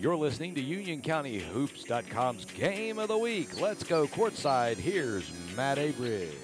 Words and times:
You're 0.00 0.14
listening 0.14 0.54
to 0.54 0.62
UnionCountyHoops.com's 0.62 2.44
Game 2.44 3.00
of 3.00 3.08
the 3.08 3.18
Week. 3.18 3.60
Let's 3.60 3.82
go 3.82 4.06
courtside. 4.06 4.76
Here's 4.76 5.28
Matt 5.56 5.76
Abridge. 5.76 6.36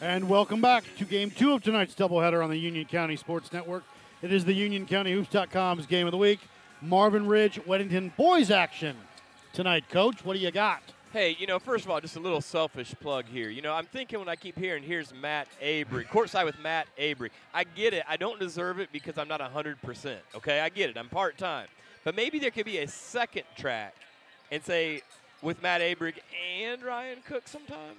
And 0.00 0.26
welcome 0.26 0.62
back 0.62 0.84
to 0.96 1.04
game 1.04 1.30
two 1.30 1.52
of 1.52 1.62
tonight's 1.62 1.94
doubleheader 1.94 2.42
on 2.42 2.48
the 2.48 2.56
Union 2.56 2.86
County 2.86 3.16
Sports 3.16 3.52
Network. 3.52 3.84
It 4.22 4.32
is 4.32 4.46
the 4.46 4.54
UnionCountyHoops.com's 4.54 5.84
game 5.84 6.06
of 6.06 6.12
the 6.12 6.16
week. 6.16 6.40
Marvin 6.80 7.26
Ridge, 7.26 7.60
Weddington 7.66 8.16
boys 8.16 8.50
action 8.50 8.96
tonight. 9.52 9.84
Coach, 9.90 10.24
what 10.24 10.32
do 10.32 10.38
you 10.38 10.50
got? 10.50 10.80
Hey, 11.12 11.36
you 11.38 11.46
know, 11.46 11.58
first 11.58 11.84
of 11.84 11.90
all, 11.90 12.00
just 12.00 12.16
a 12.16 12.20
little 12.20 12.40
selfish 12.40 12.94
plug 13.00 13.26
here. 13.26 13.50
You 13.50 13.60
know, 13.60 13.74
I'm 13.74 13.84
thinking 13.84 14.18
when 14.18 14.30
I 14.30 14.36
keep 14.36 14.58
hearing, 14.58 14.82
here's 14.82 15.12
Matt 15.12 15.48
Abry, 15.62 16.06
courtside 16.06 16.46
with 16.46 16.58
Matt 16.60 16.86
Abry. 16.98 17.28
I 17.52 17.64
get 17.64 17.92
it. 17.92 18.04
I 18.08 18.16
don't 18.16 18.40
deserve 18.40 18.78
it 18.78 18.88
because 18.92 19.18
I'm 19.18 19.28
not 19.28 19.42
100%. 19.42 20.16
Okay, 20.36 20.60
I 20.60 20.70
get 20.70 20.88
it. 20.88 20.96
I'm 20.96 21.10
part 21.10 21.36
time. 21.36 21.66
But 22.04 22.14
maybe 22.16 22.38
there 22.38 22.50
could 22.50 22.64
be 22.66 22.78
a 22.78 22.88
second 22.88 23.44
track 23.56 23.94
and 24.50 24.62
say 24.62 25.02
with 25.42 25.62
Matt 25.62 25.80
Abrig 25.80 26.14
and 26.60 26.82
Ryan 26.82 27.18
Cook 27.26 27.46
sometimes. 27.46 27.98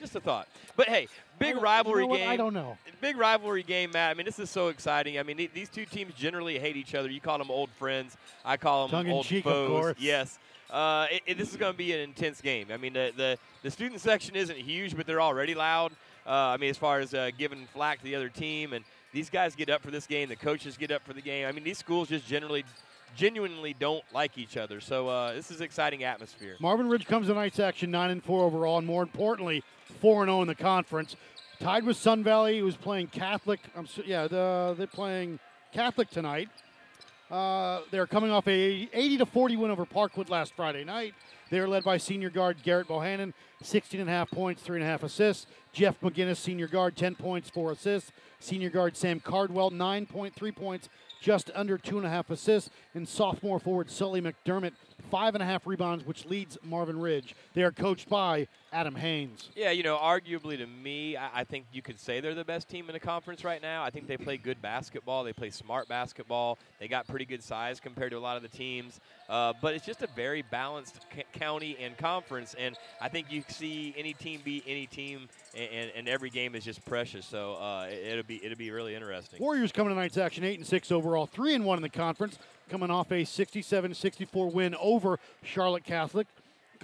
Just 0.00 0.16
a 0.16 0.20
thought. 0.20 0.48
But 0.76 0.88
hey, 0.88 1.06
big 1.38 1.56
rivalry 1.56 2.02
you 2.02 2.08
know 2.08 2.16
game. 2.16 2.28
I 2.28 2.36
don't 2.36 2.52
know. 2.52 2.76
Big 3.00 3.16
rivalry 3.16 3.62
game, 3.62 3.92
Matt. 3.92 4.10
I 4.10 4.14
mean, 4.14 4.26
this 4.26 4.38
is 4.38 4.50
so 4.50 4.68
exciting. 4.68 5.18
I 5.18 5.22
mean, 5.22 5.48
these 5.54 5.68
two 5.68 5.86
teams 5.86 6.14
generally 6.14 6.58
hate 6.58 6.76
each 6.76 6.94
other. 6.94 7.08
You 7.08 7.20
call 7.20 7.38
them 7.38 7.50
old 7.50 7.70
friends. 7.70 8.16
I 8.44 8.56
call 8.56 8.88
them 8.88 9.04
Tongue 9.04 9.12
old 9.12 9.24
cheek, 9.26 9.46
of 9.46 9.52
foes. 9.52 9.68
course. 9.68 9.96
Yes. 9.98 10.38
Uh, 10.70 11.06
it, 11.10 11.22
it- 11.26 11.38
this 11.38 11.50
is 11.50 11.56
going 11.56 11.72
to 11.72 11.78
be 11.78 11.92
an 11.92 12.00
intense 12.00 12.40
game. 12.40 12.68
I 12.72 12.76
mean, 12.76 12.92
the, 12.94 13.12
the 13.16 13.38
the 13.62 13.70
student 13.70 14.00
section 14.00 14.34
isn't 14.34 14.58
huge, 14.58 14.96
but 14.96 15.06
they're 15.06 15.22
already 15.22 15.54
loud. 15.54 15.92
Uh, 16.26 16.30
I 16.30 16.56
mean, 16.56 16.70
as 16.70 16.76
far 16.78 16.98
as 17.00 17.14
uh, 17.14 17.30
giving 17.38 17.66
flack 17.72 17.98
to 17.98 18.04
the 18.04 18.16
other 18.16 18.28
team, 18.28 18.72
and 18.72 18.84
these 19.12 19.30
guys 19.30 19.54
get 19.54 19.70
up 19.70 19.80
for 19.82 19.90
this 19.92 20.06
game. 20.06 20.28
The 20.28 20.36
coaches 20.36 20.76
get 20.76 20.90
up 20.90 21.02
for 21.04 21.12
the 21.12 21.20
game. 21.22 21.46
I 21.46 21.52
mean, 21.52 21.62
these 21.64 21.78
schools 21.78 22.08
just 22.08 22.26
generally, 22.26 22.64
genuinely 23.16 23.74
don't 23.78 24.04
like 24.12 24.38
each 24.38 24.56
other. 24.56 24.80
So 24.80 25.08
uh, 25.08 25.34
this 25.34 25.50
is 25.50 25.60
exciting 25.60 26.04
atmosphere. 26.04 26.56
Marvin 26.60 26.88
Ridge 26.88 27.06
comes 27.06 27.26
to 27.26 27.32
tonight's 27.32 27.60
action 27.60 27.90
9 27.90 28.10
and 28.10 28.24
4 28.24 28.44
overall, 28.44 28.78
and 28.78 28.86
more 28.86 29.02
importantly, 29.02 29.62
4 30.00 30.22
and 30.22 30.30
0 30.30 30.42
in 30.42 30.48
the 30.48 30.54
conference. 30.54 31.16
Tied 31.60 31.84
with 31.84 31.96
Sun 31.96 32.24
Valley, 32.24 32.58
who's 32.58 32.76
playing 32.76 33.08
Catholic. 33.08 33.60
So, 33.86 34.02
yeah, 34.04 34.26
the, 34.26 34.74
they're 34.76 34.86
playing 34.86 35.38
Catholic 35.72 36.10
tonight. 36.10 36.48
Uh, 37.30 37.80
they're 37.90 38.06
coming 38.06 38.30
off 38.30 38.46
a 38.46 38.88
80 38.92 39.18
to 39.18 39.26
40 39.26 39.56
win 39.56 39.70
over 39.70 39.86
Parkwood 39.86 40.28
last 40.28 40.54
Friday 40.54 40.84
night. 40.84 41.14
They're 41.50 41.68
led 41.68 41.84
by 41.84 41.98
senior 41.98 42.30
guard 42.30 42.58
Garrett 42.62 42.88
Bohannon, 42.88 43.32
16 43.62 44.00
and 44.00 44.10
a 44.10 44.12
half 44.12 44.30
points, 44.30 44.62
three 44.62 44.76
and 44.76 44.84
a 44.84 44.88
half 44.88 45.02
assists. 45.02 45.46
Jeff 45.72 46.00
McGinnis, 46.00 46.36
senior 46.36 46.66
guard, 46.66 46.96
10 46.96 47.14
points, 47.14 47.50
four 47.50 47.72
assists. 47.72 48.12
Senior 48.40 48.70
guard 48.70 48.96
Sam 48.96 49.20
Cardwell, 49.20 49.70
9.3 49.70 50.54
points, 50.54 50.88
just 51.24 51.50
under 51.54 51.78
two 51.78 51.96
and 51.96 52.06
a 52.06 52.10
half 52.10 52.28
assists. 52.28 52.70
And 52.94 53.08
sophomore 53.08 53.58
forward 53.58 53.90
Sully 53.90 54.20
McDermott, 54.20 54.72
five 55.10 55.34
and 55.34 55.42
a 55.42 55.46
half 55.46 55.66
rebounds, 55.66 56.04
which 56.06 56.24
leads 56.26 56.58
Marvin 56.62 56.98
Ridge. 56.98 57.34
They 57.54 57.62
are 57.62 57.72
coached 57.72 58.08
by 58.08 58.48
Adam 58.72 58.94
Haynes. 58.94 59.50
Yeah, 59.54 59.70
you 59.70 59.82
know, 59.82 59.96
arguably 59.96 60.58
to 60.58 60.66
me, 60.66 61.16
I, 61.16 61.40
I 61.40 61.44
think 61.44 61.66
you 61.72 61.82
could 61.82 62.00
say 62.00 62.20
they're 62.20 62.34
the 62.34 62.44
best 62.44 62.68
team 62.68 62.88
in 62.88 62.92
the 62.92 63.00
conference 63.00 63.44
right 63.44 63.62
now. 63.62 63.84
I 63.84 63.90
think 63.90 64.08
they 64.08 64.16
play 64.16 64.36
good 64.36 64.60
basketball. 64.60 65.22
They 65.24 65.32
play 65.32 65.50
smart 65.50 65.88
basketball. 65.88 66.58
They 66.80 66.88
got 66.88 67.06
pretty 67.06 67.24
good 67.24 67.42
size 67.42 67.78
compared 67.80 68.10
to 68.10 68.18
a 68.18 68.20
lot 68.20 68.36
of 68.36 68.42
the 68.42 68.48
teams. 68.48 69.00
Uh, 69.28 69.52
but 69.62 69.74
it's 69.74 69.86
just 69.86 70.02
a 70.02 70.08
very 70.16 70.42
balanced 70.42 70.98
c- 71.14 71.22
county 71.32 71.76
and 71.80 71.96
conference, 71.96 72.54
and 72.58 72.76
I 73.00 73.08
think 73.08 73.30
you 73.30 73.42
see 73.48 73.94
any 73.96 74.12
team 74.12 74.40
beat 74.44 74.64
any 74.66 74.86
team, 74.86 75.28
and, 75.56 75.70
and, 75.72 75.90
and 75.96 76.08
every 76.08 76.28
game 76.28 76.54
is 76.54 76.64
just 76.64 76.84
precious. 76.84 77.24
So 77.24 77.54
uh, 77.54 77.86
it, 77.90 78.06
it'll 78.08 78.24
be 78.24 78.44
it'll 78.44 78.58
be 78.58 78.70
really 78.70 78.94
interesting. 78.94 79.40
Warriors 79.40 79.72
coming 79.72 79.94
tonight's 79.94 80.18
action, 80.18 80.44
eight 80.44 80.58
and 80.58 80.66
six 80.66 80.92
overall, 80.92 81.26
three 81.26 81.54
and 81.54 81.64
one 81.64 81.78
in 81.78 81.82
the 81.82 81.88
conference, 81.88 82.38
coming 82.68 82.90
off 82.90 83.10
a 83.10 83.22
67-64 83.24 84.52
win 84.52 84.74
over 84.80 85.18
Charlotte 85.42 85.84
Catholic. 85.84 86.26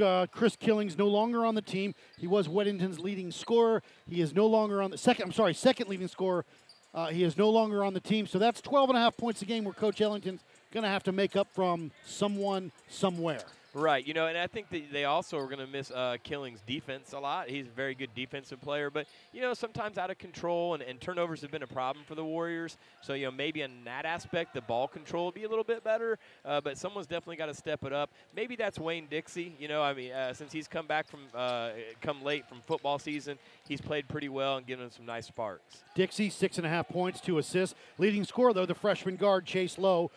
Uh, 0.00 0.26
Chris 0.30 0.56
Killings 0.56 0.96
no 0.96 1.08
longer 1.08 1.44
on 1.44 1.54
the 1.54 1.62
team. 1.62 1.94
He 2.18 2.26
was 2.26 2.48
Weddington's 2.48 2.98
leading 3.00 3.30
scorer. 3.30 3.82
He 4.08 4.20
is 4.20 4.34
no 4.34 4.46
longer 4.46 4.80
on 4.80 4.90
the 4.90 4.98
second. 4.98 5.26
I'm 5.26 5.32
sorry, 5.32 5.52
second 5.52 5.88
leading 5.88 6.08
scorer. 6.08 6.44
Uh, 6.94 7.08
he 7.08 7.22
is 7.22 7.36
no 7.36 7.50
longer 7.50 7.84
on 7.84 7.94
the 7.94 8.00
team. 8.00 8.26
So 8.26 8.38
that's 8.38 8.60
12 8.60 8.90
and 8.90 8.98
a 8.98 9.00
half 9.00 9.16
points 9.16 9.42
a 9.42 9.44
game 9.44 9.64
where 9.64 9.74
Coach 9.74 10.00
Ellington's 10.00 10.40
going 10.72 10.82
to 10.84 10.88
have 10.88 11.02
to 11.04 11.12
make 11.12 11.36
up 11.36 11.48
from 11.52 11.90
someone 12.04 12.72
somewhere. 12.88 13.40
Right, 13.72 14.04
you 14.04 14.14
know, 14.14 14.26
and 14.26 14.36
I 14.36 14.48
think 14.48 14.68
that 14.70 14.92
they 14.92 15.04
also 15.04 15.38
are 15.38 15.44
going 15.44 15.58
to 15.58 15.66
miss 15.66 15.92
uh, 15.92 16.16
Killing's 16.24 16.60
defense 16.66 17.12
a 17.12 17.20
lot. 17.20 17.48
He's 17.48 17.66
a 17.66 17.70
very 17.70 17.94
good 17.94 18.10
defensive 18.16 18.60
player, 18.60 18.90
but 18.90 19.06
you 19.32 19.40
know, 19.40 19.54
sometimes 19.54 19.96
out 19.96 20.10
of 20.10 20.18
control 20.18 20.74
and, 20.74 20.82
and 20.82 21.00
turnovers 21.00 21.40
have 21.42 21.52
been 21.52 21.62
a 21.62 21.68
problem 21.68 22.04
for 22.04 22.16
the 22.16 22.24
Warriors. 22.24 22.76
So 23.00 23.12
you 23.14 23.26
know, 23.26 23.30
maybe 23.30 23.62
in 23.62 23.84
that 23.84 24.04
aspect, 24.04 24.54
the 24.54 24.60
ball 24.60 24.88
control 24.88 25.26
will 25.26 25.32
be 25.32 25.44
a 25.44 25.48
little 25.48 25.62
bit 25.62 25.84
better. 25.84 26.18
Uh, 26.44 26.60
but 26.60 26.78
someone's 26.78 27.06
definitely 27.06 27.36
got 27.36 27.46
to 27.46 27.54
step 27.54 27.84
it 27.84 27.92
up. 27.92 28.10
Maybe 28.34 28.56
that's 28.56 28.78
Wayne 28.78 29.06
Dixie. 29.08 29.54
You 29.60 29.68
know, 29.68 29.82
I 29.82 29.94
mean, 29.94 30.10
uh, 30.10 30.34
since 30.34 30.52
he's 30.52 30.66
come 30.66 30.88
back 30.88 31.06
from 31.06 31.20
uh, 31.32 31.70
come 32.00 32.24
late 32.24 32.48
from 32.48 32.62
football 32.66 32.98
season, 32.98 33.38
he's 33.68 33.80
played 33.80 34.08
pretty 34.08 34.28
well 34.28 34.56
and 34.56 34.66
given 34.66 34.84
them 34.84 34.90
some 34.90 35.06
nice 35.06 35.26
sparks. 35.26 35.84
Dixie, 35.94 36.30
six 36.30 36.58
and 36.58 36.66
a 36.66 36.70
half 36.70 36.88
points, 36.88 37.20
two 37.20 37.38
assists. 37.38 37.76
Leading 37.98 38.24
scorer, 38.24 38.52
though, 38.52 38.66
the 38.66 38.74
freshman 38.74 39.14
guard, 39.14 39.46
Chase 39.46 39.78
Lowe, 39.78 40.10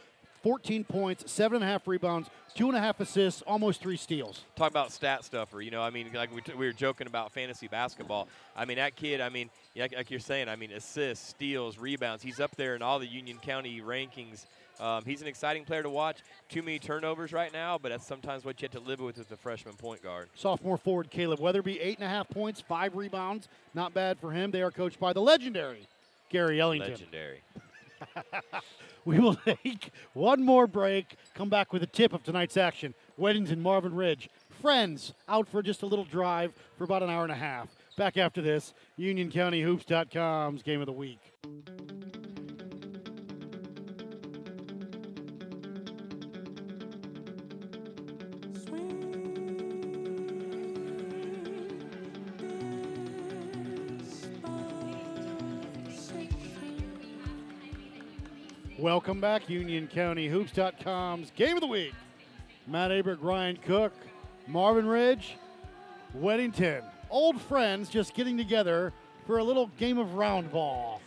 14 0.43 0.83
points, 0.83 1.31
seven 1.31 1.55
and 1.55 1.63
a 1.63 1.67
half 1.67 1.87
rebounds, 1.87 2.29
two 2.53 2.67
and 2.67 2.77
a 2.77 2.79
half 2.79 2.99
assists, 2.99 3.41
almost 3.43 3.81
three 3.81 3.95
steals. 3.95 4.43
talk 4.55 4.69
about 4.69 4.91
stat 4.91 5.23
stuffer. 5.23 5.61
You 5.61 5.71
know, 5.71 5.81
I 5.81 5.89
mean, 5.89 6.11
like 6.13 6.35
we, 6.35 6.41
t- 6.41 6.53
we 6.53 6.65
were 6.65 6.73
joking 6.73 7.07
about 7.07 7.31
fantasy 7.31 7.67
basketball. 7.67 8.27
I 8.55 8.65
mean, 8.65 8.77
that 8.77 8.95
kid. 8.97 9.21
I 9.21 9.29
mean, 9.29 9.49
like, 9.75 9.95
like 9.95 10.11
you're 10.11 10.19
saying. 10.19 10.49
I 10.49 10.57
mean, 10.57 10.71
assists, 10.73 11.29
steals, 11.29 11.77
rebounds. 11.77 12.21
He's 12.21 12.41
up 12.41 12.55
there 12.57 12.75
in 12.75 12.81
all 12.81 12.99
the 12.99 13.07
Union 13.07 13.37
County 13.41 13.81
rankings. 13.81 14.45
Um, 14.79 15.05
he's 15.05 15.21
an 15.21 15.27
exciting 15.27 15.63
player 15.65 15.83
to 15.83 15.89
watch. 15.89 16.17
Too 16.49 16.61
many 16.61 16.79
turnovers 16.79 17.31
right 17.31 17.53
now, 17.53 17.77
but 17.77 17.89
that's 17.89 18.05
sometimes 18.05 18.43
what 18.43 18.61
you 18.61 18.67
have 18.71 18.83
to 18.83 18.89
live 18.89 18.99
with 18.99 19.17
as 19.19 19.31
a 19.31 19.37
freshman 19.37 19.75
point 19.75 20.01
guard. 20.03 20.29
Sophomore 20.35 20.77
forward 20.77 21.09
Caleb 21.09 21.39
Weatherby, 21.39 21.79
eight 21.79 21.99
and 21.99 22.05
a 22.05 22.09
half 22.09 22.27
points, 22.27 22.59
five 22.59 22.95
rebounds. 22.95 23.47
Not 23.73 23.93
bad 23.93 24.19
for 24.19 24.31
him. 24.31 24.51
They 24.51 24.61
are 24.61 24.71
coached 24.71 24.99
by 24.99 25.13
the 25.13 25.21
legendary 25.21 25.87
Gary 26.29 26.59
Ellington. 26.59 26.91
Legendary. 26.91 27.41
We 29.05 29.19
will 29.19 29.35
take 29.35 29.91
one 30.13 30.43
more 30.43 30.65
break, 30.65 31.17
come 31.33 31.49
back 31.49 31.73
with 31.73 31.83
a 31.83 31.87
tip 31.87 32.13
of 32.13 32.23
tonight's 32.23 32.55
action. 32.55 32.93
Weddings 33.17 33.51
in 33.51 33.61
Marvin 33.61 33.93
Ridge. 33.93 34.29
Friends 34.61 35.13
out 35.27 35.49
for 35.49 35.61
just 35.61 35.81
a 35.81 35.85
little 35.85 36.05
drive 36.05 36.53
for 36.77 36.85
about 36.85 37.03
an 37.03 37.09
hour 37.09 37.23
and 37.23 37.31
a 37.31 37.35
half. 37.35 37.67
Back 37.97 38.17
after 38.17 38.41
this, 38.41 38.73
UnionCountyHoops.com's 38.97 40.63
Game 40.63 40.79
of 40.79 40.85
the 40.85 40.93
Week. 40.93 41.19
Welcome 58.83 59.21
back, 59.21 59.45
UnionCountyHoops.com's 59.45 61.31
Game 61.37 61.55
of 61.55 61.61
the 61.61 61.67
Week. 61.67 61.93
Matt 62.67 62.91
Aberg, 62.91 63.19
Ryan 63.21 63.57
Cook, 63.65 63.93
Marvin 64.45 64.85
Ridge, 64.85 65.37
Weddington. 66.19 66.83
Old 67.09 67.39
friends 67.39 67.87
just 67.87 68.13
getting 68.13 68.35
together 68.35 68.91
for 69.25 69.37
a 69.37 69.43
little 69.43 69.67
game 69.77 69.97
of 69.97 70.15
round 70.15 70.51
ball. 70.51 70.99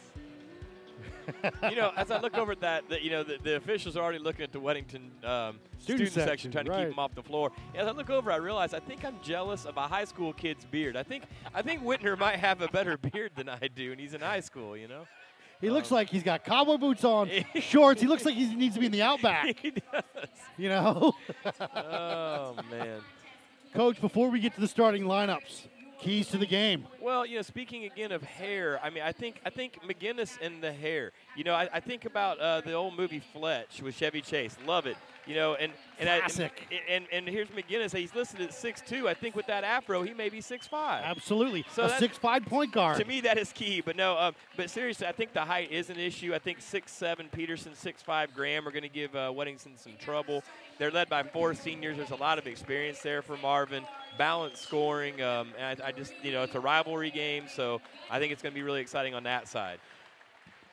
you 1.68 1.76
know, 1.76 1.92
as 1.98 2.10
I 2.10 2.18
look 2.18 2.38
over 2.38 2.52
at 2.52 2.60
that, 2.60 2.88
the, 2.88 3.04
you 3.04 3.10
know, 3.10 3.22
the, 3.22 3.36
the 3.42 3.56
officials 3.56 3.94
are 3.94 4.02
already 4.02 4.20
looking 4.20 4.44
at 4.44 4.52
the 4.52 4.60
Weddington 4.60 5.22
um, 5.22 5.58
Student 5.78 6.08
student, 6.08 6.12
section, 6.12 6.24
section, 6.24 6.52
trying 6.52 6.64
to 6.64 6.78
keep 6.78 6.88
them 6.88 6.98
off 6.98 7.14
the 7.14 7.22
floor. 7.22 7.52
As 7.74 7.86
I 7.86 7.90
look 7.90 8.08
over, 8.08 8.32
I 8.32 8.36
realize 8.36 8.72
I 8.72 8.80
think 8.80 9.04
I'm 9.04 9.16
jealous 9.22 9.66
of 9.66 9.76
a 9.76 9.82
high 9.82 10.06
school 10.06 10.32
kid's 10.32 10.64
beard. 10.64 10.96
I 10.96 11.02
think 11.02 11.24
I 11.54 11.60
think 11.60 11.82
Whitner 11.82 12.18
might 12.18 12.36
have 12.36 12.62
a 12.62 12.68
better 12.68 12.96
beard 13.12 13.32
than 13.36 13.50
I 13.50 13.68
do, 13.74 13.92
and 13.92 14.00
he's 14.00 14.14
in 14.14 14.22
high 14.22 14.40
school. 14.40 14.78
You 14.78 14.88
know. 14.88 15.06
He 15.60 15.70
looks 15.70 15.90
um, 15.90 15.96
like 15.96 16.10
he's 16.10 16.22
got 16.22 16.44
cowboy 16.44 16.76
boots 16.76 17.04
on, 17.04 17.30
shorts. 17.60 18.00
He 18.00 18.06
looks 18.06 18.24
like 18.24 18.34
he 18.34 18.54
needs 18.54 18.74
to 18.74 18.80
be 18.80 18.86
in 18.86 18.92
the 18.92 19.02
outback. 19.02 19.58
he 19.62 19.70
does. 19.70 20.02
You 20.56 20.68
know? 20.68 21.12
Oh 21.60 22.56
man. 22.70 23.00
Coach, 23.74 24.00
before 24.00 24.30
we 24.30 24.40
get 24.40 24.54
to 24.54 24.60
the 24.60 24.68
starting 24.68 25.04
lineups, 25.04 25.66
keys 25.98 26.28
to 26.28 26.38
the 26.38 26.46
game. 26.46 26.86
Well, 27.00 27.24
you 27.26 27.36
know, 27.36 27.42
speaking 27.42 27.84
again 27.84 28.12
of 28.12 28.22
hair, 28.22 28.80
I 28.82 28.90
mean, 28.90 29.02
I 29.02 29.12
think 29.12 29.40
I 29.44 29.50
think 29.50 29.78
McGinnis 29.86 30.38
and 30.40 30.62
the 30.62 30.72
hair. 30.72 31.12
You 31.36 31.44
know, 31.44 31.54
I, 31.54 31.68
I 31.72 31.80
think 31.80 32.04
about 32.04 32.38
uh, 32.38 32.60
the 32.60 32.72
old 32.72 32.96
movie 32.96 33.20
Fletch 33.32 33.82
with 33.82 33.94
Chevy 33.96 34.20
Chase. 34.20 34.56
Love 34.66 34.86
it. 34.86 34.96
You 35.26 35.34
know, 35.34 35.54
and 35.54 35.72
and 35.98 36.08
I- 36.08 36.20
Classic. 36.20 36.52
and, 36.70 37.04
and 37.10 37.26
and 37.26 37.28
here's 37.34 37.48
McGinnis. 37.48 37.96
He's 37.96 38.14
listed 38.14 38.40
at 38.40 38.50
6'2". 38.50 39.08
I 39.08 39.14
think 39.14 39.34
with 39.34 39.46
that 39.48 39.64
afro, 39.64 40.02
he 40.02 40.14
may 40.14 40.28
be 40.28 40.38
6'5". 40.40 40.70
Absolutely. 41.02 41.64
So 41.72 41.84
a 41.84 41.98
six-five 41.98 42.44
point 42.46 42.72
guard. 42.72 42.98
To 42.98 43.04
me, 43.04 43.20
that 43.22 43.36
is 43.38 43.52
key. 43.52 43.80
But 43.80 43.96
no, 43.96 44.16
um, 44.16 44.34
but 44.56 44.70
seriously, 44.70 45.06
I 45.06 45.12
think 45.12 45.32
the 45.32 45.44
height 45.44 45.72
is 45.72 45.90
an 45.90 45.98
issue. 45.98 46.32
I 46.34 46.38
think 46.38 46.60
six 46.60 46.92
seven 46.92 47.28
Peterson, 47.32 47.74
six 47.74 48.02
five 48.02 48.34
Graham 48.34 48.68
are 48.68 48.70
going 48.70 48.82
to 48.84 48.88
give 48.88 49.16
uh, 49.16 49.32
Weddington 49.32 49.76
some 49.76 49.94
trouble. 49.98 50.44
They're 50.78 50.90
led 50.92 51.08
by 51.08 51.22
four 51.24 51.54
seniors. 51.54 51.96
There's 51.96 52.10
a 52.10 52.16
lot 52.16 52.38
of 52.38 52.46
experience 52.46 53.00
there 53.00 53.22
for 53.22 53.36
Marvin. 53.38 53.82
Balanced 54.18 54.62
scoring. 54.62 55.22
Um, 55.22 55.48
and 55.58 55.80
I, 55.82 55.88
I 55.88 55.92
just, 55.92 56.12
you 56.22 56.32
know, 56.32 56.42
it's 56.42 56.54
a 56.54 56.60
rivalry 56.60 57.10
game, 57.10 57.44
so 57.48 57.80
I 58.10 58.18
think 58.18 58.32
it's 58.32 58.42
going 58.42 58.52
to 58.52 58.58
be 58.58 58.62
really 58.62 58.80
exciting 58.80 59.14
on 59.14 59.24
that 59.24 59.48
side. 59.48 59.78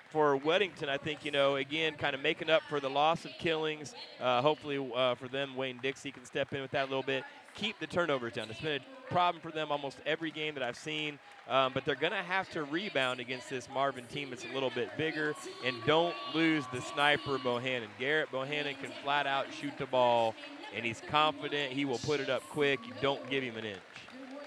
For 0.10 0.38
Weddington, 0.38 0.90
I 0.90 0.98
think, 0.98 1.25
you 1.25 1.31
know, 1.31 1.56
again, 1.56 1.95
kind 1.95 2.13
of 2.13 2.22
making 2.22 2.50
up 2.50 2.62
for 2.69 2.80
the 2.80 2.90
loss 2.90 3.25
of 3.25 3.31
Killings. 3.40 3.95
Uh, 4.22 4.44
hopefully 4.44 4.78
uh, 4.95 5.16
for 5.16 5.28
them, 5.28 5.56
Wayne 5.56 5.80
Dixie 5.81 6.12
can 6.12 6.24
step 6.24 6.54
in 6.54 6.62
with 6.62 6.69
that 6.72 6.84
a 6.84 6.90
little 6.90 7.01
bit. 7.01 7.24
Keep 7.56 7.80
the 7.80 7.88
turnovers 7.88 8.34
down. 8.34 8.48
It's 8.50 8.62
been 8.62 8.80
a 8.81 9.12
problem 9.12 9.42
for 9.42 9.51
them 9.51 9.72
almost 9.72 9.98
every 10.06 10.30
game 10.30 10.54
that 10.54 10.63
I've 10.63 10.78
seen. 10.78 11.18
Um, 11.50 11.74
but 11.74 11.84
they're 11.84 11.96
going 11.96 12.13
to 12.13 12.19
have 12.19 12.50
to 12.51 12.63
rebound 12.63 13.19
against 13.19 13.50
this 13.50 13.68
Marvin 13.74 14.06
team 14.06 14.30
that's 14.30 14.46
a 14.46 14.54
little 14.54 14.69
bit 14.69 14.96
bigger. 14.98 15.34
And 15.66 15.75
don't 15.86 16.16
lose 16.34 16.63
the 16.72 16.81
sniper, 16.81 17.38
Bohannon. 17.38 17.88
Garrett 18.00 18.31
Bohannon 18.31 18.80
can 18.80 18.92
flat 19.04 19.28
out 19.28 19.48
shoot 19.51 19.78
the 19.78 19.86
ball, 19.88 20.36
and 20.75 20.86
he's 20.86 21.02
confident 21.10 21.72
he 21.72 21.86
will 21.86 22.00
put 22.00 22.20
it 22.20 22.30
up 22.30 22.44
quick. 22.50 22.80
You 22.86 22.94
don't 23.02 23.30
give 23.30 23.44
him 23.44 23.58
an 23.58 23.66
inch. 23.66 23.80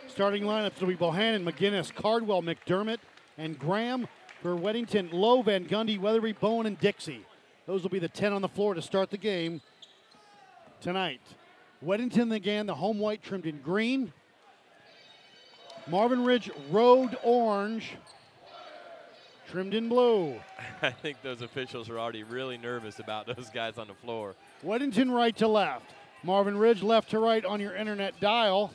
Starting 0.09 0.45
lineups 0.45 0.81
will 0.81 0.89
be 0.89 0.97
Bohannon, 0.97 1.45
McGinnis, 1.45 1.95
Cardwell, 1.95 2.43
McDermott, 2.43 2.99
and 3.39 3.59
Graham 3.59 4.09
for 4.43 4.55
Weddington, 4.55 5.13
Lowe, 5.13 5.43
Van 5.43 5.67
Gundy, 5.67 5.99
Weatherby, 5.99 6.33
Bowen, 6.33 6.67
and 6.67 6.79
Dixie. 6.79 7.25
Those 7.67 7.83
will 7.83 7.91
be 7.91 7.99
the 7.99 8.09
10 8.09 8.33
on 8.33 8.43
the 8.43 8.49
floor 8.49 8.75
to 8.75 8.83
start 8.83 9.11
the 9.11 9.19
game 9.19 9.61
tonight. 10.81 11.21
Weddington 11.85 12.35
again, 12.35 12.67
the 12.67 12.75
home 12.75 12.99
white 12.99 13.23
trimmed 13.23 13.47
in 13.47 13.61
green. 13.61 14.13
Marvin 15.89 16.25
Ridge 16.25 16.51
Road 16.71 17.17
Orange, 17.23 17.93
trimmed 19.49 19.75
in 19.75 19.89
blue. 19.89 20.35
I 20.83 20.91
think 20.91 21.23
those 21.23 21.43
officials 21.43 21.89
are 21.89 21.99
already 21.99 22.25
really 22.25 22.59
nervous 22.59 22.99
about 22.99 23.27
those 23.27 23.51
guys 23.51 23.79
on 23.79 23.87
the 23.87 23.95
floor. 23.95 24.35
Weddington 24.65 25.13
right 25.13 25.37
to 25.37 25.49
left. 25.49 25.93
Marvin 26.23 26.57
Ridge 26.59 26.83
left 26.83 27.11
to 27.11 27.19
right 27.19 27.45
on 27.45 27.61
your 27.61 27.75
internet 27.75 28.19
dial. 28.21 28.73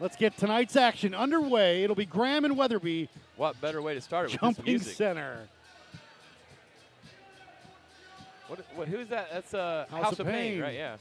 Let's 0.00 0.16
get 0.16 0.36
tonight's 0.36 0.76
action 0.76 1.14
underway. 1.14 1.82
It'll 1.82 1.96
be 1.96 2.06
Graham 2.06 2.44
and 2.44 2.56
Weatherby 2.56 3.08
What 3.36 3.60
better 3.60 3.82
way 3.82 3.94
to 3.94 4.00
start 4.00 4.26
it 4.26 4.32
with 4.32 4.40
jumping 4.40 4.64
music? 4.64 4.94
center. 4.94 5.48
What, 8.46 8.60
what, 8.76 8.88
who's 8.88 9.08
that? 9.08 9.28
That's 9.32 9.52
uh, 9.52 9.86
House 9.90 10.02
House, 10.04 10.12
of 10.14 10.20
of 10.20 10.26
Pain. 10.26 10.52
Pain. 10.54 10.62
right? 10.62 10.74
Yeah. 10.74 10.96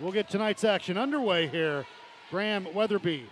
We'll 0.00 0.12
get 0.12 0.28
tonight's 0.28 0.64
action 0.64 0.98
underway 0.98 1.46
here. 1.46 1.84
Graham 2.30 2.66
Weatherby. 2.74 3.26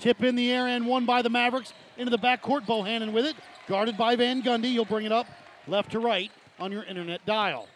Tip 0.00 0.22
in 0.22 0.34
the 0.34 0.50
air 0.50 0.66
and 0.66 0.86
won 0.86 1.06
by 1.06 1.22
the 1.22 1.30
Mavericks 1.30 1.72
into 1.96 2.10
the 2.10 2.18
backcourt. 2.18 2.66
Bohannon 2.66 3.12
with 3.12 3.26
it. 3.26 3.36
Guarded 3.66 3.96
by 3.96 4.16
Van 4.16 4.42
Gundy. 4.42 4.72
You'll 4.72 4.84
bring 4.84 5.06
it 5.06 5.12
up 5.12 5.26
left 5.66 5.92
to 5.92 5.98
right 5.98 6.30
on 6.58 6.70
your 6.72 6.84
internet 6.84 7.24
dial. 7.26 7.68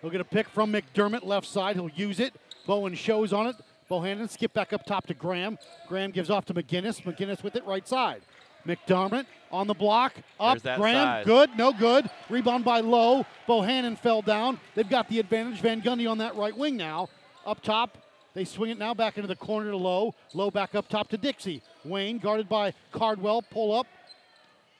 He'll 0.00 0.10
get 0.10 0.20
a 0.20 0.24
pick 0.24 0.48
from 0.48 0.72
McDermott 0.72 1.24
left 1.24 1.46
side. 1.46 1.76
He'll 1.76 1.90
use 1.90 2.20
it. 2.20 2.34
Bowen 2.66 2.94
shows 2.94 3.32
on 3.32 3.46
it. 3.46 3.56
Bohannon 3.90 4.28
skip 4.28 4.52
back 4.52 4.72
up 4.72 4.84
top 4.84 5.06
to 5.06 5.14
Graham. 5.14 5.58
Graham 5.88 6.10
gives 6.10 6.30
off 6.30 6.44
to 6.46 6.54
McGinnis. 6.54 7.02
McGinnis 7.02 7.42
with 7.42 7.56
it 7.56 7.64
right 7.64 7.86
side. 7.86 8.22
McDermott 8.66 9.26
on 9.52 9.68
the 9.68 9.74
block. 9.74 10.14
Up. 10.40 10.60
Graham. 10.62 10.78
size. 10.78 11.24
Good. 11.24 11.50
No 11.56 11.72
good. 11.72 12.10
Rebound 12.28 12.64
by 12.64 12.80
Lowe. 12.80 13.24
Bohannon 13.48 13.96
fell 13.96 14.22
down. 14.22 14.58
They've 14.74 14.88
got 14.88 15.08
the 15.08 15.20
advantage. 15.20 15.60
Van 15.60 15.80
Gundy 15.80 16.10
on 16.10 16.18
that 16.18 16.34
right 16.34 16.56
wing 16.56 16.76
now. 16.76 17.08
Up 17.46 17.62
top. 17.62 17.96
They 18.36 18.44
swing 18.44 18.70
it 18.70 18.78
now 18.78 18.92
back 18.92 19.16
into 19.16 19.28
the 19.28 19.34
corner 19.34 19.70
to 19.70 19.78
Low. 19.78 20.14
Lowe 20.34 20.50
back 20.50 20.74
up 20.74 20.90
top 20.90 21.08
to 21.08 21.16
Dixie. 21.16 21.62
Wayne 21.86 22.18
guarded 22.18 22.50
by 22.50 22.74
Cardwell. 22.92 23.40
Pull 23.40 23.72
up. 23.72 23.86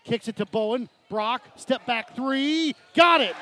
Kicks 0.04 0.28
it 0.28 0.36
to 0.36 0.44
Bowen. 0.44 0.90
Brock. 1.08 1.40
Step 1.56 1.86
back 1.86 2.14
three. 2.14 2.74
Got 2.94 3.22
it. 3.22 3.34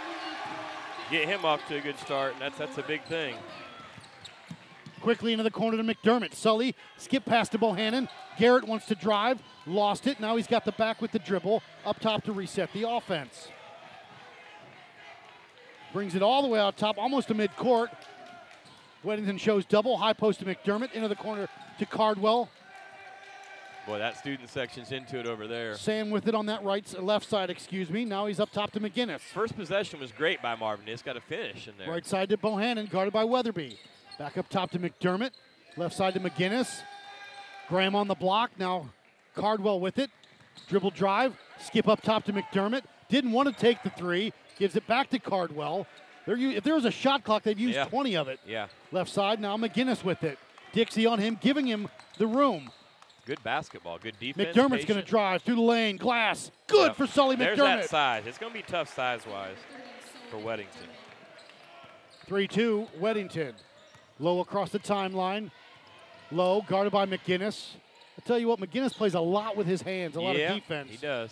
Get 1.11 1.27
him 1.27 1.45
off 1.45 1.67
to 1.67 1.79
a 1.79 1.81
good 1.81 1.99
start, 1.99 2.35
and 2.35 2.43
that's 2.43 2.57
that's 2.57 2.79
a 2.79 2.85
big 2.85 3.03
thing. 3.07 3.35
Quickly 5.01 5.33
into 5.33 5.43
the 5.43 5.51
corner 5.51 5.77
to 5.77 5.83
McDermott. 5.83 6.33
Sully 6.33 6.77
skip 6.97 7.25
past 7.25 7.51
to 7.51 7.59
Bohannon. 7.59 8.09
Garrett 8.39 8.69
wants 8.69 8.87
to 8.87 8.95
drive. 8.95 9.43
Lost 9.67 10.07
it. 10.07 10.21
Now 10.21 10.37
he's 10.37 10.47
got 10.47 10.65
the 10.65 10.73
back 10.73 11.03
with 11.03 11.11
the 11.11 11.19
dribble. 11.19 11.61
Up 11.85 11.99
top 11.99 12.23
to 12.27 12.33
reset 12.33 12.73
the 12.73 12.89
offense. 12.89 13.49
Brings 15.93 16.15
it 16.15 16.23
all 16.23 16.43
the 16.43 16.49
way 16.49 16.61
out 16.61 16.77
top, 16.77 16.99
almost 16.99 17.27
to 17.29 17.35
midcourt. 17.35 17.89
Weddington 19.05 19.39
shows 19.39 19.65
double. 19.65 19.97
High 19.97 20.13
post 20.13 20.41
to 20.41 20.45
McDermott. 20.45 20.93
Into 20.93 21.09
the 21.09 21.17
corner 21.17 21.49
to 21.79 21.87
Cardwell. 21.87 22.49
Boy, 23.87 23.99
that 23.99 24.17
student 24.17 24.49
section's 24.49 24.93
into 24.93 25.19
it 25.19 25.27
over 25.27 25.47
there. 25.47 25.75
Sam 25.75 26.09
with 26.09 26.27
it 26.27 26.35
on 26.35 26.47
that 26.47 26.65
right, 26.65 26.91
left 27.03 27.29
side, 27.29 27.51
excuse 27.51 27.91
me. 27.91 28.07
Now 28.07 28.25
he's 28.25 28.41
up 28.41 28.51
top 28.51 28.71
to 28.73 28.81
McGinnis. 28.81 29.21
First 29.21 29.57
possession 29.57 30.01
was 30.01 30.11
great 30.11 30.41
by 30.41 30.55
Marvin. 30.55 30.87
He's 30.87 31.03
got 31.03 31.19
a 31.19 31.21
finish 31.21 31.69
in 31.69 31.75
there. 31.77 31.91
Right 31.91 32.07
side 32.07 32.31
to 32.31 32.39
Bohannon, 32.39 32.89
guarded 32.89 33.13
by 33.13 33.25
Weatherby. 33.25 33.79
Back 34.19 34.39
up 34.39 34.49
top 34.49 34.71
to 34.71 34.79
McDermott. 34.79 35.33
Left 35.77 35.95
side 35.95 36.15
to 36.15 36.21
McGinnis. 36.21 36.81
Graham 37.69 37.95
on 37.95 38.09
the 38.09 38.15
block. 38.15 38.53
Now 38.59 38.89
Cardwell 39.35 39.81
with 39.81 39.99
it. 39.99 40.11
Dribble 40.69 40.93
drive. 40.93 41.37
Skip 41.59 41.87
up 41.87 42.01
top 42.01 42.25
to 42.25 42.33
McDermott. 42.33 42.85
Didn't 43.11 43.33
want 43.33 43.49
to 43.49 43.55
take 43.55 43.83
the 43.83 43.91
three. 43.91 44.33
Gives 44.59 44.77
it 44.77 44.87
back 44.87 45.11
to 45.11 45.19
Cardwell. 45.19 45.87
They're, 46.27 46.37
if 46.37 46.65
there 46.65 46.75
was 46.75 46.85
a 46.85 46.91
shot 46.91 47.23
clock, 47.25 47.43
they've 47.43 47.59
used 47.59 47.77
Yeah. 47.77 47.85
20 47.85 48.17
of 48.17 48.29
it. 48.29 48.41
Yeah, 48.47 48.69
Left 48.93 49.11
side. 49.11 49.41
Now 49.41 49.57
McGinnis 49.57 50.03
with 50.05 50.23
it. 50.25 50.39
Dixie 50.73 51.07
on 51.07 51.19
him, 51.19 51.39
giving 51.41 51.67
him 51.67 51.89
the 52.19 52.27
room. 52.27 52.71
good 53.27 53.43
basketball, 53.43 53.99
good 53.99 54.19
defense. 54.19 54.55
McDermott's 54.57 54.85
going 54.85 55.01
to 55.01 55.07
drive 55.07 55.43
through 55.43 55.55
the 55.55 55.61
lane. 55.63 55.97
Glass. 55.97 56.51
Good 56.67 56.89
Yep. 56.89 56.97
for 56.97 57.07
Sully 57.07 57.37
There's 57.37 57.59
McDermott. 57.59 57.81
that 57.83 57.89
size. 57.91 58.25
It's 58.27 58.37
going 58.39 58.53
to 58.53 58.59
be 58.59 58.63
tough 58.63 58.95
size-wise 58.95 59.57
for 60.31 60.37
Weddington. 60.39 60.89
3 62.27 62.49
2, 62.49 62.87
Weddington. 63.01 63.53
Lowe 64.19 64.41
across 64.41 64.71
the 64.71 64.79
timeline. 64.79 65.51
Lowe, 66.31 66.63
guarded 66.63 66.93
by 66.93 67.07
McGinnis. 67.07 67.69
I 68.19 68.23
tell 68.27 68.39
you 68.39 68.49
what, 68.49 68.61
McGinnis 68.61 68.95
plays 68.95 69.15
a 69.15 69.21
lot 69.21 69.57
with 69.57 69.67
his 69.67 69.83
hands, 69.83 70.17
a 70.17 70.21
lot 70.21 70.37
yeah, 70.37 70.51
of 70.53 70.55
defense. 70.57 70.91
he 70.91 70.97
does. 70.97 71.31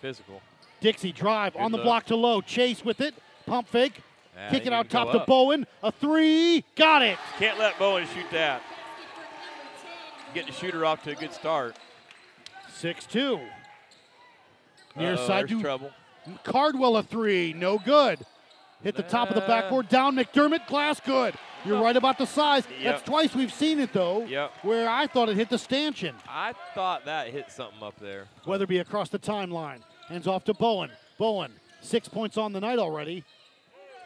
Physical. 0.00 0.40
Dixie 0.80 1.12
drive 1.12 1.54
on 1.56 1.70
the 1.72 1.78
look. 1.78 1.84
block 1.84 2.06
to 2.06 2.16
Lowe. 2.16 2.40
Chase 2.40 2.84
with 2.84 3.00
it. 3.00 3.14
Pump 3.46 3.68
fake. 3.68 4.00
Yeah, 4.34 4.50
Kick 4.50 4.66
it 4.66 4.72
out 4.72 4.88
top 4.88 5.12
to 5.12 5.20
up. 5.20 5.26
Bowen. 5.26 5.66
A 5.82 5.92
three. 5.92 6.64
Got 6.76 7.02
it. 7.02 7.18
Can't 7.38 7.58
let 7.58 7.78
Bowen 7.78 8.06
shoot 8.14 8.26
that. 8.32 8.62
Get 10.34 10.46
the 10.46 10.52
shooter 10.52 10.84
off 10.86 11.02
to 11.04 11.10
a 11.10 11.14
good 11.14 11.32
start. 11.34 11.76
6 12.74 13.06
2. 13.06 13.40
Near 14.96 15.12
Uh-oh, 15.14 15.26
side 15.26 15.48
there's 15.48 15.50
to 15.50 15.60
trouble. 15.60 15.90
Cardwell 16.44 16.96
a 16.96 17.02
three. 17.02 17.52
No 17.52 17.78
good. 17.78 18.20
Hit 18.82 18.96
the 18.96 19.02
top 19.02 19.28
of 19.28 19.34
the 19.34 19.42
backboard. 19.42 19.88
Down 19.88 20.16
McDermott. 20.16 20.66
Glass 20.66 21.00
good. 21.00 21.34
You're 21.64 21.80
right 21.80 21.96
about 21.96 22.18
the 22.18 22.26
size. 22.26 22.64
Yep. 22.70 22.82
That's 22.82 23.02
twice 23.04 23.34
we've 23.36 23.52
seen 23.52 23.78
it, 23.78 23.92
though, 23.92 24.24
Yep. 24.24 24.52
where 24.62 24.88
I 24.88 25.06
thought 25.06 25.28
it 25.28 25.36
hit 25.36 25.48
the 25.48 25.58
stanchion. 25.58 26.16
I 26.28 26.54
thought 26.74 27.04
that 27.04 27.28
hit 27.28 27.52
something 27.52 27.80
up 27.82 27.94
there. 28.00 28.26
Weatherby 28.46 28.78
across 28.78 29.10
the 29.10 29.18
timeline. 29.20 29.78
Hands 30.08 30.26
off 30.26 30.42
to 30.46 30.54
Bowen. 30.54 30.90
Bowen, 31.18 31.52
six 31.80 32.08
points 32.08 32.36
on 32.36 32.52
the 32.52 32.60
night 32.60 32.80
already. 32.80 33.22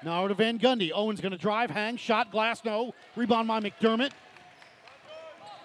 Now 0.03 0.21
over 0.21 0.29
to 0.29 0.35
Van 0.35 0.59
Gundy. 0.59 0.91
Owen's 0.95 1.21
going 1.21 1.33
to 1.33 1.39
drive, 1.39 1.71
hang, 1.71 1.97
shot, 1.97 2.31
glass, 2.31 2.65
no. 2.65 2.95
Rebound 3.17 3.49
by 3.49 3.61
McDermott. 3.61 4.11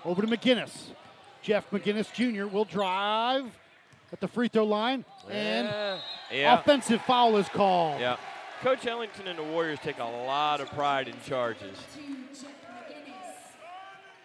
Over 0.06 0.22
to 0.22 0.28
McGinnis. 0.28 0.72
Jeff 1.42 1.70
McGinnis 1.72 2.12
Jr. 2.14 2.48
will 2.48 2.66
drive 2.66 3.46
at 4.12 4.20
the 4.20 4.28
free 4.28 4.48
throw 4.48 4.66
line, 4.66 5.06
and 5.30 5.68
yeah. 5.68 6.00
yeah. 6.32 6.60
offensive 6.60 7.02
foul 7.04 7.38
is 7.38 7.48
called. 7.50 8.00
Yeah. 8.00 8.18
Coach 8.62 8.86
Ellington 8.86 9.28
and 9.28 9.40
the 9.40 9.44
Warriors 9.44 9.80
take 9.82 9.98
a 9.98 10.04
lot 10.04 10.62
of 10.62 10.70
pride 10.70 11.08
in 11.08 11.16
charges. 11.26 11.78
To 11.96 12.00
Jeff 12.00 12.52
McGinnis. 12.70 13.32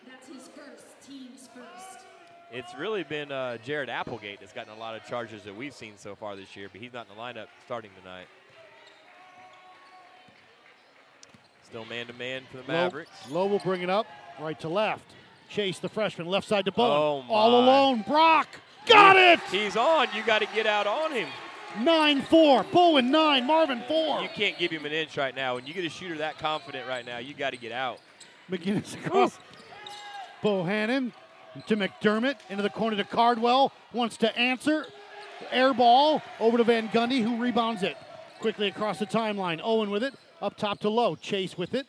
That's 0.07 0.29
his 0.29 0.49
first, 0.49 0.85
team's 1.09 1.49
first. 1.55 2.05
It's 2.53 2.75
really 2.75 3.03
been 3.03 3.33
uh, 3.33 3.57
Jared 3.59 3.89
Applegate 3.89 4.41
that's 4.41 4.53
gotten 4.53 4.75
a 4.75 4.79
lot 4.79 4.95
of 4.95 5.07
charges 5.07 5.43
that 5.45 5.57
we've 5.57 5.75
seen 5.75 5.95
so 5.97 6.15
far 6.15 6.37
this 6.37 6.55
year, 6.55 6.69
but 6.71 6.81
he's 6.83 6.93
not 6.93 7.07
in 7.11 7.17
the 7.17 7.23
lineup 7.23 7.47
starting 7.65 7.91
tonight. 8.03 8.27
Still 11.69 11.85
man 11.85 12.07
to 12.07 12.13
man 12.13 12.43
for 12.49 12.59
the 12.59 12.63
Mavericks. 12.69 13.11
Low 13.29 13.47
will 13.47 13.59
bring 13.59 13.83
it 13.83 13.91
up, 13.91 14.07
right 14.41 14.59
to 14.61 14.69
left. 14.69 15.03
Chase 15.49 15.81
the 15.81 15.89
freshman, 15.89 16.29
left 16.29 16.47
side 16.47 16.65
to 16.67 16.73
Bowen. 16.73 17.25
Oh, 17.29 17.33
All 17.33 17.61
alone. 17.61 18.05
Brock. 18.07 18.47
Got 18.87 19.17
it! 19.17 19.41
He's 19.51 19.77
on. 19.77 20.07
You 20.15 20.23
got 20.25 20.43
to 20.43 20.49
get 20.55 20.67
out 20.67 20.87
on 20.87 21.11
him. 21.11 21.29
9 21.81 22.23
4. 22.23 22.65
Bowen 22.73 23.11
9. 23.11 23.45
Marvin 23.45 23.83
4. 23.89 24.23
You 24.23 24.29
can't 24.29 24.57
give 24.59 24.71
him 24.71 24.87
an 24.87 24.93
inch 24.93 25.17
right 25.17 25.35
now. 25.35 25.57
When 25.57 25.67
you 25.67 25.75
get 25.75 25.85
a 25.85 25.89
shooter 25.89 26.17
that 26.19 26.39
confident 26.39 26.87
right 26.87 27.05
now, 27.05 27.19
you 27.19 27.35
got 27.35 27.51
to 27.51 27.57
get 27.57 27.73
out. 27.73 27.99
McGinnis 28.49 28.95
across. 28.95 29.37
Bohannon 30.45 31.11
to 31.67 31.77
McDermott 31.77 32.37
into 32.49 32.63
the 32.63 32.71
corner 32.71 32.97
to 32.97 33.05
Cardwell. 33.05 33.73
Wants 33.93 34.17
to 34.19 34.39
answer. 34.39 34.87
Air 35.51 35.75
ball 35.75 36.23
over 36.39 36.59
to 36.59 36.65
Van 36.65 36.89
Gundy, 36.91 37.23
who 37.23 37.43
rebounds 37.43 37.83
it 37.83 37.97
quickly 38.39 38.69
across 38.69 39.01
the 39.01 39.07
timeline. 39.07 39.61
Owen 39.63 39.91
with 39.91 40.05
it 40.05 40.15
up 40.47 40.57
top 40.57 40.81
to 40.81 40.89
Lowe. 40.89 41.17
Chase 41.17 41.59
with 41.59 41.75
it. 41.75 41.87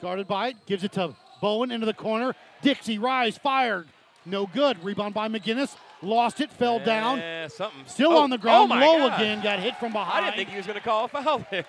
Guarded 0.00 0.26
by 0.28 0.48
it. 0.48 0.56
Gives 0.66 0.84
it 0.84 0.92
to 0.92 1.14
Bowen 1.40 1.70
into 1.70 1.86
the 1.86 1.94
corner. 1.94 2.34
Dixie 2.62 2.98
Rise 2.98 3.36
fired. 3.36 3.86
No 4.26 4.46
good. 4.46 4.82
Rebound 4.82 5.12
by 5.14 5.28
McGinnis. 5.28 5.76
Lost 6.02 6.40
it. 6.40 6.50
Fell 6.50 6.78
down. 6.78 7.18
Eh, 7.18 7.48
something. 7.48 7.80
Still 7.86 8.12
Oh, 8.12 8.22
on 8.22 8.30
the 8.30 8.38
ground. 8.38 8.72
Oh 8.72 8.76
low 8.76 9.08
God. 9.08 9.20
again. 9.20 9.42
Got 9.42 9.58
hit 9.60 9.76
from 9.76 9.92
behind. 9.92 10.24
I 10.24 10.30
didn't 10.30 10.36
think 10.36 10.48
he 10.50 10.56
was 10.56 10.66
going 10.66 10.78
to 10.78 10.84
call 10.84 11.04
a 11.06 11.08
foul 11.08 11.46
there. 11.50 11.64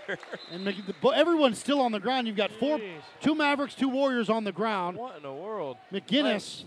and 0.52 0.74
everyone's 1.16 1.60
still 1.60 1.82
on 1.82 1.92
the 1.92 2.00
ground. 2.00 2.28
You've 2.28 2.36
got 2.38 2.52
four, 2.52 2.78
Jeez. 2.78 2.94
two 3.22 3.36
Mavericks, 3.36 3.76
two 3.76 3.90
Warriors 3.90 4.30
on 4.30 4.44
the 4.44 4.52
ground. 4.52 4.98
what 4.98 5.18
in 5.18 5.24
the 5.24 5.34
world? 5.34 5.78
McGinnis 5.92 6.64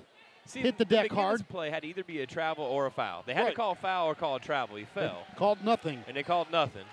See, 0.46 0.60
Hit 0.60 0.78
the 0.78 0.84
deck 0.86 1.10
McGinnis' 1.10 1.14
hard. 1.14 1.48
play 1.48 1.68
had 1.68 1.82
to 1.82 1.88
either 1.88 2.02
be 2.04 2.20
a 2.22 2.26
travel 2.26 2.64
or 2.64 2.86
a 2.86 2.90
foul. 2.90 3.22
They 3.26 3.34
had 3.34 3.42
Right. 3.44 3.50
to 3.50 3.54
call 3.56 3.72
a 3.72 3.74
foul 3.74 4.06
or 4.08 4.14
call 4.14 4.36
a 4.36 4.40
travel. 4.40 4.76
He 4.76 4.84
fell, 4.86 5.24
called 5.36 5.62
nothing. 5.62 6.02
and 6.08 6.16
they 6.16 6.22
called 6.22 6.50
nothing. 6.50 6.84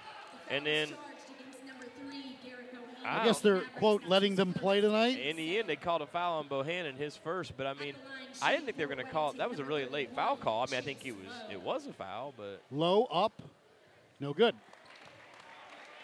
And 0.49 0.65
then 0.65 0.89
Charged 0.89 0.99
against 1.39 1.65
number 1.65 1.85
three, 2.01 2.35
Garrett 2.45 2.73
Bohannon. 2.73 2.94
I 3.05 3.23
guess 3.23 3.39
they're 3.39 3.61
quote 3.77 4.03
letting 4.07 4.35
them 4.35 4.53
play 4.53 4.81
tonight. 4.81 5.19
in 5.19 5.35
the 5.35 5.59
end, 5.59 5.69
they 5.69 5.75
called 5.75 6.01
a 6.01 6.07
foul 6.07 6.39
on 6.39 6.47
Bohannon, 6.47 6.95
his 6.95 7.15
first. 7.15 7.53
But 7.55 7.67
I 7.67 7.73
mean, 7.73 7.93
I 8.41 8.51
didn't 8.51 8.65
think 8.65 8.77
they 8.77 8.85
were 8.85 8.93
going 8.93 9.05
to 9.05 9.11
call. 9.11 9.31
It. 9.31 9.37
That 9.37 9.49
was 9.49 9.59
a 9.59 9.63
really 9.63 9.85
late 9.85 10.15
foul 10.15 10.37
call. 10.37 10.63
I 10.63 10.71
mean, 10.71 10.79
I 10.79 10.81
think 10.81 11.05
it 11.05 11.11
was 11.11 11.33
it 11.51 11.61
was 11.61 11.85
a 11.87 11.93
foul, 11.93 12.33
but 12.35 12.61
Lowe 12.71 13.05
up, 13.05 13.41
no 14.19 14.33
good. 14.33 14.55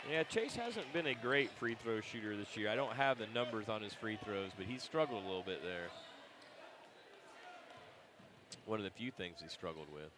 yeah, 0.09 0.23
Chase 0.23 0.55
hasn't 0.55 0.91
been 0.93 1.07
a 1.07 1.15
great 1.15 1.49
free 1.51 1.75
throw 1.75 2.01
shooter 2.01 2.37
this 2.37 2.55
year. 2.55 2.69
I 2.69 2.75
don't 2.75 2.93
have 2.93 3.17
the 3.17 3.27
numbers 3.33 3.67
on 3.69 3.81
his 3.81 3.93
free 3.93 4.17
throws, 4.23 4.51
but 4.57 4.65
he's 4.65 4.83
struggled 4.83 5.23
a 5.23 5.27
little 5.27 5.43
bit 5.43 5.63
there. 5.63 5.87
One 8.65 8.79
of 8.79 8.83
the 8.83 8.91
few 8.91 9.11
things 9.11 9.37
he 9.41 9.49
struggled 9.49 9.87
with. 9.93 10.11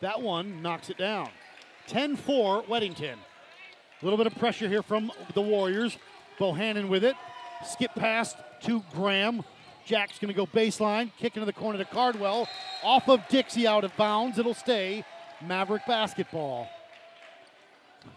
That 0.00 0.22
one 0.22 0.62
knocks 0.62 0.90
it 0.90 0.96
down. 0.98 1.28
10-4 1.88 2.64
Weddington. 2.66 3.16
A 4.00 4.04
little 4.04 4.16
bit 4.18 4.26
of 4.26 4.34
pressure 4.36 4.68
here 4.68 4.82
from 4.82 5.10
the 5.34 5.40
Warriors. 5.42 5.96
Bohannon 6.38 6.88
with 6.88 7.04
it. 7.04 7.16
Skip 7.64 7.94
past 7.94 8.36
to 8.62 8.82
Graham. 8.92 9.44
Jack's 9.86 10.18
going 10.18 10.32
to 10.32 10.36
go 10.36 10.46
baseline. 10.46 11.10
Kick 11.18 11.36
into 11.36 11.46
the 11.46 11.52
corner 11.52 11.78
to 11.78 11.84
Cardwell. 11.84 12.48
Off 12.82 13.08
of 13.08 13.20
Dixie 13.28 13.66
out 13.66 13.84
of 13.84 13.96
bounds. 13.96 14.38
It'll 14.38 14.54
stay 14.54 15.04
Maverick 15.46 15.86
basketball. 15.86 16.68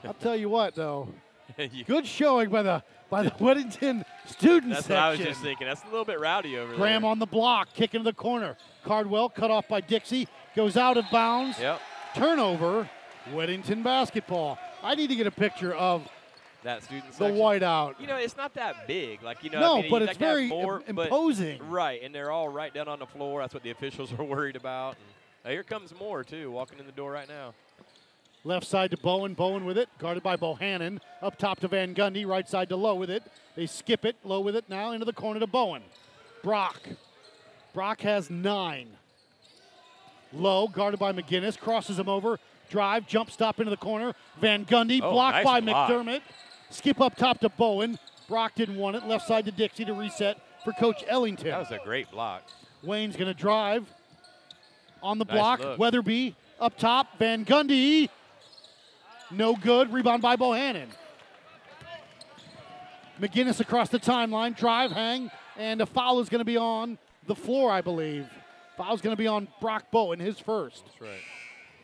I'll 0.03 0.13
tell 0.13 0.35
you 0.35 0.49
what, 0.49 0.75
though. 0.75 1.09
Good 1.87 2.05
showing 2.05 2.49
by 2.49 2.61
the 2.63 2.83
by 3.09 3.23
the 3.23 3.31
Weddington 3.31 4.03
student 4.25 4.73
That's 4.73 4.85
section. 4.87 4.95
what 4.95 5.03
I 5.03 5.09
was 5.11 5.19
just 5.19 5.41
thinking. 5.41 5.65
That's 5.65 5.81
a 5.83 5.87
little 5.87 6.03
bit 6.03 6.19
rowdy 6.19 6.57
over 6.57 6.65
Graham 6.65 6.69
there. 6.69 6.77
Graham 6.77 7.05
on 7.05 7.19
the 7.19 7.25
block, 7.25 7.73
kick 7.73 7.95
into 7.95 8.03
the 8.03 8.13
corner. 8.13 8.57
Cardwell 8.83 9.29
cut 9.29 9.49
off 9.49 9.67
by 9.69 9.79
Dixie, 9.79 10.27
goes 10.57 10.75
out 10.75 10.97
of 10.97 11.05
bounds. 11.09 11.57
Yep, 11.57 11.79
Turnover, 12.15 12.89
Weddington 13.31 13.81
basketball. 13.81 14.59
I 14.87 14.95
need 14.95 15.07
to 15.09 15.15
get 15.15 15.27
a 15.27 15.31
picture 15.31 15.73
of 15.73 16.07
that 16.63 16.83
student 16.83 17.07
the 17.11 17.13
section. 17.17 17.35
whiteout. 17.37 17.99
You 17.99 18.07
know, 18.07 18.15
it's 18.15 18.37
not 18.37 18.53
that 18.53 18.87
big. 18.87 19.21
Like 19.21 19.43
you 19.43 19.49
know, 19.49 19.59
No, 19.59 19.77
I 19.77 19.81
mean, 19.81 19.91
but 19.91 20.01
it's 20.01 20.09
like 20.11 20.17
very 20.17 20.47
more, 20.47 20.81
im- 20.87 20.95
but- 20.95 21.07
imposing. 21.07 21.69
right, 21.69 22.01
and 22.01 22.15
they're 22.15 22.31
all 22.31 22.47
right 22.49 22.73
down 22.73 22.87
on 22.87 22.99
the 22.99 23.05
floor. 23.05 23.41
That's 23.41 23.53
what 23.53 23.63
the 23.63 23.71
officials 23.71 24.11
are 24.17 24.23
worried 24.23 24.55
about. 24.55 24.95
And, 25.43 25.51
here 25.53 25.63
comes 25.63 25.93
more 25.97 26.23
too, 26.23 26.51
walking 26.51 26.79
in 26.79 26.85
the 26.85 26.91
door 26.91 27.11
right 27.11 27.27
now. 27.27 27.53
Left 28.43 28.65
side 28.65 28.91
to 28.91 28.97
Bowen. 28.97 29.33
Bowen 29.33 29.65
with 29.65 29.77
it, 29.77 29.89
guarded 29.99 30.23
by 30.23 30.37
Bohannon. 30.37 30.99
Up 31.21 31.37
top 31.37 31.59
to 31.61 31.67
Van 31.67 31.93
Gundy. 31.93 32.25
Right 32.25 32.47
side 32.47 32.69
to 32.69 32.75
Lowe 32.77 32.95
with 32.95 33.09
it. 33.09 33.23
They 33.55 33.65
skip 33.65 34.05
it. 34.05 34.15
Lowe 34.23 34.39
with 34.39 34.55
it 34.55 34.65
now 34.69 34.91
into 34.93 35.05
the 35.05 35.11
corner 35.13 35.39
to 35.41 35.47
Bowen. 35.47 35.81
Brock. 36.43 36.81
Brock 37.73 38.01
has 38.01 38.29
nine. 38.29 38.87
Lowe, 40.33 40.67
guarded 40.67 40.99
by 40.99 41.13
McGinnis, 41.13 41.57
crosses 41.57 41.97
him 41.99 42.09
over. 42.09 42.39
Drive, 42.69 43.07
jump 43.07 43.31
stop 43.31 43.59
into 43.59 43.69
the 43.69 43.77
corner. 43.77 44.13
Van 44.39 44.65
Gundy, 44.65 44.99
Oh, 45.01 45.11
blocked 45.11 45.37
nice 45.37 45.45
by 45.45 45.61
block. 45.61 45.89
McDermott. 45.89 46.21
Skip 46.69 46.99
up 47.01 47.15
top 47.15 47.39
to 47.39 47.49
Bowen. 47.49 47.97
Brock 48.27 48.53
didn't 48.55 48.75
want 48.77 48.95
it. 48.97 49.05
Left 49.05 49.25
side 49.27 49.45
to 49.45 49.51
Dixie 49.51 49.85
to 49.85 49.93
reset 49.93 50.37
for 50.63 50.73
Coach 50.73 51.03
Ellington. 51.07 51.47
That 51.49 51.59
was 51.59 51.71
a 51.71 51.79
great 51.83 52.11
block. 52.11 52.43
Wayne's 52.83 53.15
going 53.15 53.33
to 53.33 53.39
drive 53.39 53.85
on 55.01 55.17
the 55.17 55.25
Nice 55.25 55.33
block. 55.33 55.59
look. 55.61 55.79
Weatherby 55.79 56.35
up 56.59 56.77
top. 56.77 57.17
Van 57.19 57.45
Gundy. 57.45 58.09
No 59.31 59.55
good. 59.55 59.91
Rebound 59.93 60.21
by 60.21 60.35
Bohannon. 60.35 60.87
McGinnis 63.19 63.59
across 63.59 63.89
the 63.89 63.99
timeline. 63.99 64.55
Drive, 64.55 64.91
hang, 64.91 65.31
and 65.57 65.81
a 65.81 65.85
foul 65.85 66.19
is 66.19 66.29
going 66.29 66.39
to 66.39 66.45
be 66.45 66.57
on 66.57 66.97
the 67.25 67.35
floor, 67.35 67.71
I 67.71 67.81
believe. 67.81 68.27
Foul's 68.77 69.01
going 69.01 69.15
to 69.15 69.17
be 69.19 69.25
on 69.27 69.47
Brock 69.59 69.85
Bowen, 69.89 70.19
his 70.19 70.39
first. 70.39 70.85
That's 70.85 71.01
right. 71.01 71.09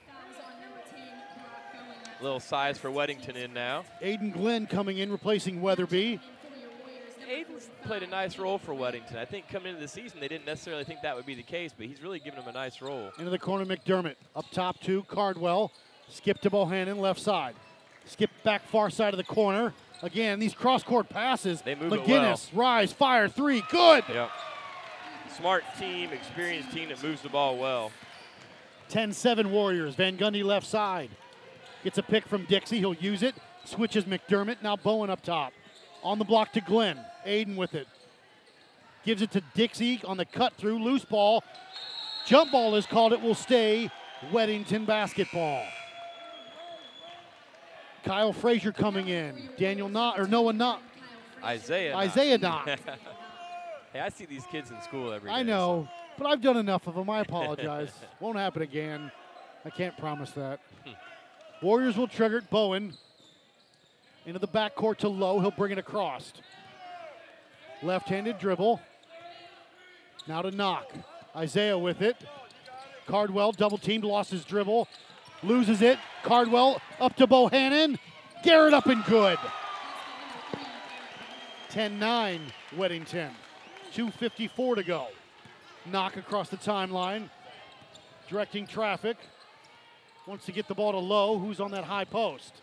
Fouls 0.07 0.45
on 0.45 0.61
number 0.61 0.79
10, 0.91 0.99
Brock 1.35 1.73
Bowen. 1.73 1.85
That's 1.97 2.09
Little 2.23 2.39
size 2.39 2.77
for 2.77 2.89
Weddington 2.89 3.35
in 3.35 3.53
now. 3.53 3.83
Aiden 4.01 4.31
Glenn 4.31 4.65
coming 4.65 4.97
in, 4.97 5.11
replacing 5.11 5.61
Weatherby. 5.61 6.13
in 6.13 6.19
for 6.19 6.57
your 6.57 6.69
Warriors, 6.79 7.17
number 7.19 7.57
Aiden's 7.57 7.69
played 7.83 8.01
a 8.01 8.07
nice 8.07 8.39
role 8.39 8.57
for 8.57 8.73
Weddington. 8.73 9.17
I 9.17 9.25
think 9.25 9.49
coming 9.49 9.71
into 9.71 9.81
the 9.81 9.89
season, 9.89 10.21
they 10.21 10.29
didn't 10.29 10.45
necessarily 10.45 10.85
think 10.85 11.01
that 11.01 11.17
would 11.17 11.25
be 11.25 11.35
the 11.35 11.43
case, 11.43 11.73
but 11.77 11.85
he's 11.85 12.01
really 12.01 12.19
given 12.19 12.39
him 12.41 12.47
a 12.47 12.53
nice 12.53 12.81
role. 12.81 13.11
Into 13.19 13.29
the 13.29 13.37
corner, 13.37 13.65
McDermott. 13.65 14.15
Up 14.37 14.45
top 14.51 14.79
to 14.83 15.03
Cardwell. 15.03 15.73
Skip 16.07 16.39
to 16.39 16.49
Bohannon, 16.49 16.95
left 16.97 17.19
side. 17.19 17.55
Skip 18.05 18.29
back 18.45 18.65
far 18.69 18.89
side 18.89 19.13
of 19.13 19.17
the 19.17 19.25
corner. 19.25 19.73
Again, 20.01 20.39
these 20.39 20.53
cross 20.53 20.81
court 20.81 21.09
passes. 21.09 21.61
They 21.61 21.75
move 21.75 21.91
McGinnis, 21.91 22.49
rise, 22.53 22.93
fire, 22.93 23.27
three. 23.27 23.63
Good. 23.69 24.05
Yep. 24.07 24.29
Smart 25.37 25.65
team, 25.77 26.11
experienced 26.13 26.71
team 26.71 26.87
that 26.87 27.03
moves 27.03 27.21
the 27.21 27.27
ball 27.27 27.57
well. 27.57 27.91
10 28.87 29.11
7 29.11 29.51
Warriors. 29.51 29.95
Van 29.95 30.15
Gundy 30.15 30.41
left 30.41 30.65
side. 30.65 31.09
Gets 31.83 31.97
a 31.97 32.03
pick 32.03 32.25
from 32.25 32.45
Dixie. 32.45 32.79
He'll 32.79 32.93
use 32.93 33.23
it. 33.23 33.35
Switches 33.65 34.05
McDermott. 34.05 34.57
Now 34.61 34.75
Bowen 34.75 35.09
up 35.09 35.21
top. 35.21 35.53
On 36.03 36.17
the 36.17 36.25
block 36.25 36.53
to 36.53 36.61
Glenn. 36.61 36.99
Aiden 37.25 37.55
with 37.55 37.73
it. 37.75 37.87
Gives 39.03 39.21
it 39.21 39.31
to 39.31 39.41
Dixie 39.53 40.01
on 40.05 40.17
the 40.17 40.25
cut 40.25 40.53
through. 40.53 40.81
Loose 40.81 41.05
ball. 41.05 41.43
Jump 42.25 42.51
ball 42.51 42.75
is 42.75 42.85
called. 42.85 43.11
It 43.11 43.21
will 43.21 43.35
stay 43.35 43.89
Weddington 44.31 44.85
basketball. 44.85 45.63
Kyle 48.05 48.33
Frazier 48.33 48.71
coming 48.71 49.07
in. 49.07 49.49
Daniel 49.57 49.89
Knott 49.89 50.19
or 50.19 50.27
Noah 50.27 50.53
Knott. 50.53 50.81
Isaiah. 51.43 51.95
Isaiah 51.95 52.37
Knott. 52.37 52.67
hey, 53.93 53.99
I 53.99 54.09
see 54.09 54.25
these 54.25 54.45
kids 54.45 54.71
in 54.71 54.81
school 54.81 55.11
every 55.11 55.29
day. 55.29 55.35
I 55.35 55.43
know, 55.43 55.87
but 56.17 56.27
I've 56.27 56.41
done 56.41 56.57
enough 56.57 56.87
of 56.87 56.95
them. 56.95 57.09
I 57.09 57.21
apologize. 57.21 57.91
Won't 58.19 58.37
happen 58.37 58.61
again. 58.61 59.11
I 59.65 59.69
can't 59.69 59.97
promise 59.97 60.31
that. 60.31 60.59
Hmm. 60.85 60.91
Warriors 61.63 61.95
will 61.95 62.09
trigger 62.09 62.39
it. 62.39 62.49
Bowen 62.49 62.93
into 64.25 64.37
the 64.37 64.47
backcourt 64.47 64.97
to 64.97 65.07
Lowe. 65.07 65.39
He'll 65.39 65.49
bring 65.49 65.71
it 65.71 65.77
across. 65.77 66.33
Left-handed 67.81 68.37
dribble. 68.37 68.81
Now 70.27 70.41
to 70.41 70.51
knock. 70.51 70.91
Isaiah 71.33 71.77
with 71.77 72.01
it. 72.01 72.17
Cardwell 73.07 73.53
double 73.53 73.77
teamed, 73.77 74.03
lost 74.03 74.31
his 74.31 74.43
dribble, 74.43 74.89
loses 75.41 75.81
it. 75.81 75.99
Cardwell 76.23 76.81
up 76.99 77.15
to 77.15 77.27
Bohannon. 77.27 77.97
Garrett 78.43 78.73
up 78.73 78.87
and 78.87 79.03
good. 79.05 79.39
10-9 81.71 82.41
Weddington. 82.75 83.29
2.54 83.95 84.75
to 84.75 84.83
go. 84.83 85.07
Knock 85.85 86.17
across 86.17 86.49
the 86.49 86.57
timeline. 86.57 87.29
Directing 88.27 88.67
traffic. 88.67 89.15
Wants 90.25 90.45
to 90.45 90.51
get 90.51 90.67
the 90.67 90.75
ball 90.75 90.91
to 90.93 90.99
Lowe. 90.99 91.37
Who's 91.37 91.59
on 91.59 91.71
that 91.71 91.83
high 91.83 92.05
post? 92.05 92.53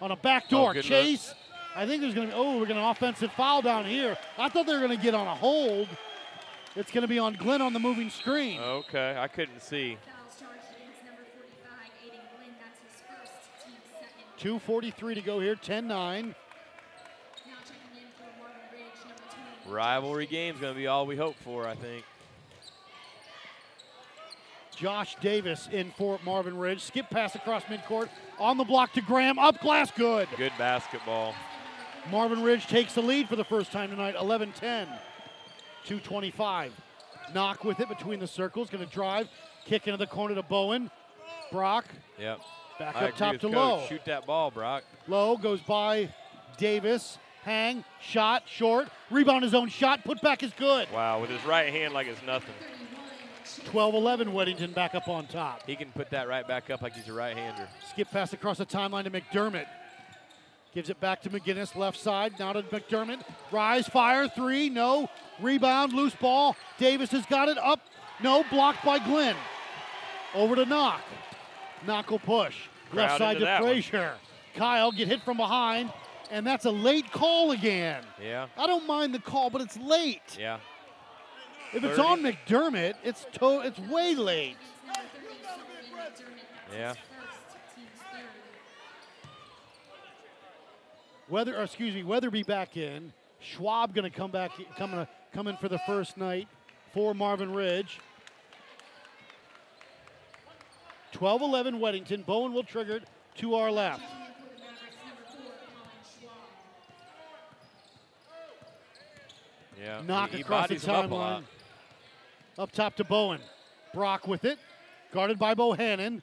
On 0.00 0.10
a 0.10 0.16
backdoor 0.16 0.70
Oh, 0.70 0.72
good 0.72 0.84
look. 0.84 0.84
chase. 0.86 1.32
I 1.76 1.86
think 1.86 2.02
there's 2.02 2.14
going 2.14 2.28
to 2.28 2.34
be, 2.34 2.38
oh, 2.38 2.58
we're 2.58 2.66
going 2.66 2.80
to 2.80 2.86
offensive 2.88 3.32
foul 3.32 3.62
down 3.62 3.84
here. 3.84 4.16
I 4.36 4.48
thought 4.48 4.66
they 4.66 4.72
were 4.74 4.80
going 4.86 4.96
to 4.96 5.02
get 5.02 5.14
on 5.14 5.26
a 5.26 5.34
hold. 5.34 5.88
It's 6.74 6.90
going 6.90 7.02
to 7.02 7.08
be 7.08 7.18
on 7.18 7.34
Glenn 7.34 7.62
on 7.62 7.72
the 7.72 7.78
moving 7.78 8.10
screen. 8.10 8.60
Okay, 8.60 9.16
I 9.18 9.28
couldn't 9.28 9.60
see. 9.62 9.96
Fouls 10.04 10.40
charged 10.40 10.64
against 10.76 11.04
number 11.04 11.22
45, 11.32 11.70
Aiden 12.04 12.20
Glenn. 12.36 12.54
That's 12.58 12.80
his 12.82 13.02
first, 13.06 13.64
team 13.64 13.76
second. 14.66 14.94
2.43 14.98 15.14
to 15.14 15.20
go 15.20 15.38
here. 15.40 15.54
10 15.54 15.86
9. 15.86 16.26
Now 16.26 17.52
checking 17.64 18.02
in 18.02 18.08
for 18.16 18.42
Marvin 18.42 18.58
Ridge, 18.72 19.06
number 19.06 19.22
20. 19.64 19.74
Rivalry 19.74 20.26
game's 20.26 20.58
going 20.60 20.74
to 20.74 20.78
be 20.78 20.88
all 20.88 21.06
we 21.06 21.16
hope 21.16 21.36
for, 21.44 21.66
I 21.68 21.74
think. 21.74 22.04
Josh 24.82 25.14
Davis 25.20 25.68
in 25.70 25.92
for 25.92 26.18
Marvin 26.24 26.58
Ridge. 26.58 26.82
Skip 26.82 27.08
pass 27.08 27.36
across 27.36 27.62
midcourt. 27.64 28.08
On 28.40 28.58
the 28.58 28.64
block 28.64 28.92
to 28.94 29.00
Graham. 29.00 29.38
Up 29.38 29.60
glass, 29.60 29.92
good. 29.92 30.26
Good 30.36 30.50
basketball. 30.58 31.36
Marvin 32.10 32.42
Ridge 32.42 32.66
takes 32.66 32.92
the 32.94 33.00
lead 33.00 33.28
for 33.28 33.36
the 33.36 33.44
first 33.44 33.70
time 33.70 33.90
tonight, 33.90 34.16
11 34.18 34.50
10. 34.50 34.86
225. 35.84 36.72
Knock 37.32 37.62
with 37.62 37.78
it 37.78 37.88
between 37.88 38.18
the 38.18 38.26
circles. 38.26 38.70
Going 38.70 38.84
to 38.84 38.92
drive. 38.92 39.28
Kick 39.66 39.86
into 39.86 39.98
the 39.98 40.06
corner 40.08 40.34
to 40.34 40.42
Bowen. 40.42 40.90
Brock. 41.52 41.84
Yep. 42.18 42.40
Back 42.80 42.96
I 42.96 43.08
up 43.08 43.16
top 43.16 43.32
to 43.34 43.38
Coach. 43.38 43.54
low. 43.54 43.86
Shoot 43.88 44.04
that 44.06 44.26
ball, 44.26 44.50
Brock. 44.50 44.82
Lowe 45.06 45.36
goes 45.36 45.60
by 45.60 46.12
Davis. 46.58 47.18
Hang. 47.44 47.84
Shot. 48.00 48.42
Short. 48.46 48.88
Rebound 49.12 49.44
his 49.44 49.54
own 49.54 49.68
shot. 49.68 50.02
Put 50.02 50.20
back 50.22 50.42
is 50.42 50.52
good. 50.58 50.88
Wow, 50.92 51.20
with 51.20 51.30
his 51.30 51.44
right 51.44 51.72
hand 51.72 51.94
like 51.94 52.08
it's 52.08 52.22
nothing. 52.26 52.54
12-11 53.44 54.32
Weddington 54.32 54.74
back 54.74 54.94
up 54.94 55.08
on 55.08 55.26
top. 55.26 55.62
He 55.66 55.76
can 55.76 55.90
put 55.92 56.10
that 56.10 56.28
right 56.28 56.46
back 56.46 56.70
up 56.70 56.82
like 56.82 56.94
he's 56.94 57.08
a 57.08 57.12
right-hander. 57.12 57.68
Skip 57.90 58.10
pass 58.10 58.32
across 58.32 58.58
the 58.58 58.66
timeline 58.66 59.04
to 59.04 59.10
McDermott. 59.10 59.66
Gives 60.74 60.88
it 60.88 60.98
back 61.00 61.20
to 61.22 61.30
McGinnis, 61.30 61.76
left 61.76 61.98
side. 62.00 62.32
Now 62.38 62.54
to 62.54 62.62
McDermott. 62.62 63.20
Rise, 63.50 63.86
fire, 63.88 64.26
three, 64.28 64.70
no. 64.70 65.08
Rebound, 65.40 65.92
loose 65.92 66.14
ball. 66.14 66.56
Davis 66.78 67.10
has 67.10 67.26
got 67.26 67.48
it 67.48 67.58
up. 67.58 67.80
No, 68.22 68.44
blocked 68.50 68.84
by 68.84 68.98
Glenn. 68.98 69.36
Over 70.34 70.56
to 70.56 70.64
Knock. 70.64 71.02
Knock 71.86 72.10
will 72.10 72.18
push. 72.18 72.56
Crowd 72.90 73.02
left 73.02 73.18
side 73.18 73.28
into 73.36 73.40
to 73.40 73.44
that 73.44 73.62
one. 73.62 73.70
Frazier. 73.72 74.14
Kyle 74.54 74.92
get 74.92 75.08
hit 75.08 75.22
from 75.22 75.36
behind, 75.36 75.92
and 76.30 76.46
that's 76.46 76.64
a 76.64 76.70
late 76.70 77.10
call 77.10 77.50
again. 77.52 78.02
Yeah, 78.22 78.46
I 78.56 78.66
don't 78.66 78.86
mind 78.86 79.14
the 79.14 79.18
call, 79.18 79.50
but 79.50 79.60
it's 79.62 79.76
late. 79.78 80.36
yeah. 80.38 80.58
If 81.72 81.84
it's 81.84 81.96
30. 81.96 82.02
on 82.02 82.20
McDermott, 82.22 82.94
it's 83.02 83.24
to- 83.32 83.60
it's 83.60 83.78
way 83.78 84.14
late. 84.14 84.56
Number 84.84 85.00
30, 85.14 85.26
Sullivan 85.42 85.64
McDermott. 85.94 86.16
That's 86.68 86.74
Yeah. 86.74 86.88
his 86.88 86.98
first, 86.98 87.76
team's 87.76 87.88
third. 88.12 88.24
Weather, 91.28 91.56
or 91.58 91.62
excuse 91.62 91.94
me, 91.94 92.02
Weatherby 92.02 92.42
back 92.42 92.76
in. 92.76 93.12
Schwab 93.40 93.94
going 93.94 94.10
to 94.10 94.16
come 94.16 94.30
back, 94.30 94.52
coming 94.76 95.06
come 95.32 95.48
in 95.48 95.56
for 95.56 95.68
the 95.68 95.78
first 95.80 96.16
night 96.18 96.46
for 96.92 97.14
Marvin 97.14 97.52
Ridge. 97.52 97.98
12-11 101.12 101.78
Weddington. 101.80 102.24
Bowen 102.26 102.52
will 102.52 102.62
trigger 102.64 102.96
it 102.96 103.04
to 103.36 103.54
our 103.54 103.70
left. 103.70 104.00
Checking 104.02 104.16
in 104.18 104.32
for 104.34 104.42
the 104.54 104.60
Mavericks, 104.60 104.96
number 105.06 105.22
four, 105.26 105.52
Colin 105.74 105.88
Schwab. 106.20 106.32
Yeah. 109.80 110.02
Knock 110.06 110.30
he, 110.30 110.36
he 110.36 110.42
across 110.42 110.68
the 110.68 110.74
bodies 110.74 110.88
up 110.88 111.10
a 111.10 111.14
lot. 111.14 111.42
timeline. 111.42 111.44
Up 112.58 112.70
top 112.72 112.96
to 112.96 113.04
Bowen. 113.04 113.40
Brock 113.94 114.28
with 114.28 114.44
it. 114.44 114.58
Guarded 115.12 115.38
by 115.38 115.54
Bohannon. 115.54 116.22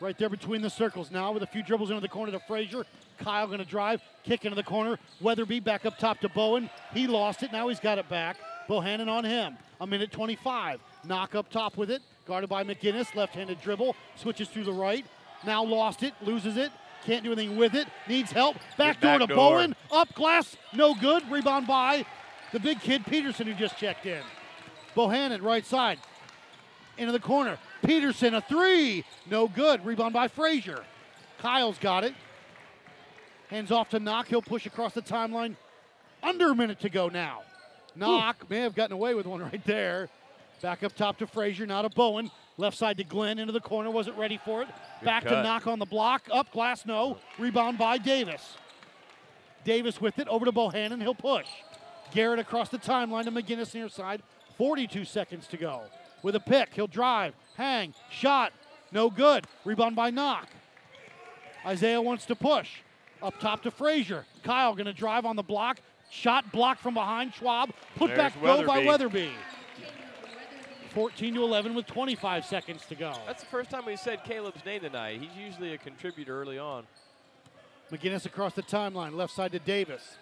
Right 0.00 0.16
there 0.18 0.28
between 0.28 0.60
the 0.60 0.68
circles 0.68 1.10
now 1.10 1.32
with 1.32 1.42
a 1.42 1.46
few 1.46 1.62
dribbles 1.62 1.90
into 1.90 2.02
the 2.02 2.08
corner 2.08 2.32
to 2.32 2.40
Frazier. 2.40 2.84
Kyle 3.18 3.46
going 3.46 3.60
to 3.60 3.64
drive. 3.64 4.02
Kick 4.24 4.44
into 4.44 4.54
the 4.54 4.62
corner. 4.62 4.98
Weatherby 5.22 5.60
back 5.60 5.86
up 5.86 5.98
top 5.98 6.20
to 6.20 6.28
Bowen. 6.28 6.68
He 6.92 7.06
lost 7.06 7.42
it. 7.42 7.52
Now 7.52 7.68
he's 7.68 7.80
got 7.80 7.96
it 7.98 8.08
back. 8.08 8.36
Bohannon 8.68 9.08
on 9.08 9.24
him. 9.24 9.56
A 9.80 9.86
minute 9.86 10.10
25. 10.10 10.80
Knock 11.04 11.34
up 11.34 11.48
top 11.48 11.78
with 11.78 11.90
it. 11.90 12.02
Guarded 12.26 12.50
by 12.50 12.62
McGinnis. 12.64 13.14
Left 13.14 13.34
handed 13.34 13.60
dribble. 13.62 13.96
Switches 14.16 14.48
through 14.48 14.64
the 14.64 14.72
right. 14.72 15.06
Now 15.44 15.64
lost 15.64 16.02
it. 16.02 16.12
Loses 16.20 16.58
it. 16.58 16.70
Can't 17.06 17.24
do 17.24 17.32
anything 17.32 17.56
with 17.56 17.74
it. 17.74 17.86
Needs 18.08 18.32
help. 18.32 18.56
Back 18.76 19.00
door 19.00 19.18
to 19.18 19.26
door. 19.26 19.36
Bowen. 19.36 19.76
Up 19.90 20.12
glass. 20.14 20.56
No 20.74 20.94
good. 20.94 21.22
Rebound 21.30 21.66
by 21.66 22.04
the 22.52 22.60
big 22.60 22.80
kid 22.80 23.06
Peterson 23.06 23.46
who 23.46 23.54
just 23.54 23.78
checked 23.78 24.04
in. 24.04 24.22
Bohannon, 24.96 25.42
right 25.42 25.64
side. 25.64 25.98
Into 26.98 27.12
the 27.12 27.20
corner. 27.20 27.58
Peterson, 27.84 28.34
a 28.34 28.40
three. 28.40 29.04
No 29.30 29.48
good. 29.48 29.84
Rebound 29.84 30.14
by 30.14 30.28
Frazier. 30.28 30.82
Kyle's 31.38 31.78
got 31.78 32.04
it. 32.04 32.14
Hands 33.48 33.70
off 33.70 33.90
to 33.90 34.00
Knock. 34.00 34.28
He'll 34.28 34.42
push 34.42 34.66
across 34.66 34.94
the 34.94 35.02
timeline. 35.02 35.56
Under 36.22 36.50
a 36.50 36.54
minute 36.54 36.80
to 36.80 36.88
go 36.88 37.08
now. 37.08 37.42
Knock 37.94 38.48
may 38.50 38.60
have 38.60 38.74
gotten 38.74 38.94
away 38.94 39.14
with 39.14 39.26
one 39.26 39.40
right 39.52 39.64
there. 39.64 40.08
Back 40.62 40.82
up 40.82 40.96
top 40.96 41.18
to 41.18 41.26
Frazier, 41.26 41.66
now 41.66 41.82
to 41.82 41.90
Bowen. 41.90 42.30
Left 42.56 42.76
side 42.76 42.96
to 42.96 43.04
Glenn, 43.04 43.38
into 43.38 43.52
the 43.52 43.60
corner, 43.60 43.90
wasn't 43.90 44.16
ready 44.16 44.40
for 44.42 44.62
it. 44.62 44.68
Back 45.02 45.24
to. 45.24 45.42
Knock 45.42 45.66
on 45.66 45.78
the 45.78 45.84
block. 45.84 46.22
Up 46.32 46.50
glass, 46.50 46.86
no. 46.86 47.18
Rebound 47.38 47.76
by 47.76 47.98
Davis. 47.98 48.56
Davis 49.64 50.00
with 50.00 50.18
it, 50.18 50.26
over 50.28 50.46
to 50.46 50.52
Bohannon, 50.52 51.02
he'll 51.02 51.14
push. 51.14 51.46
Garrett 52.12 52.38
across 52.38 52.70
the 52.70 52.78
timeline 52.78 53.24
to 53.24 53.30
McGinnis 53.30 53.74
near 53.74 53.88
side. 53.88 54.22
42 54.56 55.04
seconds 55.04 55.46
to 55.48 55.56
go. 55.56 55.82
With 56.22 56.34
a 56.34 56.40
pick, 56.40 56.74
he'll 56.74 56.86
drive, 56.86 57.34
hang, 57.56 57.94
shot, 58.10 58.52
no 58.92 59.10
good. 59.10 59.46
Rebound 59.64 59.96
by 59.96 60.10
Knock. 60.10 60.48
Isaiah 61.64 62.00
wants 62.00 62.26
to 62.26 62.36
push. 62.36 62.80
Up 63.22 63.38
top 63.40 63.62
to 63.62 63.70
Frazier. 63.70 64.24
Kyle 64.42 64.74
going 64.74 64.86
to 64.86 64.92
drive 64.92 65.24
on 65.24 65.36
the 65.36 65.42
block. 65.42 65.78
Shot 66.10 66.52
blocked 66.52 66.80
from 66.80 66.94
behind. 66.94 67.34
Schwab. 67.34 67.70
Put 67.96 68.08
There's 68.08 68.18
back 68.18 68.34
go 68.40 68.64
by 68.64 68.84
Weatherby. 68.84 68.86
Weatherby. 68.86 69.30
14 70.94 71.34
to 71.34 71.42
11 71.42 71.74
with 71.74 71.86
25 71.86 72.44
seconds 72.46 72.86
to 72.86 72.94
go. 72.94 73.12
That's 73.26 73.42
the 73.42 73.48
first 73.50 73.68
time 73.70 73.84
we 73.84 73.96
said 73.96 74.24
Caleb's 74.24 74.64
name 74.64 74.80
tonight. 74.80 75.20
He's 75.20 75.36
usually 75.36 75.74
a 75.74 75.78
contributor 75.78 76.40
early 76.40 76.58
on. 76.58 76.84
McGinnis 77.90 78.24
across 78.24 78.54
the 78.54 78.62
timeline. 78.62 79.14
Left 79.14 79.34
side 79.34 79.52
to 79.52 79.58
Davis. 79.58 80.16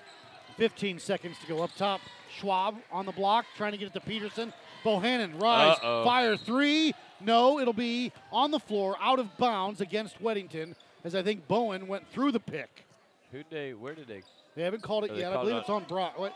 15 0.56 0.98
seconds 0.98 1.36
to 1.40 1.46
go. 1.46 1.62
Up 1.62 1.70
top, 1.76 2.00
Schwab 2.38 2.76
on 2.92 3.06
the 3.06 3.12
block, 3.12 3.46
trying 3.56 3.72
to 3.72 3.78
get 3.78 3.86
it 3.86 3.94
to 3.94 4.00
Peterson. 4.00 4.52
Bohannon, 4.84 5.40
rise, 5.40 5.76
Uh-oh. 5.78 6.04
fire 6.04 6.36
three. 6.36 6.92
No, 7.20 7.58
it'll 7.58 7.72
be 7.72 8.12
on 8.32 8.50
the 8.50 8.58
floor, 8.60 8.96
out 9.00 9.18
of 9.18 9.34
bounds 9.38 9.80
against 9.80 10.22
Weddington, 10.22 10.74
as 11.04 11.14
I 11.14 11.22
think 11.22 11.46
Bowen 11.48 11.86
went 11.86 12.06
through 12.10 12.32
the 12.32 12.40
pick. 12.40 12.84
Who 13.32 13.38
did 13.38 13.46
they? 13.50 13.72
Where 13.72 13.94
did 13.94 14.08
they? 14.08 14.22
They 14.54 14.62
haven't 14.62 14.82
called 14.82 15.04
it 15.04 15.10
Oh, 15.12 15.16
yet. 15.16 15.32
I 15.32 15.40
believe 15.40 15.56
it 15.56 15.60
it's 15.60 15.70
on 15.70 15.84
Brock. 15.84 16.18
What? 16.18 16.34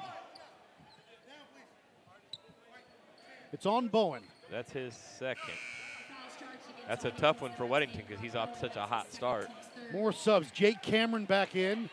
It's 3.52 3.66
on 3.66 3.88
Bowen. 3.88 4.22
That's 4.50 4.72
his 4.72 4.94
second. 5.18 5.42
Foul 5.44 6.38
charged 6.38 6.64
against 6.70 6.88
That's 6.88 7.04
a 7.04 7.10
tough 7.20 7.42
one 7.42 7.52
for 7.52 7.64
Weddington 7.64 8.06
because 8.06 8.20
he's 8.22 8.34
off 8.34 8.58
such 8.60 8.76
a 8.76 8.82
hot 8.82 9.12
start. 9.12 9.48
More 9.92 10.12
subs. 10.12 10.50
Jake 10.50 10.82
Cameron 10.82 11.24
back 11.24 11.54
in, 11.56 11.88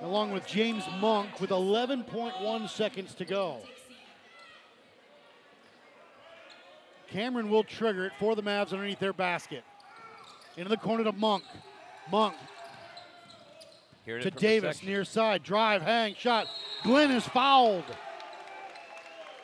along 0.00 0.32
with 0.32 0.46
James 0.46 0.84
Monk, 1.00 1.40
with 1.40 1.50
11.1 1.50 2.68
seconds 2.68 3.14
to 3.14 3.24
go. 3.24 3.58
Cameron 7.10 7.48
will 7.48 7.64
trigger 7.64 8.04
it 8.06 8.12
for 8.18 8.36
the 8.36 8.42
Mavs 8.42 8.72
underneath 8.72 8.98
their 8.98 9.12
basket. 9.14 9.64
Into 10.56 10.68
the 10.68 10.76
corner 10.76 11.04
to 11.04 11.12
Monk. 11.12 11.44
Monk 12.10 12.34
to 14.04 14.16
it 14.16 14.22
from 14.22 14.30
the 14.34 14.40
Davis, 14.40 14.82
near 14.82 15.04
side. 15.04 15.42
Drive, 15.42 15.82
hang, 15.82 16.14
shot. 16.14 16.46
Glenn 16.82 17.10
is 17.10 17.24
fouled. 17.26 17.84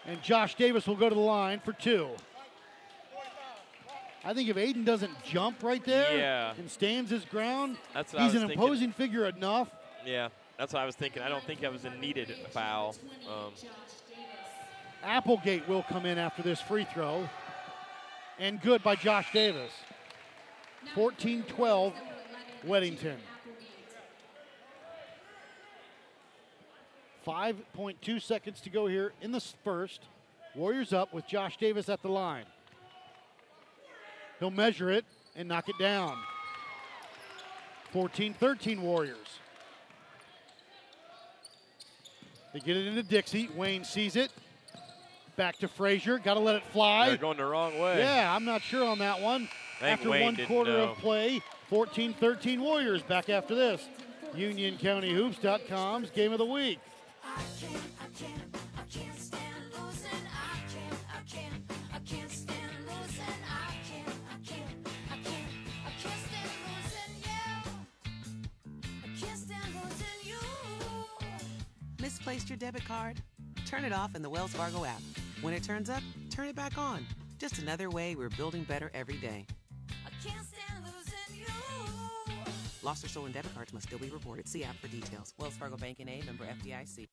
And 0.06 0.20
Josh 0.22 0.54
Davis 0.56 0.86
will 0.86 0.96
go 0.96 1.08
to 1.08 1.14
the 1.14 1.20
line 1.20 1.60
for 1.64 1.72
two. 1.72 2.10
I 4.26 4.32
think 4.34 4.48
if 4.48 4.56
Aiden 4.56 4.84
doesn't 4.84 5.22
jump 5.22 5.62
right 5.62 5.84
there 5.84 6.16
Yeah. 6.18 6.54
and 6.56 6.70
stands 6.70 7.10
his 7.10 7.24
ground, 7.26 7.76
he's 7.94 8.12
an 8.14 8.30
thinking. 8.30 8.50
imposing 8.50 8.92
figure 8.92 9.26
enough. 9.26 9.68
Yeah, 10.06 10.28
that's 10.58 10.72
what 10.72 10.82
I 10.82 10.86
was 10.86 10.94
thinking. 10.94 11.22
I 11.22 11.28
don't 11.28 11.44
think 11.44 11.60
that 11.60 11.72
was 11.72 11.84
a 11.84 11.90
needed 11.90 12.34
foul. 12.50 12.94
Um, 13.28 13.52
Applegate 15.02 15.68
will 15.68 15.82
come 15.82 16.06
in 16.06 16.18
after 16.18 16.42
this 16.42 16.60
free 16.60 16.86
throw. 16.92 17.28
And 18.38 18.60
good 18.60 18.82
by 18.82 18.96
Josh 18.96 19.32
Davis. 19.32 19.72
14 20.94 21.44
12, 21.44 21.92
Weddington. 22.66 23.16
5.2 27.26 28.20
seconds 28.20 28.60
to 28.60 28.70
go 28.70 28.86
here 28.86 29.12
in 29.22 29.32
the 29.32 29.40
first. 29.64 30.02
Warriors 30.54 30.92
up 30.92 31.12
with 31.12 31.26
Josh 31.26 31.56
Davis 31.56 31.88
at 31.88 32.02
the 32.02 32.08
line. 32.08 32.44
He'll 34.38 34.50
measure 34.50 34.90
it 34.90 35.04
and 35.34 35.48
knock 35.48 35.68
it 35.68 35.78
down. 35.78 36.18
14 37.92 38.34
13 38.34 38.82
Warriors. 38.82 39.38
They 42.54 42.60
get 42.60 42.76
it 42.76 42.86
into 42.86 43.02
Dixie. 43.02 43.50
Wayne 43.56 43.82
sees 43.82 44.14
it. 44.14 44.30
Back 45.36 45.58
to 45.58 45.66
Frazier. 45.66 46.20
Got 46.20 46.34
to 46.34 46.40
let 46.40 46.54
it 46.54 46.62
fly. 46.72 47.08
they're 47.08 47.16
going 47.16 47.36
the 47.36 47.44
wrong 47.44 47.80
way. 47.80 47.98
Yeah, 47.98 48.32
I'm 48.32 48.44
not 48.44 48.62
sure 48.62 48.86
on 48.86 49.00
that 49.00 49.20
one. 49.20 49.48
After 49.82 50.10
Wayne 50.10 50.36
one 50.36 50.46
quarter 50.46 50.70
know. 50.70 50.90
of 50.90 50.98
play, 50.98 51.42
14 51.68 52.14
13 52.14 52.60
Warriors 52.60 53.02
back 53.02 53.28
after 53.28 53.56
this. 53.56 53.88
UnionCountyHoops.com's 54.36 56.10
game 56.10 56.32
of 56.32 56.38
the 56.38 56.44
week. 56.46 56.78
Misplaced 72.34 72.50
your 72.50 72.72
debit 72.72 72.84
card? 72.84 73.20
Turn 73.64 73.84
it 73.84 73.92
off 73.92 74.16
in 74.16 74.22
the 74.22 74.28
Wells 74.28 74.52
Fargo 74.52 74.84
app. 74.84 75.00
When 75.40 75.54
it 75.54 75.62
turns 75.62 75.88
up, 75.88 76.02
turn 76.30 76.48
it 76.48 76.56
back 76.56 76.76
on. 76.76 77.06
Just 77.38 77.58
another 77.58 77.90
way 77.90 78.16
we're 78.16 78.28
building 78.30 78.64
better 78.64 78.90
every 78.92 79.18
day. 79.18 79.46
I 80.04 80.10
can't 80.28 80.44
stand 80.44 80.84
losing 80.84 81.42
you. 81.42 82.44
Lost 82.82 83.04
or 83.04 83.08
stolen 83.08 83.30
debit 83.30 83.54
cards 83.54 83.72
must 83.72 83.86
still 83.86 84.00
be 84.00 84.08
reported. 84.08 84.48
See 84.48 84.64
app 84.64 84.74
for 84.78 84.88
details. 84.88 85.32
Wells 85.38 85.54
Fargo 85.54 85.76
Bank 85.76 86.00
and 86.00 86.10
A 86.10 86.22
member 86.26 86.44
FDIC. 86.44 87.06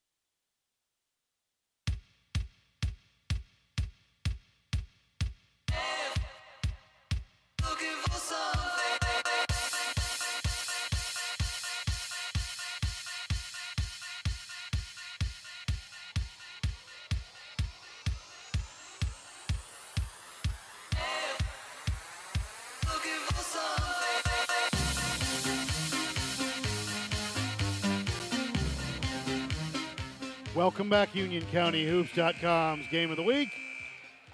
Welcome 30.61 30.91
back, 30.91 31.13
UnionCountyHoops.com's 31.13 32.87
game 32.89 33.09
of 33.09 33.17
the 33.17 33.23
week. 33.23 33.49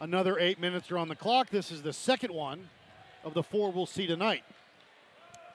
Another 0.01 0.37
eight 0.37 0.59
minutes 0.59 0.91
are 0.91 0.97
on 0.97 1.07
the 1.07 1.15
clock. 1.15 1.49
This 1.49 1.71
is 1.71 1.81
the 1.81 1.93
second 1.93 2.33
one 2.33 2.67
of 3.23 3.33
the 3.33 3.41
four 3.41 3.71
we'll 3.71 3.85
see 3.85 4.07
tonight. 4.07 4.43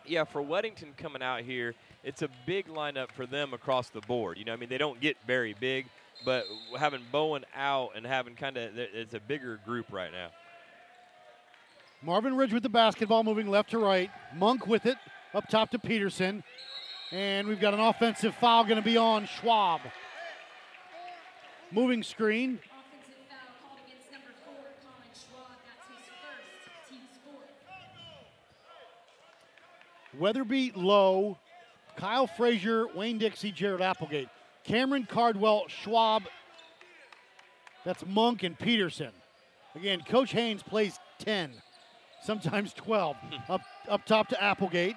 Yeah, 0.07 0.25
for 0.25 0.43
Weddington 0.43 0.97
coming 0.97 1.23
out 1.23 1.43
here, 1.43 1.75
it's 2.03 2.23
a 2.23 2.29
big 2.47 2.69
lineup 2.69 3.13
for 3.13 3.27
them 3.27 3.53
across 3.53 3.91
the 3.91 4.01
board. 4.01 4.39
You 4.39 4.47
know, 4.47 4.55
I 4.55 4.57
mean, 4.57 4.71
they 4.71 4.79
don't 4.79 4.99
get 4.99 5.19
very 5.27 5.55
big, 5.61 5.89
but 6.25 6.47
having 6.79 7.03
Bowen 7.13 7.45
out 7.55 7.91
and 7.95 8.07
having 8.07 8.35
kind 8.35 8.57
of 8.57 8.71
it's 8.75 9.13
a 9.13 9.21
bigger 9.21 9.61
group 9.67 9.93
right 9.93 10.11
now. 10.11 10.31
Marvin 12.01 12.35
Ridge 12.35 12.55
with 12.55 12.63
the 12.63 12.71
basketball, 12.71 13.25
moving 13.25 13.49
left 13.49 13.73
to 13.73 13.79
right. 13.79 14.11
Monk 14.35 14.67
with 14.67 14.87
it, 14.87 14.97
up 15.35 15.47
top 15.51 15.71
to 15.73 15.79
Peterson. 15.79 16.43
And 17.11 17.47
we've 17.47 17.61
got 17.61 17.75
an 17.75 17.81
offensive 17.81 18.35
foul 18.37 18.65
going 18.65 18.77
to 18.77 18.83
be 18.83 18.97
on 18.97 19.27
Schwab. 19.27 19.83
Team's 21.75 22.07
screen. 22.07 22.59
Weatherby 30.19 30.73
Lowe, 30.75 31.39
Kyle 31.97 32.27
Frazier, 32.27 32.87
Wayne 32.95 33.19
Dixie, 33.19 33.51
Jared 33.51 33.81
Applegate. 33.81 34.29
Cameron 34.65 35.07
Cardwell, 35.09 35.65
Schwab. 35.69 36.25
That's 37.85 38.05
Monk 38.07 38.43
and 38.43 38.59
Peterson. 38.59 39.11
Again, 39.75 40.03
Coach 40.07 40.33
Haynes 40.33 40.63
plays 40.63 40.99
10, 41.21 41.53
sometimes 42.23 42.75
12. 42.75 43.17
up, 43.49 43.63
up 43.89 44.05
top 44.05 44.29
to 44.29 44.43
Applegate. 44.43 44.97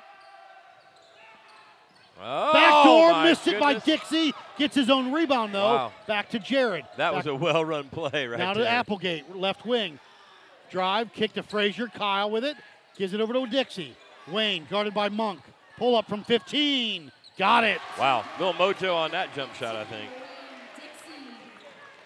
Oh, 2.21 2.53
Backdoor, 2.53 3.23
missed 3.23 3.47
it 3.47 3.59
by. 3.59 3.73
Dixie. 3.79 4.33
Gets 4.57 4.75
his 4.75 4.89
own 4.89 5.11
rebound, 5.11 5.53
though. 5.53 5.75
Wow. 5.75 5.93
Back 6.07 6.29
to 6.29 6.39
Jared. 6.39 6.85
That 6.97 7.11
Back 7.11 7.13
was 7.13 7.27
a 7.27 7.35
well-run 7.35 7.89
play 7.89 8.27
right 8.27 8.39
now 8.39 8.53
there. 8.53 8.63
to 8.63 8.69
Applegate, 8.69 9.35
left 9.35 9.65
wing. 9.65 9.99
Drive, 10.71 11.11
kick 11.13 11.33
to 11.33 11.43
Frazier. 11.43 11.87
Kyle 11.87 12.31
with 12.31 12.45
it. 12.45 12.55
Gives 12.97 13.13
it 13.13 13.19
over 13.21 13.33
to 13.33 13.45
Dixie. 13.47 13.95
Wayne, 14.31 14.65
guarded 14.69 14.93
by 14.93 15.09
Monk. 15.09 15.41
Pull 15.77 15.95
up 15.95 16.07
from 16.07 16.23
15. 16.23 17.11
Got 17.37 17.65
it. 17.65 17.79
Wow, 17.99 18.23
little 18.39 18.53
mojo 18.53 18.95
on 18.95 19.11
that 19.11 19.35
jump 19.35 19.53
shot, 19.55 19.75
I 19.75 19.83
think. 19.83 20.09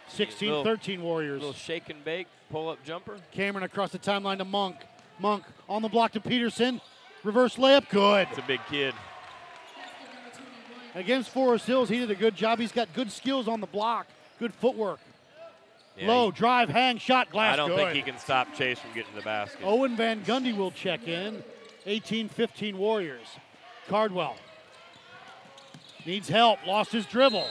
16 0.08 0.50
Little- 0.50 0.63
13 0.63 1.02
Warriors. 1.04 1.39
Little 1.41 1.54
shake 1.54 1.89
and 1.89 2.04
bake 2.04 2.28
pull-up 2.52 2.84
jumper. 2.84 3.17
Cameron 3.32 3.63
across 3.63 3.91
the 3.91 4.00
timeline 4.00 4.39
to 4.39 4.45
Monk. 4.45 4.78
Monk 5.19 5.43
on 5.69 5.82
the 5.84 5.88
block 5.89 6.13
to 6.13 6.19
Peterson. 6.19 6.82
Reverse 7.24 7.58
layup. 7.58 7.88
Good. 7.89 8.28
It's 8.32 8.39
a 8.39 8.43
big 8.43 8.60
kid. 8.69 8.95
Against 10.95 11.30
Forest 11.30 11.65
Hills, 11.67 11.89
he 11.89 11.99
did 11.99 12.12
a 12.12 12.15
good 12.15 12.36
job. 12.36 12.60
He's 12.60 12.71
got 12.71 12.91
good 12.93 13.12
skills 13.12 13.47
on 13.47 13.62
the 13.62 13.67
block, 13.67 14.08
good 14.39 14.54
footwork. 14.54 14.99
Yeah, 15.97 16.08
Lowe, 16.08 16.32
he- 16.32 16.38
drive, 16.38 16.69
hang, 16.69 16.97
shot, 16.97 17.30
glass. 17.30 17.54
I 17.54 17.58
don't 17.58 17.69
good. 17.69 17.78
think 17.78 17.93
he 17.93 18.02
can 18.02 18.17
stop 18.19 18.54
Chase 18.56 18.80
from 18.80 18.91
getting 18.93 19.12
to 19.12 19.15
the 19.17 19.23
basket. 19.23 19.62
Owen 19.63 19.95
Van 19.95 20.21
Gundy 20.23 20.56
will 20.56 20.71
check 20.71 21.08
in. 21.08 21.43
18 21.86 22.30
15 22.30 22.78
Warriors. 22.78 23.28
Cardwell 23.88 24.36
needs 26.06 26.30
help, 26.30 26.65
lost 26.65 26.91
his 26.91 27.06
dribble. 27.06 27.47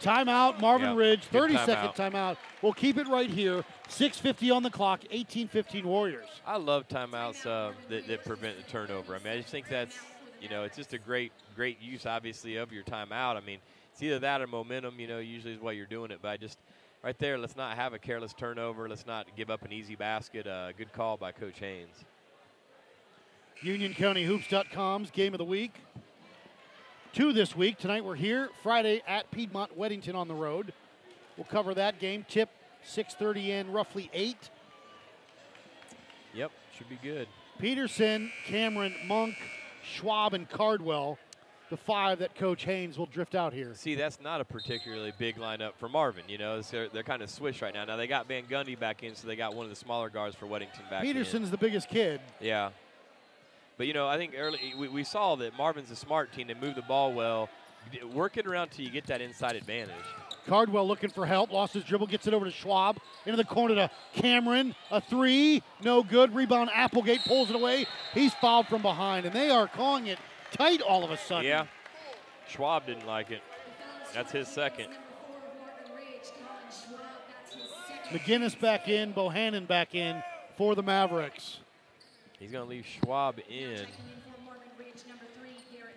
Timeout, 0.00 0.60
Marvin 0.60 0.90
Yeah, 0.90 0.96
Ridge, 0.96 1.22
good 1.32 1.50
30 1.50 1.56
second 1.66 1.88
timeout. 1.90 2.36
We'll 2.62 2.72
keep 2.72 2.98
it 2.98 3.08
right 3.08 3.28
here. 3.28 3.64
6.50 3.88 4.54
on 4.54 4.62
the 4.62 4.70
clock, 4.70 5.00
18 5.10 5.48
15 5.48 5.86
Warriors. 5.86 6.28
I 6.46 6.56
love 6.56 6.86
timeouts 6.88 7.44
uh, 7.46 7.72
that, 7.88 8.06
that 8.06 8.24
prevent 8.24 8.56
the 8.58 8.70
turnover. 8.70 9.14
I 9.16 9.18
mean, 9.18 9.32
I 9.32 9.36
just 9.38 9.48
think 9.48 9.68
that's, 9.68 9.96
you 10.40 10.48
know, 10.48 10.64
it's 10.64 10.76
just 10.76 10.92
a 10.92 10.98
great, 10.98 11.32
great 11.56 11.80
use, 11.80 12.06
obviously, 12.06 12.56
of 12.56 12.72
your 12.72 12.84
timeout. 12.84 13.36
I 13.36 13.40
mean, 13.40 13.58
it's 13.92 14.02
either 14.02 14.18
that 14.20 14.40
or 14.40 14.46
momentum, 14.46 14.98
you 15.00 15.08
know, 15.08 15.18
usually 15.18 15.54
is 15.54 15.60
why 15.60 15.72
you're 15.72 15.86
doing 15.86 16.10
it. 16.10 16.18
But 16.22 16.28
I 16.28 16.36
just, 16.36 16.58
right 17.02 17.18
there, 17.18 17.38
let's 17.38 17.56
not 17.56 17.76
have 17.76 17.92
a 17.92 17.98
careless 17.98 18.32
turnover. 18.32 18.88
Let's 18.88 19.06
not 19.06 19.26
give 19.36 19.50
up 19.50 19.64
an 19.64 19.72
easy 19.72 19.96
basket. 19.96 20.46
Uh, 20.46 20.72
good 20.72 20.92
call 20.92 21.16
by 21.16 21.32
Coach 21.32 21.58
Haynes. 21.60 22.04
UnionCountyHoops.com's 23.62 25.10
game 25.10 25.34
of 25.34 25.38
the 25.38 25.44
week. 25.44 25.72
Two 27.12 27.32
this 27.32 27.56
week. 27.56 27.78
Tonight 27.78 28.04
we're 28.04 28.14
here. 28.14 28.50
Friday 28.62 29.02
at 29.06 29.30
Piedmont 29.30 29.76
Weddington 29.76 30.14
on 30.14 30.28
the 30.28 30.34
road. 30.34 30.72
We'll 31.36 31.46
cover 31.46 31.74
that 31.74 31.98
game. 31.98 32.24
Tip 32.28 32.50
6:30 32.84 33.48
in, 33.48 33.72
roughly 33.72 34.10
eight. 34.12 34.50
Yep, 36.34 36.52
should 36.76 36.88
be 36.88 36.98
good. 37.02 37.26
Peterson, 37.58 38.30
Cameron, 38.46 38.94
Monk, 39.06 39.34
Schwab, 39.88 40.34
and 40.34 40.48
Cardwell, 40.48 41.18
the 41.70 41.76
five 41.76 42.20
that 42.20 42.34
Coach 42.34 42.64
Haynes 42.64 42.96
will 42.98 43.06
drift 43.06 43.34
out 43.34 43.52
here. 43.52 43.74
See, 43.74 43.94
that's 43.94 44.20
not 44.20 44.40
a 44.40 44.44
particularly 44.44 45.12
big 45.18 45.36
lineup 45.36 45.72
for 45.78 45.88
Marvin. 45.88 46.24
You 46.28 46.38
know, 46.38 46.60
they're, 46.62 46.88
they're 46.88 47.02
kind 47.02 47.22
of 47.22 47.30
swish 47.30 47.60
right 47.60 47.74
now. 47.74 47.84
Now 47.84 47.96
they 47.96 48.06
got 48.06 48.26
Van 48.28 48.44
Gundy 48.44 48.78
back 48.78 49.02
in, 49.02 49.14
so 49.14 49.26
they 49.26 49.36
got 49.36 49.54
one 49.54 49.64
of 49.64 49.70
the 49.70 49.76
smaller 49.76 50.08
guards 50.08 50.36
for 50.36 50.46
Weddington 50.46 50.88
back 50.90 51.04
in. 51.04 51.12
Peterson's 51.12 51.50
the 51.50 51.58
biggest 51.58 51.88
kid. 51.88 52.20
Yeah. 52.40 52.70
But, 53.76 53.86
you 53.86 53.92
know, 53.92 54.08
I 54.08 54.16
think 54.16 54.32
early 54.36 54.58
we, 54.78 54.88
we 54.88 55.04
saw 55.04 55.36
that 55.36 55.56
Marvin's 55.56 55.90
a 55.90 55.96
smart 55.96 56.32
team. 56.32 56.48
They 56.48 56.54
move 56.54 56.74
the 56.74 56.82
ball 56.82 57.12
well. 57.12 57.48
Work 58.12 58.36
it 58.36 58.46
around 58.46 58.70
till 58.70 58.84
you 58.84 58.90
get 58.90 59.06
that 59.06 59.20
inside 59.20 59.56
advantage. 59.56 59.94
Cardwell 60.46 60.86
looking 60.88 61.10
for 61.10 61.26
help, 61.26 61.52
lost 61.52 61.74
his 61.74 61.84
dribble, 61.84 62.06
gets 62.06 62.26
it 62.26 62.34
over 62.34 62.44
to 62.44 62.50
Schwab. 62.50 62.98
Into 63.26 63.36
the 63.36 63.44
corner 63.44 63.74
to 63.74 63.90
Cameron. 64.14 64.74
A 64.90 65.00
three, 65.00 65.62
no 65.82 66.02
good. 66.02 66.34
Rebound, 66.34 66.70
Applegate 66.72 67.20
pulls 67.26 67.50
it 67.50 67.56
away. 67.56 67.86
He's 68.14 68.32
fouled 68.34 68.66
from 68.66 68.82
behind, 68.82 69.26
and 69.26 69.34
they 69.34 69.50
are 69.50 69.68
calling 69.68 70.06
it 70.06 70.18
tight 70.52 70.80
all 70.80 71.04
of 71.04 71.10
a 71.10 71.18
sudden. 71.18 71.44
Yeah. 71.44 71.66
Schwab 72.48 72.86
didn't 72.86 73.06
like 73.06 73.30
it. 73.30 73.42
That's 74.14 74.32
his 74.32 74.48
second. 74.48 74.88
McGinnis 78.10 78.58
back 78.58 78.88
in, 78.88 79.12
Bohannon 79.12 79.66
back 79.66 79.94
in 79.94 80.22
for 80.56 80.74
the 80.74 80.82
Mavericks. 80.82 81.58
He's 82.38 82.50
going 82.50 82.64
to 82.64 82.70
leave 82.70 82.86
Schwab 82.86 83.38
in. 83.50 83.86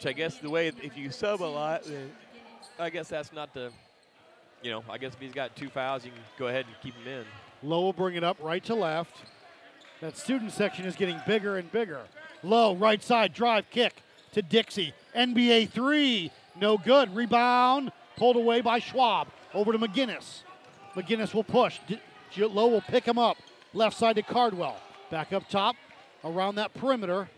Which 0.01 0.15
I 0.15 0.17
guess 0.17 0.37
the 0.37 0.49
way, 0.49 0.65
if 0.67 0.97
you 0.97 1.11
sub 1.11 1.43
a 1.43 1.45
lot, 1.45 1.83
then 1.83 2.11
I 2.79 2.89
guess 2.89 3.09
that's 3.09 3.31
not 3.31 3.53
the, 3.53 3.71
you 4.63 4.71
know, 4.71 4.83
I 4.89 4.97
guess 4.97 5.13
if 5.13 5.19
he's 5.19 5.31
got 5.31 5.55
two 5.55 5.69
fouls, 5.69 6.03
you 6.03 6.09
can 6.09 6.21
go 6.39 6.47
ahead 6.47 6.65
and 6.65 6.73
keep 6.81 6.95
him 6.95 7.07
in. 7.07 7.23
Lowe 7.61 7.81
will 7.81 7.93
bring 7.93 8.15
it 8.15 8.23
up 8.23 8.35
right 8.41 8.63
to 8.63 8.73
left. 8.73 9.15
That 9.99 10.17
student 10.17 10.53
section 10.53 10.85
is 10.85 10.95
getting 10.95 11.21
bigger 11.27 11.57
and 11.57 11.71
bigger. 11.71 12.01
Lowe, 12.41 12.73
right 12.73 13.03
side, 13.03 13.35
drive, 13.35 13.69
kick 13.69 14.01
to 14.31 14.41
Dixie. 14.41 14.95
NBA 15.15 15.69
three, 15.69 16.31
no 16.59 16.79
good. 16.79 17.15
Rebound, 17.15 17.91
pulled 18.17 18.37
away 18.37 18.61
by 18.61 18.79
Schwab. 18.79 19.27
Over 19.53 19.71
to 19.71 19.77
McGinnis. 19.77 20.41
McGinnis 20.95 21.31
will 21.31 21.43
push. 21.43 21.77
Lowe 22.35 22.69
will 22.69 22.81
pick 22.81 23.05
him 23.05 23.19
up. 23.19 23.37
Left 23.75 23.95
side 23.95 24.15
to 24.15 24.23
Cardwell. 24.23 24.77
Back 25.11 25.31
up 25.31 25.47
top, 25.47 25.75
around 26.23 26.55
that 26.55 26.73
perimeter. 26.73 27.29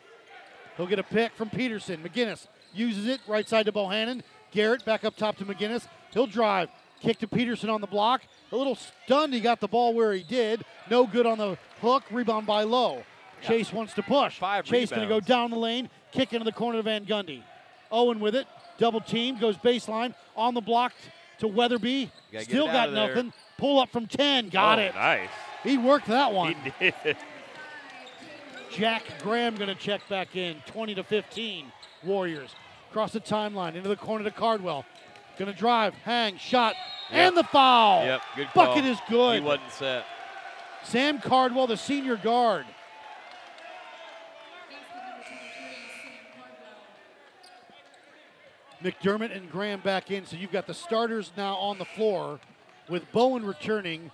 He'll 0.77 0.87
get 0.87 0.99
a 0.99 1.03
pick 1.03 1.33
from 1.33 1.49
Peterson. 1.49 2.01
McGinnis 2.03 2.47
uses 2.73 3.07
it 3.07 3.21
right 3.27 3.47
side 3.47 3.65
to 3.67 3.71
Bohannon. 3.71 4.21
Garrett 4.51 4.83
back 4.85 5.03
up 5.03 5.15
top 5.15 5.37
to 5.37 5.45
McGinnis. 5.45 5.87
He'll 6.11 6.27
drive. 6.27 6.69
Kick 7.01 7.19
to 7.19 7.27
Peterson 7.27 7.69
on 7.69 7.81
the 7.81 7.87
block. 7.87 8.21
A 8.51 8.55
little 8.55 8.75
stunned 8.75 9.33
he 9.33 9.39
got 9.41 9.59
the 9.59 9.67
ball 9.67 9.93
where 9.93 10.13
he 10.13 10.23
did. 10.23 10.63
No 10.89 11.05
good 11.05 11.25
on 11.25 11.37
the 11.37 11.57
hook. 11.81 12.03
Rebound 12.11 12.47
by 12.47 12.63
Lowe. 12.63 13.03
Chase 13.41 13.73
wants 13.73 13.93
to 13.95 14.03
push. 14.03 14.39
Five 14.39 14.63
Chase 14.63 14.89
going 14.89 15.01
to 15.01 15.07
go 15.07 15.19
down 15.19 15.49
the 15.51 15.57
lane. 15.57 15.89
Kick 16.11 16.31
into 16.33 16.45
the 16.45 16.51
corner 16.51 16.79
to 16.79 16.83
Van 16.83 17.05
Gundy. 17.05 17.43
Owen 17.91 18.19
with 18.19 18.35
it. 18.35 18.47
Double 18.77 19.01
team. 19.01 19.37
Goes 19.37 19.57
baseline. 19.57 20.13
On 20.37 20.53
the 20.53 20.61
block 20.61 20.93
to 21.39 21.47
Weatherby. 21.47 22.09
Still 22.41 22.67
got 22.67 22.89
of 22.89 22.95
there. 22.95 23.07
nothing. 23.09 23.33
Pull 23.57 23.79
up 23.81 23.89
from 23.91 24.07
10. 24.07 24.49
Got 24.49 24.79
Oh, 24.79 24.81
it. 24.83 24.95
Nice. 24.95 25.29
He 25.63 25.77
worked 25.77 26.07
that 26.07 26.31
one. 26.31 26.55
He 26.79 26.91
did. 27.03 27.17
Jack 28.73 29.03
Graham 29.21 29.55
going 29.55 29.69
to 29.69 29.75
check 29.75 30.01
back 30.09 30.35
in, 30.35 30.57
20 30.65 30.95
to 30.95 31.03
15. 31.03 31.71
Warriors 32.03 32.55
across 32.89 33.13
the 33.13 33.19
timeline 33.19 33.75
into 33.75 33.87
the 33.87 33.95
corner 33.95 34.23
to 34.23 34.31
Cardwell. 34.31 34.83
Going 35.37 35.51
to 35.51 35.57
drive, 35.57 35.93
hang, 35.93 36.37
shot, 36.37 36.75
and 37.11 37.35
the 37.35 37.43
foul. 37.43 38.05
Yep, 38.05 38.21
good 38.35 38.47
call. 38.47 38.65
Bucket 38.67 38.85
is 38.85 38.97
good. 39.09 39.35
He 39.35 39.45
wasn't 39.45 39.71
set. 39.71 40.05
Sam 40.83 41.19
Cardwell, 41.19 41.67
the 41.67 41.77
senior 41.77 42.17
guard. 42.17 42.65
McDermott 48.83 49.35
and 49.35 49.49
Graham 49.49 49.79
back 49.79 50.11
in, 50.11 50.25
so 50.25 50.35
you've 50.35 50.51
got 50.51 50.67
the 50.67 50.73
starters 50.73 51.31
now 51.37 51.55
on 51.55 51.77
the 51.77 51.85
floor 51.85 52.39
with 52.89 53.09
Bowen 53.13 53.45
returning 53.45 54.11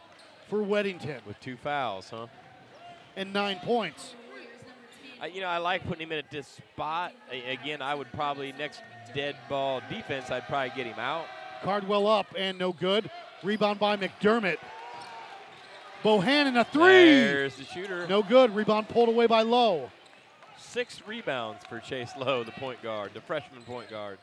for 0.48 0.60
Weddington 0.60 1.26
With 1.26 1.40
two 1.40 1.58
fouls, 1.58 2.10
huh? 2.12 2.28
and 3.16 3.34
nine 3.34 3.58
points. 3.64 4.14
I, 5.22 5.28
you 5.28 5.42
know, 5.42 5.48
I 5.48 5.58
like 5.58 5.86
putting 5.86 6.04
him 6.04 6.12
in 6.14 6.20
at 6.20 6.32
this 6.32 6.48
spot. 6.74 7.14
Again, 7.30 7.82
I 7.82 7.94
would 7.94 8.12
probably 8.14 8.54
next 8.54 8.82
dead 9.14 9.36
ball 9.50 9.82
defense. 9.90 10.32
I'd 10.32 10.48
probably 10.48 10.72
get 10.76 10.86
him 10.86 11.00
out. 11.00 11.26
Cardwell 11.62 12.08
up 12.08 12.28
and 12.38 12.58
no 12.58 12.72
good. 12.72 13.12
Rebound 13.44 13.80
by 13.80 13.98
McDermott. 13.98 14.58
Bohannon 16.04 16.60
a 16.60 16.64
three. 16.64 16.82
There's 16.82 17.56
the 17.56 17.66
shooter. 17.66 18.08
No 18.08 18.24
good. 18.24 18.56
Rebound 18.56 18.88
pulled 18.88 19.10
away 19.10 19.28
by 19.28 19.42
Lowe. 19.42 19.92
Six 20.58 21.02
rebounds 21.06 21.66
for 21.68 21.80
Chase 21.80 22.12
Lowe, 22.18 22.44
the 22.44 22.52
point 22.52 22.82
guard, 22.82 23.12
the 23.14 23.22
freshman 23.22 23.64
point 23.64 23.90
guard. 23.90 24.20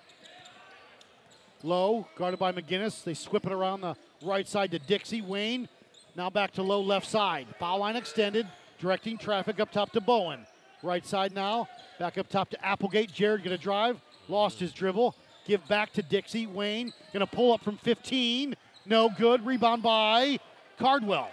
Lowe, 1.63 2.07
guarded 2.17 2.39
by 2.39 2.53
McGinnis. 2.53 3.05
They 3.05 3.15
swip 3.15 3.47
it 3.47 3.53
around 3.53 3.81
the 3.83 3.97
right 4.23 4.47
side 4.47 4.71
to 4.71 4.79
Dixie. 4.79 5.21
Wayne, 5.21 5.69
now 6.15 6.31
back 6.31 6.53
to 6.53 6.63
Lowe 6.63 6.81
left 6.81 7.07
side. 7.07 7.47
Foul 7.59 7.81
line 7.81 7.97
extended, 7.97 8.47
directing 8.79 9.19
traffic 9.19 9.61
up 9.61 9.73
top 9.73 9.93
to 9.93 10.01
Bowen. 10.01 10.47
Right 10.83 11.05
side 11.07 11.33
now, 11.33 11.69
back 11.99 12.19
up 12.19 12.29
top 12.29 12.51
to 12.51 12.65
Applegate. 12.65 13.12
Jared 13.12 13.43
gonna 13.43 13.59
drive, 13.59 14.01
lost 14.29 14.59
his 14.59 14.73
dribble. 14.73 15.15
Give 15.47 15.67
back 15.69 15.93
to 15.95 16.03
Dixie. 16.03 16.47
Wayne 16.47 16.93
gonna 17.12 17.27
pull 17.27 17.53
up 17.53 17.62
from 17.62 17.77
15. 17.79 18.57
No 18.85 19.09
good. 19.09 19.45
Rebound 19.47 19.83
by 19.83 20.39
Cardwell. 20.79 21.29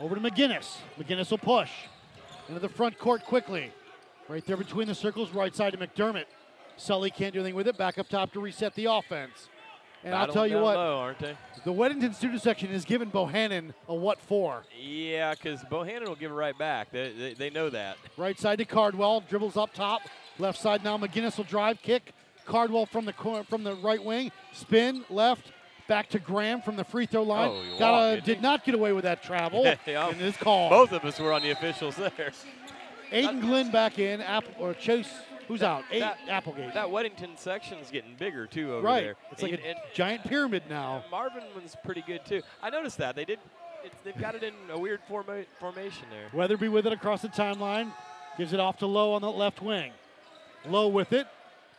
Over 0.00 0.14
to 0.14 0.20
McGinnis. 0.20 0.76
McGinnis 0.98 1.30
will 1.30 1.38
push 1.38 1.70
into 2.48 2.60
the 2.60 2.68
front 2.68 2.98
court 2.98 3.24
quickly. 3.24 3.72
Right 4.28 4.44
there 4.44 4.56
between 4.56 4.88
the 4.88 4.94
circles, 4.94 5.32
right 5.32 5.54
side 5.54 5.72
to 5.72 5.78
McDermott. 5.78 6.24
Sully 6.76 7.10
can't 7.10 7.32
do 7.32 7.40
anything 7.40 7.54
with 7.54 7.68
it. 7.68 7.78
Back 7.78 7.96
up 7.98 8.08
top 8.08 8.32
to 8.32 8.40
reset 8.40 8.74
the 8.74 8.86
offense. 8.86 9.48
And 10.06 10.14
I'll 10.14 10.28
tell 10.28 10.46
you 10.46 10.58
what, 10.58 10.76
low, 10.76 10.98
aren't 10.98 11.18
they? 11.18 11.36
the 11.64 11.72
Weddington 11.72 12.14
student 12.14 12.40
section 12.40 12.68
has 12.70 12.84
given 12.84 13.10
Bohannon 13.10 13.74
a 13.88 13.94
what 13.94 14.20
for. 14.20 14.62
Yeah, 14.80 15.34
because 15.34 15.60
Bohannon 15.64 16.06
will 16.06 16.14
give 16.14 16.30
it 16.30 16.34
right 16.34 16.56
back. 16.56 16.92
They, 16.92 17.12
they, 17.12 17.34
they 17.34 17.50
know 17.50 17.68
that. 17.70 17.96
Right 18.16 18.38
side 18.38 18.58
to 18.58 18.64
Cardwell, 18.64 19.24
dribbles 19.28 19.56
up 19.56 19.74
top. 19.74 20.02
Left 20.38 20.58
side 20.60 20.84
now, 20.84 20.96
McGinnis 20.96 21.36
will 21.36 21.44
drive, 21.44 21.82
kick. 21.82 22.12
Cardwell 22.44 22.86
from 22.86 23.04
the 23.04 23.12
cor- 23.12 23.42
from 23.42 23.64
the 23.64 23.74
right 23.74 24.02
wing, 24.02 24.30
spin 24.52 25.04
left, 25.10 25.50
back 25.88 26.08
to 26.10 26.20
Graham 26.20 26.62
from 26.62 26.76
the 26.76 26.84
free 26.84 27.06
throw 27.06 27.24
line. 27.24 27.50
Oh, 27.50 27.78
Got 27.80 27.98
a, 28.12 28.20
didn't 28.20 28.36
he? 28.36 28.42
not 28.42 28.64
get 28.64 28.76
away 28.76 28.92
with 28.92 29.02
that 29.02 29.24
travel, 29.24 29.64
Yeah. 29.86 30.06
and 30.08 30.20
is 30.20 30.36
called. 30.36 30.70
Both 30.70 30.92
of 30.92 31.04
us 31.04 31.18
were 31.18 31.32
on 31.32 31.42
the 31.42 31.50
officials 31.50 31.96
there. 31.96 32.30
Aiden 33.12 33.40
Glenn 33.40 33.72
back 33.72 33.98
in, 33.98 34.20
Apple 34.20 34.54
or 34.60 34.74
Chase. 34.74 35.10
Who's 35.48 35.62
out? 35.62 35.84
Eight, 35.90 36.00
That- 36.00 36.18
Applegate. 36.28 36.74
That 36.74 36.88
Weddington 36.88 37.38
section's 37.38 37.90
getting 37.90 38.14
bigger 38.16 38.46
too 38.46 38.74
over 38.74 38.86
right. 38.86 39.02
there. 39.02 39.16
It's 39.30 39.42
like 39.42 39.52
And- 39.52 39.60
a 39.62 39.66
and 39.68 39.78
giant 39.94 40.24
pyramid 40.24 40.64
now. 40.68 41.04
Marvin 41.10 41.44
was 41.54 41.76
pretty 41.84 42.02
good 42.02 42.24
too. 42.24 42.42
I 42.62 42.70
noticed 42.70 42.98
that 42.98 43.14
they 43.16 43.24
did. 43.24 43.38
It's, 43.84 43.94
they've 44.02 44.16
got 44.18 44.34
it 44.34 44.42
in 44.42 44.54
a 44.70 44.78
weird 44.78 45.00
forma- 45.08 45.44
formation 45.60 46.06
there. 46.10 46.28
Weatherby 46.32 46.68
with 46.68 46.86
it 46.86 46.92
across 46.92 47.22
the 47.22 47.28
timeline. 47.28 47.92
Gives 48.36 48.52
it 48.52 48.60
off 48.60 48.78
to 48.78 48.86
Lowe 48.86 49.12
on 49.12 49.22
the 49.22 49.30
left 49.30 49.62
wing. 49.62 49.92
Lowe 50.66 50.88
with 50.88 51.12
it. 51.12 51.26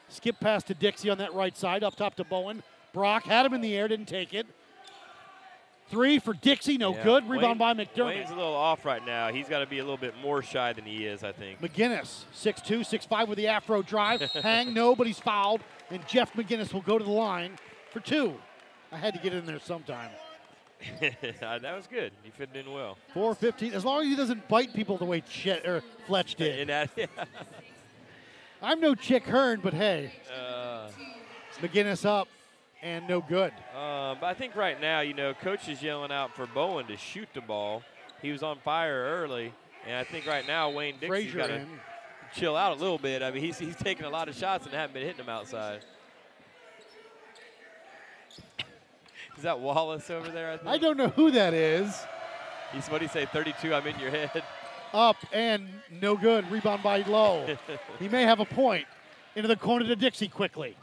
Skip 0.10 0.40
pass 0.40 0.64
to 0.64 0.74
Dixie 0.74 1.10
on 1.10 1.18
that 1.18 1.34
right 1.34 1.56
side. 1.58 1.84
Up 1.84 1.96
top 1.96 2.16
to 2.16 2.24
Bowen. 2.24 2.64
Brock 2.94 3.26
had 3.26 3.46
him 3.46 3.54
in 3.54 3.62
the 3.62 3.76
air, 3.76 3.88
didn't 3.90 4.08
take 4.08 4.34
it. 4.34 4.48
Three 5.90 6.20
for 6.20 6.34
Dixie, 6.34 6.78
no 6.78 6.94
Yeah. 6.94 7.04
good. 7.04 7.30
Rebound 7.30 7.58
by 7.60 7.72
Wayne- 7.74 7.86
McDermott. 7.88 8.06
Wayne's 8.08 8.30
a 8.32 8.36
little 8.36 8.54
off 8.54 8.84
right 8.86 9.06
now. 9.06 9.30
He's 9.32 9.48
got 9.48 9.60
to 9.60 9.66
be 9.66 9.80
a 9.80 9.84
little 9.84 9.98
bit 9.98 10.16
more 10.22 10.42
shy 10.42 10.74
than 10.74 10.86
he 10.86 11.06
is, 11.06 11.24
I 11.24 11.32
think. 11.32 11.62
McGinnis, 11.62 12.24
6'2, 12.34 12.84
6'5 12.84 13.28
with 13.30 13.38
the 13.38 13.48
afro 13.48 13.82
drive. 13.82 14.20
Hang, 14.44 14.74
no, 14.74 14.96
but 14.96 15.08
he's 15.08 15.20
fouled. 15.20 15.62
And 15.90 16.06
Jeff 16.08 16.34
McGinnis 16.34 16.74
will 16.74 16.82
go 16.82 16.98
to 16.98 17.04
the 17.04 17.10
line 17.12 17.58
for 17.92 18.02
two. 18.02 18.36
I 18.92 18.98
had 18.98 19.14
to 19.14 19.20
get 19.22 19.34
in 19.34 19.46
there 19.46 19.60
sometime. 19.60 20.10
that 21.00 21.76
was 21.76 21.88
good. 21.88 22.12
He 22.24 22.30
fit 22.32 22.50
in 22.54 22.72
well. 22.72 22.98
4'15, 23.16 23.72
as 23.74 23.84
long 23.86 24.02
as 24.04 24.08
he 24.10 24.16
doesn't 24.16 24.48
bite 24.48 24.74
people 24.74 24.98
the 24.98 25.06
way 25.06 25.22
Chet, 25.22 25.66
or 25.66 25.82
Fletch 26.06 26.36
did. 26.36 26.68
That, 26.68 26.90
I'm 28.62 28.80
no 28.82 28.94
Chick 28.94 29.24
Hearn, 29.26 29.60
but 29.64 29.74
hey, 29.74 30.12
uh, 30.38 30.90
McGinnis 31.62 32.06
up 32.06 32.28
and 32.82 33.08
no 33.08 33.22
good. 33.22 33.54
uh, 33.76 34.16
but 34.20 34.28
I 34.28 34.34
think 34.34 34.56
right 34.56 34.80
now, 34.80 35.02
you 35.02 35.14
know, 35.14 35.34
coach 35.34 35.68
is 35.68 35.82
yelling 35.82 36.12
out 36.12 36.36
for 36.36 36.48
Bowen 36.48 36.88
to 36.88 36.98
shoot 36.98 37.28
the 37.34 37.42
ball. 37.42 37.84
He 38.22 38.32
was 38.32 38.44
on 38.44 38.58
fire 38.60 39.20
early, 39.22 39.54
and 39.86 39.96
I 39.96 40.04
think 40.04 40.26
right 40.26 40.46
now 40.48 40.70
Wayne 40.70 40.96
Dixie's 40.96 41.10
Frazier 41.10 41.38
got 41.38 41.48
to 41.48 41.66
chill 42.34 42.56
out 42.56 42.78
a 42.78 42.80
little 42.80 42.98
bit. 42.98 43.22
I 43.22 43.32
mean, 43.32 43.44
he's 43.44 43.60
he's 43.60 43.76
taking 43.76 44.06
a 44.06 44.10
lot 44.10 44.28
of 44.28 44.36
shots 44.36 44.66
and 44.66 44.74
haven't 44.74 44.94
been 44.94 45.04
hitting 45.04 45.18
them 45.18 45.30
outside. 45.30 45.82
Is 49.38 49.44
that 49.44 49.60
Wallace 49.60 50.10
over 50.10 50.30
there? 50.30 50.52
I 50.52 50.58
think. 50.58 50.70
I 50.70 50.78
don't 50.80 50.98
know 50.98 51.10
who 51.10 51.30
that 51.32 51.54
is. 51.54 52.06
He's 52.74 52.88
what 52.88 53.00
do 53.00 53.06
you 53.06 53.10
say? 53.10 53.26
32. 53.26 53.74
I'm 53.74 53.86
in 53.86 54.00
your 54.00 54.10
head. 54.10 54.44
Up 54.94 55.18
and 55.32 55.68
no 56.02 56.16
good. 56.16 56.50
Rebound 56.52 56.82
by 56.82 57.04
Lowe. 57.04 57.56
he 58.00 58.10
may 58.10 58.24
have 58.24 58.40
a 58.40 58.46
point. 58.46 58.86
Into 59.36 59.48
the 59.48 59.56
corner 59.56 59.86
to 59.86 59.96
Dixie 59.96 60.28
quickly. 60.28 60.76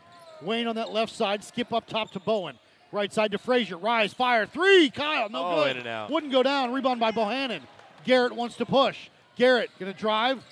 Wayne 0.44 0.66
on 0.66 0.76
that 0.76 0.92
left 0.92 1.12
side. 1.14 1.42
Skip 1.44 1.72
up 1.72 1.86
top 1.86 2.10
to 2.12 2.20
Bowen. 2.20 2.58
Right 2.92 3.12
side 3.12 3.32
to 3.32 3.38
Frazier. 3.38 3.76
Rise, 3.76 4.12
fire. 4.12 4.46
Three. 4.46 4.90
Kyle, 4.90 5.28
no 5.28 5.44
Oh, 5.44 5.54
good. 5.64 5.72
in 5.72 5.76
and 5.78 5.86
out. 5.88 6.10
Wouldn't 6.10 6.30
go 6.32 6.42
down. 6.42 6.72
Rebound 6.72 7.00
by 7.00 7.10
Bohannon. 7.10 7.60
Garrett 8.04 8.34
wants 8.36 8.56
to 8.56 8.66
push. 8.66 9.08
Garrett 9.36 9.70
going 9.80 9.92
to 9.92 9.98
drive 9.98 10.44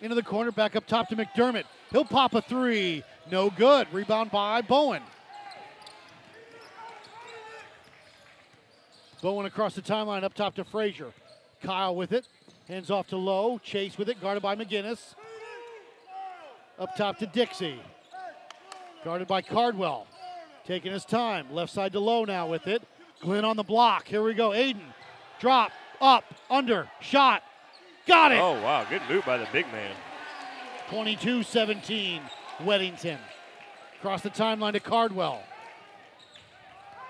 into 0.00 0.14
the 0.14 0.22
corner. 0.22 0.52
Back 0.52 0.76
up 0.76 0.86
top 0.86 1.08
to 1.08 1.16
McDermott. 1.16 1.64
He'll 1.90 2.04
pop 2.04 2.34
a 2.34 2.42
three. 2.42 3.02
No 3.30 3.50
good. 3.50 3.88
Rebound 3.92 4.30
by 4.30 4.62
Bowen. 4.62 5.02
Bowen 9.20 9.46
across 9.46 9.74
the 9.74 9.82
timeline 9.82 10.24
up 10.24 10.34
top 10.34 10.54
to 10.56 10.64
Frazier. 10.64 11.12
Kyle 11.62 11.94
with 11.94 12.12
it. 12.12 12.26
Hands 12.68 12.90
off 12.90 13.08
to 13.08 13.16
Lowe. 13.16 13.58
Chase 13.58 13.96
with 13.98 14.08
it. 14.08 14.20
Guarded 14.20 14.42
by 14.42 14.56
McGinnis. 14.56 15.14
Up 16.78 16.96
top 16.96 17.18
to 17.18 17.26
Dixie. 17.26 17.80
Guarded 19.04 19.28
by 19.28 19.42
Cardwell. 19.42 20.06
Taking 20.66 20.92
his 20.92 21.04
time. 21.04 21.52
Left 21.52 21.72
side 21.72 21.92
to 21.92 22.00
Lowe 22.00 22.24
now 22.24 22.46
with 22.46 22.66
it. 22.66 22.82
Glenn 23.20 23.44
on 23.44 23.56
the 23.56 23.62
block. 23.62 24.06
Here 24.06 24.22
we 24.22 24.34
go. 24.34 24.50
Aiden. 24.50 24.80
Drop. 25.40 25.72
Up. 26.00 26.24
Under. 26.50 26.88
Shot. 27.00 27.42
Got 28.06 28.32
it. 28.32 28.38
Oh 28.38 28.60
wow, 28.60 28.84
good 28.88 29.02
move 29.08 29.24
by 29.24 29.38
the 29.38 29.46
big 29.52 29.66
man. 29.66 29.94
22 30.90 31.42
17. 31.42 32.20
Weddington. 32.58 33.18
Across 33.98 34.22
the 34.22 34.30
timeline 34.30 34.72
to 34.72 34.80
Cardwell. 34.80 35.42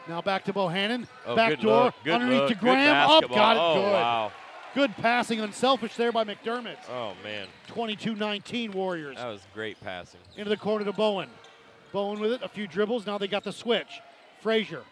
Now 0.09 0.21
back 0.21 0.45
to 0.45 0.53
Bohannon. 0.53 1.07
Oh, 1.27 1.37
Back 1.37 1.51
good 1.51 1.61
door. 1.61 1.95
underneath 2.11 2.41
look, 2.41 2.49
to 2.49 2.55
Graham. 2.57 3.11
Up. 3.11 3.29
Got 3.31 3.57
it. 3.57 3.61
Oh, 3.61 3.75
good. 3.75 3.93
wow. 3.93 4.33
Good 4.75 4.97
passing. 4.97 5.41
Unselfish 5.41 5.97
there 5.97 6.13
by 6.13 6.25
McDermott. 6.25 6.77
Oh 6.91 7.13
man, 7.23 7.47
22 7.69 8.15
19 8.15 8.73
Warriors. 8.73 9.17
that 9.17 9.27
was 9.27 9.47
great 9.55 9.81
passing. 9.81 10.21
Into 10.37 10.49
the 10.49 10.57
corner 10.57 10.85
to 10.85 10.93
Bowen. 10.93 11.29
Bowen 11.93 12.21
with 12.21 12.33
it. 12.33 12.43
A 12.43 12.49
few 12.49 12.67
dribbles. 12.67 13.07
Now 13.07 13.19
they 13.19 13.29
got 13.29 13.45
the 13.45 13.53
switch. 13.53 14.01
Frazier. 14.41 14.83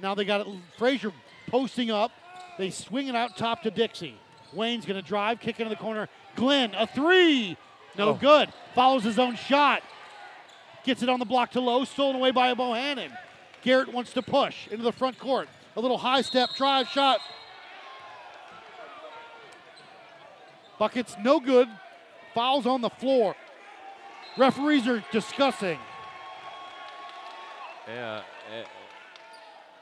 Now 0.00 0.14
they 0.14 0.24
got 0.24 0.42
it. 0.42 0.46
Frazier 0.78 1.12
posting 1.48 1.90
up. 1.90 2.12
They 2.58 2.70
swing 2.70 3.08
it 3.08 3.16
out 3.16 3.36
top 3.36 3.62
to 3.62 3.70
Dixie. 3.70 4.14
Wayne's 4.52 4.84
going 4.84 5.00
to 5.00 5.06
drive, 5.06 5.40
kick 5.40 5.58
into 5.60 5.70
the 5.70 5.76
corner. 5.80 6.08
Glenn, 6.36 6.74
a 6.74 6.86
three. 6.86 7.56
No 7.96 8.10
Oh. 8.10 8.14
good. 8.14 8.52
Follows 8.74 9.02
his 9.04 9.18
own 9.18 9.36
shot. 9.36 9.82
Gets 10.84 11.02
it 11.02 11.08
on 11.08 11.18
the 11.18 11.24
block 11.24 11.52
to 11.52 11.60
Lowe. 11.60 11.84
Stolen 11.84 12.16
away 12.16 12.30
by 12.32 12.48
a 12.50 12.56
Bohannon. 12.56 13.16
Garrett 13.62 13.92
wants 13.92 14.12
to 14.14 14.22
push 14.22 14.66
into 14.68 14.82
the 14.82 14.92
front 14.92 15.18
court. 15.18 15.48
A 15.76 15.80
little 15.80 15.98
high 15.98 16.22
step 16.22 16.50
drive 16.56 16.88
shot. 16.88 17.20
Buckets 20.78 21.16
no 21.22 21.40
good. 21.40 21.68
Fouls 22.34 22.66
on 22.66 22.80
the 22.80 22.90
floor. 22.90 23.36
Referees 24.36 24.86
are 24.88 25.04
discussing. 25.12 25.78
Yeah, 27.94 28.22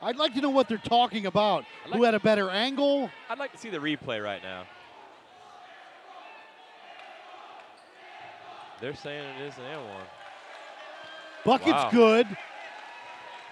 I'd 0.01 0.17
like 0.17 0.33
to 0.33 0.41
know 0.41 0.49
what 0.49 0.67
they're 0.67 0.77
talking 0.77 1.25
about. 1.25 1.63
Like- 1.85 1.95
Who 1.95 2.03
had 2.03 2.13
a 2.15 2.19
better 2.19 2.49
angle? 2.49 3.09
I'd 3.29 3.37
like 3.39 3.51
to 3.53 3.57
see 3.57 3.69
the 3.69 3.77
replay 3.77 4.21
right 4.23 4.41
now. 4.41 4.63
They're 8.81 8.95
saying 8.95 9.23
it 9.37 9.41
is 9.43 9.57
an 9.59 9.65
and 9.65 9.87
one. 9.89 10.05
Buckets 11.45 11.71
Wow. 11.71 11.89
good. 11.91 12.27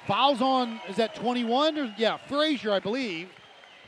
Fouls 0.08 0.42
on, 0.42 0.82
is 0.90 0.96
that 0.96 1.14
21? 1.14 1.78
Or, 1.78 1.94
yeah, 1.98 2.18
Frazier, 2.18 2.72
I 2.74 2.80
believe. 2.80 3.30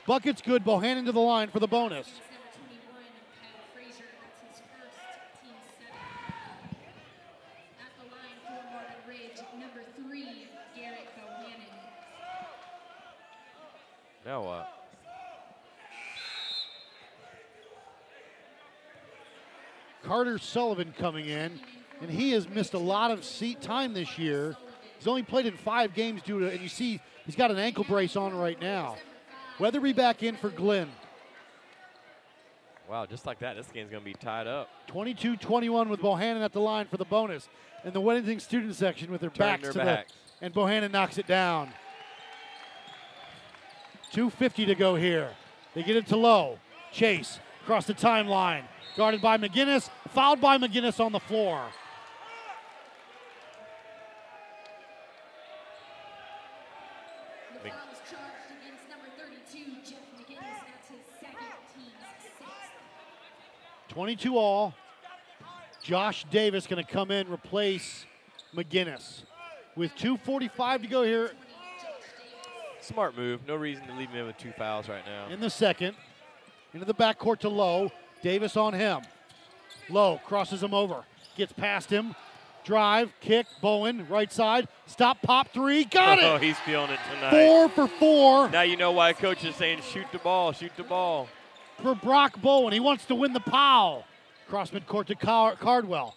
Buckets 0.06 0.40
good. 0.40 0.64
Bohannon 0.64 1.04
to 1.06 1.12
the 1.12 1.20
line 1.20 1.48
for 1.50 1.58
the 1.58 1.66
bonus. 1.66 2.06
Number 2.06 2.22
21, 2.54 3.02
Kyle 3.42 3.66
Frazier. 3.74 4.06
That's 4.22 4.40
his 4.46 4.62
first 4.70 5.42
team 5.42 5.54
seven. 5.78 5.98
At 7.82 7.90
the 7.98 8.06
line 8.14 8.38
for 8.46 8.62
Marvin 8.70 9.02
Ridge, 9.08 9.42
number 9.58 9.82
three, 9.98 10.46
Garrett 10.76 11.08
Bohannon. 11.18 11.74
Now 14.24 14.42
what? 14.42 14.68
Carter 20.04 20.38
Sullivan 20.38 20.94
coming 20.98 21.26
in, 21.28 21.60
and 22.00 22.10
he 22.10 22.32
has 22.32 22.48
missed 22.48 22.74
a 22.74 22.78
lot 22.78 23.10
of 23.10 23.24
seat 23.24 23.60
time 23.60 23.94
this 23.94 24.18
year. 24.18 24.56
He's 24.98 25.06
only 25.06 25.22
played 25.22 25.46
in 25.46 25.56
five 25.56 25.94
games 25.94 26.22
due 26.22 26.40
to, 26.40 26.50
and 26.50 26.60
you 26.60 26.68
see 26.68 27.00
he's 27.24 27.36
got 27.36 27.50
an 27.50 27.58
ankle 27.58 27.84
brace 27.84 28.16
on 28.16 28.34
right 28.36 28.60
now. 28.60 28.96
Weatherby 29.58 29.92
back 29.92 30.22
in 30.22 30.36
for 30.36 30.50
Glenn. 30.50 30.88
Wow, 32.88 33.06
just 33.06 33.26
like 33.26 33.38
that, 33.40 33.56
this 33.56 33.68
game's 33.72 33.90
gonna 33.90 34.04
be 34.04 34.14
tied 34.14 34.46
up. 34.46 34.68
22 34.88 35.36
21 35.36 35.88
with 35.88 36.00
Bohannon 36.00 36.42
at 36.42 36.52
the 36.52 36.60
line 36.60 36.86
for 36.86 36.96
the 36.96 37.04
bonus. 37.04 37.48
And 37.84 37.92
the 37.92 38.00
Weddington 38.00 38.40
student 38.40 38.74
section 38.74 39.10
with 39.10 39.20
their 39.20 39.30
Turning 39.30 39.52
backs 39.54 39.62
their 39.62 39.72
to 39.72 39.78
backs. 39.78 40.12
the. 40.38 40.46
And 40.46 40.54
Bohannon 40.54 40.92
knocks 40.92 41.18
it 41.18 41.26
down. 41.26 41.72
2.50 44.12 44.66
to 44.66 44.74
go 44.74 44.94
here. 44.94 45.30
They 45.74 45.82
get 45.82 45.96
it 45.96 46.06
to 46.08 46.16
Lowe. 46.16 46.58
Chase 46.92 47.40
across 47.62 47.86
the 47.86 47.94
timeline. 47.94 48.64
Guarded 48.96 49.22
by 49.22 49.38
McGinnis. 49.38 49.88
Fouled 50.10 50.40
by 50.40 50.58
McGinnis 50.58 51.00
on 51.00 51.12
the 51.12 51.20
floor. 51.20 51.62
Mc- 57.64 57.72
Fouls 57.72 57.98
charged 58.10 58.52
against 58.60 58.88
number 58.90 59.06
32, 59.16 59.64
Jeff 59.82 60.00
McGinnis. 60.18 60.40
That's 60.40 60.88
his 60.90 60.98
second, 61.18 61.46
team's 61.74 61.92
sixth. 62.22 62.42
22 63.88 64.36
all. 64.36 64.74
Josh 65.82 66.26
Davis 66.30 66.66
going 66.66 66.84
to 66.84 66.90
come 66.90 67.10
in, 67.10 67.32
replace 67.32 68.04
McGinnis. 68.54 69.22
With 69.74 69.92
2.45 69.92 70.82
to 70.82 70.86
go 70.86 71.02
here 71.02 71.32
Smart 72.82 73.16
move. 73.16 73.40
No 73.46 73.54
reason 73.56 73.86
to 73.86 73.94
leave 73.94 74.10
him 74.10 74.26
with 74.26 74.36
two 74.38 74.52
fouls 74.52 74.88
right 74.88 75.04
now. 75.06 75.32
in 75.32 75.40
the 75.40 75.50
second. 75.50 75.96
Into 76.74 76.84
the 76.86 76.94
backcourt 76.94 77.38
to 77.40 77.48
Lowe. 77.48 77.90
Davis 78.22 78.56
on 78.56 78.72
him. 78.72 79.02
Lowe 79.88 80.20
crosses 80.26 80.62
him 80.62 80.72
over. 80.74 81.04
Gets 81.36 81.52
past 81.52 81.90
him. 81.90 82.14
Drive, 82.64 83.10
kick, 83.20 83.46
Bowen, 83.60 84.06
right 84.08 84.32
side. 84.32 84.68
Stop, 84.86 85.20
pop 85.22 85.48
three. 85.48 85.84
Got 85.84 86.18
Oh, 86.18 86.20
it! 86.20 86.24
Oh, 86.34 86.38
he's 86.38 86.56
feeling 86.60 86.90
it 86.90 87.00
tonight. 87.12 87.30
Four 87.30 87.68
for 87.68 87.88
four 87.88 88.48
Now 88.50 88.62
you 88.62 88.76
know 88.76 88.92
why 88.92 89.12
coach 89.14 89.44
is 89.44 89.56
saying 89.56 89.80
shoot 89.92 90.06
the 90.12 90.18
ball, 90.18 90.52
shoot 90.52 90.70
the 90.76 90.84
ball. 90.84 91.28
for 91.82 91.96
Brock 91.96 92.40
Bowen. 92.40 92.72
He 92.72 92.78
wants 92.78 93.04
to 93.06 93.16
win 93.16 93.32
the 93.32 93.40
Powell. 93.40 94.04
Cross 94.48 94.70
midcourt 94.70 95.06
to 95.06 95.16
Car- 95.16 95.56
Cardwell. 95.56 96.14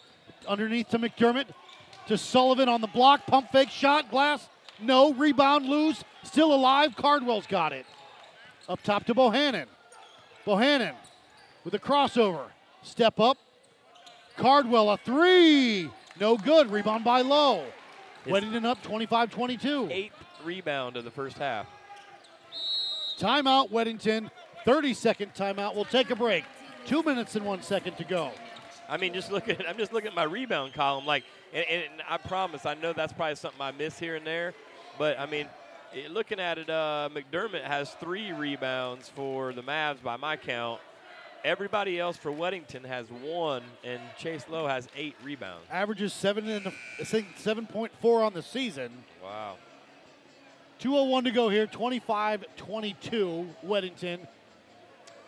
Underneath 0.47 0.89
to 0.89 0.99
McDermott. 0.99 1.47
To 2.07 2.17
Sullivan 2.17 2.69
on 2.69 2.79
the 2.81 2.87
block. 2.87 3.25
Pump 3.25 3.51
fake 3.51 3.69
shot. 3.71 4.11
Glass. 4.11 4.47
No. 4.81 5.13
Rebound 5.13 5.65
loose. 5.65 6.03
Still 6.23 6.53
alive. 6.53 6.95
Cardwell's 6.95 7.47
got 7.47 7.73
it. 7.73 7.85
Up 8.67 8.81
top 8.81 9.05
to 9.05 9.15
Bohannon. 9.15 9.65
Bohannon 10.45 10.93
with 11.63 11.73
a 11.73 11.79
crossover. 11.79 12.45
Step 12.83 13.19
up. 13.19 13.37
Cardwell 14.37 14.89
a 14.91 14.97
three. 14.97 15.89
No 16.19 16.37
good. 16.37 16.71
Rebound 16.71 17.03
by 17.03 17.21
Lowe. 17.21 17.65
Weddington 18.25 18.65
up 18.65 18.81
25 18.81 19.31
22. 19.31 19.89
Eighth 19.91 20.13
rebound 20.43 20.97
of 20.97 21.03
the 21.03 21.11
first 21.11 21.37
half. 21.37 21.67
Timeout, 23.19 23.71
Weddington. 23.71 24.29
30 24.65 24.93
second 24.93 25.33
timeout. 25.33 25.75
We'll 25.75 25.85
take 25.85 26.09
a 26.09 26.15
break. 26.15 26.43
Two 26.85 27.03
minutes 27.03 27.35
and 27.35 27.45
one 27.45 27.61
second 27.61 27.97
to 27.97 28.03
go. 28.03 28.31
I 28.89 28.97
mean, 28.97 29.13
just 29.13 29.31
look 29.31 29.47
at 29.49 29.67
I'm 29.67 29.77
just 29.77 29.93
looking 29.93 30.09
at 30.09 30.15
my 30.15 30.23
rebound 30.23 30.73
column. 30.73 31.05
Like, 31.05 31.23
and, 31.55 31.65
and 31.69 32.01
I 32.07 32.17
promise, 32.17 32.65
I 32.65 32.73
know 32.73 32.91
that's 32.91 33.13
probably 33.13 33.35
something 33.35 33.61
I 33.61 33.71
miss 33.71 33.97
here 33.97 34.15
and 34.17 34.27
there, 34.27 34.53
but 34.99 35.17
I 35.17 35.25
mean, 35.25 35.47
eh, 35.93 36.07
looking 36.09 36.39
at 36.39 36.57
it, 36.57 36.69
uh, 36.69 37.09
McDermott 37.13 37.63
has 37.63 37.91
three 37.91 38.33
rebounds 38.33 39.07
for 39.09 39.53
the 39.53 39.63
Mavs 39.63 40.03
by 40.03 40.17
my 40.17 40.35
count. 40.35 40.81
Everybody 41.45 41.99
else 41.99 42.17
for 42.17 42.31
Weddington 42.31 42.83
has 42.85 43.07
one, 43.09 43.63
and 43.83 44.01
Chase 44.17 44.45
Lowe 44.49 44.67
has 44.67 44.87
eight 44.97 45.15
rebounds. 45.23 45.65
Averages 45.71 46.11
seven 46.11 46.49
and 46.49 46.65
the, 46.65 46.73
I 46.99 47.03
7.4 47.03 48.25
on 48.25 48.33
the 48.33 48.41
season. 48.41 48.91
Wow. 49.23 49.55
201 50.79 51.23
to 51.23 51.31
go 51.31 51.49
here. 51.49 51.67
25-22 51.67 53.47
Weddington 53.65 54.27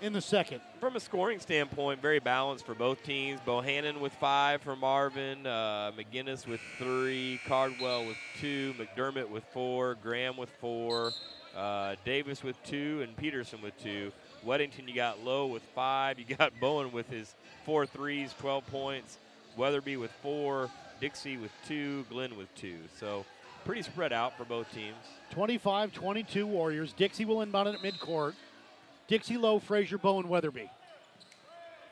in 0.02 0.12
the 0.12 0.22
second. 0.22 0.62
From 0.80 0.96
a 0.96 1.00
scoring 1.00 1.40
standpoint, 1.40 2.04
very 2.04 2.20
balanced 2.20 2.64
for 2.64 2.76
both 2.76 3.02
teams. 3.02 3.40
Bohannon 3.48 4.00
with 4.00 4.14
five 4.14 4.62
for 4.62 4.76
Marvin, 4.76 5.48
uh, 5.48 5.92
McGinnis 5.98 6.46
with 6.46 6.62
three, 6.78 7.40
Cardwell 7.48 8.06
with 8.06 8.18
two, 8.40 8.76
McDermott 8.78 9.28
with 9.28 9.44
four, 9.46 9.96
Graham 10.04 10.38
with 10.38 10.52
four, 10.62 11.14
uh, 11.56 11.96
Davis 12.06 12.44
with 12.44 12.62
two, 12.64 13.02
and 13.02 13.18
Peterson 13.18 13.60
with 13.64 13.76
two. 13.82 14.12
Weddington, 14.46 14.88
you 14.88 14.94
got 14.94 15.24
Lowe 15.24 15.48
with 15.48 15.64
five. 15.74 16.20
You 16.28 16.36
got 16.36 16.54
Bowen 16.60 16.92
with 16.92 17.10
his 17.10 17.34
four 17.66 17.88
threes, 17.88 18.36
12 18.40 18.68
points. 18.68 19.18
Weatherby 19.58 19.98
with 19.98 20.12
four, 20.22 20.70
Dixie 21.02 21.38
with 21.38 21.52
two, 21.68 22.06
Glenn 22.12 22.38
with 22.38 22.54
two. 22.54 22.78
So 23.00 23.26
pretty 23.66 23.82
spread 23.82 24.14
out 24.14 24.38
for 24.38 24.46
both 24.46 24.72
teams. 24.72 24.96
25-22 25.34 26.44
Warriors. 26.44 26.94
Dixie 26.94 27.26
will 27.26 27.42
inbound 27.42 27.68
it 27.68 27.76
at 27.76 27.82
midcourt. 27.82 28.34
Dixie 29.08 29.38
Lowe, 29.38 29.60
Frazier, 29.60 29.98
Bowen, 29.98 30.28
Weatherby. 30.28 30.70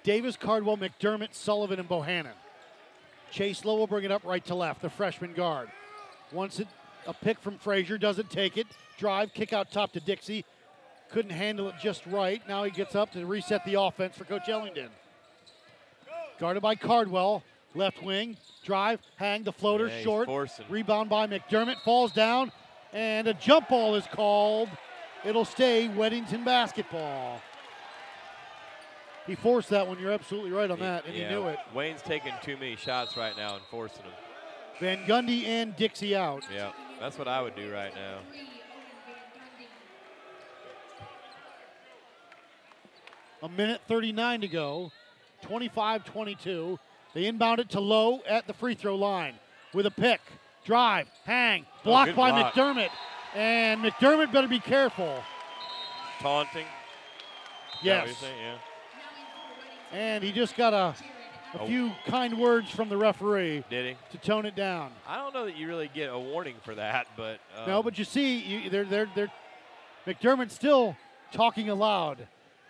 Davis, 0.03 0.37
Cardwell, 0.37 0.77
McDermott, 0.77 1.33
Sullivan, 1.33 1.79
and 1.79 1.89
Bohannon. 1.89 2.33
Chase 3.31 3.65
Lowe 3.65 3.77
will 3.77 3.87
bring 3.87 4.03
it 4.03 4.11
up 4.11 4.23
right 4.23 4.45
to 4.45 4.55
left, 4.55 4.81
the 4.81 4.89
freshman 4.89 5.33
guard. 5.33 5.69
Once 6.31 6.59
it, 6.59 6.67
a 7.07 7.13
pick 7.13 7.39
from 7.39 7.57
Frazier, 7.57 7.97
doesn't 7.97 8.29
take 8.29 8.57
it. 8.57 8.67
Drive, 8.97 9.33
kick 9.33 9.51
out 9.53 9.71
top 9.71 9.93
to 9.93 9.99
Dixie. 9.99 10.45
Couldn't 11.11 11.31
handle 11.31 11.69
it 11.69 11.75
just 11.81 12.05
right. 12.05 12.45
Now 12.47 12.63
he 12.63 12.71
gets 12.71 12.95
up 12.95 13.11
to 13.13 13.25
reset 13.25 13.63
the 13.65 13.79
offense 13.79 14.15
for 14.15 14.25
Coach 14.25 14.49
Ellington. 14.49 14.89
Guarded 16.39 16.61
by 16.61 16.75
Cardwell, 16.75 17.43
left 17.73 18.03
wing. 18.03 18.37
Drive, 18.63 18.99
hang 19.15 19.43
the 19.43 19.51
floater 19.51 19.87
Yeah, 19.87 20.01
short. 20.03 20.27
Rebound 20.69 21.09
by 21.09 21.27
McDermott, 21.27 21.81
falls 21.83 22.11
down, 22.11 22.51
and 22.93 23.27
a 23.27 23.33
jump 23.33 23.69
ball 23.69 23.95
is 23.95 24.05
called. 24.11 24.69
It'll 25.25 25.45
stay 25.45 25.89
Weddington 25.93 26.45
basketball. 26.45 27.41
He 29.25 29.33
forced 29.33 29.69
that 29.71 29.87
one. 29.87 29.99
You're 29.99 30.11
absolutely 30.11 30.51
right 30.51 30.69
on 30.69 30.79
that, 30.79 31.05
and 31.05 31.15
Yeah, 31.15 31.29
he 31.29 31.33
knew 31.33 31.47
it. 31.47 31.57
Wayne's 31.73 32.03
taking 32.03 32.33
too 32.43 32.57
many 32.57 32.75
shots 32.75 33.17
right 33.17 33.35
now 33.35 33.55
and 33.55 33.63
forcing 33.71 34.03
them. 34.03 34.11
Van 34.79 35.05
Gundy 35.07 35.45
and 35.45 35.75
Dixie 35.75 36.15
out. 36.15 36.43
Yeah, 36.53 36.71
that's 36.99 37.17
what 37.17 37.27
I 37.27 37.41
would 37.41 37.55
do 37.55 37.71
right 37.73 37.93
now. 37.95 38.19
Three, 38.29 38.41
Owen 38.41 38.47
Van 39.07 39.15
Gundy. 39.57 39.67
A 43.41 43.49
minute 43.49 43.81
39 43.87 44.41
to 44.41 44.47
go. 44.47 44.91
25 45.41 46.05
22. 46.05 46.79
They 47.15 47.25
inbound 47.25 47.59
it 47.59 47.69
to 47.71 47.79
Lowe 47.79 48.19
at 48.27 48.45
the 48.45 48.53
free 48.53 48.75
throw 48.75 48.95
line 48.95 49.35
with 49.73 49.85
a 49.85 49.91
pick. 49.91 50.21
Drive, 50.65 51.07
hang, 51.23 51.65
oh, 51.67 51.79
blocked 51.83 52.09
good 52.09 52.15
by 52.15 52.31
block. 52.31 52.53
McDermott. 52.53 52.89
And 53.35 53.83
McDermott 53.83 54.31
better 54.31 54.47
be 54.47 54.59
careful. 54.59 55.21
Taunting. 56.21 56.61
Is 56.61 57.83
that 57.83 58.07
what 58.07 58.09
Yes. 58.09 58.23
Yeah. 58.23 58.55
And 59.97 60.23
he 60.23 60.31
just 60.31 60.55
got 60.55 60.73
a, 60.73 60.95
a 61.57 61.61
Oh. 61.61 61.67
few 61.67 61.91
kind 62.05 62.37
words 62.39 62.69
from 62.71 62.89
the 62.89 62.97
referee 62.97 63.63
Did 63.69 63.85
he? 63.95 64.17
to 64.17 64.17
tone 64.25 64.45
it 64.45 64.55
down. 64.55 64.91
I 65.07 65.17
don't 65.17 65.33
know 65.33 65.45
that 65.45 65.55
you 65.57 65.67
really 65.67 65.89
get 65.93 66.07
a 66.11 66.17
warning 66.17 66.55
for 66.63 66.75
that, 66.75 67.07
but 67.15 67.39
um, 67.57 67.67
No, 67.67 67.83
but 67.83 67.97
you 67.99 68.05
see, 68.05 68.37
you, 68.39 68.69
they're, 68.69 68.85
they're, 68.85 69.09
they're, 69.15 69.31
McDermott's 70.07 70.53
still 70.53 70.95
talking 71.31 71.69
aloud. 71.69 72.27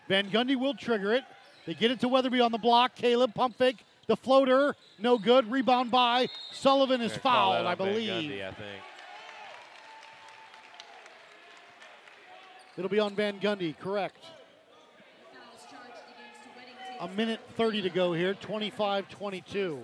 Van 0.07 0.29
Gundy 0.29 0.55
will 0.59 0.73
trigger 0.73 1.13
it. 1.13 1.23
They 1.65 1.73
get 1.73 1.89
it 1.91 1.99
to 2.01 2.07
Weatherby 2.07 2.41
on 2.41 2.51
the 2.51 2.57
block. 2.59 2.95
Caleb 2.95 3.33
pump 3.33 3.57
fake. 3.57 3.83
The 4.07 4.15
floater, 4.15 4.75
no 4.99 5.17
good. 5.17 5.49
Rebound 5.51 5.89
by 5.89 6.27
Sullivan 6.51 7.01
is 7.01 7.11
they're 7.11 7.19
gonna 7.21 7.35
call 7.35 7.51
that 7.53 7.63
fouled, 7.63 7.67
I 7.67 7.75
believe. 7.75 8.09
Gundy, 8.31 8.47
I 8.47 8.51
think. 8.51 8.81
It'll 12.77 12.89
be 12.89 12.99
on 12.99 13.15
Van 13.15 13.39
Gundy, 13.39 13.77
correct. 13.77 14.23
Fouls 14.23 15.65
charged 15.71 15.93
against 16.17 16.99
Weddington. 16.99 17.13
A 17.13 17.15
minute 17.15 17.39
30 17.55 17.83
to 17.83 17.89
go 17.89 18.13
here, 18.13 18.33
25 18.33 19.09
22. 19.09 19.79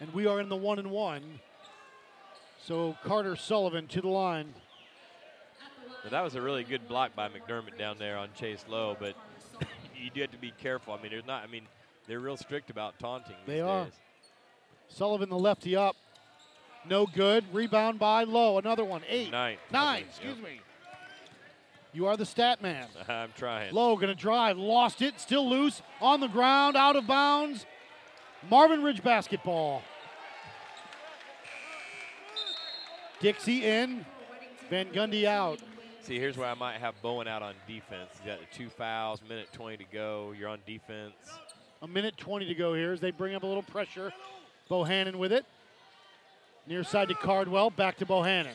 And 0.00 0.12
we 0.12 0.26
are 0.26 0.40
in 0.40 0.48
the 0.48 0.56
one 0.56 0.78
and 0.78 0.90
one. 0.90 1.40
So 2.66 2.96
Carter 3.04 3.36
Sullivan 3.36 3.86
to 3.88 4.00
the 4.00 4.08
line. 4.08 4.52
That 6.10 6.22
was 6.22 6.34
a 6.34 6.42
really 6.42 6.64
good 6.64 6.86
block 6.86 7.14
by 7.14 7.28
McDermott 7.28 7.78
down 7.78 7.96
there 7.98 8.18
on 8.18 8.28
Chase 8.34 8.64
Lowe, 8.68 8.94
but 9.00 9.14
you 9.96 10.10
do 10.14 10.20
have 10.20 10.30
to 10.32 10.38
be 10.38 10.52
careful. 10.60 10.92
I 10.92 11.00
mean, 11.00 11.10
there's 11.10 11.26
not. 11.26 11.42
I 11.42 11.46
mean, 11.46 11.66
they're 12.06 12.20
real 12.20 12.36
strict 12.36 12.68
about 12.68 12.98
taunting. 12.98 13.36
They 13.46 13.54
these 13.54 13.62
are. 13.62 13.84
days. 13.84 13.92
Sullivan, 14.88 15.30
the 15.30 15.38
lefty 15.38 15.76
up. 15.76 15.96
No 16.88 17.06
good. 17.06 17.44
Rebound 17.52 17.98
by 17.98 18.24
Lowe. 18.24 18.58
Another 18.58 18.84
one. 18.84 19.02
Eight. 19.08 19.30
Nine. 19.30 19.56
Nine, 19.70 20.04
excuse 20.08 20.38
me. 20.38 20.60
You 21.92 22.06
are 22.06 22.16
the 22.16 22.26
stat 22.26 22.60
man. 22.60 22.86
I'm 23.08 23.30
trying. 23.36 23.72
Lowe 23.72 23.94
going 23.96 24.08
to 24.08 24.14
drive. 24.14 24.58
Lost 24.58 25.00
it. 25.00 25.20
Still 25.20 25.48
loose. 25.48 25.82
On 26.00 26.20
the 26.20 26.28
ground. 26.28 26.76
Out 26.76 26.96
of 26.96 27.06
bounds. 27.06 27.66
Marvin 28.50 28.82
Ridge 28.82 29.02
basketball. 29.02 29.82
Dixie 33.20 33.64
in. 33.64 34.04
Van 34.68 34.86
Gundy 34.86 35.24
out. 35.24 35.60
See, 36.02 36.18
here's 36.18 36.36
where 36.36 36.48
I 36.48 36.54
might 36.54 36.76
have 36.76 37.00
Bowen 37.00 37.26
out 37.26 37.42
on 37.42 37.54
defense. 37.66 38.10
He's 38.12 38.26
got 38.26 38.38
the 38.38 38.46
two 38.54 38.68
fouls, 38.68 39.22
minute 39.26 39.48
20 39.54 39.78
to 39.78 39.84
go. 39.90 40.34
You're 40.38 40.50
on 40.50 40.58
defense. 40.66 41.14
A 41.80 41.88
minute 41.88 42.18
20 42.18 42.46
to 42.46 42.54
go 42.54 42.74
here 42.74 42.92
as 42.92 43.00
they 43.00 43.10
bring 43.10 43.34
up 43.34 43.42
a 43.42 43.46
little 43.46 43.62
pressure. 43.62 44.12
Bohannon 44.70 45.14
with 45.14 45.32
it. 45.32 45.46
Near 46.66 46.82
side 46.84 47.08
to 47.08 47.14
Cardwell. 47.14 47.70
Back 47.70 47.98
to 47.98 48.06
Bohannon. 48.06 48.54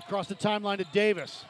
Across 0.00 0.28
the 0.28 0.34
timeline 0.34 0.78
to 0.78 0.84
Davis. 0.92 1.44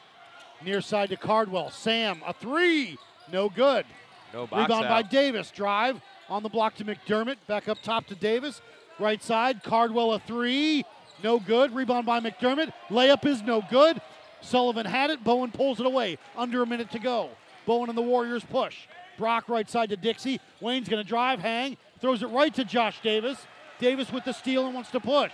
Near 0.64 0.80
side 0.80 1.10
to 1.10 1.16
Cardwell. 1.16 1.70
Sam, 1.70 2.22
a 2.26 2.32
three. 2.32 2.96
No 3.32 3.48
good. 3.48 3.84
No 4.32 4.46
box 4.46 4.68
Rebound 4.68 4.86
out. 4.86 4.90
by 4.90 5.02
Davis. 5.02 5.50
Drive 5.50 6.00
on 6.28 6.42
the 6.42 6.48
block 6.48 6.74
to 6.76 6.84
McDermott. 6.84 7.36
Back 7.46 7.68
up 7.68 7.78
top 7.82 8.06
to 8.06 8.14
Davis. 8.14 8.60
Right 8.98 9.22
side. 9.22 9.62
Cardwell 9.62 10.12
a 10.14 10.18
three. 10.20 10.84
No 11.22 11.38
good. 11.38 11.74
Rebound 11.74 12.06
by 12.06 12.20
McDermott. 12.20 12.72
Layup 12.88 13.24
is 13.24 13.42
no 13.42 13.62
good. 13.70 14.00
Sullivan 14.40 14.86
had 14.86 15.10
it. 15.10 15.22
Bowen 15.24 15.50
pulls 15.50 15.80
it 15.80 15.86
away. 15.86 16.18
Under 16.36 16.62
a 16.62 16.66
minute 16.66 16.90
to 16.92 16.98
go. 16.98 17.30
Bowen 17.66 17.88
and 17.88 17.96
the 17.96 18.02
Warriors 18.02 18.44
push. 18.44 18.86
Brock 19.16 19.48
right 19.48 19.68
side 19.68 19.90
to 19.90 19.96
Dixie. 19.96 20.40
Wayne's 20.60 20.88
going 20.88 21.02
to 21.02 21.08
drive, 21.08 21.40
hang, 21.40 21.76
throws 22.04 22.22
it 22.22 22.26
right 22.26 22.52
to 22.52 22.66
Josh 22.66 23.00
Davis. 23.00 23.38
Davis 23.78 24.12
with 24.12 24.26
the 24.26 24.32
steal 24.32 24.66
and 24.66 24.74
wants 24.74 24.90
to 24.90 25.00
push. 25.00 25.32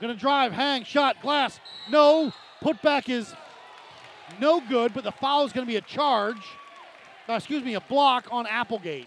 Gonna 0.00 0.16
drive, 0.16 0.50
hang, 0.50 0.82
shot, 0.82 1.22
glass. 1.22 1.60
No. 1.88 2.32
Putback 2.60 3.08
is 3.08 3.32
no 4.40 4.60
good, 4.68 4.92
but 4.94 5.04
the 5.04 5.12
foul 5.12 5.44
is 5.44 5.52
gonna 5.52 5.64
be 5.64 5.76
a 5.76 5.80
charge. 5.80 6.42
uh, 7.28 7.34
excuse 7.34 7.62
me, 7.62 7.74
a 7.74 7.80
block 7.80 8.26
on 8.32 8.48
Applegate. 8.48 9.06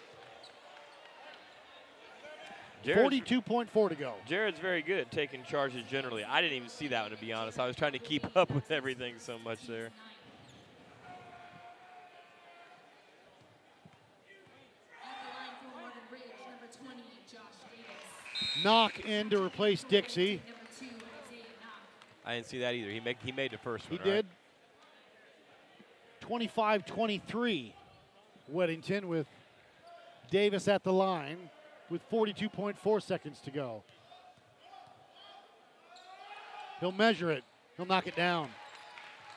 Jared's- 2.82 3.02
42.4 3.02 3.90
to 3.90 3.96
go. 3.96 4.14
Jared's 4.26 4.60
very 4.60 4.82
good 4.82 5.00
at 5.00 5.12
taking 5.12 5.44
charges 5.44 5.84
generally. 5.92 6.24
I 6.24 6.40
didn't 6.40 6.56
even 6.56 6.70
see 6.70 6.88
that 6.88 7.02
one, 7.02 7.12
to 7.12 7.18
be 7.18 7.34
honest. 7.34 7.60
I 7.60 7.68
was 7.68 7.76
trying 7.76 7.92
to 7.92 8.00
keep 8.00 8.26
up 8.38 8.52
with 8.52 8.72
everything 8.72 9.16
so 9.20 9.38
much 9.38 9.68
there. 9.68 9.88
At 15.04 15.18
the 15.22 15.30
line 15.36 15.56
for 15.60 15.70
Marvin 15.78 16.02
Ridge, 16.10 16.24
number 16.46 16.68
20, 16.72 17.02
Josh 17.30 17.58
Davis. 17.70 18.55
Knock 18.66 19.00
in 19.06 19.30
to 19.30 19.44
replace 19.44 19.84
Dixie. 19.84 20.42
Number 20.44 20.60
two, 20.80 20.86
Isaiah 20.86 21.44
Knock. 21.62 22.26
I 22.26 22.34
didn't 22.34 22.48
see 22.48 22.60
that 22.62 22.74
either. 22.74 22.90
He 22.90 23.00
made 23.00 23.18
he 23.24 23.32
made 23.32 23.52
the 23.52 23.60
first 23.60 23.86
He 23.86 23.98
one. 23.98 24.08
right? 24.08 24.16
did. 24.16 24.26
25 26.22 26.84
23. 26.88 27.76
Weddington 28.52 29.06
with 29.06 29.28
Davis 30.32 30.68
at 30.68 30.84
the 30.84 30.92
line 30.92 31.38
with 31.92 32.02
42.4 32.10 33.04
seconds 33.04 33.40
to 33.42 33.52
go. 33.52 33.84
He'll 36.80 36.92
measure 36.92 37.32
it, 37.32 37.44
he'll 37.78 37.86
knock 37.86 38.08
it 38.08 38.16
down. 38.16 38.50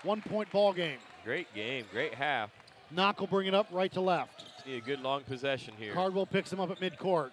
One 0.04 0.22
point 0.22 0.50
ball 0.50 0.72
game. 0.72 0.98
Great 1.22 1.52
game, 1.54 1.84
great 1.92 2.14
half. 2.14 2.50
Knock 2.90 3.20
will 3.20 3.26
bring 3.26 3.46
it 3.46 3.54
up 3.54 3.66
right 3.72 3.92
to 3.92 4.00
left. 4.00 4.46
Just 4.54 4.66
need 4.66 4.76
a 4.78 4.80
good 4.80 5.00
long 5.00 5.22
possession 5.24 5.74
here. 5.78 5.92
Cardwell 5.92 6.24
picks 6.24 6.50
him 6.50 6.60
up 6.60 6.70
at 6.70 6.80
midcourt. 6.80 7.30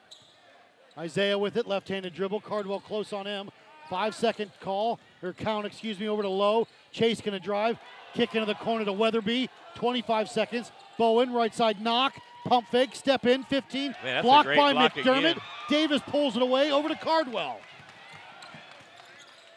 Isaiah 0.97 1.37
with 1.37 1.57
it, 1.57 1.67
left-handed 1.67 2.13
dribble. 2.13 2.41
Cardwell 2.41 2.79
close 2.79 3.11
on 3.13 3.25
him. 3.25 3.49
Five 3.89 4.15
second 4.15 4.51
call 4.61 4.99
or 5.21 5.33
count, 5.33 5.65
excuse 5.65 5.99
me, 5.99 6.07
over 6.07 6.21
to 6.23 6.29
Lowe. 6.29 6.67
Chase 6.91 7.21
gonna 7.21 7.39
drive, 7.39 7.77
kick 8.13 8.33
into 8.33 8.45
the 8.45 8.55
corner 8.55 8.85
to 8.85 8.93
Weatherby. 8.93 9.49
25 9.75 10.29
seconds. 10.29 10.71
Bowen 10.97 11.33
right 11.33 11.53
side 11.53 11.81
knock, 11.81 12.13
pump 12.45 12.67
fake, 12.69 12.95
step 12.95 13.25
in. 13.25 13.43
15. 13.43 13.95
Man, 14.03 14.23
blocked 14.23 14.47
by 14.55 14.73
block 14.73 14.93
McDermott. 14.93 15.17
again. 15.19 15.37
Davis 15.69 16.01
pulls 16.07 16.35
it 16.35 16.41
away 16.41 16.71
over 16.71 16.87
to 16.87 16.95
Cardwell. 16.95 17.59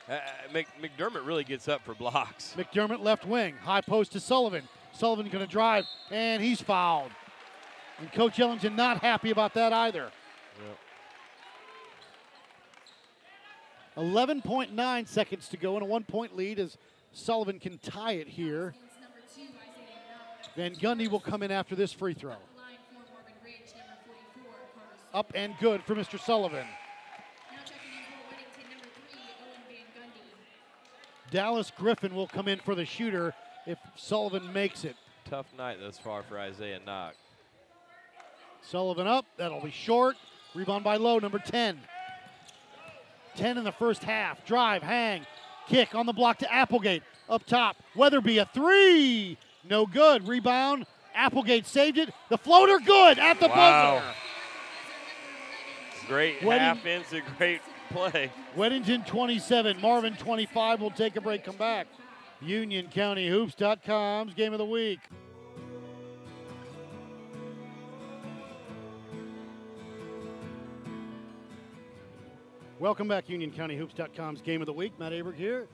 Uh, 0.08 0.12
uh, 0.14 0.18
Mc, 0.52 0.66
McDermott 0.80 1.24
really 1.24 1.44
gets 1.44 1.68
up 1.68 1.82
for 1.84 1.94
blocks. 1.94 2.54
McDermott 2.56 3.00
left 3.00 3.24
wing, 3.26 3.54
high 3.62 3.82
post 3.82 4.12
to 4.12 4.20
Sullivan. 4.20 4.68
Sullivan 4.92 5.28
gonna 5.28 5.46
drive, 5.46 5.84
and 6.10 6.42
he's 6.42 6.60
fouled. 6.60 7.12
And 8.00 8.12
Coach 8.12 8.38
Ellington 8.40 8.74
not 8.74 8.98
happy 9.00 9.30
about 9.30 9.54
that 9.54 9.72
either. 9.72 10.10
11.9 13.98 15.08
seconds 15.08 15.48
to 15.48 15.56
go 15.56 15.74
and 15.74 15.82
a 15.82 15.86
one 15.86 16.04
point 16.04 16.36
lead 16.36 16.60
as 16.60 16.78
Sullivan 17.12 17.58
can 17.58 17.78
tie 17.78 18.12
it 18.12 18.28
here. 18.28 18.68
Against 18.68 19.00
number 19.00 19.18
two, 19.34 19.42
Isaiah 19.42 19.98
Knock. 20.44 20.54
Van 20.54 20.74
Gundy 20.76 21.10
will 21.10 21.20
come 21.20 21.42
in 21.42 21.50
after 21.50 21.74
this 21.74 21.92
free 21.92 22.14
throw. 22.14 22.30
Line 22.30 22.38
for 22.88 23.12
Marvin 23.12 23.34
Ridge, 23.44 23.72
number 23.76 23.98
44, 24.06 24.52
Carter 24.74 24.96
Smith. 25.02 25.14
Up 25.14 25.32
and 25.34 25.54
good 25.60 25.82
for 25.82 25.96
Mr. 25.96 26.20
Sullivan. 26.20 26.66
Now 26.66 27.58
checking 27.64 27.90
in 27.90 28.04
for 28.06 28.34
Weddington, 28.34 28.70
number 28.70 28.88
three, 29.10 29.20
Owen 29.42 29.62
Van 29.68 30.02
Gundy. 30.04 31.32
Dallas 31.32 31.72
Griffin 31.76 32.14
will 32.14 32.28
come 32.28 32.46
in 32.46 32.60
for 32.60 32.76
the 32.76 32.84
shooter 32.84 33.34
if 33.66 33.78
Sullivan 33.96 34.52
makes 34.52 34.84
it. 34.84 34.94
Tough 35.28 35.46
night 35.58 35.78
thus 35.80 35.98
far 35.98 36.22
for 36.22 36.38
Isaiah 36.38 36.78
Knock. 36.86 37.14
Sullivan 38.62 39.08
up. 39.08 39.24
That'll 39.36 39.60
be 39.60 39.72
short. 39.72 40.16
Rebound 40.54 40.84
by 40.84 40.96
Lowe, 40.96 41.18
number 41.18 41.38
10. 41.38 41.80
10 43.38 43.56
in 43.58 43.64
the 43.64 43.72
first 43.72 44.02
half. 44.04 44.44
Drive, 44.44 44.82
hang, 44.82 45.24
kick 45.68 45.94
on 45.94 46.04
the 46.06 46.12
block 46.12 46.38
to 46.38 46.52
Applegate. 46.52 47.02
Up 47.28 47.44
top. 47.46 47.76
Weatherby 47.94 48.38
a 48.38 48.46
three. 48.52 49.36
No 49.68 49.86
good. 49.86 50.26
Rebound. 50.26 50.86
Applegate 51.14 51.66
saved 51.66 51.98
it. 51.98 52.10
The 52.30 52.38
floater 52.38 52.78
good 52.78 53.18
at 53.18 53.38
the 53.38 53.48
Wow. 53.48 53.96
buzzer. 53.96 54.14
Great 56.06 56.42
Wedding- 56.42 56.82
half 56.82 57.12
a 57.12 57.20
great 57.36 57.60
play. 57.90 58.30
Weddington 58.56 59.06
27, 59.06 59.78
Marvin 59.80 60.16
25. 60.16 60.80
We'll 60.80 60.90
take 60.90 61.16
a 61.16 61.20
break, 61.20 61.44
come 61.44 61.56
back. 61.56 61.86
UnionCountyHoops.com's 62.42 64.32
game 64.34 64.52
of 64.52 64.58
the 64.58 64.64
week. 64.64 65.00
Welcome 72.80 73.08
back, 73.08 73.26
UnionCountyHoops.com's 73.26 74.40
game 74.40 74.62
of 74.62 74.66
the 74.66 74.72
week. 74.72 74.92
Matt 75.00 75.10
Aberg 75.10 75.34
here. 75.34 75.66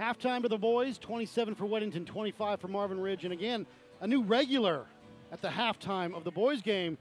Halftime 0.00 0.40
to 0.40 0.48
the 0.48 0.56
boys, 0.56 0.96
27 0.96 1.54
for 1.54 1.66
Weddington, 1.66 2.06
25 2.06 2.58
for 2.58 2.68
Marvin 2.68 2.98
Ridge. 2.98 3.24
And 3.24 3.32
again, 3.34 3.66
a 4.00 4.06
new 4.06 4.22
regular 4.22 4.86
at 5.32 5.42
the 5.42 5.48
halftime 5.48 6.14
of 6.16 6.24
the 6.24 6.30
boys 6.30 6.62
game. 6.62 6.96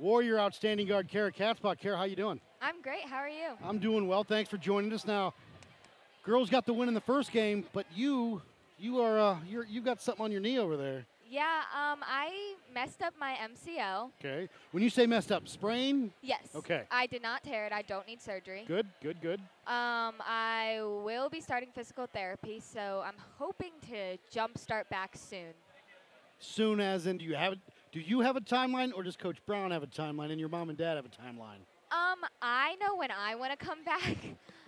Warrior 0.00 0.40
outstanding 0.40 0.88
guard 0.88 1.06
Kara 1.06 1.30
Katzbach. 1.30 1.78
Kara, 1.78 1.96
how 1.96 2.02
you 2.02 2.16
doing? 2.16 2.40
I'm 2.60 2.82
great. 2.82 3.04
How 3.04 3.18
are 3.18 3.28
you? 3.28 3.50
I'm 3.62 3.78
doing 3.78 4.08
well. 4.08 4.24
Thanks 4.24 4.50
for 4.50 4.56
joining 4.56 4.92
us. 4.92 5.06
Now, 5.06 5.32
girls 6.24 6.50
got 6.50 6.66
the 6.66 6.72
win 6.72 6.88
in 6.88 6.94
the 6.94 7.00
first 7.00 7.30
game, 7.30 7.64
but 7.72 7.86
you, 7.94 8.42
you 8.80 9.00
are, 9.00 9.16
uh, 9.16 9.36
you're, 9.48 9.64
you've 9.66 9.84
got 9.84 10.02
something 10.02 10.24
on 10.24 10.32
your 10.32 10.40
knee 10.40 10.58
over 10.58 10.76
there. 10.76 11.06
Yeah, 11.28 11.62
um, 11.74 12.00
I 12.06 12.54
messed 12.72 13.02
up 13.02 13.14
my 13.18 13.36
MCL. 13.42 14.10
Okay. 14.20 14.48
When 14.70 14.82
you 14.82 14.90
say 14.90 15.06
messed 15.06 15.32
up, 15.32 15.48
sprain. 15.48 16.12
Yes. 16.22 16.48
Okay. 16.54 16.82
I 16.90 17.06
did 17.06 17.22
not 17.22 17.42
tear 17.42 17.66
it. 17.66 17.72
I 17.72 17.82
don't 17.82 18.06
need 18.06 18.22
surgery. 18.22 18.64
Good, 18.68 18.86
good, 19.02 19.20
good. 19.20 19.40
Um, 19.66 20.14
I 20.20 20.80
will 20.82 21.28
be 21.28 21.40
starting 21.40 21.70
physical 21.74 22.06
therapy, 22.06 22.60
so 22.60 23.02
I'm 23.04 23.16
hoping 23.38 23.72
to 23.90 24.16
jumpstart 24.32 24.88
back 24.88 25.16
soon. 25.16 25.52
Soon 26.38 26.80
as 26.80 27.06
in, 27.06 27.18
do 27.18 27.24
you 27.24 27.34
have? 27.34 27.54
Do 27.92 28.00
you 28.00 28.20
have 28.20 28.36
a 28.36 28.40
timeline, 28.40 28.92
or 28.94 29.02
does 29.02 29.16
Coach 29.16 29.38
Brown 29.46 29.70
have 29.70 29.82
a 29.82 29.86
timeline, 29.86 30.30
and 30.30 30.38
your 30.38 30.50
mom 30.50 30.68
and 30.68 30.76
dad 30.78 30.96
have 30.96 31.06
a 31.06 31.08
timeline? 31.08 31.62
Um, 31.90 32.18
I 32.42 32.76
know 32.80 32.96
when 32.96 33.10
I 33.10 33.34
want 33.36 33.58
to 33.58 33.64
come 33.64 33.82
back, 33.84 34.16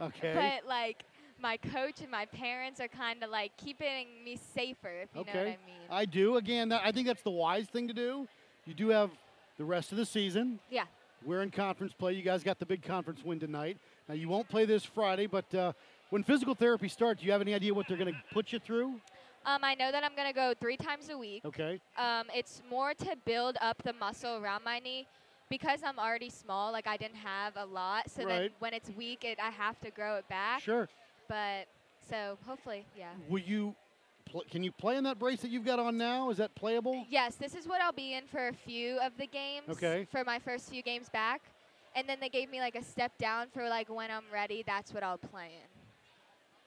Okay. 0.00 0.32
but 0.62 0.68
like 0.68 1.04
my 1.40 1.56
coach 1.56 2.00
and 2.00 2.10
my 2.10 2.26
parents 2.26 2.80
are 2.80 2.88
kind 2.88 3.22
of 3.22 3.30
like 3.30 3.52
keeping 3.56 4.06
me 4.24 4.38
safer, 4.54 5.02
if 5.02 5.08
you 5.14 5.20
okay. 5.22 5.32
know 5.32 5.38
what 5.38 5.46
I 5.46 5.66
mean. 5.66 5.88
I 5.90 6.04
do. 6.04 6.36
Again, 6.36 6.68
that, 6.70 6.82
I 6.84 6.92
think 6.92 7.06
that's 7.06 7.22
the 7.22 7.30
wise 7.30 7.66
thing 7.66 7.88
to 7.88 7.94
do. 7.94 8.26
You 8.66 8.74
do 8.74 8.88
have 8.88 9.10
the 9.56 9.64
rest 9.64 9.92
of 9.92 9.98
the 9.98 10.06
season. 10.06 10.60
yeah. 10.70 10.84
We're 11.24 11.42
in 11.42 11.50
conference 11.50 11.92
play. 11.92 12.12
You 12.12 12.22
guys 12.22 12.44
got 12.44 12.60
the 12.60 12.66
big 12.66 12.80
conference 12.80 13.24
win 13.24 13.40
tonight. 13.40 13.76
Now 14.08 14.14
you 14.14 14.28
won't 14.28 14.48
play 14.48 14.66
this 14.66 14.84
Friday, 14.84 15.26
but 15.26 15.52
uh, 15.52 15.72
when 16.10 16.22
physical 16.22 16.54
therapy 16.54 16.86
starts, 16.86 17.20
do 17.20 17.26
you 17.26 17.32
have 17.32 17.40
any 17.40 17.54
idea 17.54 17.74
what 17.74 17.88
they're 17.88 17.96
going 17.96 18.12
to 18.12 18.20
put 18.32 18.52
you 18.52 18.60
through? 18.60 19.00
Um, 19.44 19.64
I 19.64 19.74
know 19.74 19.90
that 19.90 20.04
I'm 20.04 20.14
gonna 20.14 20.32
go 20.32 20.52
three 20.60 20.76
times 20.76 21.08
a 21.08 21.16
week. 21.16 21.42
Okay. 21.44 21.80
Um, 21.96 22.26
it's 22.34 22.60
more 22.68 22.92
to 22.94 23.16
build 23.24 23.56
up 23.62 23.82
the 23.82 23.94
muscle 23.94 24.36
around 24.36 24.62
my 24.62 24.78
knee 24.78 25.06
because 25.48 25.80
I'm 25.82 25.98
already 25.98 26.28
small. 26.28 26.70
Like 26.70 26.86
I 26.86 26.98
didn't 26.98 27.16
have 27.16 27.54
a 27.56 27.64
lot, 27.64 28.10
so 28.10 28.26
then 28.26 28.50
when 28.58 28.74
it's 28.74 28.90
weak, 28.90 29.24
it, 29.24 29.38
I 29.42 29.48
have 29.48 29.80
to 29.80 29.90
grow 29.90 30.16
it 30.16 30.28
back. 30.28 30.60
Sure. 30.60 30.88
But 31.28 31.66
so 32.08 32.38
hopefully, 32.46 32.86
yeah. 32.96 33.10
Will 33.28 33.40
you? 33.40 33.74
Pl- 34.24 34.44
can 34.50 34.62
you 34.62 34.72
play 34.72 34.96
in 34.96 35.04
that 35.04 35.18
brace 35.18 35.40
that 35.40 35.50
you've 35.50 35.64
got 35.64 35.78
on 35.78 35.96
now? 35.96 36.30
Is 36.30 36.36
that 36.38 36.54
playable? 36.54 37.06
Yes, 37.08 37.36
this 37.36 37.54
is 37.54 37.66
what 37.66 37.80
I'll 37.80 37.92
be 37.92 38.14
in 38.14 38.26
for 38.26 38.48
a 38.48 38.52
few 38.52 38.98
of 38.98 39.12
the 39.18 39.26
games. 39.26 39.68
Okay. 39.70 40.06
For 40.10 40.24
my 40.24 40.38
first 40.38 40.68
few 40.70 40.82
games 40.82 41.08
back, 41.08 41.42
and 41.94 42.08
then 42.08 42.18
they 42.20 42.28
gave 42.28 42.50
me 42.50 42.60
like 42.60 42.74
a 42.74 42.82
step 42.82 43.16
down 43.18 43.48
for 43.52 43.68
like 43.68 43.88
when 43.88 44.10
I'm 44.10 44.24
ready. 44.32 44.64
That's 44.66 44.92
what 44.92 45.02
I'll 45.02 45.18
play 45.18 45.46
in. 45.46 45.68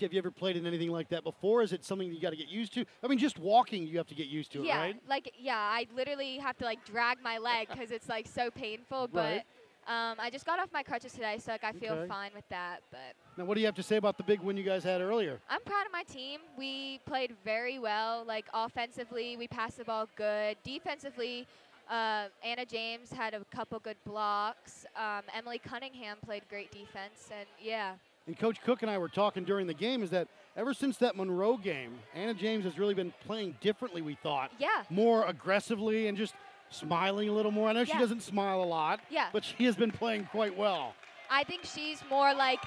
Have 0.02 0.14
you 0.14 0.18
ever 0.18 0.32
played 0.32 0.58
in 0.58 0.66
anything 0.66 0.90
like 0.90 1.10
that 1.10 1.24
before? 1.24 1.62
Is 1.62 1.74
it 1.74 1.86
something 1.86 2.12
you 2.12 2.20
got 2.20 2.32
to 2.32 2.36
get 2.36 2.48
used 2.48 2.74
to? 2.74 2.86
I 3.04 3.08
mean, 3.08 3.20
just 3.20 3.38
walking, 3.38 3.86
you 3.86 4.00
have 4.00 4.08
to 4.08 4.16
get 4.16 4.26
used 4.26 4.52
to 4.54 4.64
yeah, 4.64 4.78
it, 4.78 4.80
right? 4.80 4.96
like 5.08 5.32
yeah, 5.38 5.58
I 5.58 5.86
literally 5.96 6.40
have 6.40 6.58
to 6.58 6.66
like 6.66 6.84
drag 6.86 7.22
my 7.24 7.38
leg 7.38 7.68
because 7.70 7.92
it's 7.92 8.10
like 8.10 8.28
so 8.28 8.50
painful. 8.50 9.10
But 9.14 9.20
Right. 9.20 9.44
Um, 9.88 10.16
I 10.20 10.30
just 10.32 10.46
got 10.46 10.60
off 10.60 10.70
my 10.72 10.84
crutches 10.84 11.12
today, 11.14 11.38
so 11.44 11.52
like 11.52 11.64
I 11.64 11.72
feel 11.72 11.94
Okay. 11.94 12.08
fine 12.08 12.32
with 12.36 12.48
that. 12.50 12.82
But 12.92 13.00
Now, 13.38 13.46
what 13.46 13.56
do 13.56 13.62
you 13.62 13.66
have 13.68 13.76
to 13.76 13.84
say 13.84 13.98
about 13.98 14.18
the 14.18 14.24
big 14.24 14.40
win 14.42 14.56
you 14.58 14.64
guys 14.64 14.84
had 14.84 15.02
earlier? 15.02 15.40
I'm 15.50 15.62
proud 15.62 15.86
of 15.86 15.92
my 15.92 16.04
team. 16.04 16.40
We 16.58 17.00
played 17.06 17.34
very 17.44 17.80
well. 17.80 18.24
Like 18.26 18.46
offensively, 18.54 19.38
we 19.38 19.48
passed 19.48 19.78
the 19.78 19.86
ball 19.86 20.08
good. 20.16 20.58
Defensively, 20.64 21.48
uh, 21.90 22.26
Anna 22.44 22.66
James 22.66 23.12
had 23.12 23.34
a 23.34 23.44
couple 23.54 23.80
good 23.80 23.98
blocks. 24.06 24.86
Um, 24.96 25.24
Emily 25.36 25.58
Cunningham 25.60 26.18
played 26.24 26.44
great 26.50 26.72
defense, 26.72 27.30
and 27.32 27.48
yeah, 27.62 27.94
And 28.28 28.38
Coach 28.38 28.62
Cook 28.62 28.82
and 28.84 28.92
I 28.92 28.98
were 28.98 29.10
talking 29.10 29.44
during 29.44 29.66
the 29.68 29.74
game 29.74 30.04
is 30.04 30.10
that 30.12 30.28
ever 30.56 30.74
since 30.74 30.96
that 30.98 31.16
Monroe 31.18 31.58
game, 31.58 31.98
Anna 32.14 32.34
James 32.36 32.64
has 32.66 32.78
really 32.78 32.94
been 32.94 33.12
playing 33.26 33.56
differently, 33.62 34.02
we 34.02 34.14
thought. 34.16 34.52
Yeah. 34.60 34.84
More 34.92 35.26
aggressively 35.26 36.08
and 36.08 36.18
just 36.18 36.36
smiling 36.72 37.30
a 37.30 37.32
little 37.32 37.52
more. 37.52 37.70
I 37.70 37.74
know 37.74 37.84
she 37.86 37.98
doesn't 37.98 38.22
smile 38.24 38.64
a 38.64 38.66
lot, 38.66 39.00
Yeah. 39.10 39.28
but 39.32 39.44
she 39.44 39.66
has 39.66 39.76
been 39.76 39.92
playing 39.92 40.26
quite 40.32 40.58
well. 40.58 40.96
I 41.30 41.44
think 41.44 41.62
she's 41.66 42.04
more 42.10 42.34
like 42.34 42.60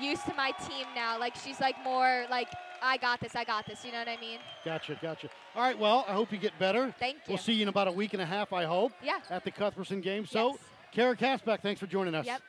used 0.00 0.24
to 0.26 0.34
my 0.34 0.50
team 0.68 0.86
now. 0.94 1.18
Like 1.18 1.36
she's 1.36 1.60
like 1.60 1.76
more 1.84 2.24
like 2.30 2.48
I 2.82 2.96
got 2.98 3.20
this, 3.20 3.34
I 3.34 3.44
got 3.44 3.66
this. 3.66 3.84
You 3.84 3.92
know 3.92 3.98
what 4.00 4.08
I 4.08 4.18
mean? 4.20 4.38
Gotcha, 4.64 4.98
gotcha. 5.00 5.28
All 5.54 5.62
right, 5.62 5.78
well, 5.78 6.04
I 6.08 6.12
hope 6.12 6.30
you 6.32 6.38
get 6.38 6.58
better. 6.58 6.94
Thank 6.98 7.16
you. 7.16 7.22
We'll 7.28 7.38
see 7.38 7.54
you 7.54 7.62
in 7.62 7.68
about 7.68 7.88
a 7.88 7.92
week 7.92 8.12
and 8.12 8.20
a 8.20 8.26
half, 8.26 8.52
I 8.52 8.64
hope, 8.64 8.92
Yeah. 9.02 9.20
at 9.30 9.44
the 9.44 9.50
Cuthbertson 9.50 10.00
game. 10.02 10.26
So, 10.26 10.50
Yes. 10.50 10.58
Kara 10.92 11.16
Katzbach, 11.16 11.60
thanks 11.60 11.80
for 11.80 11.86
joining 11.86 12.14
us. 12.14 12.26
Yep. 12.26 12.42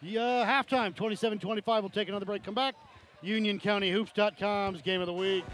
Yeah, 0.00 0.20
uh, 0.20 0.46
halftime, 0.46 0.94
27-25. 0.94 1.82
We'll 1.82 1.90
take 1.90 2.08
another 2.08 2.26
break. 2.26 2.44
Come 2.44 2.54
back. 2.54 2.74
UnionCountyHoops.com's 3.24 4.82
game 4.82 5.00
of 5.00 5.06
the 5.06 5.12
week. 5.12 5.44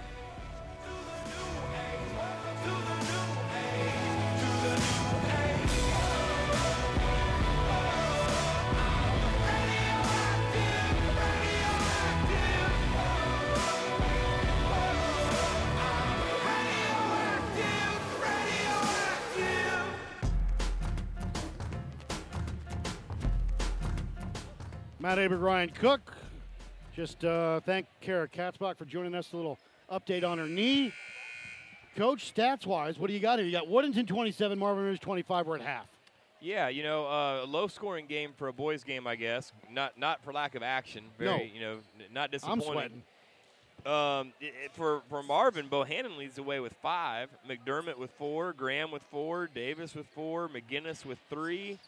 Matt 25.01 25.19
Aber, 25.19 25.37
Ryan 25.37 25.71
Cook. 25.71 26.15
Just 26.95 27.25
uh, 27.25 27.61
thank 27.61 27.87
Kara 28.01 28.29
Katzbach 28.29 28.77
for 28.77 28.85
joining 28.85 29.15
us. 29.15 29.33
A 29.33 29.37
little 29.37 29.59
update 29.91 30.25
on 30.25 30.39
her 30.39 30.47
knee. 30.47 30.93
Coach, 31.97 32.33
stats 32.35 32.67
wise, 32.67 32.99
what 32.99 33.09
do 33.09 33.15
you 33.15 33.21
got 33.21 33.39
here? 33.39 33.47
You 33.47 33.53
got 33.53 33.67
Weddington 33.67 34.07
27, 34.07 34.59
Marvin 34.59 34.85
Ridge 34.85 35.01
25. 35.01 35.47
We're 35.47 35.57
at 35.57 35.63
half. 35.63 35.87
Yeah, 36.41 36.69
you 36.69 36.83
know, 36.83 37.07
uh, 37.07 37.41
a 37.45 37.47
low-scoring 37.47 38.07
game 38.07 38.33
for 38.37 38.49
a 38.49 38.53
boys' 38.53 38.85
game, 38.85 39.07
I 39.07 39.17
guess. 39.17 39.53
Not 39.71 39.99
not 39.99 40.23
for 40.25 40.33
lack 40.33 40.55
of 40.55 40.63
action. 40.63 41.05
Very, 41.19 41.31
No. 41.31 41.43
you 41.55 41.61
know, 41.61 41.77
not 42.13 42.31
I'm 42.45 42.61
sweating. 42.61 43.03
Um, 43.85 44.33
i- 44.43 44.53
i- 44.65 44.69
for 44.73 45.03
for 45.09 45.23
Marvin, 45.23 45.69
Bohannon 45.69 46.17
leads 46.17 46.37
the 46.37 46.43
way 46.43 46.61
with 46.61 46.73
five. 46.83 47.29
McDermott 47.49 47.97
with 47.99 48.11
four. 48.13 48.53
Graham 48.53 48.91
with 48.91 49.03
four. 49.11 49.49
Davis 49.55 49.95
with 49.95 50.07
four. 50.07 50.49
McGinnis 50.49 51.05
with 51.05 51.19
three. 51.29 51.79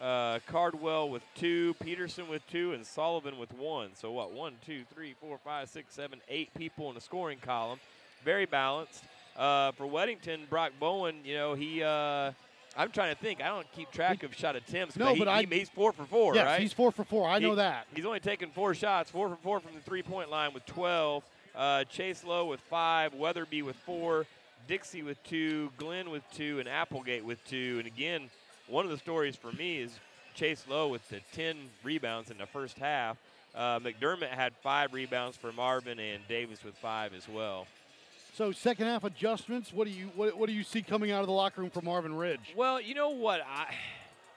Uh, 0.00 0.40
Cardwell 0.46 1.08
with 1.10 1.22
two. 1.36 1.74
Peterson 1.82 2.28
with 2.28 2.42
two, 2.50 2.72
and 2.72 2.84
Sullivan 2.86 3.38
with 3.38 3.52
one. 3.54 3.90
So 3.94 4.10
what? 4.12 4.32
One, 4.32 4.54
two, 4.66 4.82
three, 4.94 5.14
four, 5.20 5.38
five, 5.44 5.68
six, 5.68 5.94
seven, 5.94 6.20
eight 6.28 6.52
people 6.54 6.88
in 6.88 6.94
the 6.94 7.00
scoring 7.00 7.38
column. 7.40 7.78
Very 8.24 8.46
balanced. 8.46 9.04
Uh, 9.36 9.72
for 9.72 9.84
Weddington, 9.86 10.48
Brock 10.50 10.72
Bowen, 10.80 11.16
you 11.24 11.34
know 11.34 11.54
he. 11.54 11.82
Uh, 11.82 12.32
I'm 12.76 12.90
trying 12.90 13.14
to 13.14 13.20
think. 13.20 13.42
I 13.42 13.48
don't 13.48 13.70
keep 13.72 13.90
track 13.92 14.22
of 14.22 14.34
shot 14.34 14.56
attempts. 14.56 14.96
No, 14.96 15.12
he, 15.12 15.18
but 15.18 15.28
I- 15.28 15.42
he- 15.42 15.58
he's 15.58 15.68
four 15.68 15.92
for 15.92 16.04
four, 16.04 16.34
yes, 16.34 16.46
right? 16.46 16.60
he's 16.60 16.72
four 16.72 16.90
for 16.90 17.04
four. 17.04 17.28
I 17.28 17.38
know 17.38 17.50
He- 17.50 17.56
that. 17.56 17.86
He's 17.94 18.04
only 18.06 18.20
taken 18.20 18.50
four 18.50 18.74
shots, 18.74 19.10
four 19.10 19.28
for 19.28 19.36
four 19.36 19.60
from 19.60 19.74
the 19.74 19.80
three 19.80 20.02
point 20.02 20.30
line 20.30 20.52
with 20.54 20.64
12. 20.66 21.22
Uh, 21.54 21.84
Chase 21.84 22.24
Lowe 22.24 22.46
with 22.46 22.60
five, 22.60 23.12
Weatherby 23.14 23.60
with 23.62 23.76
four, 23.76 24.26
Dixie 24.68 25.02
with 25.02 25.22
two, 25.24 25.70
Glenn 25.76 26.08
with 26.10 26.22
two, 26.32 26.60
and 26.60 26.68
Applegate 26.68 27.24
with 27.24 27.44
two. 27.46 27.76
And 27.78 27.86
again, 27.86 28.30
one 28.68 28.84
of 28.84 28.90
the 28.90 28.98
stories 28.98 29.36
for 29.36 29.52
me 29.52 29.78
is 29.78 29.98
Chase 30.34 30.64
Lowe 30.68 30.88
with 30.88 31.06
the 31.08 31.20
10 31.32 31.56
rebounds 31.82 32.30
in 32.30 32.38
the 32.38 32.46
first 32.46 32.78
half. 32.78 33.16
Uh, 33.54 33.78
McDermott 33.80 34.28
had 34.28 34.54
five 34.62 34.92
rebounds 34.92 35.36
for 35.36 35.52
Marvin, 35.52 35.98
and 35.98 36.26
Davis 36.26 36.64
with 36.64 36.74
five 36.76 37.12
as 37.12 37.28
well. 37.28 37.66
So 38.34 38.50
second 38.50 38.86
half 38.86 39.04
adjustments. 39.04 39.74
What 39.74 39.86
do 39.86 39.92
you 39.92 40.10
what, 40.16 40.38
what 40.38 40.46
do 40.46 40.54
you 40.54 40.62
see 40.62 40.80
coming 40.80 41.10
out 41.10 41.20
of 41.20 41.26
the 41.26 41.34
locker 41.34 41.60
room 41.60 41.68
for 41.68 41.82
Marvin 41.82 42.14
Ridge? 42.14 42.54
Well, 42.56 42.80
you 42.80 42.94
know 42.94 43.10
what 43.10 43.42
I 43.46 43.74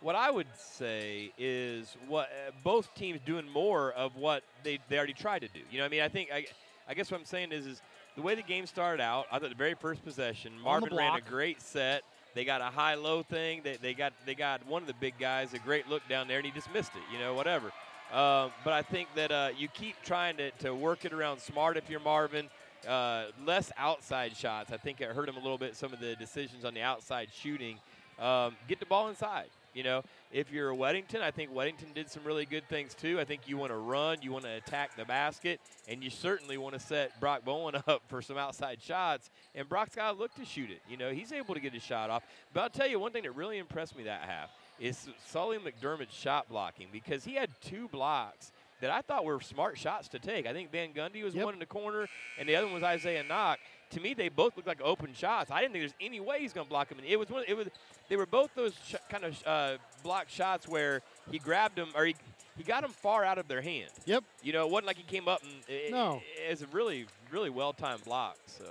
what 0.02 0.16
I 0.16 0.30
would 0.30 0.48
say 0.58 1.32
is 1.38 1.96
what 2.10 2.28
uh, 2.28 2.52
both 2.62 2.94
teams 2.94 3.22
doing 3.26 3.50
more 3.50 3.94
of 3.94 4.18
what 4.18 4.44
they, 4.64 4.80
they 4.90 4.98
already 4.98 5.14
tried 5.14 5.40
to 5.40 5.48
do. 5.48 5.62
You 5.72 5.78
know, 5.78 5.86
what 5.86 5.88
I 5.88 5.92
mean, 5.92 6.02
I 6.02 6.10
think 6.10 6.30
I, 6.34 6.46
I 6.90 6.94
guess 6.94 7.10
what 7.10 7.20
I'm 7.20 7.26
saying 7.26 7.54
is 7.54 7.66
is 7.66 7.82
the 8.18 8.22
way 8.22 8.36
the 8.36 8.42
game 8.42 8.66
started 8.66 9.02
out. 9.02 9.28
I 9.32 9.40
thought 9.40 9.50
the 9.50 9.56
very 9.56 9.76
first 9.76 10.04
possession, 10.04 10.60
Marvin 10.62 10.94
ran 10.94 11.16
a 11.16 11.22
great 11.22 11.62
set. 11.62 12.04
They 12.36 12.44
got 12.46 12.62
a 12.62 12.66
high 12.66 12.96
low 12.96 13.24
thing. 13.24 13.62
They, 13.64 13.78
they 13.78 13.94
got 13.94 14.14
they 14.26 14.36
got 14.36 14.66
one 14.68 14.84
of 14.84 14.88
the 14.88 14.94
big 14.94 15.18
guys 15.18 15.54
a 15.54 15.60
great 15.60 15.88
look 15.88 16.08
down 16.08 16.28
there, 16.28 16.38
and 16.38 16.46
he 16.46 16.52
just 16.52 16.72
missed 16.74 16.92
it. 16.96 17.02
You 17.12 17.18
know, 17.18 17.34
whatever. 17.34 17.72
Um, 18.12 18.52
but 18.64 18.74
I 18.74 18.82
think 18.84 19.08
that 19.16 19.32
uh, 19.32 19.50
you 19.58 19.68
keep 19.70 19.96
trying 20.04 20.38
to, 20.38 20.52
to 20.52 20.76
work 20.76 21.06
it 21.06 21.14
around 21.14 21.40
smart 21.40 21.78
if 21.78 21.90
you're 21.90 22.02
Marvin. 22.02 22.50
Uh, 22.88 23.26
less 23.46 23.72
outside 23.78 24.36
shots. 24.38 24.72
I 24.72 24.78
think 24.78 25.02
it 25.02 25.10
hurt 25.10 25.28
him 25.28 25.38
a 25.38 25.40
little 25.40 25.58
bit. 25.58 25.76
Some 25.76 25.92
of 25.92 26.00
the 26.00 26.16
decisions 26.18 26.66
on 26.66 26.76
the 26.76 26.82
outside 26.82 27.30
shooting. 27.34 27.80
Um, 28.20 28.56
get 28.68 28.80
the 28.80 28.86
ball 28.86 29.10
inside. 29.10 29.50
You 29.76 29.84
know, 29.84 30.04
if 30.32 30.52
you're 30.52 30.72
a 30.72 30.76
Weddington, 30.76 31.22
I 31.22 31.32
think 31.32 31.54
Weddington 31.54 31.94
did 31.94 32.10
some 32.10 32.24
really 32.24 32.46
good 32.46 32.68
things 32.70 32.94
too. 32.96 33.20
I 33.20 33.26
think 33.26 33.42
you 33.46 33.58
want 33.58 33.72
to 33.72 33.78
run, 33.78 34.18
you 34.22 34.32
want 34.32 34.46
to 34.46 34.52
attack 34.52 34.96
the 34.96 35.04
basket, 35.04 35.60
and 35.88 36.02
you 36.02 36.10
certainly 36.10 36.58
want 36.58 36.74
to 36.74 36.80
set 36.80 37.20
Brock 37.20 37.44
Bowen 37.44 37.76
up 37.88 38.02
for 38.08 38.22
some 38.22 38.38
outside 38.38 38.82
shots. 38.82 39.30
And 39.54 39.68
Brock's 39.68 39.94
got 39.94 40.14
to 40.14 40.18
look 40.18 40.34
to 40.36 40.46
shoot 40.46 40.72
it. 40.72 40.80
You 40.90 40.96
know, 40.96 41.12
he's 41.12 41.34
able 41.34 41.54
to 41.54 41.60
get 41.60 41.74
his 41.74 41.84
shot 41.84 42.10
off. 42.10 42.24
But 42.54 42.62
I'll 42.62 42.70
tell 42.70 42.88
you 42.88 43.00
one 43.00 43.12
thing 43.12 43.24
that 43.24 43.36
really 43.36 43.58
impressed 43.58 43.96
me 43.98 44.04
that 44.04 44.22
half 44.22 44.50
is 44.80 45.08
Sully 45.28 45.58
McDermott's 45.58 46.14
shot 46.16 46.48
blocking 46.50 46.88
because 46.92 47.26
he 47.26 47.36
had 47.36 47.50
two 47.62 47.90
blocks 47.90 48.52
that 48.82 48.92
I 48.92 49.02
thought 49.02 49.24
were 49.24 49.40
smart 49.40 49.78
shots 49.78 50.10
to 50.10 50.20
take. 50.20 50.46
I 50.46 50.54
think 50.54 50.72
Van 50.72 50.94
Gundy 50.94 51.24
was 51.24 51.34
Yep. 51.34 51.46
one 51.46 51.54
in 51.54 51.60
the 51.60 51.66
corner, 51.66 52.08
and 52.38 52.48
the 52.48 52.56
other 52.56 52.66
one 52.68 52.76
was 52.76 52.84
Isaiah 52.84 53.24
Knock. 53.24 53.60
To 53.92 54.00
me, 54.02 54.14
they 54.14 54.30
both 54.30 54.56
looked 54.58 54.68
like 54.68 54.82
open 54.82 55.14
shots. 55.14 55.52
I 55.52 55.62
didn't 55.62 55.74
think 55.74 55.84
there's 55.84 55.94
any 56.02 56.20
way 56.20 56.40
he's 56.42 56.54
going 56.54 56.66
to 56.66 56.70
block 56.70 56.90
them. 56.90 56.98
And 57.00 57.08
it 57.08 57.18
was 57.18 57.30
one. 57.30 57.44
It 57.48 57.56
was. 57.56 57.68
They 58.10 58.16
were 58.18 58.26
both 58.26 58.52
those 58.56 58.74
sh- 58.88 58.96
kind 59.10 59.24
of 59.24 59.44
uh, 59.48 59.78
block 60.04 60.28
shots 60.30 60.68
where 60.68 61.02
he 61.32 61.40
grabbed 61.40 61.76
them 61.78 61.90
or 61.96 62.06
he 62.06 62.16
he 62.58 62.64
got 62.64 62.82
them 62.84 62.92
far 62.92 63.24
out 63.26 63.38
of 63.38 63.48
their 63.48 63.62
hand. 63.62 63.90
Yep. 64.06 64.24
You 64.44 64.54
know, 64.54 64.66
it 64.66 64.72
wasn't 64.72 64.88
like 64.88 64.98
he 64.98 65.04
came 65.04 65.28
up 65.28 65.42
and 65.44 65.52
it, 65.68 65.92
No. 65.92 66.22
it's 66.48 66.62
a 66.62 66.68
really 66.68 67.06
really 67.32 67.50
well 67.50 67.74
timed 67.74 68.04
block. 68.06 68.38
So 68.48 68.66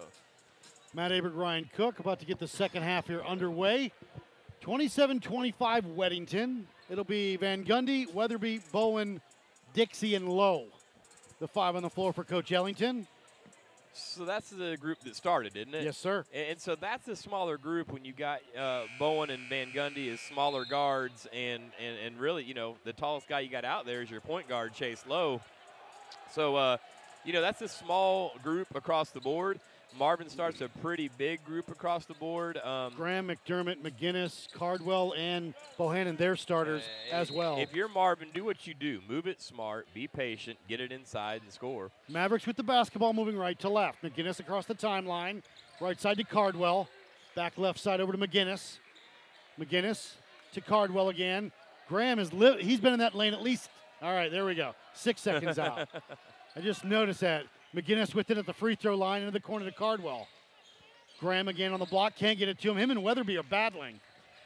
Matt 0.94 1.10
Aber, 1.12 1.28
Ryan 1.30 1.68
Cook 1.74 1.98
about 1.98 2.20
to 2.20 2.26
get 2.26 2.38
the 2.38 2.48
second 2.48 2.82
half 2.82 3.06
here 3.08 3.22
underway. 3.26 3.92
27-25 4.62 5.54
Weddington. 5.94 6.62
It'll 6.88 7.04
be 7.04 7.36
Van 7.36 7.64
Gundy, 7.64 8.12
Weatherby, 8.12 8.60
Bowen, 8.72 9.20
Dixie, 9.74 10.14
and 10.14 10.28
Lowe. 10.28 10.64
The 11.40 11.48
five 11.48 11.76
on 11.76 11.82
the 11.82 11.90
floor 11.90 12.12
for 12.12 12.24
Coach 12.24 12.52
Ellington. 12.52 13.06
So 13.94 14.24
that's 14.24 14.50
the 14.50 14.76
group 14.76 15.00
that 15.00 15.16
started, 15.16 15.56
isn't 15.56 15.74
it? 15.74 15.84
Yes, 15.84 15.96
sir. 15.96 16.24
And, 16.32 16.48
and 16.50 16.60
so 16.60 16.74
that's 16.74 17.08
a 17.08 17.16
smaller 17.16 17.56
group 17.56 17.92
when 17.92 18.04
you 18.04 18.12
got 18.12 18.40
uh, 18.58 18.82
Bowen 18.98 19.30
and 19.30 19.48
Van 19.48 19.68
Gundy 19.72 20.12
as 20.12 20.20
smaller 20.20 20.64
guards, 20.64 21.26
and, 21.32 21.62
and, 21.84 21.98
and 22.04 22.18
really, 22.18 22.44
you 22.44 22.54
know, 22.54 22.76
the 22.84 22.92
tallest 22.92 23.28
guy 23.28 23.40
you 23.40 23.50
got 23.50 23.64
out 23.64 23.86
there 23.86 24.02
is 24.02 24.10
your 24.10 24.20
point 24.20 24.48
guard, 24.48 24.74
Chase 24.74 25.04
Lowe. 25.08 25.40
So, 26.32 26.56
uh, 26.56 26.76
you 27.24 27.32
know, 27.32 27.40
that's 27.40 27.62
a 27.62 27.68
small 27.68 28.32
group 28.42 28.74
across 28.74 29.10
the 29.10 29.20
board. 29.20 29.60
Marvin 29.98 30.28
starts 30.28 30.60
a 30.60 30.68
pretty 30.80 31.08
big 31.18 31.44
group 31.44 31.70
across 31.70 32.04
the 32.04 32.14
board. 32.14 32.56
Um, 32.58 32.92
Graham, 32.96 33.28
McDermott, 33.28 33.76
McGinnis, 33.80 34.52
Cardwell, 34.52 35.14
and 35.16 35.54
Bohannon, 35.78 36.16
their 36.18 36.34
starters 36.34 36.82
as 37.12 37.30
well. 37.30 37.58
If 37.58 37.72
you're 37.74 37.88
Marvin, 37.88 38.28
do 38.34 38.44
what 38.44 38.66
you 38.66 38.74
do. 38.74 39.00
Move 39.08 39.26
it 39.26 39.40
smart, 39.40 39.86
be 39.94 40.08
patient, 40.08 40.58
get 40.68 40.80
it 40.80 40.90
inside, 40.90 41.42
and 41.42 41.52
score. 41.52 41.90
Mavericks 42.08 42.46
with 42.46 42.56
the 42.56 42.62
basketball 42.64 43.12
moving 43.12 43.36
right 43.36 43.58
to 43.60 43.68
left. 43.68 44.02
McGinnis 44.02 44.40
across 44.40 44.66
the 44.66 44.74
timeline. 44.74 45.42
Right 45.80 46.00
side 46.00 46.16
to 46.18 46.24
Cardwell. 46.24 46.88
Back 47.36 47.56
left 47.56 47.78
side 47.78 48.00
over 48.00 48.12
to 48.12 48.18
McGinnis. 48.18 48.78
McGinnis 49.60 50.14
to 50.52 50.60
Cardwell 50.60 51.08
again. 51.08 51.52
Graham 51.88 52.18
is 52.18 52.32
li- 52.32 52.62
he's 52.62 52.80
been 52.80 52.92
in 52.94 52.98
that 53.00 53.14
lane 53.14 53.34
at 53.34 53.42
least. 53.42 53.70
All 54.02 54.12
right, 54.12 54.30
there 54.30 54.44
we 54.44 54.54
go. 54.54 54.74
Six 54.94 55.20
seconds 55.20 55.58
out. 55.58 55.88
I 56.56 56.60
just 56.60 56.84
noticed 56.84 57.20
that. 57.20 57.44
McGinnis 57.74 58.14
with 58.14 58.30
it 58.30 58.38
at 58.38 58.46
the 58.46 58.52
free 58.52 58.74
throw 58.74 58.94
line 58.94 59.22
into 59.22 59.32
the 59.32 59.40
corner 59.40 59.64
to 59.64 59.72
Cardwell. 59.72 60.28
Graham 61.20 61.48
again 61.48 61.72
on 61.72 61.80
the 61.80 61.86
block, 61.86 62.16
can't 62.16 62.38
get 62.38 62.48
it 62.48 62.58
to 62.60 62.70
him. 62.70 62.76
Him 62.76 62.90
and 62.90 63.02
Weatherby 63.02 63.36
are 63.36 63.42
battling. 63.42 64.00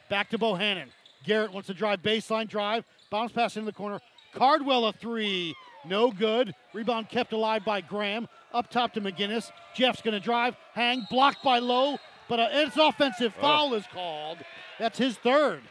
Back 0.09 0.29
to 0.29 0.37
Bohannon. 0.37 0.87
Garrett 1.25 1.51
wants 1.51 1.67
to 1.67 1.73
drive 1.73 2.01
baseline 2.01 2.47
drive. 2.47 2.85
Bounce 3.09 3.31
pass 3.31 3.57
into 3.57 3.65
the 3.65 3.73
corner. 3.73 3.99
Cardwell 4.33 4.85
a 4.85 4.93
three. 4.93 5.55
No 5.85 6.11
good. 6.11 6.53
Rebound 6.73 7.09
kept 7.09 7.33
alive 7.33 7.65
by 7.65 7.81
Graham. 7.81 8.27
Up 8.53 8.69
top 8.69 8.93
to 8.93 9.01
McGinnis. 9.01 9.51
Jeff's 9.75 10.01
going 10.01 10.13
to 10.13 10.19
drive. 10.19 10.55
Hang. 10.73 11.05
Blocked 11.09 11.43
by 11.43 11.59
Lowe. 11.59 11.97
But 12.27 12.39
uh, 12.39 12.47
it's 12.51 12.77
offensive 12.77 13.33
foul 13.35 13.73
is 13.73 13.85
called. 13.91 14.37
That's 14.77 14.97
his 14.97 15.17
third. 15.17 15.61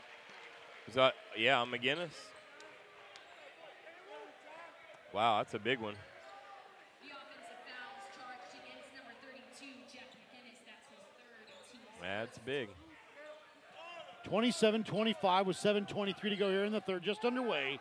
Is 0.89 0.95
that, 0.95 1.15
yeah, 1.37 1.61
I'm 1.61 1.71
McGinnis. 1.71 2.11
Wow, 5.13 5.39
that's 5.39 5.55
a 5.55 5.59
big 5.59 5.79
one. 5.79 5.95
The 7.01 7.09
offensive 7.09 7.61
fouls 7.65 8.05
charged 8.17 8.53
against 8.59 8.93
number 8.93 9.15
32, 9.23 9.65
Jeff 9.93 10.09
McGinnis. 10.19 10.61
That's 10.67 10.89
his 10.91 11.01
third 11.17 11.47
team. 11.73 11.81
That's 12.09 12.39
big. 12.39 12.69
27 14.25 14.83
25 14.85 15.47
with 15.47 15.57
7.23 15.57 16.17
to 16.17 16.37
go 16.37 16.51
here 16.51 16.65
in 16.65 16.73
the 16.73 16.81
third, 16.81 17.03
just 17.03 17.25
underway. 17.25 17.79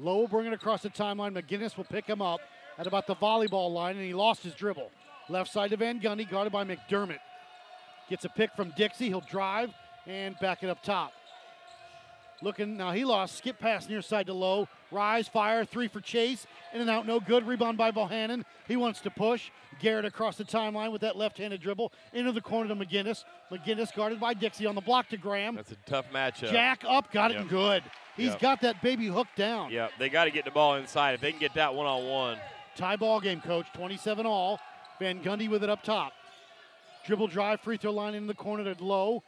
Lowe 0.00 0.16
will 0.16 0.28
bring 0.28 0.46
it 0.46 0.52
across 0.52 0.82
the 0.82 0.90
timeline. 0.90 1.40
McGinnis 1.40 1.76
will 1.76 1.84
pick 1.84 2.04
him 2.04 2.20
up 2.20 2.40
at 2.78 2.88
about 2.88 3.06
the 3.06 3.14
volleyball 3.14 3.72
line, 3.72 3.96
and 3.96 4.04
he 4.04 4.12
lost 4.12 4.42
his 4.42 4.54
dribble. 4.54 4.90
Left 5.28 5.52
side 5.52 5.70
to 5.70 5.76
Van 5.76 6.00
Gundy, 6.00 6.28
guarded 6.28 6.52
by 6.52 6.64
McDermott. 6.64 7.20
Gets 8.08 8.24
a 8.24 8.28
pick 8.28 8.50
from 8.56 8.72
Dixie. 8.76 9.06
He'll 9.06 9.20
drive 9.20 9.70
and 10.06 10.36
back 10.40 10.64
it 10.64 10.68
up 10.68 10.82
top. 10.82 11.12
Looking 12.42 12.76
now, 12.76 12.90
he 12.90 13.04
lost. 13.04 13.38
Skip 13.38 13.60
pass 13.60 13.88
near 13.88 14.02
side 14.02 14.26
to 14.26 14.32
Lowe. 14.32 14.68
Rise, 14.90 15.28
fire, 15.28 15.64
three 15.64 15.88
for 15.88 16.00
Chase. 16.00 16.46
In 16.74 16.80
and 16.80 16.90
out, 16.90 17.06
no 17.06 17.20
good. 17.20 17.46
Rebound 17.46 17.78
by 17.78 17.90
Bohannon. 17.90 18.44
He 18.66 18.76
wants 18.76 19.00
to 19.02 19.10
push. 19.10 19.50
Garrett 19.80 20.04
across 20.04 20.36
the 20.36 20.44
timeline 20.44 20.92
with 20.92 21.00
that 21.02 21.16
left-handed 21.16 21.60
dribble 21.60 21.92
into 22.12 22.32
the 22.32 22.40
corner 22.40 22.68
to 22.68 22.76
McGinnis. 22.76 23.24
McGinnis 23.50 23.94
guarded 23.94 24.20
by 24.20 24.34
Dixie 24.34 24.66
on 24.66 24.74
the 24.74 24.80
block 24.80 25.08
to 25.08 25.16
Graham. 25.16 25.54
That's 25.56 25.72
a 25.72 25.76
tough 25.86 26.06
matchup. 26.12 26.50
Jack 26.50 26.82
up, 26.86 27.10
got 27.12 27.30
it 27.30 27.34
Yep. 27.34 27.40
and 27.42 27.50
good. 27.50 27.82
He's 28.16 28.30
Yep. 28.32 28.40
got 28.40 28.60
that 28.60 28.82
baby 28.82 29.06
hooked 29.06 29.36
down. 29.36 29.70
Yep, 29.70 29.92
they 29.98 30.08
got 30.10 30.24
to 30.24 30.30
get 30.30 30.44
the 30.44 30.50
ball 30.50 30.74
inside. 30.74 31.14
If 31.14 31.20
they 31.20 31.30
can 31.30 31.40
get 31.40 31.54
that 31.54 31.74
one 31.74 31.86
on 31.86 32.06
one, 32.06 32.38
Tie 32.76 32.96
ball 32.96 33.20
game, 33.20 33.40
coach. 33.40 33.66
27 33.74 34.26
all. 34.26 34.60
Van 35.00 35.22
Gundy 35.22 35.48
with 35.48 35.64
it 35.64 35.70
up 35.70 35.82
top. 35.82 36.12
Dribble 37.04 37.26
drive, 37.28 37.60
free 37.60 37.76
throw 37.76 37.90
line 37.92 38.14
in 38.14 38.26
the 38.26 38.34
corner 38.34 38.72
to 38.74 38.84
Lowe. 38.84 39.22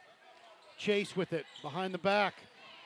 Chase 0.77 1.15
with 1.15 1.33
it 1.33 1.45
behind 1.61 1.93
the 1.93 1.97
back, 1.97 2.35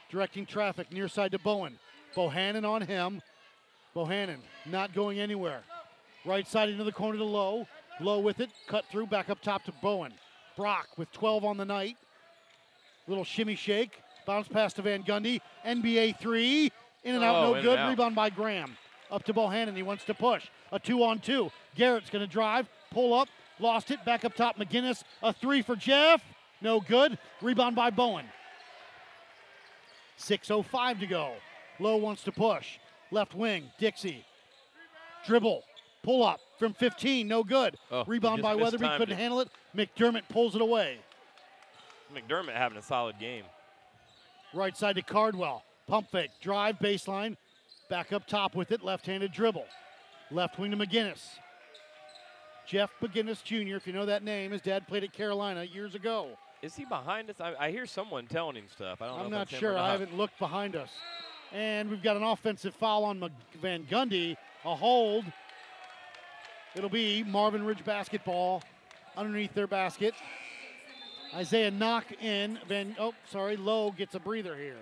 directing 0.10 0.46
traffic 0.46 0.92
near 0.92 1.08
side 1.08 1.32
to 1.34 1.40
Bowen. 1.40 1.78
Bohannon 2.18 2.68
on 2.68 2.82
him. 2.82 3.22
Bohannon 3.96 4.38
not 4.66 4.94
going 4.94 5.20
anywhere. 5.20 5.62
Right 6.26 6.48
side 6.48 6.70
into 6.70 6.84
the 6.84 6.92
corner 6.92 7.18
to 7.20 7.24
Lowe. 7.24 7.68
Lowe 8.02 8.20
with 8.20 8.40
it, 8.40 8.50
cut 8.68 8.86
through, 8.92 9.08
back 9.08 9.30
up 9.30 9.42
top 9.42 9.64
to 9.66 9.72
Bowen. 9.82 10.14
Brock 10.56 10.88
with 10.98 11.12
12 11.12 11.46
on 11.46 11.58
the 11.58 11.66
night. 11.66 11.96
Little 13.08 13.24
shimmy 13.24 13.56
shake. 13.56 14.02
Bounce 14.26 14.48
pass 14.48 14.74
to 14.74 14.82
Van 14.82 15.04
Gundy. 15.04 15.40
NBA 15.66 16.20
three. 16.20 16.72
In 17.04 17.16
and 17.16 17.24
out, 17.24 17.36
Oh, 17.36 17.54
no 17.54 17.62
good. 17.62 17.80
out. 17.80 17.90
Rebound 17.90 18.16
by 18.16 18.30
Graham. 18.30 18.76
Up 19.10 19.24
to 19.24 19.34
Bohannon. 19.34 19.76
He 19.76 19.84
wants 19.84 20.04
to 20.06 20.14
push. 20.14 20.48
A 20.74 20.80
two 20.80 21.04
on 21.04 21.20
two. 21.20 21.50
Garrett's 21.76 22.10
going 22.10 22.26
to 22.26 22.32
drive. 22.32 22.68
Pull 22.92 23.14
up. 23.14 23.30
Lost 23.60 23.92
it. 23.92 24.04
Back 24.04 24.26
up 24.26 24.36
top. 24.36 24.58
McGinnis. 24.58 25.04
A 25.24 25.32
three 25.32 25.62
for 25.62 25.76
Jeff. 25.78 26.22
No 26.62 26.82
good. 26.82 27.18
Rebound 27.42 27.76
by 27.76 27.90
Bowen. 27.90 28.26
6.05 30.20 31.00
to 31.00 31.08
go. 31.08 31.34
Lowe 31.80 31.98
wants 31.98 32.24
to 32.24 32.32
push. 32.32 32.78
Left 33.12 33.36
wing. 33.36 33.72
Dixie. 33.80 34.26
Dribble. 35.26 35.64
Pull 36.04 36.24
up 36.24 36.40
from 36.58 36.74
15. 36.74 37.28
No 37.28 37.44
good. 37.44 37.78
Oh, 37.92 38.04
Rebound 38.06 38.42
by 38.42 38.56
Weatherby. 38.56 38.88
Couldn't 38.98 39.14
it. 39.14 39.20
handle 39.20 39.40
it. 39.42 39.50
McDermott 39.76 40.24
pulls 40.30 40.56
it 40.56 40.62
away. 40.62 40.98
McDermott 42.14 42.56
having 42.56 42.78
a 42.78 42.82
solid 42.82 43.20
game. 43.20 43.44
Right 44.54 44.76
side 44.76 44.96
to 44.96 45.02
Cardwell. 45.02 45.64
Pump 45.88 46.10
fake. 46.12 46.32
Drive 46.42 46.80
baseline. 46.80 47.36
Back 47.90 48.12
up 48.14 48.28
top 48.28 48.56
with 48.56 48.72
it. 48.72 48.84
Left 48.84 49.06
handed 49.06 49.32
dribble. 49.32 49.66
Left 50.32 50.58
wing 50.60 50.72
to 50.72 50.78
McGinnis. 50.78 51.22
Jeff 52.66 52.92
McGinnis 53.02 53.42
Jr., 53.44 53.78
if 53.78 53.88
you 53.88 53.94
know 53.94 54.06
that 54.06 54.24
name, 54.24 54.52
his 54.52 54.62
dad 54.62 54.88
played 54.88 55.04
at 55.06 55.14
Carolina 55.14 55.64
years 55.64 55.96
ago. 55.96 56.38
Is 56.62 56.76
he 56.76 56.84
behind 56.84 57.30
us? 57.30 57.40
I, 57.40 57.54
I 57.58 57.72
hear 57.72 57.86
someone 57.86 58.28
telling 58.28 58.56
him 58.56 58.66
stuff. 58.74 59.02
I 59.02 59.08
don't 59.08 59.18
know. 59.18 59.24
I'm 59.26 59.32
not 59.32 59.38
that's 59.50 59.52
him 59.52 59.58
or 59.58 59.60
sure. 59.60 59.78
I 59.78 59.92
haven't 59.92 60.18
looked 60.18 60.38
behind 60.38 60.76
us. 60.76 60.90
And 61.54 61.90
we've 61.90 62.04
got 62.04 62.18
an 62.18 62.24
offensive 62.24 62.76
foul 62.76 63.06
on 63.06 63.30
Van 63.62 63.86
Gundy. 63.86 64.36
A 64.66 64.76
hold. 64.76 65.26
It'll 66.76 66.90
be 66.90 67.24
Marvin 67.24 67.64
Ridge 67.66 67.84
basketball 67.86 68.62
underneath 69.16 69.54
their 69.54 69.68
basket. 69.68 70.14
Isaiah 71.34 71.72
knock 71.72 72.06
in. 72.22 72.60
Van 72.68 72.96
oh 73.00 73.14
sorry, 73.32 73.56
Lowe 73.56 73.92
gets 73.92 74.16
a 74.16 74.20
breather 74.20 74.56
here. 74.56 74.78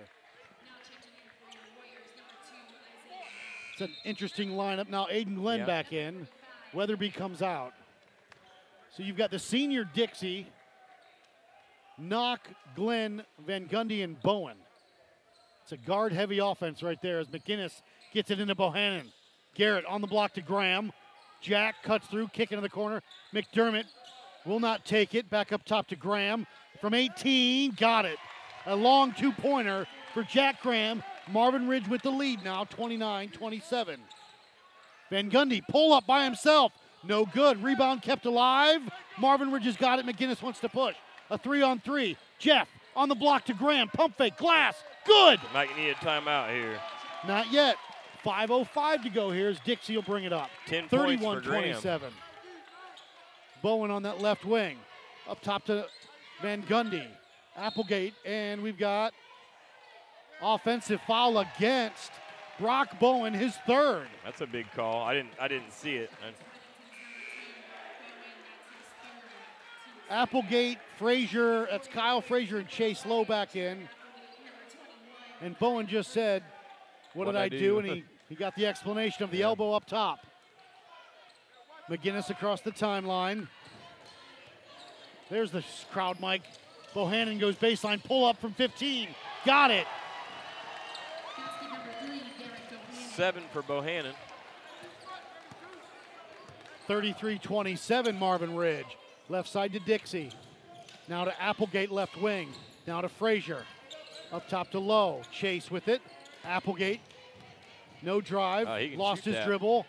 It's 3.72 3.82
an 3.82 3.90
interesting 4.04 4.50
lineup. 4.50 4.88
Now 4.88 5.06
Aiden 5.10 5.36
Glenn 5.36 5.60
Yeah. 5.60 5.66
back 5.66 5.92
in. 5.92 6.26
Weatherby 6.72 7.10
comes 7.10 7.42
out. 7.42 7.72
So 8.96 9.02
you've 9.02 9.16
got 9.16 9.30
the 9.30 9.38
senior 9.38 9.84
Dixie, 9.84 10.46
Knock, 11.98 12.48
Glenn, 12.74 13.22
Van 13.46 13.68
Gundy, 13.68 14.02
and 14.02 14.20
Bowen. 14.22 14.56
It's 15.66 15.72
a 15.72 15.84
guard 15.84 16.12
heavy 16.12 16.38
offense 16.38 16.80
right 16.80 17.02
there 17.02 17.18
as 17.18 17.26
McGinnis 17.26 17.82
gets 18.14 18.30
it 18.30 18.38
into 18.38 18.54
Bohannon. 18.54 19.10
Garrett 19.56 19.84
on 19.86 20.00
the 20.00 20.06
block 20.06 20.32
to 20.34 20.40
Graham. 20.40 20.92
Jack 21.40 21.82
cuts 21.82 22.06
through, 22.06 22.28
kick 22.28 22.52
into 22.52 22.62
the 22.62 22.68
corner. 22.68 23.02
McDermott 23.34 23.86
will 24.44 24.60
not 24.60 24.84
take 24.84 25.16
it. 25.16 25.28
Back 25.28 25.52
up 25.52 25.64
top 25.64 25.88
to 25.88 25.96
Graham. 25.96 26.46
From 26.80 26.94
18, 26.94 27.72
got 27.72 28.04
it. 28.04 28.16
A 28.66 28.76
long 28.76 29.12
two 29.12 29.32
pointer 29.32 29.88
for 30.14 30.22
Jack 30.22 30.62
Graham. 30.62 31.02
Marvin 31.32 31.66
Ridge 31.66 31.88
with 31.88 32.02
the 32.02 32.10
lead 32.10 32.44
now, 32.44 32.62
29 32.62 33.30
27. 33.30 34.00
Van 35.10 35.28
Gundy 35.28 35.62
pull 35.68 35.92
up 35.92 36.06
by 36.06 36.22
himself. 36.22 36.70
No 37.02 37.26
good. 37.26 37.60
Rebound 37.60 38.02
kept 38.02 38.24
alive. 38.24 38.82
Marvin 39.18 39.50
Ridge 39.50 39.64
has 39.64 39.76
got 39.76 39.98
it. 39.98 40.06
McGinnis 40.06 40.40
wants 40.40 40.60
to 40.60 40.68
push. 40.68 40.94
A 41.28 41.36
three 41.36 41.62
on 41.62 41.80
three. 41.80 42.16
Jeff 42.38 42.68
on 42.94 43.08
the 43.08 43.16
block 43.16 43.46
to 43.46 43.52
Graham. 43.52 43.88
Pump 43.88 44.16
fake. 44.16 44.36
Glass. 44.36 44.76
Good. 45.06 45.40
Might 45.52 45.76
need 45.76 45.90
a 45.90 45.94
timeout 45.94 46.50
here. 46.54 46.80
Not 47.26 47.50
yet. 47.52 47.76
5.05 48.24 49.04
to 49.04 49.08
go 49.10 49.30
here 49.30 49.48
as 49.48 49.60
Dixie 49.60 49.94
will 49.94 50.02
bring 50.02 50.24
it 50.24 50.32
up. 50.32 50.50
10 50.66 50.88
points 50.88 50.90
for 50.92 50.98
31 50.98 51.42
Graham. 51.42 51.62
27. 51.62 52.12
Bowen 53.62 53.90
on 53.90 54.02
that 54.02 54.20
left 54.20 54.44
wing. 54.44 54.78
Up 55.28 55.40
top 55.40 55.64
to 55.66 55.86
Van 56.42 56.62
Gundy. 56.64 57.06
Applegate. 57.56 58.14
And 58.24 58.62
we've 58.62 58.78
got 58.78 59.12
offensive 60.42 61.00
foul 61.06 61.38
against 61.38 62.10
Brock 62.58 62.98
Bowen, 62.98 63.32
his 63.34 63.54
third. 63.66 64.08
That's 64.24 64.40
a 64.40 64.46
big 64.46 64.70
call. 64.72 65.02
I 65.04 65.14
didn't. 65.14 65.30
I 65.40 65.46
didn't 65.48 65.72
see 65.72 65.96
it. 65.96 66.10
I- 66.22 66.32
Applegate, 70.08 70.78
Frazier, 70.98 71.66
that's 71.68 71.88
Kyle 71.88 72.20
Frazier 72.20 72.58
and 72.58 72.68
Chase 72.68 73.04
Lowe 73.04 73.24
back 73.24 73.56
in. 73.56 73.88
And 75.40 75.58
Bowen 75.58 75.86
just 75.86 76.12
said, 76.12 76.42
What 77.14 77.26
What'd 77.26 77.34
did 77.34 77.40
I 77.40 77.44
I 77.44 77.48
do? 77.48 77.58
do? 77.58 77.78
And 77.78 77.88
he, 77.88 78.04
he 78.28 78.34
got 78.34 78.54
the 78.56 78.66
explanation 78.66 79.24
of 79.24 79.30
the 79.30 79.42
elbow 79.42 79.72
up 79.72 79.86
top. 79.86 80.26
McGinnis 81.88 82.30
across 82.30 82.60
the 82.62 82.72
timeline. 82.72 83.46
There's 85.30 85.50
the 85.50 85.64
crowd 85.92 86.20
mic. 86.20 86.42
Bohannon 86.94 87.38
goes 87.38 87.56
baseline, 87.56 88.02
pull 88.02 88.24
up 88.24 88.40
from 88.40 88.52
15. 88.54 89.08
Got 89.44 89.70
it. 89.70 89.86
Seven 93.14 93.42
for 93.52 93.62
Bohannon. 93.62 94.14
33 96.86 97.38
27, 97.38 98.18
Marvin 98.18 98.54
Ridge. 98.54 98.86
Left 99.28 99.48
side 99.48 99.72
to 99.72 99.80
Dixie. 99.80 100.30
Now 101.08 101.24
to 101.24 101.42
Applegate, 101.42 101.90
left 101.90 102.20
wing. 102.20 102.48
Now 102.86 103.00
to 103.00 103.08
Frazier. 103.08 103.64
Up 104.32 104.48
top 104.48 104.70
to 104.72 104.78
Lowe. 104.78 105.22
Chase 105.32 105.70
with 105.70 105.88
it. 105.88 106.02
Applegate. 106.44 107.00
No 108.02 108.20
drive. 108.20 108.68
Oh, 108.68 108.96
Lost 108.96 109.24
his 109.24 109.34
that. 109.34 109.46
dribble. 109.46 109.86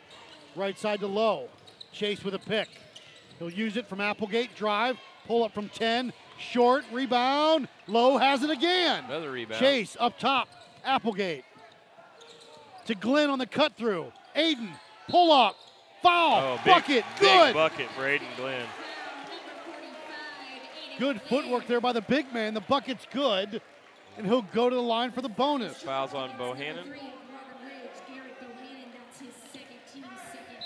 Right 0.56 0.78
side 0.78 1.00
to 1.02 1.08
Lowe. 1.08 1.50
Chase 1.92 2.24
with 2.24 2.34
a 2.34 2.40
pick. 2.40 2.70
He'll 3.40 3.50
use 3.50 3.78
it 3.78 3.88
from 3.88 4.02
Applegate. 4.02 4.56
Drive. 4.56 4.98
Pull 5.26 5.44
up 5.44 5.54
from 5.54 5.70
10. 5.70 6.14
Short. 6.40 6.86
Rebound. 6.92 7.68
Lowe 7.88 8.18
has 8.18 8.44
it 8.44 8.50
again. 8.50 9.04
Another 9.06 9.32
rebound. 9.32 9.60
Chase 9.60 9.98
up 10.00 10.18
top. 10.20 10.48
Applegate. 10.86 11.44
To 12.86 12.96
Glenn 12.96 13.30
on 13.30 13.40
the 13.40 13.46
cut 13.46 13.74
through. 13.76 14.12
Aiden. 14.36 14.70
Pull 15.10 15.32
up. 15.32 15.56
Foul. 16.02 16.58
Oh, 16.58 16.62
bucket. 16.66 17.04
big 17.20 17.28
Good. 17.30 17.54
bucket 17.54 17.90
for 17.96 18.04
Aiden 18.04 18.36
Glenn. 18.38 18.66
Good 21.00 21.22
footwork 21.24 21.68
there 21.68 21.82
by 21.82 21.92
the 21.92 22.02
big 22.02 22.32
man. 22.34 22.54
The 22.54 22.62
bucket's 22.62 23.06
good. 23.12 23.62
And 24.18 24.26
he'll 24.26 24.42
go 24.42 24.70
to 24.70 24.76
the 24.76 24.82
line 24.82 25.12
for 25.12 25.22
the 25.22 25.30
bonus. 25.30 25.84
Fouls 25.84 26.14
on 26.14 26.32
Bohannon. 26.32 26.98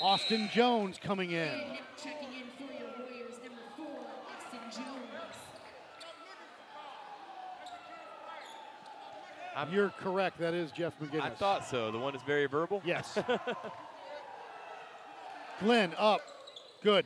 Austin 0.01 0.49
Jones 0.51 0.97
coming 1.01 1.31
in. 1.31 1.77
Checking 2.01 2.33
in 2.33 2.45
for 2.57 2.63
your 2.73 2.89
Warriors, 2.97 3.35
number 3.43 3.61
four, 3.77 3.99
Austin 4.25 4.59
Jones. 4.71 4.87
You're 9.71 9.93
correct. 9.99 10.39
That 10.39 10.53
is 10.53 10.71
Jeff 10.71 10.93
McGinnis. 10.99 11.21
I 11.21 11.29
thought 11.29 11.67
so. 11.67 11.91
The 11.91 11.99
one 11.99 12.15
is 12.15 12.21
very 12.23 12.47
verbal. 12.47 12.81
Yes. 12.83 13.19
Glenn 15.59 15.93
up. 15.97 16.21
Good. 16.81 17.05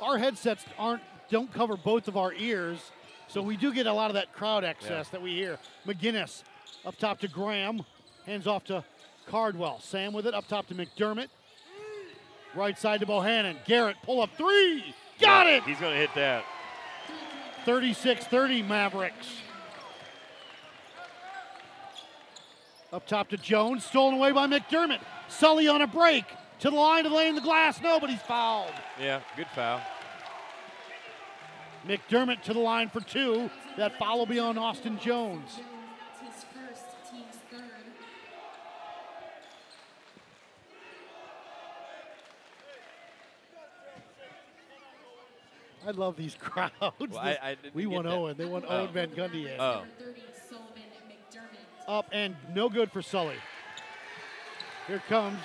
Our 0.00 0.18
headsets 0.18 0.64
aren't 0.78 1.02
don't 1.30 1.52
cover 1.52 1.76
both 1.76 2.08
of 2.08 2.16
our 2.16 2.32
ears, 2.34 2.78
so 3.28 3.40
we 3.42 3.56
do 3.56 3.72
get 3.72 3.86
a 3.86 3.92
lot 3.92 4.10
of 4.10 4.14
that 4.14 4.32
crowd 4.32 4.64
access 4.64 5.08
that 5.10 5.22
we 5.22 5.34
hear. 5.34 5.58
McGinnis 5.86 6.42
up 6.84 6.96
top 6.96 7.20
to 7.20 7.28
Graham, 7.28 7.82
hands 8.26 8.46
off 8.46 8.64
to 8.64 8.84
Cardwell. 9.26 9.80
Sam 9.80 10.12
with 10.12 10.26
it 10.26 10.34
up 10.34 10.48
top 10.48 10.66
to 10.68 10.74
McDermott. 10.74 11.28
Right 12.54 12.76
side 12.76 13.00
to 13.00 13.06
Bohannon. 13.06 13.56
Garrett 13.64 13.96
pull 14.02 14.20
up 14.20 14.30
three. 14.36 14.82
Got 15.20 15.46
Yeah, 15.46 15.58
it. 15.58 15.62
He's 15.64 15.78
going 15.78 15.92
to 15.92 15.98
hit 15.98 16.10
that. 16.16 16.44
36-30 17.64 18.66
Mavericks. 18.66 19.28
Up 22.92 23.06
top 23.06 23.28
to 23.28 23.36
Jones, 23.36 23.84
stolen 23.84 24.14
away 24.14 24.32
by 24.32 24.48
McDermott. 24.48 24.98
Sully 25.28 25.68
on 25.68 25.80
a 25.80 25.86
break 25.86 26.24
to 26.58 26.70
the 26.70 26.76
line 26.76 27.04
to 27.04 27.14
lay 27.14 27.28
in 27.28 27.36
the 27.36 27.40
glass. 27.40 27.80
Nobody's 27.80 28.20
fouled. 28.22 28.72
Yeah, 29.00 29.20
good 29.36 29.46
foul. 29.54 29.80
McDermott 31.86 32.42
to 32.42 32.52
the 32.52 32.60
line 32.60 32.88
for 32.88 33.00
two. 33.00 33.50
That 33.76 33.98
foul 33.98 34.18
will 34.18 34.26
be 34.26 34.38
on 34.38 34.58
Austin 34.58 34.98
Jones. 34.98 35.58
That's 36.20 36.34
his 36.36 36.44
first, 36.54 36.84
team's 37.10 37.36
third. 37.50 37.60
I 45.86 45.90
love 45.92 46.16
these 46.16 46.34
crowds. 46.40 46.72
Well, 46.80 46.92
I- 47.18 47.38
I 47.42 47.56
we 47.72 47.82
get 47.84 47.90
won 47.92 48.04
that. 48.04 48.12
Owen. 48.12 48.36
They 48.36 48.44
won 48.44 48.64
Oh. 48.68 48.80
Owen 48.80 48.92
Van 48.92 49.08
Gundy 49.10 49.46
in. 49.52 49.60
Oh. 49.60 49.84
30, 49.98 50.20
Sullivan 50.48 50.82
McDermott. 51.08 51.88
Up 51.88 52.06
and 52.12 52.36
no 52.54 52.68
good 52.68 52.92
for 52.92 53.02
Sully. 53.02 53.36
Here 54.86 55.02
comes 55.08 55.38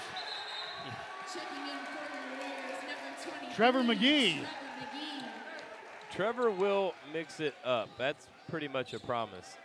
Checking 1.34 1.48
in 1.64 1.78
for 1.86 1.94
the 1.94 2.44
Warriors, 2.44 2.82
number 2.82 3.24
23. 3.24 3.56
Trevor 3.56 3.80
McGee. 3.84 4.34
Trevor 4.34 4.46
McGee. 4.82 6.05
Trevor 6.16 6.50
will 6.50 6.94
mix 7.12 7.42
it 7.42 7.56
up. 7.66 7.90
That's 7.98 8.28
pretty 8.50 8.70
much 8.70 8.94
a 8.94 9.00
promise. 9.00 9.58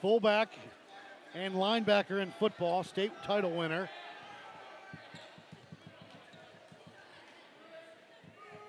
fullback 0.00 0.48
and 1.34 1.54
linebacker 1.54 2.22
in 2.22 2.32
football, 2.38 2.82
state 2.82 3.12
title 3.22 3.50
winner. 3.52 3.90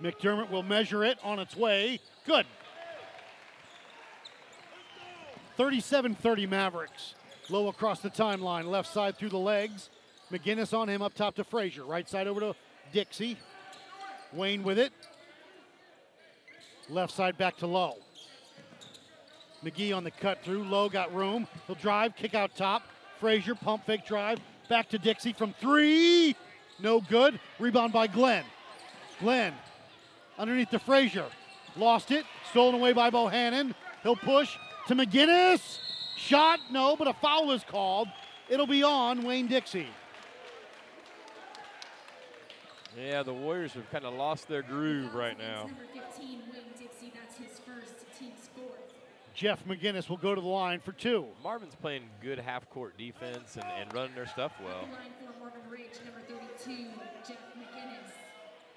McDermott 0.02 0.50
will 0.50 0.64
measure 0.64 1.06
it 1.06 1.18
on 1.24 1.40
its 1.40 1.56
way. 1.56 2.02
Good. 2.26 2.46
37 5.56 6.16
30 6.16 6.48
Mavericks. 6.48 7.16
Lowe 7.50 7.70
across 7.70 8.02
the 8.02 8.10
timeline, 8.10 8.66
left 8.66 8.92
side 8.92 9.18
through 9.18 9.30
the 9.30 9.38
legs. 9.38 9.90
McGinnis 10.32 10.78
on 10.78 10.90
him 10.90 11.02
up 11.02 11.14
top 11.14 11.36
to 11.36 11.46
Frazier. 11.46 11.86
Right 11.86 12.10
side 12.10 12.28
over 12.28 12.42
to 12.42 12.56
Dixie. 12.92 13.38
Wayne 14.34 14.64
with 14.64 14.80
it. 14.80 14.92
Left 16.90 17.14
side 17.14 17.38
back 17.38 17.58
to 17.58 17.68
Lowe. 17.68 17.98
McGee 19.64 19.96
on 19.96 20.04
the 20.04 20.12
cut 20.12 20.44
through. 20.44 20.64
Lowe 20.64 20.90
got 20.90 21.14
room. 21.14 21.48
He'll 21.68 21.76
drive, 21.76 22.16
kick 22.16 22.36
out 22.36 22.56
top. 22.56 22.84
Frazier, 23.20 23.56
pump 23.56 23.86
fake 23.86 24.06
drive. 24.06 24.40
Back 24.70 24.90
to 24.90 24.98
Dixie 24.98 25.34
from 25.34 25.54
three. 25.54 26.36
No 26.82 27.00
good. 27.00 27.40
Rebound 27.60 27.94
by 27.94 28.08
Glenn. 28.08 28.44
Glenn 29.20 29.54
underneath 30.38 30.70
to 30.72 30.80
Frazier. 30.80 31.26
Lost 31.78 32.12
it. 32.12 32.26
Stolen 32.50 32.76
away 32.76 32.94
by 32.94 33.10
Bohannon. 33.10 33.74
He'll 34.04 34.16
push 34.16 34.58
to 34.88 34.96
McGinnis. 34.96 35.80
Shot, 36.18 36.60
no, 36.72 36.96
but 36.96 37.08
a 37.08 37.14
foul 37.14 37.52
is 37.52 37.64
called. 37.64 38.08
It'll 38.50 38.68
be 38.68 38.84
on 38.84 39.24
Wayne 39.24 39.48
Dixie. 39.48 39.88
Yeah, 42.98 43.24
the 43.24 43.34
Warriors 43.34 43.74
have 43.74 43.90
kind 43.90 44.06
of 44.06 44.14
lost 44.14 44.48
their 44.48 44.62
groove 44.62 45.16
right 45.16 45.38
now. 45.38 45.66
Number 45.66 45.82
15, 45.94 46.42
Wayne 46.54 46.62
Dixie. 46.78 47.12
That's 47.16 47.38
his 47.38 47.60
first 47.60 48.06
team 48.20 48.34
score. 48.44 48.78
Jeff 49.34 49.66
McGinnis 49.66 50.10
will 50.10 50.18
go 50.18 50.36
to 50.36 50.42
the 50.42 50.48
line 50.48 50.80
for 50.80 50.92
two. 50.92 51.26
Marvin's 51.44 51.76
playing 51.76 52.04
good 52.22 52.38
half 52.40 52.70
court 52.70 52.98
defense 52.98 53.56
and, 53.56 53.66
and 53.80 53.94
running 53.94 54.14
their 54.16 54.28
stuff 54.28 54.52
well. 54.64 54.82
Line 54.84 55.12
for 55.20 55.40
Marvin 55.40 55.62
Ridge, 55.70 56.00
number 56.06 56.22
32, 56.66 56.86
Jeff 57.28 57.38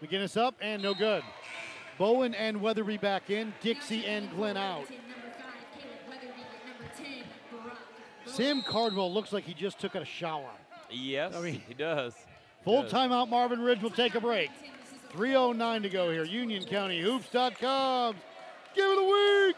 McGinnis. 0.02 0.36
Up 0.36 0.54
and 0.60 0.82
no 0.82 0.94
good. 0.94 1.22
Bowen 1.98 2.34
and 2.34 2.60
Weatherby 2.60 2.96
back 2.98 3.30
in. 3.30 3.52
Dixie 3.60 4.04
and 4.06 4.30
Glenn 4.30 4.56
out. 4.56 4.80
Number 4.80 4.92
5, 4.92 5.78
Caleb 5.78 5.96
Weatherby. 6.08 6.42
Number 6.68 6.94
10, 6.96 7.64
Brock. 7.64 7.78
Sam 8.26 8.62
Cardwell 8.62 9.12
looks 9.12 9.32
like 9.32 9.44
he 9.44 9.54
just 9.54 9.78
took 9.78 9.94
a 9.94 10.04
shower. 10.04 10.50
Yes, 10.90 11.34
I 11.34 11.40
mean- 11.40 11.62
he 11.66 11.74
does. 11.74 12.14
Full 12.64 12.82
Does. 12.82 12.92
timeout. 12.92 13.28
Marvin 13.28 13.60
Ridge 13.60 13.80
will 13.80 13.90
take 13.90 14.14
a 14.16 14.20
break. 14.20 14.50
309 15.12 15.82
to 15.82 15.88
go 15.88 16.10
here. 16.10 16.24
Union 16.24 16.64
County 16.64 17.00
Hoops.com. 17.00 18.16
Give 18.74 18.84
it 18.84 18.98
a 18.98 19.46
week. 19.46 19.56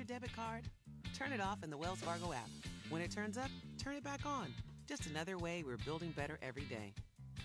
Your 0.00 0.06
debit 0.06 0.34
card? 0.34 0.62
Turn 1.14 1.30
it 1.30 1.42
off 1.42 1.62
in 1.62 1.68
the 1.68 1.76
Wells 1.76 2.00
Fargo 2.00 2.32
app. 2.32 2.48
When 2.88 3.02
it 3.02 3.10
turns 3.10 3.36
up, 3.36 3.50
turn 3.76 3.96
it 3.96 4.02
back 4.02 4.24
on. 4.24 4.46
Just 4.88 5.04
another 5.04 5.36
way 5.36 5.62
we're 5.62 5.76
building 5.76 6.10
better 6.16 6.38
every 6.40 6.62
day. 6.62 6.94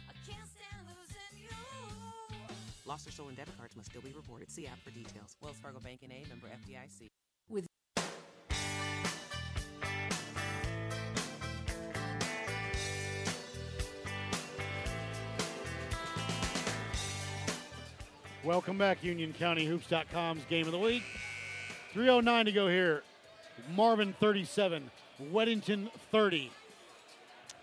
I 0.07 0.13
can't 0.25 0.47
stand 0.47 0.87
losing 0.87 1.43
you. 1.43 1.49
Lost 2.85 3.07
or 3.09 3.11
stolen 3.11 3.35
debit 3.35 3.57
cards 3.57 3.75
must 3.75 3.89
still 3.89 4.01
be 4.01 4.13
reported. 4.13 4.49
See 4.49 4.67
app 4.67 4.79
for 4.85 4.91
details. 4.91 5.35
Wells 5.41 5.57
Fargo 5.57 5.79
Bank 5.81 5.99
and 6.03 6.13
A 6.13 6.23
member 6.29 6.47
FDIC. 6.47 7.09
Welcome 18.45 18.77
back, 18.77 19.03
Union 19.03 19.33
County 19.33 19.65
Hoops.com's 19.65 20.45
game 20.45 20.67
of 20.67 20.71
the 20.71 20.77
week. 20.77 21.03
309 21.95 22.45
to 22.47 22.51
go 22.51 22.67
here. 22.67 23.03
Marvin 23.73 24.13
37, 24.19 24.91
Weddington 25.31 25.89
30. 26.11 26.51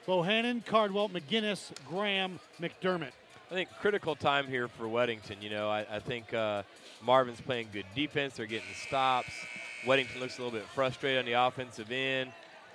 Bohannon, 0.09 0.65
Cardwell, 0.65 1.11
McGinnis, 1.11 1.71
Graham, 1.87 2.41
McDermott. 2.59 3.13
I 3.51 3.55
think 3.55 3.69
critical 3.83 4.17
time 4.17 4.47
here 4.47 4.69
for 4.69 4.85
Weddington. 4.85 5.43
You 5.43 5.51
know, 5.51 5.69
I, 5.69 5.81
I 5.81 5.99
think 5.99 6.33
uh, 6.33 6.63
Marvin's 7.05 7.43
playing 7.43 7.69
good 7.75 7.85
defense. 7.95 8.37
They're 8.37 8.47
getting 8.47 8.73
stops. 8.89 9.29
Weddington 9.85 10.19
looks 10.19 10.39
a 10.39 10.43
little 10.43 10.59
bit 10.59 10.67
frustrated 10.75 11.19
on 11.19 11.27
the 11.27 11.35
offensive 11.35 11.93
end. 11.93 12.33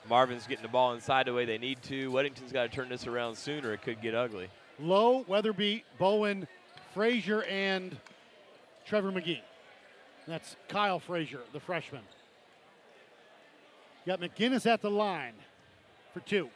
Marvin's 0.08 0.46
getting 0.46 0.62
the 0.62 0.70
ball 0.70 0.94
inside 0.94 1.26
the 1.26 1.34
way 1.34 1.46
they 1.46 1.58
need 1.58 1.82
to. 1.84 2.12
Weddington's 2.12 2.52
got 2.52 2.70
to 2.70 2.70
turn 2.70 2.88
this 2.88 3.08
around 3.08 3.36
sooner. 3.36 3.74
It 3.74 3.82
could 3.82 4.00
get 4.00 4.14
ugly. 4.14 4.48
Lowe, 4.80 5.26
Weatherby, 5.28 5.86
Bowen, 5.98 6.48
Frazier, 6.94 7.42
and 7.46 7.98
Trevor 8.86 9.12
McGee. 9.12 9.42
That's 10.28 10.56
Kyle 10.68 11.00
Frazier, 11.00 11.42
the 11.54 11.60
freshman. 11.60 12.02
Got 14.06 14.22
McGinnis 14.22 14.66
at 14.66 14.82
the 14.82 14.92
line 14.92 15.34
for 16.14 16.20
two. 16.22 16.50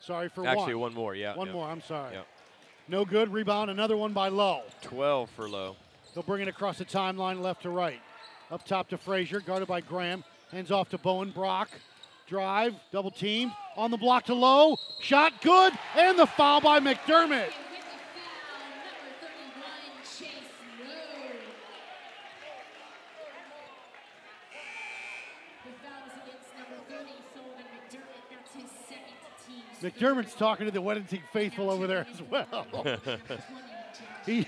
Sorry 0.00 0.28
for 0.28 0.46
Actually, 0.46 0.74
one. 0.74 0.92
one 0.92 0.94
more. 0.94 1.14
Yeah. 1.14 1.34
One 1.34 1.46
yeah. 1.46 1.52
more, 1.52 1.68
I'm 1.68 1.80
sorry. 1.80 2.14
Yeah. 2.14 2.22
No 2.88 3.04
good. 3.06 3.32
Rebound. 3.32 3.70
Another 3.70 3.96
one 3.96 4.12
by 4.12 4.28
Lowe. 4.28 4.62
12 4.82 5.30
for 5.30 5.48
Lowe. 5.48 5.76
They'll 6.14 6.22
bring 6.22 6.42
it 6.42 6.48
across 6.48 6.78
the 6.78 6.84
timeline 6.84 7.40
left 7.40 7.62
to 7.62 7.70
right. 7.70 8.00
Up 8.50 8.64
top 8.66 8.88
to 8.90 8.98
Frazier, 8.98 9.40
guarded 9.40 9.66
by 9.66 9.80
Graham. 9.80 10.22
Hands 10.52 10.70
off 10.70 10.90
to 10.90 10.98
Bowen 10.98 11.30
Brock. 11.30 11.70
Drive, 12.28 12.74
double 12.92 13.10
teamed. 13.10 13.52
On 13.76 13.90
the 13.90 13.96
block 13.96 14.26
to 14.26 14.34
Lowe. 14.34 14.76
Shot 15.00 15.40
good. 15.40 15.72
And 15.96 16.18
the 16.18 16.26
foul 16.26 16.60
by 16.60 16.80
McDermott. 16.80 17.46
With 17.46 17.54
the 17.54 17.96
foul, 18.14 18.60
number 18.84 19.10
31, 19.20 19.64
Chase 20.04 20.28
Lowe. 20.80 21.40
The 25.64 25.72
foul 25.82 26.04
is 26.06 26.14
against 26.22 26.52
number 26.56 26.78
30, 26.88 27.10
Sullivan 27.34 27.66
McDermott. 27.72 28.24
That's 28.30 28.52
his 28.54 28.70
second 28.88 29.18
team. 29.48 29.64
McDermott's 29.84 30.34
talking 30.34 30.64
to 30.64 30.72
the 30.72 30.80
Weddington 30.80 31.20
faithful 31.30 31.70
over 31.70 31.86
there 31.86 32.06
as 32.10 32.22
well. 32.22 32.66
he, 34.26 34.46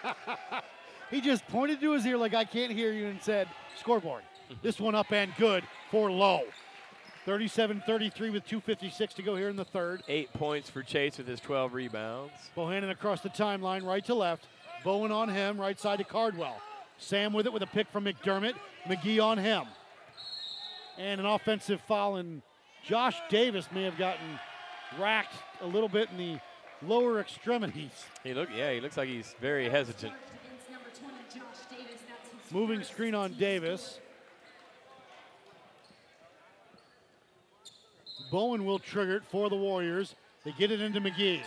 he 1.10 1.20
just 1.20 1.44
pointed 1.48 1.80
to 1.80 1.92
his 1.92 2.06
ear 2.06 2.16
like 2.16 2.32
I 2.32 2.44
can't 2.44 2.70
hear 2.70 2.92
you 2.92 3.08
and 3.08 3.20
said, 3.20 3.48
scoreboard. 3.76 4.22
This 4.62 4.78
one 4.78 4.94
up 4.94 5.12
and 5.12 5.32
good 5.36 5.64
for 5.90 6.10
Lowe. 6.10 6.44
37 7.26 7.82
33 7.84 8.30
with 8.30 8.46
2.56 8.46 9.14
to 9.14 9.22
go 9.22 9.34
here 9.34 9.48
in 9.48 9.56
the 9.56 9.64
third. 9.64 10.02
Eight 10.08 10.32
points 10.32 10.70
for 10.70 10.82
Chase 10.82 11.18
with 11.18 11.26
his 11.26 11.40
12 11.40 11.74
rebounds. 11.74 12.32
Bohannon 12.56 12.90
across 12.90 13.20
the 13.20 13.28
timeline, 13.28 13.84
right 13.84 14.04
to 14.06 14.14
left. 14.14 14.46
Bowen 14.84 15.12
on 15.12 15.28
him, 15.28 15.60
right 15.60 15.78
side 15.78 15.98
to 15.98 16.04
Cardwell. 16.04 16.56
Sam 16.98 17.32
with 17.32 17.46
it 17.46 17.52
with 17.52 17.62
a 17.62 17.66
pick 17.66 17.88
from 17.88 18.04
McDermott. 18.04 18.54
McGee 18.86 19.22
on 19.22 19.38
him. 19.38 19.64
And 20.98 21.20
an 21.20 21.26
offensive 21.26 21.80
foul, 21.82 22.16
and 22.16 22.42
Josh 22.84 23.16
Davis 23.28 23.68
may 23.72 23.84
have 23.84 23.98
gotten 23.98 24.38
racked 24.98 25.34
a 25.60 25.66
little 25.66 25.88
bit 25.88 26.08
in 26.10 26.16
the 26.16 26.38
lower 26.82 27.20
extremities. 27.20 27.90
He 28.24 28.34
look, 28.34 28.48
yeah, 28.54 28.72
he 28.72 28.80
looks 28.80 28.96
like 28.96 29.08
he's 29.08 29.34
very 29.40 29.68
hesitant. 29.68 30.12
20, 30.98 31.14
Davis. 31.70 32.00
Moving 32.50 32.82
screen 32.82 33.14
on 33.14 33.32
Davis. 33.34 34.00
Bowen 38.30 38.64
will 38.64 38.78
trigger 38.78 39.16
it 39.16 39.24
for 39.30 39.50
the 39.50 39.56
Warriors. 39.56 40.14
They 40.44 40.52
get 40.52 40.70
it 40.70 40.80
into 40.80 41.00
McGee. 41.00 41.42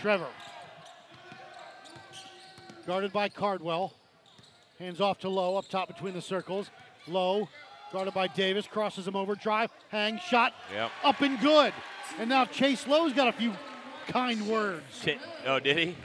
Trevor. 0.00 0.28
Guarded 2.86 3.12
by 3.12 3.28
Cardwell. 3.28 3.92
Hands 4.78 5.00
off 5.00 5.18
to 5.20 5.28
Lowe 5.28 5.56
up 5.56 5.68
top 5.68 5.88
between 5.88 6.14
the 6.14 6.22
circles. 6.22 6.70
Lowe, 7.06 7.48
guarded 7.94 8.12
by 8.12 8.26
Davis, 8.26 8.66
crosses 8.66 9.06
him 9.06 9.14
over. 9.14 9.36
Drive, 9.36 9.70
hang, 9.88 10.18
shot, 10.18 10.52
Yep. 10.72 10.90
up 11.04 11.20
and 11.20 11.38
good. 11.40 11.72
And 12.18 12.28
now 12.28 12.44
Chase 12.44 12.88
Lowe's 12.88 13.12
got 13.12 13.28
a 13.28 13.32
few 13.32 13.52
kind 14.08 14.48
words. 14.48 14.82
Ch- 15.04 15.16
oh, 15.46 15.60
did 15.60 15.78
he? 15.78 15.96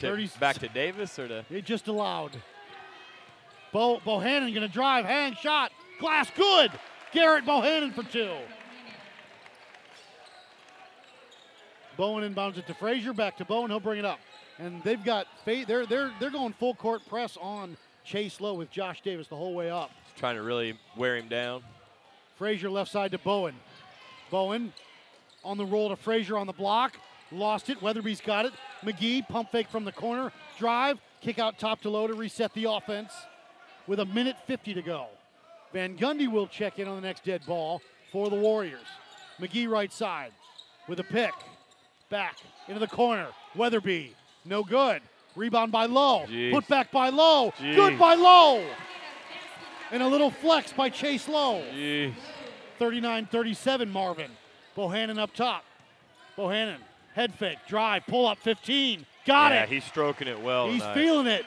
To- 0.00 0.08
30 0.08 0.30
back 0.38 0.58
to 0.58 0.68
Davis 0.68 1.18
or 1.18 1.28
to? 1.28 1.44
It 1.50 1.64
just 1.64 1.88
allowed. 1.88 2.32
Bo 3.72 4.00
Bohannon 4.00 4.52
gonna 4.52 4.68
drive, 4.68 5.06
hang, 5.06 5.34
shot, 5.34 5.72
glass, 5.98 6.28
good. 6.36 6.70
Garrett 7.12 7.46
Bohannon 7.46 7.94
for 7.94 8.02
two. 8.02 8.36
Bowen 11.96 12.34
inbounds 12.34 12.58
it 12.58 12.66
to 12.66 12.74
Frazier. 12.74 13.14
Back 13.14 13.38
to 13.38 13.46
Bowen. 13.46 13.70
He'll 13.70 13.80
bring 13.80 13.98
it 13.98 14.04
up. 14.04 14.20
And 14.58 14.82
they've 14.84 15.02
got 15.02 15.26
they're 15.46 15.86
they're 15.86 16.12
they're 16.20 16.30
going 16.30 16.52
full 16.52 16.74
court 16.74 17.00
press 17.08 17.38
on 17.40 17.78
Chase 18.04 18.40
Lowe 18.42 18.54
with 18.54 18.70
Josh 18.70 19.00
Davis 19.00 19.26
the 19.28 19.36
whole 19.36 19.54
way 19.54 19.70
up. 19.70 19.90
Trying 20.20 20.36
to 20.36 20.42
really 20.42 20.74
wear 20.98 21.16
him 21.16 21.28
down. 21.28 21.62
Frazier 22.36 22.68
left 22.68 22.90
side 22.90 23.10
to 23.12 23.18
Bowen. 23.18 23.54
Bowen 24.30 24.70
on 25.42 25.56
the 25.56 25.64
roll 25.64 25.88
to 25.88 25.96
Frazier 25.96 26.36
on 26.36 26.46
the 26.46 26.52
block. 26.52 26.98
Lost 27.32 27.70
it. 27.70 27.80
Weatherby's 27.80 28.20
got 28.20 28.44
it. 28.44 28.52
McGee 28.84 29.26
pump 29.26 29.50
fake 29.50 29.70
from 29.70 29.86
the 29.86 29.92
corner. 29.92 30.30
Drive. 30.58 30.98
Kick 31.22 31.38
out 31.38 31.58
top 31.58 31.80
to 31.82 31.88
Lowe 31.90 32.06
to 32.06 32.12
reset 32.12 32.52
the 32.52 32.64
offense 32.64 33.14
with 33.86 33.98
a 34.00 34.04
minute 34.04 34.36
50 34.46 34.74
to 34.74 34.82
go. 34.82 35.06
Van 35.72 35.96
Gundy 35.96 36.30
will 36.30 36.46
check 36.46 36.78
in 36.78 36.86
on 36.86 36.96
the 36.96 37.06
next 37.06 37.24
dead 37.24 37.40
ball 37.46 37.80
for 38.12 38.28
the 38.28 38.36
Warriors. 38.36 38.86
McGee 39.40 39.70
right 39.70 39.90
side 39.90 40.32
with 40.86 41.00
a 41.00 41.04
pick. 41.04 41.32
Back 42.10 42.36
into 42.68 42.78
the 42.78 42.88
corner. 42.88 43.28
Weatherby. 43.56 44.14
No 44.44 44.64
good. 44.64 45.00
Rebound 45.34 45.72
by 45.72 45.86
Lowe. 45.86 46.26
Jeez. 46.28 46.52
Put 46.52 46.68
back 46.68 46.90
by 46.90 47.08
Lowe. 47.08 47.54
Jeez. 47.58 47.74
Good 47.74 47.98
by 47.98 48.14
Lowe. 48.14 48.66
And 49.92 50.02
a 50.02 50.08
little 50.08 50.30
flex 50.30 50.72
by 50.72 50.88
Chase 50.88 51.28
Lowe. 51.28 51.62
Jeez. 51.74 52.12
39 52.78 53.26
37 53.26 53.90
Marvin. 53.90 54.30
Bohannon 54.76 55.18
up 55.18 55.34
top. 55.34 55.64
Bohannon, 56.38 56.78
head 57.14 57.34
fake, 57.34 57.58
drive, 57.68 58.06
pull 58.06 58.26
up 58.26 58.38
15. 58.38 59.04
Got 59.26 59.52
it. 59.52 59.54
yeah, 59.54 59.62
it. 59.64 59.68
he's 59.68 59.84
stroking 59.84 60.28
it 60.28 60.40
well. 60.40 60.70
He's 60.70 60.80
tonight. 60.80 60.94
feeling 60.94 61.26
it. 61.26 61.44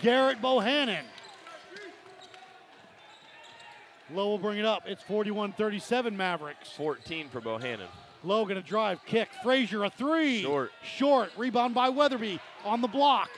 Garrett 0.00 0.42
Bohannon. 0.42 1.02
Lowe 4.12 4.28
will 4.28 4.38
bring 4.38 4.58
it 4.58 4.64
up. 4.64 4.82
It's 4.86 5.02
41 5.02 5.52
37 5.52 6.16
Mavericks. 6.16 6.70
14 6.70 7.28
for 7.28 7.40
Bohannon. 7.40 7.86
Lowe 8.24 8.44
to 8.44 8.60
drive, 8.60 9.04
kick. 9.04 9.28
Frazier 9.42 9.84
a 9.84 9.90
three. 9.90 10.42
Short. 10.42 10.70
Short. 10.82 11.30
Rebound 11.36 11.74
by 11.74 11.88
Weatherby 11.88 12.40
on 12.64 12.80
the 12.80 12.88
block. 12.88 13.30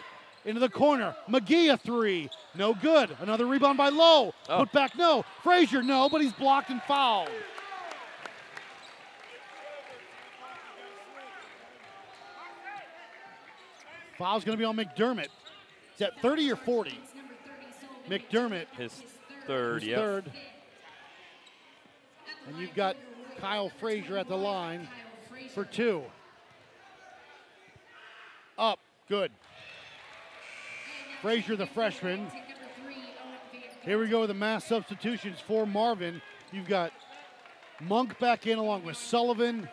Into 0.44 0.60
the 0.60 0.68
corner. 0.68 1.14
McGee 1.28 1.72
a 1.72 1.76
three. 1.76 2.28
No 2.56 2.74
good. 2.74 3.16
Another 3.20 3.46
rebound 3.46 3.78
by 3.78 3.88
Lowe. 3.88 4.32
Oh. 4.48 4.58
Put 4.60 4.72
back 4.72 4.96
no. 4.96 5.24
Frazier 5.42 5.82
no, 5.82 6.08
but 6.08 6.20
he's 6.20 6.32
blocked 6.32 6.70
and 6.70 6.80
fouled. 6.82 7.28
Foul's 14.18 14.44
going 14.44 14.56
to 14.56 14.60
be 14.60 14.64
on 14.64 14.76
McDermott. 14.76 15.24
Is 15.24 15.98
that 15.98 16.20
30 16.20 16.52
or 16.52 16.56
40? 16.56 16.98
McDermott 18.08 18.66
His 18.76 19.02
third, 19.46 19.82
is 19.82 19.88
yep. 19.88 19.98
third. 19.98 20.32
And 22.46 22.58
you've 22.58 22.74
got 22.74 22.96
Kyle 23.38 23.70
Frazier 23.80 24.18
at 24.18 24.28
the 24.28 24.36
line 24.36 24.88
for 25.54 25.64
two. 25.64 26.02
Up, 28.58 28.78
good. 29.08 29.32
Frazier, 31.24 31.56
the 31.56 31.64
freshman. 31.64 32.26
Here 33.80 33.98
we 33.98 34.08
go 34.08 34.20
with 34.20 34.28
the 34.28 34.34
mass 34.34 34.62
substitutions 34.66 35.40
for 35.40 35.64
Marvin. 35.64 36.20
You've 36.52 36.68
got 36.68 36.92
Monk 37.80 38.18
back 38.18 38.46
in 38.46 38.58
along 38.58 38.84
with 38.84 38.98
Sullivan 38.98 39.66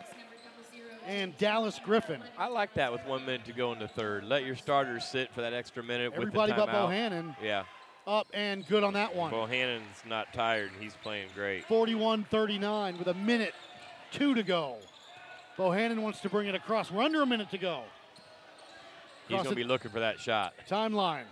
and 1.06 1.36
Dallas 1.36 1.78
Griffin. 1.84 2.22
I 2.38 2.48
like 2.48 2.72
that 2.72 2.90
with 2.90 3.04
one 3.04 3.26
minute 3.26 3.44
to 3.44 3.52
go 3.52 3.70
in 3.74 3.78
the 3.78 3.86
third. 3.86 4.24
Let 4.24 4.46
your 4.46 4.56
starters 4.56 5.04
sit 5.04 5.30
for 5.34 5.42
that 5.42 5.52
extra 5.52 5.82
minute 5.82 6.14
Everybody 6.14 6.52
with 6.52 6.60
the 6.60 6.64
but. 6.64 6.88
Bohannon 6.88 7.36
Yeah. 7.42 7.64
up 8.06 8.28
and 8.32 8.66
good 8.66 8.82
on 8.82 8.94
that 8.94 9.14
one. 9.14 9.30
Bohannon's 9.30 10.02
not 10.06 10.32
tired 10.32 10.72
and 10.72 10.82
he's 10.82 10.96
playing 11.02 11.28
great. 11.34 11.66
41 11.66 12.24
39 12.24 12.96
with 12.96 13.08
a 13.08 13.14
minute 13.14 13.52
two 14.10 14.34
to 14.34 14.42
go. 14.42 14.78
Bohannon 15.58 15.98
wants 15.98 16.20
to 16.20 16.30
bring 16.30 16.48
it 16.48 16.54
across. 16.54 16.90
We're 16.90 17.02
under 17.02 17.20
a 17.20 17.26
minute 17.26 17.50
to 17.50 17.58
go. 17.58 17.82
He's 19.28 19.36
going 19.36 19.50
to 19.50 19.54
be 19.54 19.64
looking 19.64 19.90
for 19.90 20.00
that 20.00 20.18
shot. 20.18 20.54
Timeline. 20.66 21.24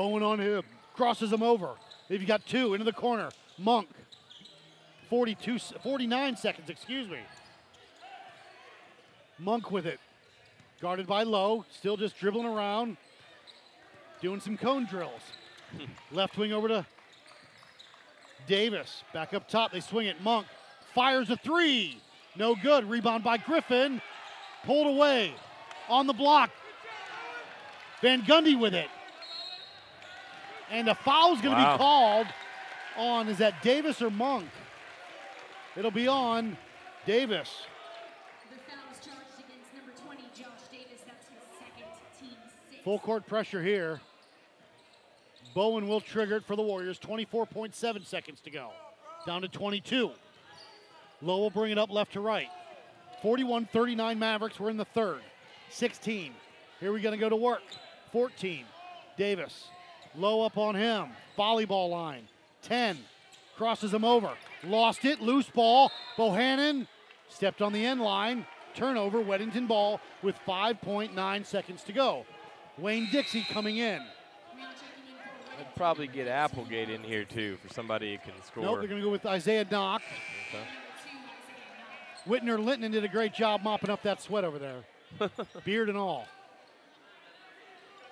Bowen 0.00 0.22
on 0.22 0.38
him. 0.40 0.62
Crosses 0.94 1.30
him 1.30 1.42
over. 1.42 1.72
They've 2.08 2.26
got 2.26 2.46
two 2.46 2.72
into 2.72 2.84
the 2.84 2.92
corner. 2.92 3.28
Monk. 3.58 3.86
42, 5.10 5.56
s- 5.56 5.74
49 5.82 6.38
seconds, 6.38 6.70
excuse 6.70 7.06
me. 7.06 7.18
Monk 9.38 9.70
with 9.70 9.84
it. 9.84 10.00
Guarded 10.80 11.06
by 11.06 11.24
Lowe. 11.24 11.66
Still 11.70 11.98
just 11.98 12.18
dribbling 12.18 12.46
around. 12.46 12.96
Doing 14.22 14.40
some 14.40 14.56
cone 14.56 14.86
drills. 14.86 15.20
Left 16.12 16.38
wing 16.38 16.54
over 16.54 16.68
to 16.68 16.86
Davis. 18.46 19.02
Back 19.12 19.34
up 19.34 19.50
top. 19.50 19.70
They 19.70 19.80
swing 19.80 20.06
it. 20.06 20.22
Monk 20.22 20.46
fires 20.94 21.28
a 21.28 21.36
three. 21.36 22.00
No 22.36 22.54
good. 22.54 22.88
Rebound 22.88 23.22
by 23.22 23.36
Griffin. 23.36 24.00
Pulled 24.64 24.86
away. 24.96 25.34
On 25.90 26.06
the 26.06 26.14
block. 26.14 26.48
Van 28.00 28.22
Gundy 28.22 28.58
with 28.58 28.72
it. 28.72 28.88
And 30.70 30.88
a 30.88 30.94
foul's 30.94 31.40
going 31.40 31.56
to 31.56 31.62
Wow. 31.62 31.72
be 31.74 31.78
called 31.78 32.26
on, 32.96 33.28
is 33.28 33.38
that 33.38 33.62
Davis 33.62 34.00
or 34.00 34.10
Monk? 34.10 34.48
It'll 35.76 35.90
be 35.90 36.06
on 36.08 36.56
Davis. 37.06 37.62
The 38.50 38.56
foul 38.70 38.78
is 38.92 38.98
charged 39.04 39.20
against 39.38 39.74
number 39.74 39.92
20, 40.04 40.22
Josh 40.34 40.68
Davis. 40.70 41.00
That's 41.06 41.26
his 41.28 41.58
second 41.58 41.90
team 42.20 42.36
six. 42.70 42.82
Full 42.84 42.98
court 43.00 43.26
pressure 43.26 43.62
here. 43.62 44.00
Bowen 45.54 45.88
will 45.88 46.00
trigger 46.00 46.36
it 46.36 46.44
for 46.44 46.54
the 46.54 46.62
Warriors. 46.62 46.98
24.7 47.00 48.04
seconds 48.06 48.40
to 48.42 48.50
go. 48.50 48.70
Down 49.26 49.42
to 49.42 49.48
22. 49.48 50.10
Lowe 51.22 51.38
will 51.38 51.50
bring 51.50 51.72
it 51.72 51.78
up 51.78 51.90
left 51.90 52.12
to 52.12 52.20
right. 52.20 52.48
41 53.22 53.66
39 53.72 54.18
Mavericks. 54.18 54.58
We're 54.60 54.70
in 54.70 54.76
the 54.76 54.84
third. 54.84 55.20
16. 55.70 56.32
Here 56.78 56.92
we're 56.92 57.00
going 57.00 57.12
to 57.12 57.20
go 57.20 57.28
to 57.28 57.36
work. 57.36 57.62
14. 58.12 58.64
Davis. 59.18 59.68
Lowe 60.16 60.42
up 60.42 60.58
on 60.58 60.74
him. 60.74 61.08
Volleyball 61.38 61.90
line. 61.90 62.28
10. 62.62 62.98
Crosses 63.56 63.92
him 63.92 64.04
over. 64.04 64.30
Lost 64.64 65.04
it. 65.04 65.20
Loose 65.20 65.48
ball. 65.48 65.90
Bohannon 66.16 66.86
stepped 67.28 67.62
on 67.62 67.72
the 67.72 67.84
end 67.84 68.00
line. 68.00 68.46
Turnover. 68.74 69.22
Weddington 69.22 69.68
ball 69.68 70.00
with 70.22 70.36
5.9 70.46 71.46
seconds 71.46 71.82
to 71.84 71.92
go. 71.92 72.24
Wayne 72.78 73.08
Dixie 73.10 73.46
coming 73.50 73.78
in. 73.78 74.00
I'd 75.58 75.76
probably 75.76 76.06
get 76.06 76.26
Applegate 76.26 76.88
in 76.88 77.02
here 77.02 77.24
too 77.24 77.58
for 77.62 77.72
somebody 77.72 78.12
who 78.12 78.18
can 78.18 78.42
score. 78.44 78.64
Nope, 78.64 78.78
they're 78.78 78.88
going 78.88 79.00
to 79.00 79.06
go 79.06 79.10
with 79.10 79.26
Isaiah 79.26 79.66
Knock. 79.70 80.02
Okay. 80.48 80.64
Whitner 82.26 82.62
Linton 82.62 82.92
did 82.92 83.04
a 83.04 83.08
great 83.08 83.34
job 83.34 83.62
mopping 83.62 83.90
up 83.90 84.02
that 84.02 84.22
sweat 84.22 84.44
over 84.44 84.58
there. 84.58 84.84
Beard 85.64 85.88
and 85.88 85.98
all. 85.98 86.26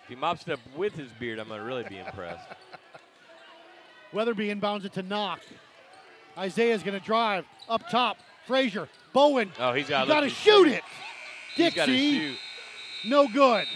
If 0.08 0.14
he 0.14 0.18
mops 0.18 0.44
it 0.46 0.52
up 0.54 0.60
with 0.74 0.94
his 0.94 1.10
beard, 1.20 1.38
I'm 1.38 1.48
going 1.48 1.60
to 1.60 1.66
really 1.66 1.84
be 1.84 1.98
impressed. 1.98 2.48
Weatherby 4.14 4.48
inbounds 4.48 4.86
it 4.86 4.94
to 4.94 5.02
Knock. 5.02 5.40
Isaiah's 6.38 6.82
going 6.82 6.98
to 6.98 7.04
drive 7.04 7.44
up 7.68 7.90
top. 7.90 8.16
Frazier, 8.46 8.88
Bowen. 9.12 9.52
Oh, 9.60 9.74
he's 9.74 9.86
got 9.90 10.06
to 10.06 10.14
look- 10.20 10.30
shoot 10.30 10.68
it. 10.68 10.82
He's 11.54 11.74
got 11.74 11.84
to 11.84 11.92
Dixie, 11.92 12.20
shoot. 12.20 12.38
no 13.04 13.28
good. 13.28 13.66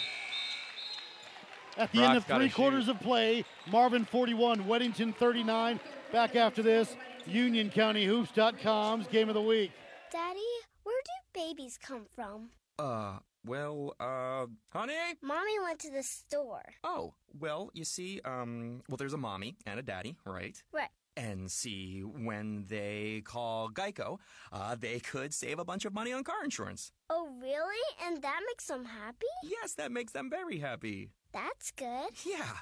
At 1.76 1.92
the 1.92 2.02
end 2.02 2.16
of 2.16 2.24
three 2.24 2.48
quarters 2.48 2.88
of 2.88 2.98
play, 3.00 3.44
Marvin 3.70 4.06
41, 4.06 4.64
Weddington 4.64 5.14
39. 5.14 5.80
Back 6.12 6.34
after 6.34 6.62
this, 6.62 6.96
UnionCountyHoops.com's 7.28 9.06
game 9.08 9.28
of 9.28 9.34
the 9.34 9.42
week. 9.42 9.70
Daddy, 10.10 10.40
where 10.82 11.02
do 11.04 11.38
babies 11.38 11.78
come 11.78 12.06
from? 12.16 12.48
Uh, 12.78 13.18
well, 13.44 13.94
uh, 14.00 14.46
honey? 14.70 14.94
Mommy 15.22 15.58
went 15.62 15.78
to 15.80 15.90
the 15.90 16.02
store. 16.02 16.64
Oh, 16.84 17.14
well, 17.38 17.70
you 17.74 17.84
see, 17.84 18.20
um, 18.24 18.82
well, 18.88 18.96
there's 18.96 19.14
a 19.14 19.18
mommy 19.18 19.56
and 19.66 19.78
a 19.78 19.82
daddy, 19.82 20.16
right? 20.24 20.62
Right. 20.72 20.88
And 21.16 21.50
see, 21.50 22.00
when 22.00 22.64
they 22.68 23.22
call 23.24 23.68
Geico, 23.68 24.18
uh, 24.50 24.76
they 24.76 24.98
could 24.98 25.34
save 25.34 25.58
a 25.58 25.64
bunch 25.64 25.84
of 25.84 25.92
money 25.92 26.12
on 26.12 26.24
car 26.24 26.42
insurance. 26.42 26.92
Oh, 27.10 27.28
really? 27.40 27.82
And 28.06 28.22
that 28.22 28.40
makes 28.46 28.66
them 28.66 28.86
happy? 28.86 29.26
Yes, 29.42 29.74
that 29.74 29.92
makes 29.92 30.12
them 30.12 30.30
very 30.30 30.58
happy. 30.58 31.10
That's 31.32 31.70
good. 31.70 32.10
Yeah. 32.24 32.52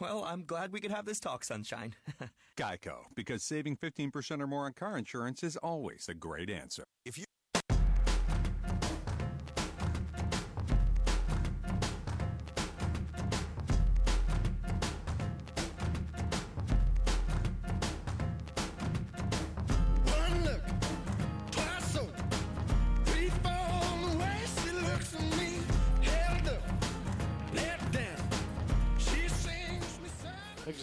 Well, 0.00 0.24
I'm 0.24 0.44
glad 0.44 0.72
we 0.72 0.80
could 0.80 0.90
have 0.90 1.06
this 1.06 1.20
talk, 1.20 1.44
Sunshine. 1.44 1.94
Geico, 2.56 2.98
because 3.14 3.42
saving 3.42 3.76
15% 3.76 4.40
or 4.40 4.46
more 4.46 4.66
on 4.66 4.72
car 4.72 4.96
insurance 4.96 5.42
is 5.42 5.56
always 5.56 6.08
a 6.08 6.14
great 6.14 6.50
answer. 6.50 6.84
If 7.04 7.18
you 7.18 7.24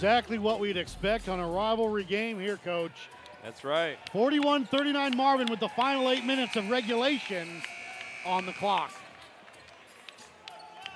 Exactly 0.06 0.38
what 0.38 0.60
we'd 0.60 0.78
expect 0.78 1.30
on 1.30 1.39
a 1.39 1.47
rivalry 1.47 2.03
game 2.03 2.39
here, 2.39 2.58
Coach. 2.58 3.10
That's 3.43 3.64
right. 3.64 3.97
41 4.12 4.66
39 4.66 5.18
Marvin 5.18 5.47
with 5.47 5.60
the 5.60 5.70
final 5.70 6.12
eight 6.12 6.24
minutes 6.24 6.56
of 6.56 6.70
regulation 6.70 7.64
on 8.24 8.45
the 8.45 8.51
clock. 8.53 8.91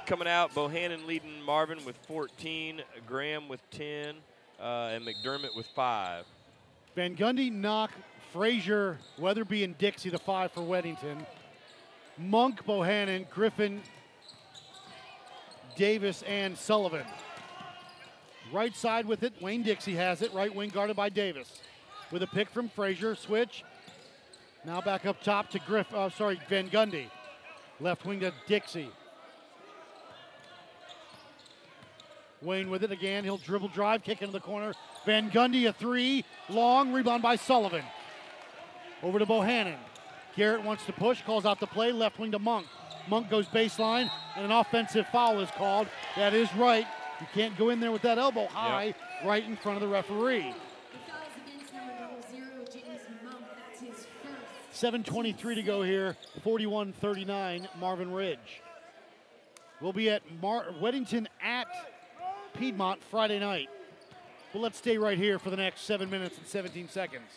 coming 0.06 0.28
out. 0.28 0.54
Bohannon 0.54 1.08
leading 1.08 1.42
Marvin 1.42 1.84
with 1.86 1.98
14, 2.08 2.84
Graham 3.08 3.50
with 3.50 3.68
10, 3.72 4.14
uh, 4.60 4.92
and 4.94 5.04
McDermott 5.04 5.56
with 5.56 5.66
five. 5.76 6.26
Van 6.94 7.16
Gundy, 7.16 7.52
Knock, 7.52 7.90
Frazier, 8.32 9.00
Weatherby, 9.18 9.64
and 9.64 9.76
Dixie, 9.80 10.12
the 10.12 10.20
five 10.20 10.52
for 10.52 10.62
Weddington. 10.62 11.26
Monk, 12.20 12.64
Bohannon, 12.64 13.28
Griffin, 13.32 13.82
Davis, 15.76 16.22
and 16.28 16.56
Sullivan. 16.56 17.08
Right 18.52 18.76
side 18.76 19.06
with 19.06 19.24
it, 19.24 19.34
Wayne 19.42 19.64
Dixie 19.64 19.96
has 19.96 20.22
it. 20.22 20.34
Right 20.34 20.54
wing 20.54 20.70
guarded 20.70 20.96
by 20.96 21.10
Davis. 21.10 21.60
With 22.12 22.24
a 22.24 22.28
pick 22.28 22.50
from 22.50 22.70
Frazier, 22.70 23.16
switch. 23.16 23.64
Now 24.66 24.82
back 24.82 25.06
up 25.06 25.22
top 25.22 25.52
to 25.52 25.60
Griff. 25.60 25.94
Uh, 25.94 26.10
sorry, 26.10 26.40
Van 26.50 26.70
Gundy. 26.70 27.06
Left 27.80 28.06
wing 28.06 28.20
to 28.22 28.34
Dixie. 28.48 28.90
Wayne 32.42 32.70
with 32.70 32.84
it 32.84 32.92
again. 32.92 33.24
He'll 33.24 33.38
dribble 33.38 33.70
drive, 33.70 34.04
kick 34.04 34.22
into 34.22 34.32
the 34.32 34.40
corner. 34.40 34.74
Van 35.06 35.30
Gundy 35.30 35.68
a 35.68 35.74
three, 35.74 36.26
long 36.50 36.92
rebound 36.92 37.22
by 37.22 37.36
Sullivan. 37.36 37.84
Over 39.04 39.20
to 39.20 39.26
Bohannon. 39.26 39.78
Garrett 40.36 40.64
wants 40.64 40.86
to 40.86 40.94
push, 40.94 41.22
calls 41.24 41.46
out 41.46 41.60
the 41.60 41.68
play, 41.68 41.92
left 41.92 42.18
wing 42.18 42.32
to 42.32 42.40
Monk. 42.40 42.66
Monk 43.08 43.30
goes 43.30 43.48
baseline, 43.48 44.10
and 44.36 44.46
an 44.46 44.52
offensive 44.52 45.06
foul 45.08 45.40
is 45.40 45.50
called. 45.52 45.88
That 46.16 46.34
is 46.34 46.54
right. 46.56 46.86
You 47.20 47.28
can't 47.34 47.58
go 47.58 47.70
in 47.70 47.80
there 47.80 47.92
with 47.92 48.02
that 48.04 48.18
elbow 48.18 48.48
high 48.48 48.94
right 49.26 49.44
in 49.44 49.58
front 49.58 49.76
of 49.78 49.82
the 49.82 49.88
referee. 49.88 50.54
The 50.92 51.12
foul 51.12 51.20
is 51.28 51.54
against 51.54 51.74
number 51.74 52.28
zero, 52.32 52.66
James 52.72 53.02
Monk. 53.24 53.38
That's 53.68 53.82
his 53.82 54.08
first. 54.72 55.06
7.23 55.06 55.56
to 55.56 55.64
go 55.64 55.82
here, 55.82 56.16
41 56.44 56.94
39, 56.94 57.68
Marvin 57.80 58.12
Ridge. 58.12 58.62
We'll 59.82 59.94
be 59.94 60.10
at 60.10 60.22
Mar- 60.42 60.68
Weddington 60.82 61.28
at 61.44 61.68
Piedmont 62.58 63.02
Friday 63.04 63.40
night. 63.40 63.70
But 64.54 64.60
let's 64.60 64.78
stay 64.78 64.98
right 64.98 65.18
here 65.18 65.40
for 65.40 65.50
the 65.50 65.58
next 65.58 65.82
7 65.82 66.10
minutes 66.10 66.38
and 66.38 66.48
17 66.48 66.90
seconds. 66.90 67.28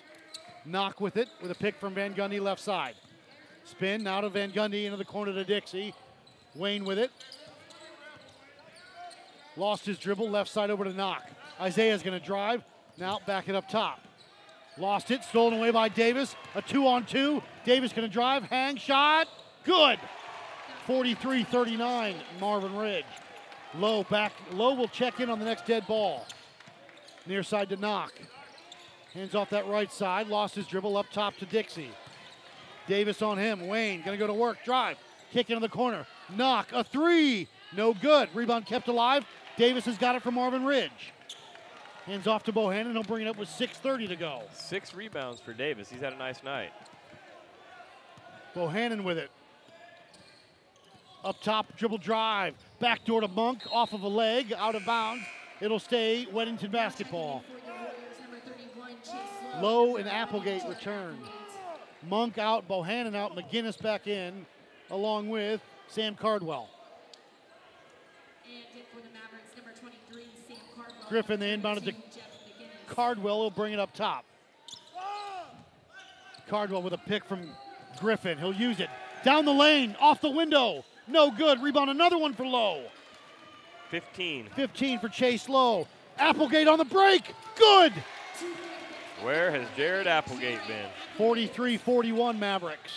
Knock 0.64 1.00
with 1.00 1.16
it, 1.16 1.28
with 1.40 1.50
a 1.50 1.54
pick 1.54 1.76
from 1.76 1.94
Van 1.94 2.14
Gundy 2.14 2.40
left 2.40 2.60
side. 2.60 2.94
Spin 3.64 4.02
now 4.02 4.20
to 4.20 4.28
Van 4.28 4.50
Gundy 4.52 4.84
into 4.84 4.96
the 4.96 5.04
corner 5.04 5.32
to 5.32 5.44
Dixie. 5.44 5.94
Wayne 6.54 6.84
with 6.84 6.98
it. 6.98 7.10
Lost 9.56 9.84
his 9.84 9.98
dribble, 9.98 10.30
left 10.30 10.50
side 10.50 10.70
over 10.70 10.84
to 10.84 10.92
Knock. 10.92 11.22
Isaiah's 11.60 12.02
going 12.02 12.18
to 12.18 12.24
drive. 12.24 12.62
Now 12.98 13.20
back 13.26 13.48
it 13.48 13.54
up 13.54 13.68
top. 13.68 14.00
Lost 14.78 15.10
it, 15.10 15.22
stolen 15.24 15.58
away 15.58 15.70
by 15.70 15.88
Davis. 15.88 16.34
A 16.54 16.62
two 16.62 16.86
on 16.86 17.04
two. 17.04 17.42
Davis 17.64 17.92
going 17.92 18.08
to 18.08 18.12
drive, 18.12 18.44
hang 18.44 18.76
shot. 18.76 19.28
Good. 19.64 19.98
43 20.86 21.44
39, 21.44 22.16
Marvin 22.40 22.74
Ridge. 22.76 23.04
Lowe 23.74 24.02
back. 24.04 24.32
Lowe 24.52 24.74
will 24.74 24.88
check 24.88 25.20
in 25.20 25.30
on 25.30 25.38
the 25.38 25.44
next 25.44 25.66
dead 25.66 25.86
ball. 25.86 26.26
Near 27.26 27.42
side 27.42 27.68
to 27.68 27.76
Knock. 27.76 28.12
Hands 29.14 29.34
off 29.34 29.50
that 29.50 29.68
right 29.68 29.92
side. 29.92 30.26
Lost 30.28 30.54
his 30.54 30.66
dribble 30.66 30.96
up 30.96 31.06
top 31.12 31.36
to 31.36 31.46
Dixie. 31.46 31.90
Davis 32.88 33.22
on 33.22 33.38
him. 33.38 33.68
Wayne 33.68 34.02
going 34.02 34.18
to 34.18 34.22
go 34.22 34.26
to 34.26 34.34
work. 34.34 34.58
Drive. 34.64 34.96
Kick 35.32 35.50
into 35.50 35.60
the 35.60 35.68
corner. 35.68 36.06
Knock. 36.34 36.72
A 36.72 36.82
three. 36.82 37.46
No 37.74 37.94
good. 37.94 38.28
Rebound 38.34 38.66
kept 38.66 38.88
alive. 38.88 39.24
Davis 39.56 39.84
has 39.84 39.98
got 39.98 40.16
it 40.16 40.22
from 40.22 40.34
Marvin 40.34 40.64
Ridge. 40.64 41.12
Hands 42.06 42.26
off 42.26 42.42
to 42.44 42.52
Bohannon. 42.52 42.92
He'll 42.92 43.02
bring 43.04 43.26
it 43.26 43.28
up 43.28 43.36
with 43.36 43.48
6.30 43.48 44.08
to 44.08 44.16
go. 44.16 44.42
Six 44.52 44.94
rebounds 44.94 45.40
for 45.40 45.52
Davis. 45.52 45.88
He's 45.88 46.00
had 46.00 46.12
a 46.12 46.16
nice 46.16 46.42
night. 46.42 46.72
Bohannon 48.54 49.04
with 49.04 49.18
it. 49.18 49.30
Up 51.24 51.40
top, 51.40 51.76
dribble 51.76 51.98
drive. 51.98 52.54
Back 52.80 53.04
door 53.04 53.20
to 53.20 53.28
Monk, 53.28 53.62
off 53.70 53.92
of 53.92 54.02
a 54.02 54.08
leg, 54.08 54.52
out 54.52 54.74
of 54.74 54.84
bounds. 54.84 55.24
It'll 55.60 55.78
stay 55.78 56.26
Weddington 56.32 56.72
basketball. 56.72 57.44
For 57.46 57.60
the 57.60 57.72
Warriors, 57.72 57.94
number 58.20 58.38
31, 58.44 58.90
Chase 59.04 59.62
Lowe 59.62 59.96
and 59.96 60.08
Applegate 60.08 60.64
return. 60.68 61.16
Monk 62.08 62.38
out, 62.38 62.66
Bohannon 62.68 63.14
out, 63.14 63.36
McGinnis 63.36 63.80
back 63.80 64.08
in, 64.08 64.44
along 64.90 65.28
with 65.28 65.60
Sam 65.86 66.16
Cardwell. 66.16 66.68
And 68.44 68.54
in 68.76 68.82
for 68.92 69.00
the 69.00 69.12
Mavericks, 69.14 69.54
number 69.56 69.70
23, 69.78 70.24
Sam 70.48 70.56
Cardwell. 70.74 71.01
Griffin, 71.12 71.38
they 71.38 71.54
inbounded 71.54 71.84
to 71.84 71.92
Cardwell. 72.86 73.42
He'll 73.42 73.50
bring 73.50 73.74
it 73.74 73.78
up 73.78 73.92
top. 73.92 74.24
Cardwell 76.48 76.80
with 76.82 76.94
a 76.94 76.98
pick 76.98 77.22
from 77.26 77.50
Griffin. 78.00 78.38
He'll 78.38 78.54
use 78.54 78.80
it. 78.80 78.88
Down 79.22 79.44
the 79.44 79.52
lane, 79.52 79.94
off 80.00 80.22
the 80.22 80.30
window. 80.30 80.86
No 81.06 81.30
good. 81.30 81.62
Rebound, 81.62 81.90
another 81.90 82.16
one 82.16 82.32
for 82.32 82.46
Lowe. 82.46 82.84
15. 83.90 84.46
15 84.56 84.98
for 85.00 85.10
Chase 85.10 85.50
Lowe. 85.50 85.86
Applegate 86.16 86.66
on 86.66 86.78
the 86.78 86.84
break. 86.86 87.34
Good. 87.56 87.92
Where 89.20 89.50
has 89.50 89.68
Jared 89.76 90.06
Applegate 90.06 90.66
been? 90.66 90.88
43 91.18 91.76
41 91.76 92.40
Mavericks. 92.40 92.92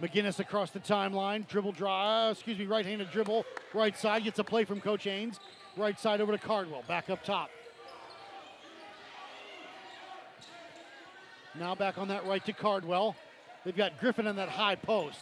McGinnis 0.00 0.40
across 0.40 0.70
the 0.70 0.80
timeline. 0.80 1.46
Dribble 1.46 1.72
drive, 1.72 2.36
excuse 2.36 2.58
me, 2.58 2.64
right 2.64 2.86
handed 2.86 3.10
dribble. 3.10 3.44
Right 3.74 3.96
side 3.98 4.24
gets 4.24 4.38
a 4.38 4.44
play 4.44 4.64
from 4.64 4.80
Coach 4.80 5.04
Haynes. 5.04 5.38
Right 5.76 5.98
side 6.00 6.20
over 6.20 6.32
to 6.32 6.38
Cardwell. 6.38 6.82
Back 6.88 7.10
up 7.10 7.22
top. 7.24 7.50
Now 11.58 11.74
back 11.74 11.98
on 11.98 12.08
that 12.08 12.26
right 12.26 12.44
to 12.46 12.52
Cardwell. 12.52 13.16
They've 13.64 13.76
got 13.76 13.98
Griffin 13.98 14.26
on 14.26 14.36
that 14.36 14.48
high 14.48 14.76
post. 14.76 15.18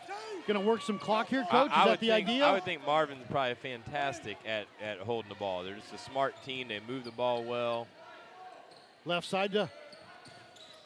Going 0.46 0.60
to 0.60 0.66
work 0.66 0.82
some 0.82 0.98
clock 0.98 1.28
here, 1.28 1.46
Coach. 1.50 1.70
I, 1.72 1.74
I 1.74 1.82
Is 1.84 1.90
that 1.92 2.00
the 2.00 2.08
think, 2.08 2.28
idea? 2.28 2.44
I 2.44 2.52
would 2.52 2.64
think 2.64 2.84
Marvin's 2.84 3.24
probably 3.30 3.54
fantastic 3.54 4.36
at, 4.46 4.66
at 4.82 4.98
holding 4.98 5.30
the 5.30 5.34
ball. 5.36 5.64
They're 5.64 5.76
just 5.76 5.94
a 5.94 5.98
smart 5.98 6.34
team. 6.44 6.68
They 6.68 6.80
move 6.86 7.04
the 7.04 7.10
ball 7.10 7.42
well. 7.42 7.86
Left 9.06 9.26
side 9.26 9.52
to 9.52 9.70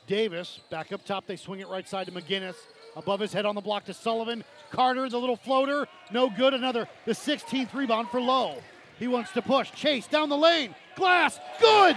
Davis. 0.07 0.61
Back 0.71 0.93
up 0.93 1.05
top, 1.05 1.27
they 1.27 1.35
swing 1.35 1.61
it 1.61 1.69
right 1.69 1.89
side 1.89 2.07
to 2.07 2.13
McGinnis. 2.13 2.55
Above 2.95 3.19
his 3.19 3.33
head 3.33 3.45
on 3.45 3.57
the 3.57 3.61
block 3.61 3.85
to 3.87 3.95
Sullivan. 3.95 4.45
Carter, 4.71 5.09
the 5.09 5.19
little 5.19 5.37
floater. 5.37 5.89
No 6.13 6.31
good. 6.31 6.55
Another, 6.55 6.89
the 7.07 7.13
16th 7.13 7.75
rebound 7.75 8.09
for 8.11 8.21
Lowe. 8.21 8.59
He 8.99 9.09
wants 9.09 9.33
to 9.33 9.43
push. 9.43 9.71
Chase 9.73 10.07
down 10.07 10.29
the 10.29 10.37
lane. 10.37 10.75
Glass. 10.97 11.39
Good. 11.61 11.97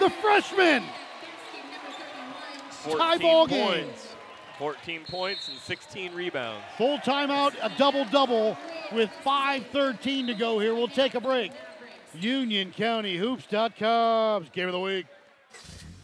The 0.00 0.10
freshman. 0.10 0.82
Tie 2.84 3.18
14 3.18 3.20
ball 3.20 3.46
game. 3.46 3.84
points. 3.84 4.14
14 4.58 5.04
points 5.08 5.48
and 5.48 5.58
16 5.58 6.14
rebounds. 6.14 6.64
Full 6.76 6.98
timeout, 6.98 7.54
a 7.62 7.70
double 7.78 8.04
double 8.06 8.56
with 8.92 9.10
5.13 9.24 10.26
to 10.26 10.34
go 10.34 10.58
here. 10.58 10.74
We'll 10.74 10.88
take 10.88 11.14
a 11.14 11.20
break. 11.20 11.52
Union 12.14 12.72
County 12.72 13.16
Hoops.com's 13.16 14.48
game 14.50 14.66
of 14.66 14.72
the 14.72 14.80
week. 14.80 15.06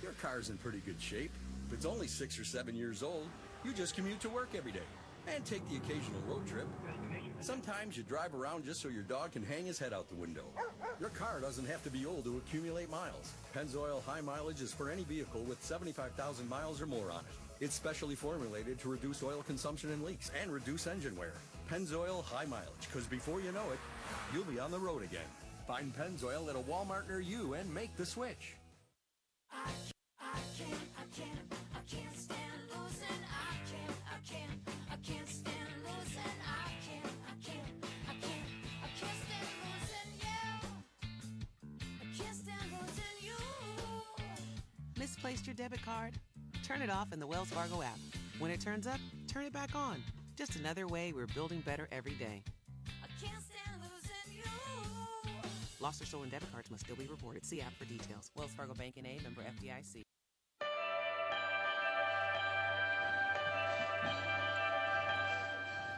Your 0.03 0.13
car's 0.13 0.51
in 0.51 0.59
pretty 0.59 0.79
good 0.81 1.01
shape. 1.01 1.33
If 1.67 1.73
it's 1.73 1.87
only 1.87 2.07
six 2.07 2.39
or 2.39 2.45
seven 2.45 2.77
years 2.77 3.03
old, 3.03 3.27
you 3.65 3.73
just 3.73 3.97
commute 3.97 4.21
to 4.21 4.29
work 4.29 4.51
every 4.55 4.73
day 4.73 4.81
and 5.27 5.45
take 5.45 5.69
the 5.71 5.77
occasional 5.77 6.21
road 6.29 6.47
trip. 6.47 6.67
Sometimes 7.41 7.97
you 7.97 8.03
drive 8.03 8.35
around 8.35 8.65
just 8.65 8.81
so 8.81 8.89
your 8.89 9.03
dog 9.03 9.33
can 9.33 9.45
hang 9.45 9.67
his 9.67 9.79
head 9.79 9.93
out 9.93 10.09
the 10.09 10.15
window. 10.15 10.45
Your 10.99 11.11
car 11.11 11.41
doesn't 11.41 11.67
have 11.67 11.83
to 11.85 11.91
be 11.91 12.07
old 12.07 12.25
to 12.25 12.39
accumulate 12.39 12.91
miles. 12.91 13.33
Pennzoil 13.55 14.03
High 14.05 14.21
Mileage 14.21 14.63
is 14.63 14.73
for 14.73 14.91
any 14.91 15.05
vehicle 15.05 15.43
with 15.43 15.63
75,000 15.63 16.49
miles 16.49 16.81
or 16.81 16.87
more 16.87 17.11
on 17.11 17.21
it. 17.21 17.65
It's 17.65 17.75
specially 17.75 18.15
formulated 18.15 18.79
to 18.81 18.89
reduce 18.89 19.23
oil 19.23 19.43
consumption 19.47 19.93
and 19.93 20.05
leaks 20.05 20.31
and 20.41 20.51
reduce 20.51 20.87
engine 20.87 21.17
wear. 21.17 21.35
Pennzoil 21.71 22.25
High 22.25 22.47
Mileage, 22.47 22.89
because 22.91 23.07
before 23.07 23.41
you 23.41 23.53
know 23.53 23.71
it, 23.73 23.79
you'll 24.33 24.45
be 24.45 24.59
on 24.59 24.71
the 24.71 24.79
road 24.79 25.03
again. 25.03 25.21
Find 25.67 25.95
Pennzoil 25.97 26.49
at 26.49 26.57
a 26.57 26.61
Walmart 26.61 27.09
near 27.09 27.21
you 27.21 27.55
and 27.55 27.73
make 27.73 27.97
the 27.97 28.07
switch. 28.07 28.57
Misplaced 45.25 45.47
your 45.47 45.55
debit 45.55 45.83
card? 45.83 46.13
Turn 46.63 46.83
it 46.83 46.91
off 46.91 47.11
in 47.15 47.19
the 47.19 47.27
Wells 47.27 47.49
Fargo 47.49 47.81
app. 47.81 47.99
When 48.39 48.51
it 48.51 48.61
turns 48.61 48.87
up, 48.87 49.01
turn 49.27 49.47
it 49.47 49.55
back 49.55 49.75
on. 49.75 50.03
Just 50.37 50.57
another 50.57 50.87
way 50.87 51.15
we're 51.15 51.27
building 51.29 51.61
better 51.61 51.89
every 51.91 52.13
day. 52.13 52.43
I 53.03 53.07
can't 53.25 53.43
stand 53.43 53.81
losing 53.81 54.37
you. 54.37 55.33
Lost 55.81 56.03
or 56.03 56.05
stolen 56.05 56.29
debit 56.29 56.53
cards 56.53 56.71
must 56.71 56.85
still 56.85 56.97
be 56.97 57.07
reported. 57.07 57.43
See 57.47 57.63
app 57.63 57.73
for 57.73 57.87
details. 57.87 58.31
Wells 58.37 58.51
Fargo 58.51 58.75
Bank 58.75 58.99
and 58.99 59.07
A 59.07 59.19
member 59.23 59.41
FDIC. 59.41 60.03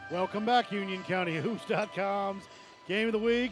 Welcome 0.09 0.45
back, 0.45 0.71
Union 0.71 1.03
County 1.03 1.35
Hoops.com's 1.35 2.45
game 2.87 3.07
of 3.07 3.11
the 3.11 3.19
week. 3.19 3.51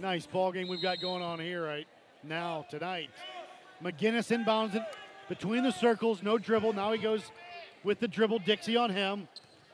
Nice 0.00 0.26
ball 0.26 0.52
game 0.52 0.68
we've 0.68 0.80
got 0.80 1.00
going 1.00 1.24
on 1.24 1.40
here 1.40 1.64
right 1.64 1.88
now 2.28 2.66
tonight. 2.70 3.10
McGinnis 3.82 4.36
inbounds 4.36 4.74
it 4.74 4.82
between 5.28 5.62
the 5.62 5.72
circles, 5.72 6.22
no 6.22 6.38
dribble. 6.38 6.72
Now 6.72 6.92
he 6.92 6.98
goes 6.98 7.22
with 7.84 8.00
the 8.00 8.08
dribble. 8.08 8.40
Dixie 8.40 8.76
on 8.76 8.90
him. 8.90 9.28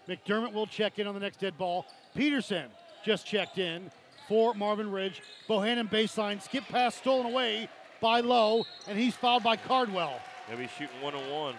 McDermott 0.08 0.52
will 0.52 0.66
check 0.66 0.98
in 0.98 1.06
on 1.06 1.14
the 1.14 1.20
next 1.20 1.40
dead 1.40 1.56
ball. 1.56 1.86
Peterson 2.14 2.66
just 3.04 3.26
checked 3.26 3.58
in 3.58 3.90
for 4.28 4.54
Marvin 4.54 4.90
Ridge. 4.90 5.22
Bohannon 5.48 5.90
baseline, 5.90 6.42
skip 6.42 6.64
pass 6.68 6.94
stolen 6.94 7.26
away 7.26 7.68
by 8.00 8.20
Lowe, 8.20 8.64
and 8.88 8.98
he's 8.98 9.14
fouled 9.14 9.42
by 9.42 9.56
Cardwell. 9.56 10.20
They'll 10.48 10.58
be 10.58 10.68
shooting 10.78 11.00
one 11.00 11.14
on 11.14 11.30
one. 11.30 11.54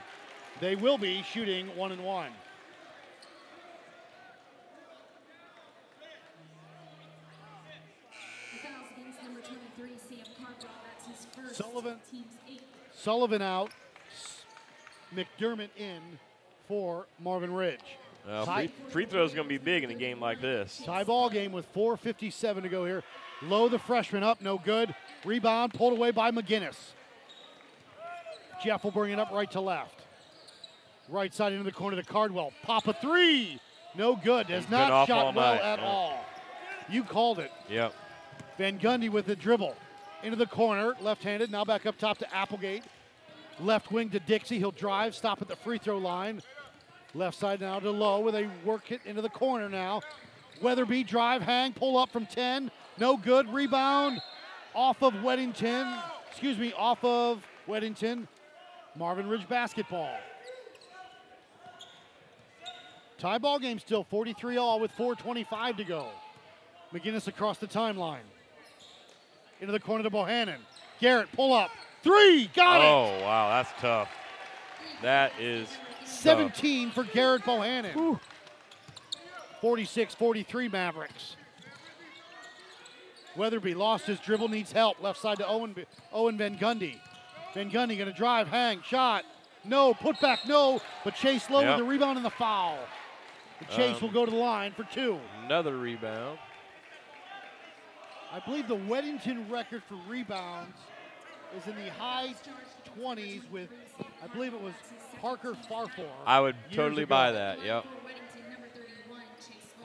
They 0.60 0.76
will 0.76 0.98
be 0.98 1.24
shooting 1.24 1.68
one 1.76 1.92
and 1.92 2.04
one. 2.04 2.32
Fouls 8.62 8.88
against 8.98 9.24
number 9.24 9.40
23, 9.42 9.92
Sam 10.10 10.26
Cardwell. 10.38 10.72
That's 10.86 11.08
his 11.08 11.28
first. 11.36 11.43
Sullivan. 11.54 11.98
Sullivan 12.96 13.42
out, 13.42 13.72
McDermott 15.16 15.70
in 15.78 16.00
for 16.68 17.06
Marvin 17.20 17.54
Ridge. 17.54 17.80
Uh, 18.28 18.46
free, 18.46 18.72
free 18.90 19.06
throws 19.06 19.34
going 19.34 19.48
to 19.48 19.50
be 19.50 19.58
big 19.58 19.84
in 19.84 19.92
a 19.92 19.96
game 19.96 20.20
like 20.20 20.40
this. 20.40 20.82
Tie 20.86 21.04
ball 21.04 21.30
game 21.30 21.52
with 21.52 21.72
4.57 21.74 22.64
to 22.64 22.70
go 22.70 22.86
here. 22.86 23.04
Lowe 23.42 23.68
the 23.68 23.80
freshman 23.80 24.24
up, 24.24 24.42
no 24.42 24.58
good. 24.58 24.96
Rebound 25.26 25.74
pulled 25.74 25.94
away 25.94 26.12
by 26.12 26.32
McGinnis. 26.32 26.78
Jeff 28.64 28.84
will 28.86 28.92
bring 28.92 29.12
it 29.12 29.20
up 29.20 29.32
right 29.32 29.52
to 29.52 29.60
left. 29.60 30.00
Right 31.10 31.34
side 31.34 31.52
into 31.52 31.66
the 31.66 31.72
corner 31.72 31.98
to 31.98 32.04
Cardwell. 32.04 32.54
Pop 32.64 32.88
a 32.88 32.94
three. 32.94 33.60
No 33.96 34.16
good. 34.16 34.48
Has 34.48 34.64
He's 34.64 34.72
not 34.72 35.08
shot 35.08 35.36
well 35.36 35.56
night, 35.56 35.62
at 35.62 35.80
yeah. 35.80 35.86
all. 35.86 36.26
You 36.90 37.04
called 37.04 37.40
it. 37.40 37.52
Yep. 37.70 37.94
Van 38.58 38.80
Gundy 38.80 39.10
with 39.10 39.26
the 39.26 39.36
dribble. 39.36 39.76
Into 40.24 40.38
the 40.38 40.48
corner, 40.48 40.94
left 41.02 41.24
handed. 41.24 41.52
Now 41.52 41.66
back 41.66 41.86
up 41.86 41.98
top 41.98 42.18
to 42.20 42.36
Applegate. 42.36 42.84
Left 43.60 43.92
wing 43.92 44.10
to 44.12 44.20
Dixie. 44.20 44.58
He'll 44.58 44.72
drive, 44.72 45.14
stop 45.16 45.42
at 45.42 45.50
the 45.50 45.56
free 45.56 45.78
throw 45.78 45.98
line. 45.98 46.42
Left 47.14 47.38
side 47.38 47.60
now 47.62 47.80
to 47.80 47.92
Lowe, 47.92 48.22
where 48.22 48.32
they 48.32 48.50
work 48.66 48.92
it 48.92 49.02
into 49.06 49.22
the 49.22 49.30
corner 49.30 49.70
now. 49.70 50.02
Weatherby 50.62 51.04
drive, 51.04 51.42
hang, 51.42 51.74
pull 51.74 51.98
up 51.98 52.10
from 52.10 52.26
10. 52.26 52.72
No 52.98 53.18
good. 53.18 53.50
Rebound 53.54 54.22
off 54.74 55.04
of 55.04 55.14
Weddington. 55.16 56.02
Excuse 56.32 56.58
me, 56.58 56.74
off 56.74 57.04
of 57.04 57.46
Weddington. 57.68 58.28
Marvin 58.96 59.28
Ridge 59.28 59.48
basketball. 59.48 60.16
Tie 63.18 63.38
ball 63.38 63.60
game 63.60 63.80
still 63.80 64.04
43 64.04 64.58
all 64.58 64.80
with 64.80 64.92
4.25 64.94 65.78
to 65.78 65.84
go. 65.84 66.08
McGinnis 66.94 67.28
across 67.28 67.58
the 67.58 67.68
timeline. 67.68 68.26
Into 69.64 69.72
the 69.72 69.80
corner 69.80 70.04
to 70.04 70.10
Bohannon. 70.12 70.58
Garrett, 71.00 71.32
pull 71.32 71.54
up. 71.54 71.72
Three, 72.04 72.50
got 72.54 72.82
it. 72.82 72.84
oh, 72.84 73.24
wow. 73.24 73.48
That's 73.50 73.82
tough. 73.82 74.10
That 75.02 75.32
is 75.40 75.70
tough. 75.70 76.08
17 76.10 76.92
for 76.92 77.06
Garrett 77.06 77.44
Bohannon. 77.44 78.20
46 79.62 80.16
43 80.16 80.68
Mavericks. 80.68 81.38
Weatherby 83.38 83.74
lost 83.74 84.06
his 84.06 84.20
dribble, 84.20 84.50
needs 84.50 84.74
help. 84.74 85.02
Left 85.02 85.18
side 85.22 85.38
to 85.38 85.48
Owen, 85.48 85.74
Owen 86.12 86.38
Van 86.38 86.58
Gundy. 86.58 86.98
Van 87.54 87.72
Gundy 87.72 87.98
going 87.98 88.12
to 88.12 88.18
drive, 88.18 88.50
hang, 88.50 88.82
shot. 88.82 89.24
No, 89.64 89.94
put 89.94 90.20
back, 90.20 90.46
no. 90.46 90.82
But 91.06 91.16
Chase 91.16 91.50
Lowe 91.50 91.62
Yep. 91.62 91.70
with 91.70 91.86
the 91.86 91.90
rebound 91.90 92.18
and 92.18 92.26
the 92.26 92.30
foul. 92.32 92.78
And 93.62 93.70
Chase 93.70 93.96
Um, 93.96 94.02
will 94.02 94.12
go 94.14 94.26
to 94.26 94.32
the 94.32 94.36
line 94.38 94.74
for 94.74 94.84
two. 94.84 95.22
Another 95.46 95.78
rebound. 95.78 96.38
I 98.34 98.40
believe 98.40 98.68
the 98.68 98.76
Weddington 98.76 99.50
record 99.50 99.84
for 99.88 99.96
rebounds 100.10 100.76
is 101.56 101.68
in 101.68 101.76
the 101.76 101.92
high 101.92 102.34
20s 103.00 103.42
with, 103.52 103.70
I 104.24 104.28
believe 104.28 104.56
it 104.56 104.62
was 104.62 104.74
Parker 105.22 105.56
Farfor. 105.70 106.08
I 106.26 106.40
would 106.40 106.56
totally 106.72 107.04
ago. 107.04 107.10
buy 107.10 107.32
that. 107.32 107.64
Yep. 107.64 107.86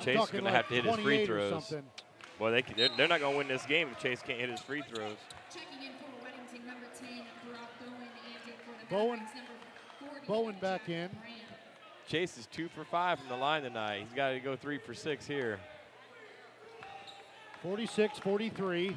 Chase 0.01 0.15
is 0.15 0.17
talking 0.17 0.41
going 0.41 0.45
to 0.45 0.57
have 0.57 0.67
to 0.69 0.75
hit 0.75 0.85
his 0.87 0.97
free 0.97 1.27
throws. 1.27 1.51
something. 1.67 1.85
Well, 2.39 2.53
they, 2.53 2.63
can- 2.63 2.77
they're, 2.79 2.89
they're 2.97 3.09
not 3.09 3.21
going 3.21 3.33
to 3.33 3.39
win 3.39 3.49
this 3.49 3.67
game 3.67 3.89
if 3.93 3.99
Chase 3.99 4.23
can't 4.23 4.41
hit 4.41 4.49
his 4.49 4.61
free 4.61 4.83
throws. 4.83 5.17
Checking 5.53 5.83
in 5.87 5.93
for 5.99 6.25
Weddington, 6.25 6.67
number 6.67 6.87
10, 6.99 7.09
Brock 7.51 7.69
Bowen, 7.81 7.93
and 8.01 8.09
in 8.47 8.55
for 8.65 8.81
the 8.81 8.95
Bowen, 8.95 9.19
Mavericks, 9.19 9.35
number 10.01 10.15
40, 10.25 10.27
Bowen 10.27 10.57
back 10.61 10.89
in. 10.89 11.11
Chase 12.09 12.39
is 12.39 12.47
two 12.47 12.69
for 12.69 12.85
five 12.85 13.19
from 13.19 13.29
the 13.29 13.37
line 13.37 13.63
tonight. 13.63 14.05
He's 14.07 14.15
got 14.17 14.31
to 14.31 14.41
go 14.41 14.57
three 14.57 14.79
for 14.79 14.95
six 14.95 15.27
here. 15.27 15.59
46 17.63 18.19
43. 18.19 18.97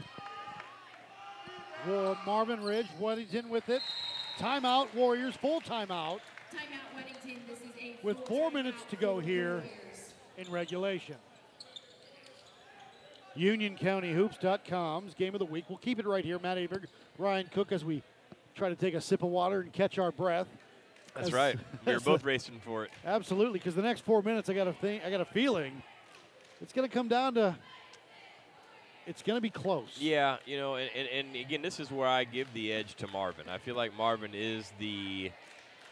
War- 1.88 2.18
Marvin 2.26 2.64
Ridge, 2.64 2.88
Weddington 3.00 3.50
with 3.50 3.70
it. 3.70 3.82
Timeout, 4.40 4.94
Warriors, 4.94 5.36
full 5.36 5.62
timeout 5.62 6.20
Timeout, 6.52 6.96
Weddington. 6.96 7.40
This 7.48 7.60
is 7.60 7.66
a 7.80 7.96
with 8.04 8.18
four 8.28 8.50
minutes 8.52 8.84
to 8.90 8.96
go 8.96 9.20
here 9.20 9.64
in 10.38 10.50
regulation. 10.52 11.16
UnionCountyHoops.com's 13.38 15.14
game 15.16 15.34
of 15.34 15.40
the 15.40 15.46
week. 15.46 15.66
We'll 15.70 15.78
keep 15.78 16.00
it 16.00 16.06
right 16.06 16.24
here. 16.26 16.38
Matt 16.40 16.58
Aberg, 16.58 16.86
Ryan 17.18 17.50
Cook, 17.54 17.72
as 17.72 17.86
we 17.86 18.04
try 18.56 18.70
to 18.70 18.76
take 18.76 18.94
a 18.94 19.02
sip 19.02 19.24
of 19.24 19.30
water 19.30 19.62
and 19.62 19.72
catch 19.72 19.98
our 19.98 20.12
breath. 20.12 20.48
That's 21.16 21.28
As- 21.28 21.34
right. 21.34 21.58
We 21.86 21.94
are 21.94 22.00
both 22.00 22.22
the- 22.22 22.28
racing 22.28 22.60
for 22.64 22.84
it. 22.86 22.92
Absolutely, 23.06 23.60
because 23.60 23.76
the 23.76 23.82
next 23.82 24.02
four 24.02 24.22
minutes, 24.22 24.50
I 24.50 24.54
got 24.54 24.68
a 24.68 24.74
thing. 24.74 25.02
I 25.06 25.10
got 25.10 25.22
a 25.22 25.26
feeling 25.26 25.82
it's 26.62 26.74
going 26.74 26.88
to 26.88 26.94
come 26.94 27.08
down 27.08 27.34
to. 27.36 27.56
It's 29.12 29.24
going 29.24 29.36
to 29.36 29.42
be 29.42 29.50
close. 29.50 29.98
Yeah, 30.00 30.38
you 30.46 30.56
know, 30.58 30.76
and, 30.76 30.90
and, 30.96 31.06
and 31.10 31.36
again, 31.36 31.62
this 31.62 31.82
is 31.82 31.92
where 31.92 32.08
I 32.08 32.24
give 32.24 32.48
the 32.54 32.72
edge 32.72 32.96
to 32.96 33.08
Marvin. 33.08 33.50
I 33.50 33.58
feel 33.58 33.76
like 33.76 33.94
Marvin 33.98 34.32
is 34.34 34.72
the. 34.80 35.30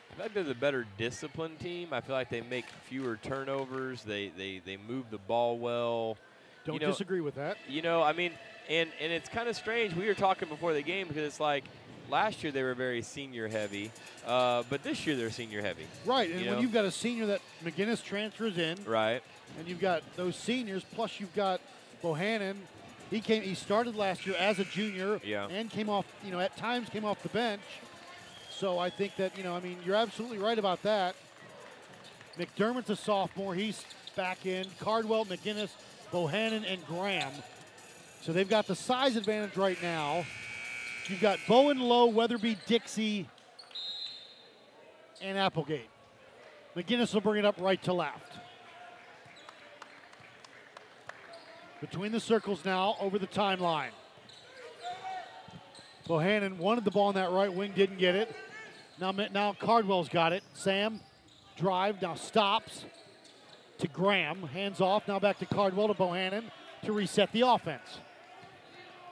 I 0.10 0.16
feel 0.16 0.26
like 0.26 0.34
they're 0.34 0.44
the 0.44 0.56
better 0.56 0.88
disciplined 0.98 1.60
team. 1.60 1.90
I 1.92 2.00
feel 2.00 2.16
like 2.16 2.30
they 2.30 2.40
make 2.40 2.64
fewer 2.86 3.20
turnovers. 3.22 4.04
They 4.04 4.32
they, 4.38 4.62
they 4.66 4.78
move 4.78 5.12
the 5.12 5.18
ball 5.18 5.58
well. 5.58 6.16
Don't 6.64 6.76
you 6.76 6.80
know, 6.80 6.88
disagree 6.88 7.20
with 7.20 7.36
that. 7.36 7.58
You 7.68 7.82
know, 7.82 8.02
I 8.02 8.14
mean, 8.14 8.32
and 8.70 8.90
and 9.02 9.12
it's 9.12 9.28
kind 9.28 9.50
of 9.50 9.58
strange. 9.58 9.94
We 9.96 10.08
were 10.08 10.14
talking 10.14 10.48
before 10.48 10.72
the 10.72 10.82
game 10.82 11.10
because 11.10 11.24
it's 11.24 11.42
like 11.42 11.66
last 12.10 12.42
year 12.42 12.54
they 12.54 12.64
were 12.64 12.74
very 12.74 13.02
senior 13.02 13.50
heavy, 13.50 13.92
uh, 14.26 14.64
but 14.70 14.82
this 14.82 15.06
year 15.06 15.18
they're 15.18 15.30
senior 15.30 15.62
heavy. 15.62 15.88
Right, 16.06 16.32
and 16.32 16.40
you 16.40 16.46
when 16.46 16.56
know? 16.56 16.62
you've 16.62 16.74
got 16.74 16.86
a 16.86 16.92
senior 16.92 17.26
that 17.26 17.42
McGinnis 17.66 18.02
transfers 18.02 18.58
in, 18.58 18.78
Right. 18.86 19.22
and 19.60 19.68
you've 19.68 19.82
got 19.82 20.04
those 20.16 20.38
seniors, 20.38 20.86
plus 20.96 21.20
you've 21.20 21.36
got 21.36 21.60
Bohannon. 22.02 22.56
He 23.10 23.22
came. 23.22 23.42
He 23.44 23.56
started 23.56 23.96
last 23.96 24.26
year 24.26 24.36
as 24.38 24.60
a 24.60 24.66
junior, 24.66 25.20
Yeah. 25.24 25.48
and 25.50 25.70
came 25.70 25.90
off. 25.90 26.06
You 26.24 26.32
know, 26.32 26.40
at 26.40 26.56
times 26.58 26.90
came 26.90 27.06
off 27.06 27.22
the 27.24 27.30
bench. 27.30 27.62
So 28.52 28.78
I 28.78 28.90
think 28.90 29.16
that 29.18 29.38
you 29.38 29.44
know, 29.44 29.56
I 29.56 29.60
mean, 29.60 29.78
you're 29.86 29.96
absolutely 29.96 30.38
right 30.38 30.60
about 30.60 30.84
that. 30.84 31.16
McDermott's 32.38 32.90
a 32.90 32.96
sophomore. 32.96 33.56
He's 33.56 33.84
back 34.16 34.46
in. 34.46 34.66
Cardwell, 34.80 35.26
McGinnis, 35.26 35.70
Bohannon, 36.12 36.64
and 36.72 36.86
Graham. 36.88 37.32
So 38.22 38.32
they've 38.34 38.50
got 38.50 38.68
the 38.68 38.76
size 38.76 39.16
advantage 39.16 39.58
right 39.58 39.82
now. 39.82 40.26
You've 41.08 41.22
got 41.22 41.40
Bowen, 41.48 41.80
Lowe, 41.80 42.06
Weatherby, 42.08 42.58
Dixie, 42.68 43.28
and 45.22 45.38
Applegate. 45.38 45.90
McGinnis 46.76 47.14
will 47.14 47.22
bring 47.22 47.40
it 47.40 47.46
up 47.46 47.56
right 47.60 47.82
to 47.84 47.94
left. 47.94 48.34
Between 51.82 52.12
the 52.12 52.20
circles 52.20 52.66
now, 52.66 52.96
over 53.00 53.18
the 53.18 53.28
timeline. 53.28 53.92
Bohannon 56.08 56.58
wanted 56.58 56.84
the 56.84 56.92
ball 56.92 57.08
on 57.08 57.16
that 57.16 57.32
right 57.32 57.54
wing, 57.54 57.72
didn't 57.76 58.00
get 58.00 58.16
it. 58.16 58.36
Now, 59.00 59.12
now 59.12 59.54
Cardwell's 59.54 60.10
got 60.10 60.34
it. 60.34 60.44
Sam, 60.54 61.00
drive, 61.56 62.02
now 62.02 62.16
stops 62.16 62.86
to 63.78 63.88
Graham. 63.88 64.44
Hands 64.44 64.82
off, 64.82 65.08
now 65.08 65.20
back 65.20 65.40
to 65.40 65.46
Cardwell 65.46 65.88
to 65.88 65.94
Bohannon 65.94 66.44
to 66.84 66.92
reset 66.92 67.32
the 67.32 67.42
offense. 67.42 68.00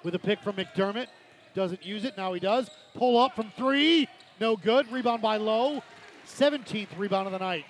With 0.03 0.15
a 0.15 0.19
pick 0.19 0.41
from 0.41 0.55
McDermott. 0.55 1.07
Doesn't 1.53 1.85
use 1.85 2.03
it, 2.03 2.17
now 2.17 2.33
he 2.33 2.39
does. 2.39 2.69
Pull 2.93 3.17
up 3.17 3.35
from 3.35 3.51
three, 3.57 4.07
no 4.39 4.55
good. 4.55 4.91
Rebound 4.91 5.21
by 5.21 5.37
Lowe. 5.37 5.81
17th 6.27 6.89
rebound 6.97 7.25
of 7.25 7.31
the 7.31 7.39
night. 7.39 7.65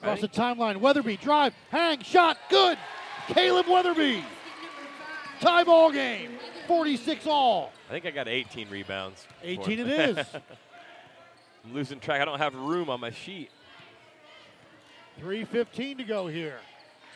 Across 0.00 0.20
the 0.20 0.28
timeline, 0.28 0.78
Weatherby, 0.78 1.16
drive, 1.16 1.54
hang, 1.70 2.02
shot, 2.02 2.36
good. 2.50 2.78
Caleb 3.26 3.66
Weatherby. 3.66 4.24
Tie 5.40 5.64
ball 5.64 5.92
game, 5.92 6.32
46 6.66 7.26
all. 7.26 7.72
I 7.88 7.92
think 7.92 8.06
I 8.06 8.10
got 8.10 8.28
18 8.28 8.68
rebounds. 8.70 9.26
18 9.42 9.78
it 9.78 9.88
is. 9.88 10.18
I'm 11.64 11.74
losing 11.74 12.00
track. 12.00 12.20
I 12.20 12.24
don't 12.24 12.38
have 12.38 12.54
room 12.54 12.90
on 12.90 13.00
my 13.00 13.10
sheet. 13.10 13.50
3.15 15.20 15.98
to 15.98 16.04
go 16.04 16.26
here. 16.26 16.58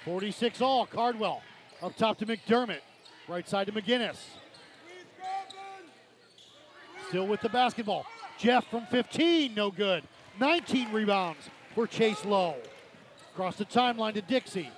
46 0.05 0.61
all. 0.61 0.87
Cardwell 0.87 1.43
up 1.83 1.97
top 1.97 2.19
to 2.19 2.27
McDermott. 2.27 2.81
Right 3.29 3.49
side 3.49 3.66
to 3.66 3.73
McGinnis. 3.73 4.19
Still 7.09 7.27
with 7.27 7.41
the 7.41 7.49
basketball. 7.49 8.07
Jeff 8.39 8.66
from 8.69 8.87
15, 8.87 9.55
no 9.55 9.70
good. 9.70 10.03
19 10.41 10.93
rebounds 10.93 11.49
for 11.74 11.87
Chase 11.87 12.24
Lowe. 12.24 12.57
Across 13.33 13.57
the 13.57 13.65
timeline 13.65 14.15
to 14.15 14.23
Dixie. 14.23 14.70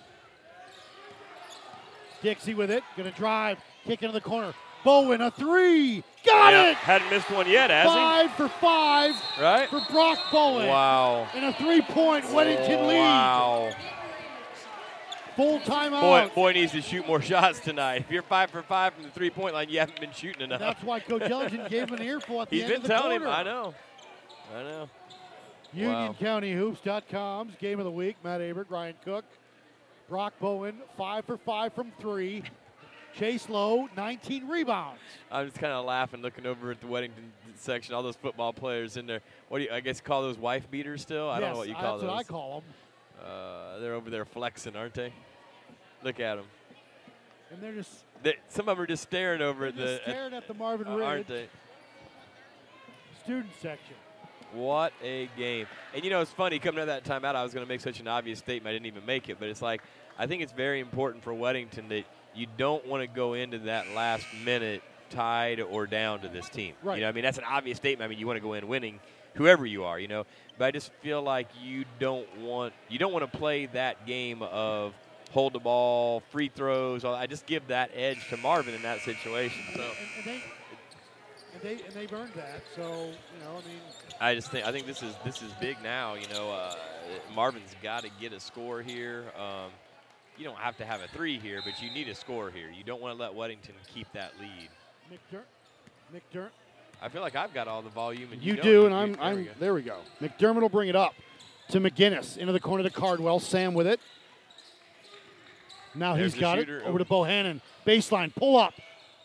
Dixie 2.25 2.55
with 2.55 2.71
it, 2.71 2.83
gonna 2.97 3.11
drive, 3.13 3.59
kick 3.87 4.03
into 4.03 4.13
the 4.15 4.21
corner. 4.21 4.55
Bowen, 4.83 5.21
a 5.21 5.31
three. 5.31 6.03
Got 6.27 6.53
Yeah, 6.53 6.71
it! 6.71 6.77
Hadn't 6.77 7.11
missed 7.11 7.31
one 7.31 7.49
yet, 7.49 7.71
has 7.71 7.87
Five 7.87 8.33
for 8.33 8.49
five? 8.49 9.15
Right? 9.41 9.69
for 9.69 9.81
Brock 9.91 10.19
Bowen. 10.33 10.67
Wow. 10.67 11.29
And 11.35 11.45
a 11.45 11.53
three 11.55 11.81
point 11.83 12.25
Weddington 12.27 12.87
lead. 12.89 12.99
Wow. 12.99 13.71
Full 15.37 15.59
timeout. 15.61 16.01
Boy, 16.01 16.31
boy 16.35 16.53
needs 16.53 16.73
to 16.73 16.81
shoot 16.83 17.07
more 17.07 17.21
shots 17.31 17.61
tonight. 17.61 18.03
If 18.07 18.11
you're 18.11 18.23
five 18.23 18.51
for 18.51 18.63
five 18.63 18.95
from 18.95 19.05
the 19.05 19.11
three 19.11 19.31
point 19.31 19.55
line, 19.55 19.69
you 19.69 19.81
haven't 19.81 20.01
been 20.01 20.13
shooting 20.13 20.43
enough. 20.43 20.61
That's 20.61 20.83
why 20.83 21.01
Coach 21.01 21.23
Ellington 21.23 21.67
gave 21.71 21.89
him 21.89 21.95
an 21.95 22.03
earful 22.03 22.41
at 22.43 22.51
the 22.51 22.57
He's 22.61 22.65
end 22.65 22.75
of 22.75 22.83
the 22.83 22.89
quarter. 22.89 23.11
He's 23.11 23.19
been 23.21 23.27
telling 23.27 23.29
him. 23.29 23.29
I 23.29 23.43
know. 23.43 23.75
I 24.55 24.63
know. 24.63 24.89
Wow. 25.75 26.15
UnionCountyHoops.com's 26.21 27.57
game 27.57 27.81
of 27.81 27.85
the 27.85 27.91
week. 27.91 28.17
Matt 28.23 28.41
Aberg, 28.41 28.67
Ryan 28.69 28.95
Cook, 29.05 29.25
Brock 30.09 30.35
Bowen, 30.40 30.76
five 30.97 31.24
for 31.24 31.36
five 31.36 31.72
from 31.72 31.93
three. 32.01 32.43
Chase 33.16 33.48
Lowe, 33.48 33.89
19 33.97 34.48
rebounds. 34.48 35.01
I'm 35.31 35.47
just 35.47 35.60
kind 35.60 35.72
of 35.72 35.85
laughing, 35.85 36.20
looking 36.20 36.47
over 36.47 36.72
at 36.72 36.81
the 36.81 36.86
Weddington 36.89 37.31
section. 37.55 37.94
All 37.94 38.02
those 38.02 38.16
football 38.16 38.52
players 38.52 38.97
in 38.97 39.06
there. 39.06 39.20
What 39.48 39.59
do 39.59 39.64
you? 39.64 39.70
I 39.70 39.78
guess 39.81 39.98
you 39.98 40.02
call 40.02 40.22
those 40.22 40.36
wife 40.36 40.68
beaters 40.68 41.02
still. 41.02 41.31
I 41.31 41.39
don't 41.39 41.52
know 41.52 41.59
what 41.59 41.68
you 41.68 41.74
call 41.74 41.98
that's 41.98 42.02
those. 42.02 42.10
what 42.10 42.18
I 42.18 42.22
call 42.24 42.60
them. 42.60 43.24
Uh, 43.24 43.78
they're 43.78 43.94
over 43.94 44.10
there 44.10 44.24
flexing, 44.24 44.74
aren't 44.74 44.94
they? 44.94 45.12
Look 46.02 46.18
at 46.18 46.36
them. 46.36 46.47
And 47.52 47.62
they're 47.62 47.72
just, 47.72 48.05
They, 48.24 48.35
some 48.48 48.68
of 48.68 48.76
them 48.76 48.82
are 48.82 48.86
just 48.86 49.05
staring 49.05 49.40
over 49.40 49.66
at 49.66 49.76
the. 49.76 50.01
staring 50.02 50.35
at 50.35 50.48
the 50.48 50.55
Marvin 50.55 50.89
uh, 50.89 50.97
Ridge 50.97 51.06
aren't 51.06 51.28
they? 51.28 51.47
student 53.22 53.52
section. 53.62 53.94
What 54.55 54.93
a 55.02 55.28
game. 55.36 55.66
And 55.94 56.05
you 56.05 56.10
know, 56.10 56.20
it's 56.20 56.31
funny, 56.31 56.59
coming 56.59 56.81
out 56.81 56.89
of 56.89 57.05
that 57.05 57.05
timeout, 57.05 57.35
I 57.35 57.43
was 57.43 57.52
going 57.52 57.66
to 57.66 57.68
make 57.68 57.81
such 57.81 58.01
an 58.01 58.09
obvious 58.09 58.39
statement, 58.39 58.68
I 58.68 58.72
didn't 58.72 58.86
even 58.86 59.05
make 59.05 59.28
it. 59.28 59.39
But 59.39 59.48
it's 59.48 59.62
like, 59.62 59.82
I 60.18 60.26
think 60.26 60.43
it's 60.43 60.52
very 60.52 60.81
important 60.81 61.24
for 61.24 61.32
Weddington 61.32 61.89
that 61.89 62.05
you 62.35 62.47
don't 62.56 62.86
want 62.86 63.02
to 63.02 63.06
go 63.06 63.35
into 63.35 63.59
that 63.60 63.90
last 63.94 64.26
minute 64.44 64.82
tied 65.10 65.60
or 65.60 65.86
down 65.86 66.20
to 66.20 66.28
this 66.28 66.48
team. 66.48 66.74
Right. 66.82 66.97
You 66.97 67.02
know, 67.02 67.09
I 67.09 67.12
mean, 67.12 67.24
that's 67.24 67.39
an 67.39 67.44
obvious 67.44 67.76
statement. 67.76 68.06
I 68.06 68.10
mean, 68.10 68.18
you 68.18 68.26
want 68.26 68.36
to 68.36 68.43
go 68.43 68.55
in 68.55 68.66
winning, 68.68 69.01
whoever 69.35 69.66
you 69.66 69.85
are, 69.85 69.98
you 69.98 70.09
know. 70.09 70.26
But 70.59 70.66
I 70.66 70.70
just 70.70 70.93
feel 71.02 71.22
like 71.22 71.48
you 71.62 71.85
don't 71.98 72.28
want 72.39 72.72
you 72.89 72.98
don't 72.98 73.12
want 73.12 73.31
to 73.31 73.39
play 73.39 73.66
that 73.66 74.06
game 74.06 74.43
of 74.43 74.94
hold 75.32 75.52
the 75.52 75.59
ball, 75.59 76.22
free 76.31 76.48
throws. 76.48 77.05
I 77.05 77.26
just 77.26 77.47
give 77.47 77.66
that 77.68 77.90
edge 77.94 78.28
to 78.28 78.36
Marvin 78.36 78.74
in 78.74 78.82
that 78.82 79.01
situation. 79.01 79.62
So 79.74 79.82
And, 79.82 80.09
and 80.16 80.24
they 80.24 80.43
and 81.52 81.62
they 81.62 81.85
and 81.85 81.93
they've 81.93 82.12
earned 82.12 82.35
that. 82.35 82.62
So 82.76 82.82
you 82.82 83.44
know, 83.44 83.52
I 83.52 83.68
mean, 83.68 83.81
I 84.20 84.35
just 84.35 84.51
think 84.51 84.66
I 84.66 84.73
think 84.73 84.86
this 84.86 85.03
is 85.03 85.15
this 85.24 85.43
is 85.43 85.51
big 85.61 85.77
now. 85.82 86.15
You 86.15 86.27
know, 86.28 86.51
uh, 86.51 86.74
Marvin's 87.35 87.74
got 87.82 88.03
to 88.03 88.11
get 88.20 88.32
a 88.32 88.41
score 88.41 88.81
here. 88.82 89.24
Um, 89.39 89.70
you 90.39 90.45
don't 90.45 90.57
have 90.59 90.77
to 90.78 90.85
have 90.85 91.01
a 91.01 91.09
three 91.09 91.39
here, 91.39 91.61
but 91.65 91.81
you 91.82 91.93
need 91.93 92.09
a 92.09 92.15
score 92.15 92.51
here. 92.51 92.69
You 92.77 92.85
don't 92.85 93.01
want 93.01 93.16
to 93.16 93.23
let 93.23 93.32
Weddington 93.35 93.74
keep 93.93 94.11
that 94.12 94.32
lead. 94.41 94.69
McDermott. 95.12 95.43
McDermott. 96.15 96.49
I 97.03 97.09
feel 97.09 97.23
like 97.23 97.36
I've 97.36 97.53
got 97.53 97.69
all 97.69 97.82
the 97.82 97.91
volume, 97.91 98.32
and 98.32 98.43
You 98.43 98.55
you, 98.55 98.62
do, 98.62 98.86
and 98.86 98.95
I'm. 98.95 99.12
there 99.12 99.20
we 99.23 99.27
I'm. 99.41 99.45
go. 99.45 99.51
There 99.59 99.74
we 99.74 99.82
go. 99.82 99.99
McDermott 100.20 100.61
will 100.62 100.69
bring 100.69 100.89
it 100.89 100.97
up 100.97 101.15
to 101.70 101.81
McGinnis 101.81 102.36
into 102.36 102.53
the 102.53 102.61
corner 102.61 102.82
to 102.82 102.91
Cardwell. 102.91 103.41
Sam 103.41 103.74
with 103.74 103.86
it. 103.86 104.01
Now 105.95 106.16
There's 106.16 106.32
he's 106.35 106.41
got 106.41 106.59
it 106.59 106.69
over 106.85 106.99
to 106.99 107.05
Bohannon. 107.05 107.61
Baseline 107.86 108.35
pull 108.35 108.57
up, 108.57 108.74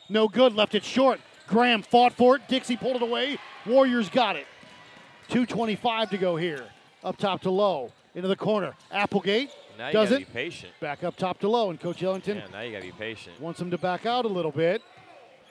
no 0.09 0.27
good. 0.27 0.53
Left 0.53 0.75
it 0.75 0.83
short. 0.83 1.19
Graham 1.47 1.81
fought 1.81 2.13
for 2.13 2.35
it. 2.35 2.43
Dixie 2.47 2.77
pulled 2.77 2.97
it 2.97 3.01
away. 3.01 3.39
Warriors 3.65 4.09
got 4.09 4.35
it. 4.35 4.45
2:25 5.29 6.09
to 6.11 6.17
go 6.17 6.35
here. 6.35 6.63
Up 7.03 7.17
top 7.17 7.41
to 7.43 7.49
Lowe 7.51 7.91
into 8.15 8.27
the 8.27 8.35
corner. 8.35 8.73
Applegate 8.91 9.49
Now 9.77 9.87
you 9.87 9.93
does 9.93 10.09
gotta 10.09 10.21
it. 10.21 10.27
be 10.27 10.33
patient. 10.33 10.73
Back 10.79 11.03
up 11.03 11.15
top 11.15 11.39
to 11.39 11.47
Lowe, 11.49 11.69
and 11.69 11.79
Coach 11.79 12.03
Ellington 12.03 12.37
Yeah, 12.37 12.47
now 12.51 12.61
you 12.61 12.71
got 12.71 12.81
to 12.81 12.87
be 12.87 12.91
patient. 12.91 13.39
wants 13.39 13.61
him 13.61 13.71
to 13.71 13.77
back 13.77 14.05
out 14.05 14.25
a 14.25 14.27
little 14.27 14.51
bit. 14.51 14.81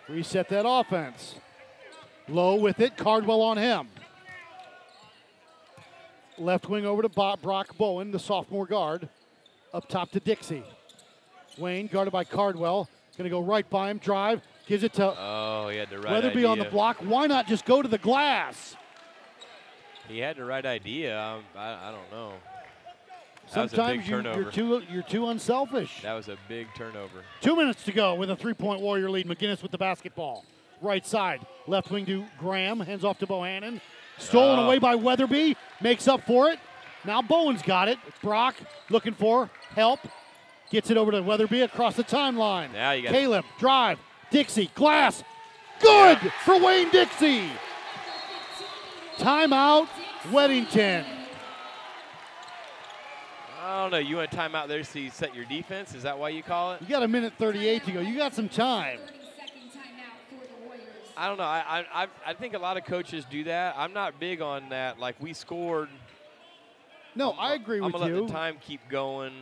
Reset 0.08 0.48
that 0.50 0.66
offense. 0.68 1.36
Lowe 2.28 2.56
with 2.56 2.80
it. 2.80 2.96
Cardwell 2.96 3.40
on 3.40 3.56
him. 3.56 3.88
Left 6.36 6.68
wing 6.68 6.86
over 6.86 7.02
to 7.02 7.08
Bo- 7.08 7.36
Brock 7.36 7.76
Bowen, 7.76 8.10
the 8.10 8.18
sophomore 8.18 8.66
guard. 8.66 9.08
Up 9.74 9.88
top 9.88 10.10
to 10.12 10.20
Dixie. 10.20 10.62
Wayne 11.56 11.88
guarded 11.88 12.12
by 12.12 12.24
Cardwell. 12.24 12.88
Going 13.16 13.24
to 13.24 13.30
go 13.30 13.40
right 13.40 13.68
by 13.68 13.90
him. 13.90 13.98
Drive. 13.98 14.40
Gives 14.66 14.84
it 14.84 14.92
to 14.94 15.14
Oh, 15.18 15.68
he 15.72 15.76
had 15.78 15.90
the 15.90 15.98
right 15.98 16.12
Weatherby 16.12 16.36
idea. 16.40 16.48
on 16.48 16.58
the 16.58 16.64
block. 16.66 16.98
Why 16.98 17.26
not 17.26 17.48
just 17.48 17.64
go 17.64 17.82
to 17.82 17.88
the 17.88 17.98
glass? 17.98 18.76
He 20.08 20.18
had 20.18 20.36
the 20.36 20.44
right 20.44 20.64
idea. 20.64 21.18
I, 21.56 21.88
I 21.88 21.90
don't 21.92 22.10
know. 22.10 22.32
That 23.54 23.62
was 23.62 23.72
a 23.72 23.76
big 23.76 24.04
Sometimes 24.04 24.08
you, 24.08 24.22
you're 24.42 24.50
too 24.50 24.82
you're 24.90 25.02
too 25.02 25.28
unselfish. 25.28 26.02
That 26.02 26.12
was 26.14 26.28
a 26.28 26.36
big 26.48 26.66
turnover. 26.76 27.22
Two 27.40 27.56
minutes 27.56 27.82
to 27.84 27.92
go 27.92 28.14
with 28.14 28.30
a 28.30 28.36
three-point 28.36 28.80
Warrior 28.80 29.10
lead. 29.10 29.26
McGinnis 29.26 29.62
with 29.62 29.72
the 29.72 29.78
basketball. 29.78 30.44
Right 30.82 31.06
side. 31.06 31.40
Left 31.66 31.90
wing 31.90 32.04
to 32.06 32.24
Graham. 32.38 32.80
Hands 32.80 33.04
off 33.04 33.18
to 33.20 33.26
Bohannon. 33.26 33.80
Stolen 34.18 34.58
Oh. 34.58 34.66
away 34.66 34.78
by 34.78 34.94
Weatherby. 34.96 35.56
Makes 35.80 36.08
up 36.08 36.24
for 36.26 36.50
it. 36.50 36.58
Now 37.04 37.22
Bowen's 37.22 37.62
got 37.62 37.88
it. 37.88 37.98
Brock 38.22 38.54
looking 38.90 39.14
for 39.14 39.48
help. 39.74 40.00
Gets 40.70 40.90
it 40.90 40.96
over 40.98 41.10
to 41.12 41.22
Weatherby 41.22 41.62
across 41.62 41.96
the 41.96 42.04
timeline. 42.04 42.72
Now 42.72 42.92
you 42.92 43.04
got 43.04 43.12
Caleb, 43.12 43.44
drive. 43.58 43.98
Dixie, 44.30 44.70
glass. 44.74 45.24
Good 45.80 46.18
for 46.44 46.60
Wayne 46.62 46.90
Dixie. 46.90 47.48
Timeout, 49.18 49.88
Weddington. 50.30 51.04
I 53.60 53.82
don't 53.82 53.90
know. 53.90 53.98
You 53.98 54.16
want 54.16 54.32
a 54.32 54.36
timeout 54.36 54.68
there 54.68 54.82
so 54.84 54.98
you 54.98 55.10
set 55.10 55.34
your 55.34 55.44
defense? 55.44 55.94
Is 55.94 56.04
that 56.04 56.18
why 56.18 56.28
you 56.30 56.42
call 56.42 56.72
it? 56.72 56.80
You 56.82 56.88
got 56.88 57.02
a 57.02 57.08
minute 57.08 57.32
38 57.38 57.84
to 57.84 57.92
go. 57.92 58.00
You 58.00 58.16
got 58.16 58.34
some 58.34 58.48
time. 58.48 58.98
I 61.16 61.26
don't 61.26 61.36
know. 61.36 61.42
I, 61.44 61.84
I 61.92 62.06
I 62.24 62.32
think 62.34 62.54
a 62.54 62.58
lot 62.58 62.76
of 62.76 62.84
coaches 62.84 63.24
do 63.28 63.42
that. 63.44 63.74
I'm 63.76 63.92
not 63.92 64.20
big 64.20 64.40
on 64.40 64.68
that. 64.68 65.00
Like 65.00 65.20
we 65.20 65.32
scored. 65.32 65.88
No, 67.16 67.32
I 67.32 67.54
agree 67.54 67.78
I'm 67.78 67.86
with 67.86 67.94
you. 67.94 67.98
I'm 68.02 68.08
gonna 68.10 68.20
let 68.20 68.28
the 68.28 68.32
time 68.32 68.56
keep 68.64 68.80
going. 68.88 69.32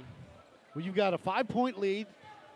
Well, 0.74 0.82
you've 0.82 0.94
got 0.94 1.12
a 1.12 1.18
five 1.18 1.48
point 1.48 1.78
lead, 1.78 2.06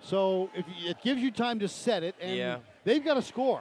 so 0.01 0.49
if 0.55 0.65
you, 0.67 0.89
it 0.91 0.97
gives 1.03 1.21
you 1.21 1.31
time 1.31 1.59
to 1.59 1.69
set 1.69 2.03
it, 2.03 2.15
and 2.19 2.35
Yeah. 2.35 2.59
they've 2.85 3.05
got 3.05 3.15
to 3.15 3.23
score. 3.23 3.61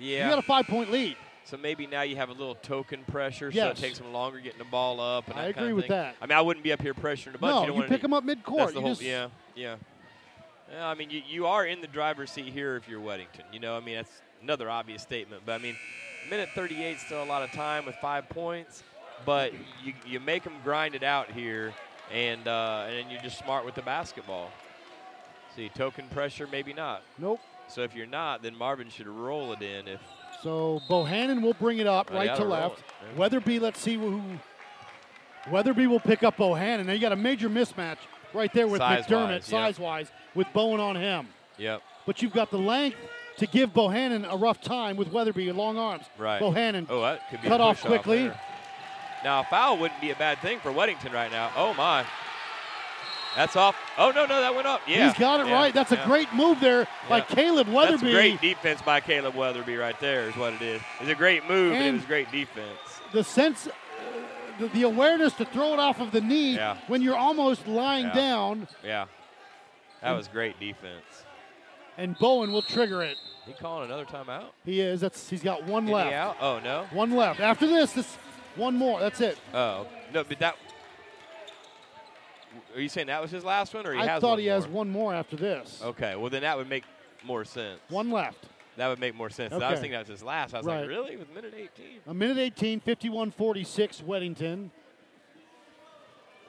Yeah. 0.00 0.24
You 0.24 0.30
got 0.30 0.38
a 0.40 0.46
five 0.46 0.66
point 0.66 0.90
lead. 0.90 1.16
So 1.48 1.56
maybe 1.56 1.86
now 1.86 2.02
you 2.02 2.16
have 2.16 2.28
a 2.28 2.32
little 2.32 2.56
token 2.56 3.04
pressure, 3.04 3.50
so 3.50 3.68
it 3.68 3.76
takes 3.76 3.96
them 3.96 4.12
longer 4.12 4.38
getting 4.38 4.58
the 4.58 4.66
ball 4.66 5.00
up. 5.00 5.28
And 5.28 5.38
I 5.38 5.46
that 5.46 5.54
kind 5.54 5.64
agree 5.66 5.70
of 5.70 5.76
with 5.76 5.84
thing. 5.86 5.92
that. 5.96 6.14
I 6.20 6.26
mean, 6.26 6.36
I 6.36 6.42
wouldn't 6.42 6.62
be 6.62 6.72
up 6.72 6.82
here 6.82 6.92
pressuring 6.92 7.36
a 7.36 7.38
bunch. 7.38 7.66
No, 7.68 7.74
you, 7.74 7.82
you 7.82 7.88
pick 7.88 8.02
do- 8.02 8.06
'em 8.06 8.12
up 8.12 8.22
midcourt. 8.24 8.58
That's 8.58 8.72
the 8.74 8.80
whole, 8.82 8.90
just- 8.90 9.00
yeah, 9.02 9.28
yeah. 9.56 9.76
Yeah, 10.70 10.86
I 10.86 10.92
mean, 10.92 11.08
you, 11.08 11.22
you 11.26 11.46
are 11.46 11.64
in 11.64 11.80
the 11.80 11.86
driver's 11.86 12.30
seat 12.30 12.52
here 12.52 12.76
if 12.76 12.86
you're 12.86 13.00
Weddington. 13.00 13.44
You 13.50 13.60
know, 13.60 13.74
I 13.74 13.80
mean, 13.80 13.94
that's 13.94 14.20
another 14.42 14.68
obvious 14.68 15.00
statement. 15.00 15.40
But 15.46 15.52
I 15.52 15.58
mean, 15.58 15.74
minute 16.28 16.50
38 16.54 16.96
is 16.96 17.00
still 17.00 17.22
a 17.22 17.24
lot 17.24 17.42
of 17.42 17.50
time 17.52 17.86
with 17.86 17.94
five 17.94 18.28
points. 18.28 18.82
But 19.24 19.54
you, 19.82 19.94
you 20.06 20.20
make 20.20 20.44
them 20.44 20.52
grind 20.62 20.94
it 20.94 21.02
out 21.02 21.30
here, 21.30 21.72
and 22.12 22.46
uh, 22.46 22.84
and 22.86 22.98
then 22.98 23.10
you're 23.10 23.22
just 23.22 23.38
smart 23.38 23.64
with 23.64 23.74
the 23.74 23.82
basketball. 23.82 24.50
See, 25.56 25.70
token 25.70 26.06
pressure, 26.08 26.46
maybe 26.46 26.74
not. 26.74 27.02
Nope. 27.18 27.40
So 27.68 27.80
if 27.82 27.94
you're 27.96 28.06
not, 28.06 28.42
then 28.42 28.54
Marvin 28.54 28.90
should 28.90 29.06
roll 29.08 29.52
it 29.54 29.62
in. 29.62 29.88
If 29.88 30.00
So 30.42 30.80
Bohannon 30.88 31.42
will 31.42 31.54
bring 31.54 31.78
it 31.78 31.86
up 31.86 32.10
they 32.10 32.16
right 32.16 32.26
gotta 32.28 32.44
left. 32.44 32.78
it. 32.78 33.18
Weatherby, 33.18 33.58
let's 33.58 33.80
see 33.80 33.94
who. 33.94 34.22
Weatherby 35.50 35.86
will 35.86 36.00
pick 36.00 36.22
up 36.22 36.36
Bohannon. 36.36 36.86
Now 36.86 36.92
you 36.92 37.00
got 37.00 37.12
a 37.12 37.16
major 37.16 37.48
mismatch 37.48 37.96
right 38.34 38.52
there 38.52 38.68
with 38.68 38.80
Size-wise, 38.80 39.06
McDermott, 39.06 39.30
yep. 39.30 39.42
size 39.44 39.78
wise, 39.78 40.10
with 40.34 40.46
Bowen 40.52 40.80
on 40.80 40.96
him. 40.96 41.28
Yep. 41.56 41.82
But 42.06 42.22
you've 42.22 42.32
got 42.32 42.50
the 42.50 42.58
length 42.58 42.96
to 43.38 43.46
give 43.46 43.72
Bohannon 43.72 44.30
a 44.30 44.36
rough 44.36 44.60
time 44.60 44.96
with 44.96 45.12
Weatherby 45.12 45.50
long 45.52 45.78
arms. 45.78 46.04
Right. 46.18 46.40
Bohannon 46.40 46.86
Oh, 46.88 47.00
that 47.02 47.28
could 47.30 47.40
be 47.42 47.48
cut 47.48 47.60
off 47.60 47.82
quickly. 47.82 48.30
Now, 49.24 49.40
a 49.40 49.44
foul 49.44 49.78
wouldn't 49.78 50.00
be 50.00 50.10
a 50.10 50.16
bad 50.16 50.38
thing 50.38 50.60
for 50.60 50.70
Weddington 50.70 51.12
right 51.12 51.30
now. 51.30 51.50
Oh, 51.56 51.74
my. 51.74 52.04
That's 53.38 53.54
off. 53.54 53.76
Oh, 53.96 54.10
no, 54.10 54.26
no, 54.26 54.40
that 54.40 54.52
went 54.52 54.66
up. 54.66 54.80
Yeah. 54.88 55.10
He's 55.10 55.16
got 55.16 55.38
it 55.38 55.46
yeah, 55.46 55.52
right. 55.52 55.72
That's 55.72 55.92
yeah. 55.92 56.02
a 56.02 56.06
great 56.08 56.34
move 56.34 56.58
there 56.58 56.88
by 57.08 57.20
Caleb 57.20 57.68
Weatherby. 57.68 58.10
That's 58.10 58.12
great 58.12 58.40
defense 58.40 58.82
by 58.82 58.98
Caleb 58.98 59.36
Weatherby 59.36 59.76
right 59.76 59.98
there 60.00 60.28
is 60.28 60.34
what 60.34 60.54
it 60.54 60.62
is. 60.62 60.82
It's 61.00 61.08
a 61.08 61.14
great 61.14 61.48
move, 61.48 61.72
and, 61.72 61.84
it 61.84 61.92
was 61.92 62.04
great 62.04 62.32
defense. 62.32 62.80
the 63.12 63.22
sense, 63.22 63.68
uh, 63.68 63.70
the, 64.58 64.66
the 64.66 64.82
awareness 64.82 65.34
to 65.34 65.44
throw 65.44 65.72
it 65.72 65.78
off 65.78 66.00
of 66.00 66.10
the 66.10 66.20
knee 66.20 66.56
Yeah. 66.56 66.78
when 66.88 67.00
you're 67.00 67.16
almost 67.16 67.68
lying 67.68 68.06
Yeah. 68.06 68.14
down, 68.14 68.68
Yeah. 68.82 69.04
That 70.02 70.16
was 70.16 70.26
great 70.26 70.58
defense. 70.58 71.24
and 71.96 72.18
Bowen 72.18 72.50
will 72.50 72.62
trigger 72.62 73.04
it. 73.04 73.18
He 73.46 73.52
calling 73.52 73.84
another 73.84 74.04
timeout? 74.04 74.46
He 74.64 74.80
is. 74.80 75.00
That's 75.00 75.30
he's 75.30 75.44
got 75.44 75.62
one 75.62 75.86
he 75.86 75.94
left. 75.94 76.12
out? 76.12 76.36
Oh, 76.40 76.58
no? 76.58 76.86
One 76.90 77.12
left. 77.12 77.38
After 77.38 77.68
this, 77.68 77.92
this 77.92 78.16
one 78.56 78.74
more. 78.74 78.98
That's 78.98 79.20
it. 79.20 79.38
Oh, 79.54 79.86
no, 80.12 80.24
but 80.24 80.40
that. 80.40 80.56
Are 82.78 82.80
you 82.80 82.88
saying 82.88 83.08
that 83.08 83.20
was 83.20 83.32
his 83.32 83.42
last 83.42 83.74
one, 83.74 83.84
or 83.88 83.92
he 83.92 83.98
I 83.98 84.06
has 84.06 84.20
thought 84.20 84.30
one 84.30 84.38
he 84.38 84.46
has 84.46 84.68
one 84.68 84.88
more 84.88 85.12
after 85.12 85.34
this. 85.34 85.82
Okay, 85.82 86.14
well, 86.14 86.30
then 86.30 86.42
that 86.42 86.56
would 86.56 86.68
make 86.68 86.84
more 87.24 87.44
sense. 87.44 87.80
One 87.88 88.12
left. 88.12 88.46
That 88.76 88.86
would 88.86 89.00
make 89.00 89.16
more 89.16 89.30
sense. 89.30 89.52
I 89.52 89.56
was 89.56 89.64
Okay. 89.64 89.74
thinking 89.74 89.90
that 89.90 89.98
was 90.06 90.08
his 90.08 90.22
last. 90.22 90.54
I 90.54 90.58
was 90.58 90.66
Right. 90.66 90.82
like, 90.82 90.88
really? 90.88 91.16
With 91.16 91.28
minute 91.34 91.54
18? 91.56 92.02
A 92.06 92.14
minute 92.14 92.38
18, 92.38 92.78
51-46, 92.78 94.00
Weddington. 94.02 94.70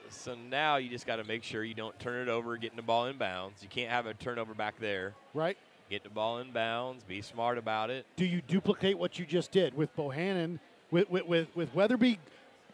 So 0.08 0.36
now 0.36 0.76
you 0.76 0.88
just 0.88 1.04
got 1.04 1.16
to 1.16 1.24
make 1.24 1.42
sure 1.42 1.64
you 1.64 1.74
don't 1.74 1.98
turn 1.98 2.28
it 2.28 2.30
over, 2.30 2.56
getting 2.56 2.76
the 2.76 2.82
ball 2.82 3.06
in 3.06 3.16
bounds. 3.18 3.60
You 3.64 3.68
can't 3.68 3.90
have 3.90 4.06
a 4.06 4.14
turnover 4.14 4.54
back 4.54 4.78
there. 4.78 5.14
Right. 5.34 5.58
get 5.88 6.04
the 6.04 6.10
ball 6.10 6.38
in 6.38 6.52
bounds, 6.52 7.02
be 7.02 7.20
smart 7.22 7.58
about 7.58 7.90
it. 7.90 8.06
Do 8.14 8.24
you 8.24 8.40
duplicate 8.40 8.96
what 8.96 9.18
you 9.18 9.26
just 9.26 9.50
did 9.50 9.74
with 9.76 9.96
Bohannon, 9.96 10.60
with, 10.92 11.10
with, 11.10 11.26
with, 11.26 11.56
with 11.56 11.74
Weatherby 11.74 12.20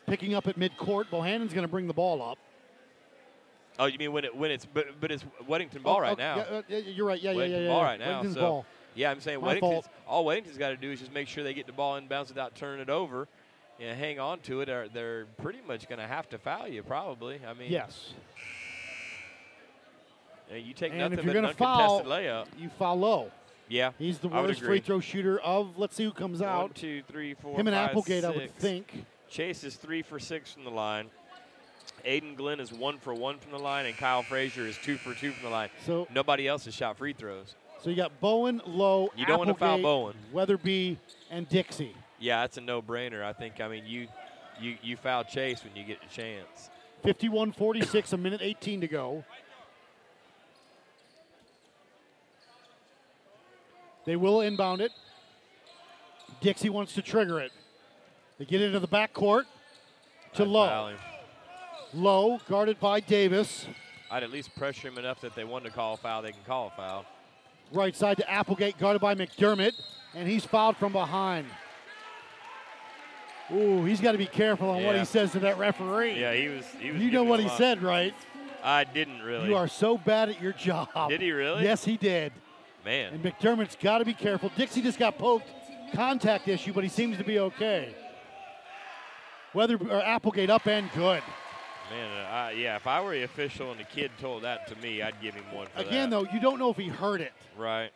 picking 0.06 0.34
up 0.34 0.46
at 0.46 0.58
midcourt? 0.58 1.08
Bohannon's 1.08 1.54
going 1.54 1.64
to 1.64 1.70
bring 1.70 1.86
the 1.86 1.94
ball 1.94 2.20
up. 2.20 2.36
Oh, 3.78 3.86
you 3.86 3.98
mean 3.98 4.12
when 4.12 4.24
it 4.24 4.34
when 4.34 4.50
it's 4.50 4.64
but 4.66 4.86
but 5.00 5.10
it's 5.10 5.24
Weddington 5.48 5.82
ball 5.82 5.96
Oh, 5.96 6.00
right 6.00 6.12
oh, 6.12 6.14
now. 6.16 6.36
yeah, 6.68 6.76
uh, 6.76 6.80
you're 6.80 7.06
right. 7.06 7.20
Yeah, 7.20 7.32
yeah, 7.32 7.38
Weddington 7.38 7.50
yeah, 7.50 7.58
yeah. 7.58 7.68
ball 7.68 7.80
yeah. 7.80 7.84
right 7.84 8.00
now. 8.00 8.06
Weddington's 8.22 8.34
so 8.34 8.40
ball. 8.40 8.66
yeah, 8.94 9.10
I'm 9.10 9.20
saying 9.20 9.40
My 9.40 9.46
Weddington's 9.48 9.84
fault. 9.84 9.88
all 10.06 10.24
Weddington's 10.24 10.58
got 10.58 10.70
to 10.70 10.76
do 10.76 10.90
is 10.92 11.00
just 11.00 11.12
make 11.12 11.28
sure 11.28 11.44
they 11.44 11.54
get 11.54 11.66
the 11.66 11.72
ball 11.72 12.00
inbounds 12.00 12.28
without 12.28 12.54
turning 12.54 12.80
it 12.80 12.90
over. 12.90 13.28
And 13.78 13.98
hang 13.98 14.18
on 14.18 14.40
to 14.40 14.62
it, 14.62 14.70
or 14.70 14.88
they're 14.88 15.26
pretty 15.42 15.58
much 15.68 15.86
going 15.86 15.98
to 15.98 16.06
have 16.06 16.26
to 16.30 16.38
foul 16.38 16.66
you, 16.66 16.82
probably. 16.82 17.38
I 17.46 17.52
mean, 17.52 17.70
Yes. 17.70 18.14
you 20.50 20.72
take 20.72 20.92
And 20.92 21.00
nothing 21.00 21.18
if 21.18 21.24
you're 21.26 21.34
but 21.42 21.50
an 21.50 21.54
foul, 21.56 22.02
layup. 22.04 22.46
you 22.58 22.70
foul 22.78 22.98
Lowe. 22.98 23.30
Yeah, 23.68 23.90
He's 23.98 24.18
the 24.18 24.28
worst 24.28 24.62
free 24.62 24.78
throw 24.80 25.00
shooter 25.00 25.40
of. 25.40 25.76
Let's 25.76 25.94
see 25.96 26.04
who 26.04 26.12
comes 26.12 26.40
One, 26.40 26.48
out. 26.48 26.74
two, 26.74 27.02
three, 27.08 27.34
four, 27.34 27.58
Him 27.58 27.66
and 27.66 27.76
five, 27.76 27.90
Applegate, 27.90 28.24
I 28.24 28.30
would 28.30 28.54
think. 28.54 29.04
Chase 29.28 29.62
is 29.64 29.74
three 29.74 30.02
for 30.02 30.18
six 30.20 30.52
from 30.52 30.64
the 30.64 30.70
line. 30.70 31.10
Aiden 32.06 32.36
Glenn 32.36 32.60
is 32.60 32.72
one 32.72 32.98
for 32.98 33.12
one 33.12 33.38
from 33.38 33.50
the 33.50 33.58
line, 33.58 33.86
and 33.86 33.96
Kyle 33.96 34.22
Frazier 34.22 34.66
is 34.66 34.78
two 34.78 34.96
for 34.96 35.12
two 35.12 35.32
from 35.32 35.44
the 35.44 35.50
line. 35.50 35.70
So- 35.84 36.06
nobody 36.10 36.46
else 36.46 36.64
has 36.66 36.74
shot 36.74 36.96
free 36.96 37.12
throws. 37.12 37.54
So 37.82 37.90
you 37.90 37.96
got 37.96 38.20
Bowen, 38.20 38.62
Lowe, 38.66 39.10
You 39.16 39.26
don't 39.26 39.38
wanna 39.38 39.54
foul 39.54 39.82
Bowen. 39.82 40.16
Weatherby, 40.32 40.98
and 41.30 41.48
Dixie. 41.48 41.94
Yeah, 42.18 42.40
that's 42.40 42.56
a 42.56 42.60
no-brainer. 42.60 43.22
I 43.22 43.32
think. 43.32 43.60
I 43.60 43.68
mean, 43.68 43.84
you 43.86 44.08
you 44.60 44.78
you 44.82 44.96
foul 44.96 45.24
Chase 45.24 45.62
when 45.62 45.76
you 45.76 45.84
get 45.84 46.00
the 46.00 46.08
chance. 46.08 46.70
51-46, 47.04 48.12
a 48.12 48.16
minute 48.16 48.40
18 48.42 48.80
to 48.80 48.88
go. 48.88 49.24
They 54.06 54.16
will 54.16 54.40
inbound 54.40 54.80
it. 54.80 54.92
Dixie 56.40 56.70
wants 56.70 56.94
to 56.94 57.02
trigger 57.02 57.40
it. 57.40 57.52
They 58.38 58.44
get 58.44 58.62
into 58.62 58.80
the 58.80 58.86
back 58.86 59.12
court 59.12 59.46
to 60.34 60.42
I'd 60.42 60.48
Lowe. 60.48 60.94
Lowe, 61.94 62.40
guarded 62.48 62.78
by 62.80 63.00
Davis. 63.00 63.66
I'd 64.10 64.22
at 64.22 64.30
least 64.30 64.54
pressure 64.56 64.88
him 64.88 64.98
enough 64.98 65.20
that 65.20 65.34
they 65.34 65.44
want 65.44 65.64
to 65.64 65.70
call 65.70 65.94
a 65.94 65.96
foul, 65.96 66.22
they 66.22 66.32
can 66.32 66.42
call 66.46 66.68
a 66.68 66.70
foul. 66.70 67.04
Right 67.72 67.94
side 67.96 68.18
to 68.18 68.30
Applegate, 68.30 68.78
guarded 68.78 69.00
by 69.00 69.14
McDermott, 69.14 69.72
and 70.14 70.28
he's 70.28 70.44
fouled 70.44 70.76
from 70.76 70.92
behind. 70.92 71.46
Ooh, 73.52 73.84
he's 73.84 74.00
got 74.00 74.12
to 74.12 74.18
be 74.18 74.26
careful 74.26 74.70
on 74.70 74.82
what 74.84 74.98
he 74.98 75.04
says 75.04 75.32
to 75.32 75.40
that 75.40 75.58
referee. 75.58 76.20
Yeah, 76.20 76.34
he 76.34 76.48
was. 76.48 76.64
He 76.80 76.90
was 76.90 77.00
You 77.00 77.10
know 77.10 77.24
what 77.24 77.40
he 77.40 77.48
said, 77.50 77.82
right? 77.82 78.14
I 78.62 78.84
didn't 78.84 79.22
really. 79.22 79.48
You 79.48 79.56
are 79.56 79.68
so 79.68 79.96
bad 79.96 80.28
at 80.28 80.42
your 80.42 80.52
job. 80.52 81.08
Did 81.08 81.20
he 81.20 81.30
really? 81.30 81.62
Yes, 81.62 81.84
he 81.84 81.96
did. 81.96 82.32
Man. 82.84 83.14
And 83.14 83.22
McDermott's 83.22 83.76
got 83.80 83.98
to 83.98 84.04
be 84.04 84.14
careful. 84.14 84.50
Dixie 84.56 84.82
just 84.82 84.98
got 84.98 85.18
poked, 85.18 85.48
contact 85.94 86.48
issue, 86.48 86.72
but 86.72 86.82
he 86.82 86.90
seems 86.90 87.18
to 87.18 87.24
be 87.24 87.38
okay. 87.38 87.94
Weather 89.54 89.76
or 89.76 90.02
Applegate 90.02 90.50
up 90.50 90.66
and 90.66 90.90
good. 90.92 91.22
Man, 91.90 92.26
uh, 92.26 92.50
yeah. 92.50 92.76
If 92.76 92.86
I 92.86 93.00
were 93.00 93.12
the 93.12 93.22
official 93.22 93.70
and 93.70 93.78
the 93.78 93.84
kid 93.84 94.10
told 94.20 94.42
that 94.42 94.66
to 94.68 94.76
me, 94.76 95.02
I'd 95.02 95.20
give 95.20 95.34
him 95.34 95.44
one 95.52 95.68
for 95.68 95.80
Again, 95.80 96.10
that. 96.10 96.24
though, 96.24 96.32
you 96.32 96.40
don't 96.40 96.58
know 96.58 96.70
if 96.70 96.76
he 96.76 96.88
heard 96.88 97.20
it. 97.20 97.32
Right. 97.56 97.90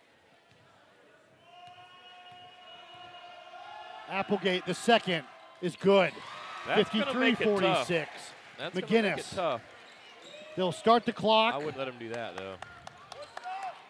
Applegate, 4.09 4.67
the 4.67 4.75
second, 4.75 5.25
is 5.63 5.77
good. 5.77 6.13
That's 6.67 6.89
53 6.91 7.21
make 7.21 7.41
it 7.41 7.45
tough. 7.45 7.87
46. 7.87 8.11
That's 8.59 8.77
McGinnis. 8.77 9.35
tough. 9.35 9.63
They'll 10.57 10.73
start 10.73 11.05
the 11.07 11.13
clock. 11.13 11.55
I 11.55 11.59
wouldn't 11.59 11.79
let 11.79 11.89
him 11.89 11.95
do 11.99 12.09
that 12.11 12.37
though. 12.37 12.55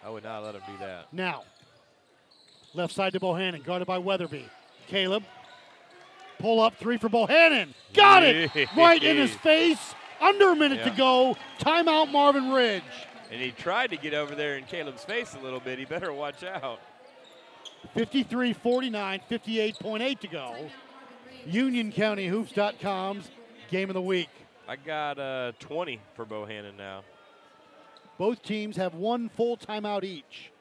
I 0.05 0.11
would 0.11 0.25
not 0.25 0.45
let 0.45 0.55
him 0.55 0.63
do 0.67 0.79
that. 0.79 1.13
Now, 1.13 1.45
left 2.75 2.95
side 2.95 3.13
to 3.15 3.21
Bohannon, 3.21 3.65
guarded 3.65 3.87
by 3.87 3.99
Weatherby. 3.99 4.47
Caleb, 4.87 5.25
pull 6.41 6.61
up 6.61 6.77
three 6.77 6.99
for 6.99 7.09
Bohannon. 7.09 7.69
Got 7.93 8.25
it! 8.25 8.51
right 8.77 9.03
in 9.03 9.17
his 9.17 9.35
face. 9.37 9.95
Under 10.21 10.53
a 10.53 10.57
minute 10.57 10.85
to 10.85 10.91
go. 10.91 11.37
Timeout, 11.59 12.11
Marvin 12.11 12.51
Ridge. 12.51 12.83
And 13.31 13.41
he 13.41 13.53
tried 13.53 13.91
to 13.91 13.97
get 13.97 14.13
over 14.13 14.35
there 14.35 14.57
in 14.57 14.65
Caleb's 14.65 15.05
face 15.05 15.35
a 15.35 15.39
little 15.39 15.61
bit. 15.61 15.79
He 15.79 15.85
better 15.85 16.13
watch 16.13 16.43
out. 16.43 16.81
53 17.95 18.53
49, 18.53 19.21
58.8 19.31 20.21
to 20.21 20.29
go. 20.29 20.55
UnionCountyHoops.com's 21.49 23.31
game 23.71 23.89
of 23.89 23.95
the 23.95 24.03
week. 24.03 24.29
I 24.69 24.77
got 24.77 25.19
uh, 25.19 25.53
20 25.59 26.01
for 26.15 26.27
Bohannon 26.27 26.77
now. 26.77 27.03
Both 28.19 28.43
teams 28.43 28.77
have 28.77 28.95
one 28.95 29.31
full 29.31 29.57
timeout 29.57 30.05
each. 30.05 30.53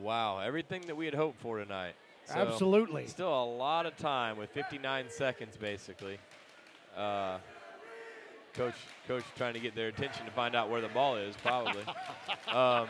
Wow, 0.00 0.38
everything 0.38 0.82
that 0.86 0.96
we 0.96 1.04
had 1.04 1.14
hoped 1.14 1.40
for 1.40 1.58
tonight. 1.58 1.94
So, 2.32 2.38
Absolutely. 2.38 3.08
Still 3.08 3.42
a 3.42 3.44
lot 3.44 3.86
of 3.86 3.96
time 3.96 4.36
with 4.36 4.50
59 4.50 5.06
seconds, 5.10 5.56
basically. 5.56 6.18
Uh, 6.96 7.38
coach, 8.54 8.76
coach, 9.08 9.24
trying 9.36 9.54
to 9.54 9.60
get 9.60 9.74
their 9.74 9.88
attention 9.88 10.26
to 10.26 10.30
find 10.30 10.54
out 10.54 10.70
where 10.70 10.80
the 10.80 10.88
ball 10.88 11.16
is, 11.16 11.34
probably. 11.42 11.82
um, 12.52 12.86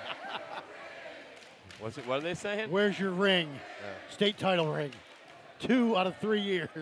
what's 1.79 1.97
it? 1.97 2.07
What 2.07 2.19
are 2.19 2.23
they 2.23 2.35
saying? 2.35 2.71
Where's 2.71 3.01
your 3.01 3.13
ring? 3.13 3.49
Yeah. 3.51 3.93
State 4.11 4.37
title 4.37 4.71
ring. 4.71 4.91
Two 5.59 5.97
out 5.97 6.07
of 6.07 6.19
three 6.19 6.43
years. 6.43 6.69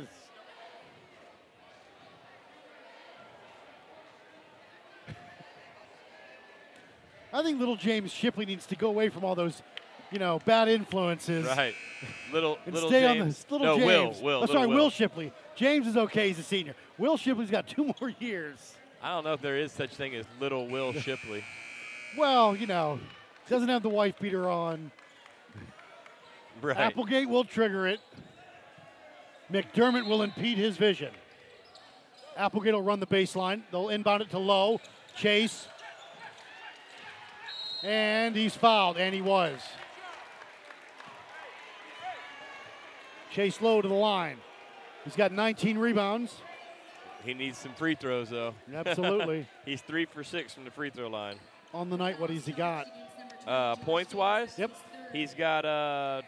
I 7.32 7.42
think 7.44 7.60
little 7.60 7.76
James 7.76 8.10
Shipley 8.10 8.46
needs 8.46 8.66
to 8.66 8.74
go 8.74 8.88
away 8.88 9.10
from 9.10 9.24
all 9.24 9.36
those, 9.36 9.62
you 10.10 10.18
know, 10.18 10.40
bad 10.44 10.68
influences. 10.68 11.46
Right. 11.46 11.74
Little, 12.32 12.58
And 12.66 12.74
little 12.74 12.88
stay 12.90 13.00
James. 13.00 13.44
on 13.50 13.58
little 13.58 13.78
no, 13.78 13.84
James. 13.86 14.20
Will. 14.20 14.24
Will. 14.24 14.42
Oh, 14.42 14.46
sorry, 14.46 14.66
Will. 14.66 14.76
Will 14.76 14.90
Shipley. 14.90 15.32
James 15.56 15.86
is 15.86 15.96
okay. 15.96 16.28
He's 16.28 16.38
a 16.38 16.42
senior. 16.42 16.74
Will 16.96 17.16
Shipley's 17.16 17.50
got 17.50 17.66
two 17.66 17.84
more 18.00 18.10
years. 18.18 18.74
I 19.02 19.10
don't 19.10 19.24
know 19.24 19.32
if 19.32 19.40
there 19.40 19.56
is 19.56 19.72
such 19.72 19.94
thing 19.94 20.14
as 20.14 20.24
little 20.40 20.66
Will 20.68 20.92
Shipley. 21.00 21.44
Well, 22.16 22.56
you 22.56 22.66
know, 22.66 22.98
doesn't 23.48 23.68
have 23.68 23.82
the 23.82 23.88
wife 23.88 24.18
beater 24.18 24.48
on. 24.48 24.90
Right. 26.60 26.76
Applegate 26.76 27.28
will 27.28 27.44
trigger 27.44 27.86
it. 27.86 28.00
McDermott 29.52 30.06
will 30.06 30.22
impede 30.22 30.58
his 30.58 30.76
vision. 30.76 31.10
Applegate 32.36 32.74
will 32.74 32.82
run 32.82 33.00
the 33.00 33.06
baseline. 33.06 33.62
They'll 33.70 33.88
inbound 33.88 34.22
it 34.22 34.30
to 34.30 34.38
Lowe. 34.38 34.80
Chase. 35.16 35.66
And 37.82 38.34
he's 38.34 38.54
fouled, 38.56 38.96
and 38.96 39.14
he 39.14 39.22
was. 39.22 39.60
Chase 43.32 43.60
Lowe 43.60 43.80
to 43.82 43.88
the 43.88 43.94
line. 43.94 44.38
He's 45.04 45.16
got 45.16 45.32
19 45.32 45.78
rebounds. 45.78 46.34
He 47.24 47.34
needs 47.34 47.58
some 47.58 47.74
free 47.74 47.94
throws, 47.94 48.30
though. 48.30 48.54
Absolutely. 48.72 49.46
He's 49.64 49.80
three 49.80 50.04
for 50.06 50.22
six 50.22 50.54
from 50.54 50.64
the 50.64 50.70
free 50.70 50.90
throw 50.90 51.08
line. 51.08 51.36
On 51.74 51.90
the 51.90 51.96
night, 51.96 52.18
what 52.18 52.30
has 52.30 52.46
he 52.46 52.52
got? 52.52 52.86
Uh, 53.46 53.76
points 53.76 54.14
wise, 54.14 54.54
yep, 54.58 54.70
he's 55.12 55.34
got 55.34 55.64
uh, 55.64 56.22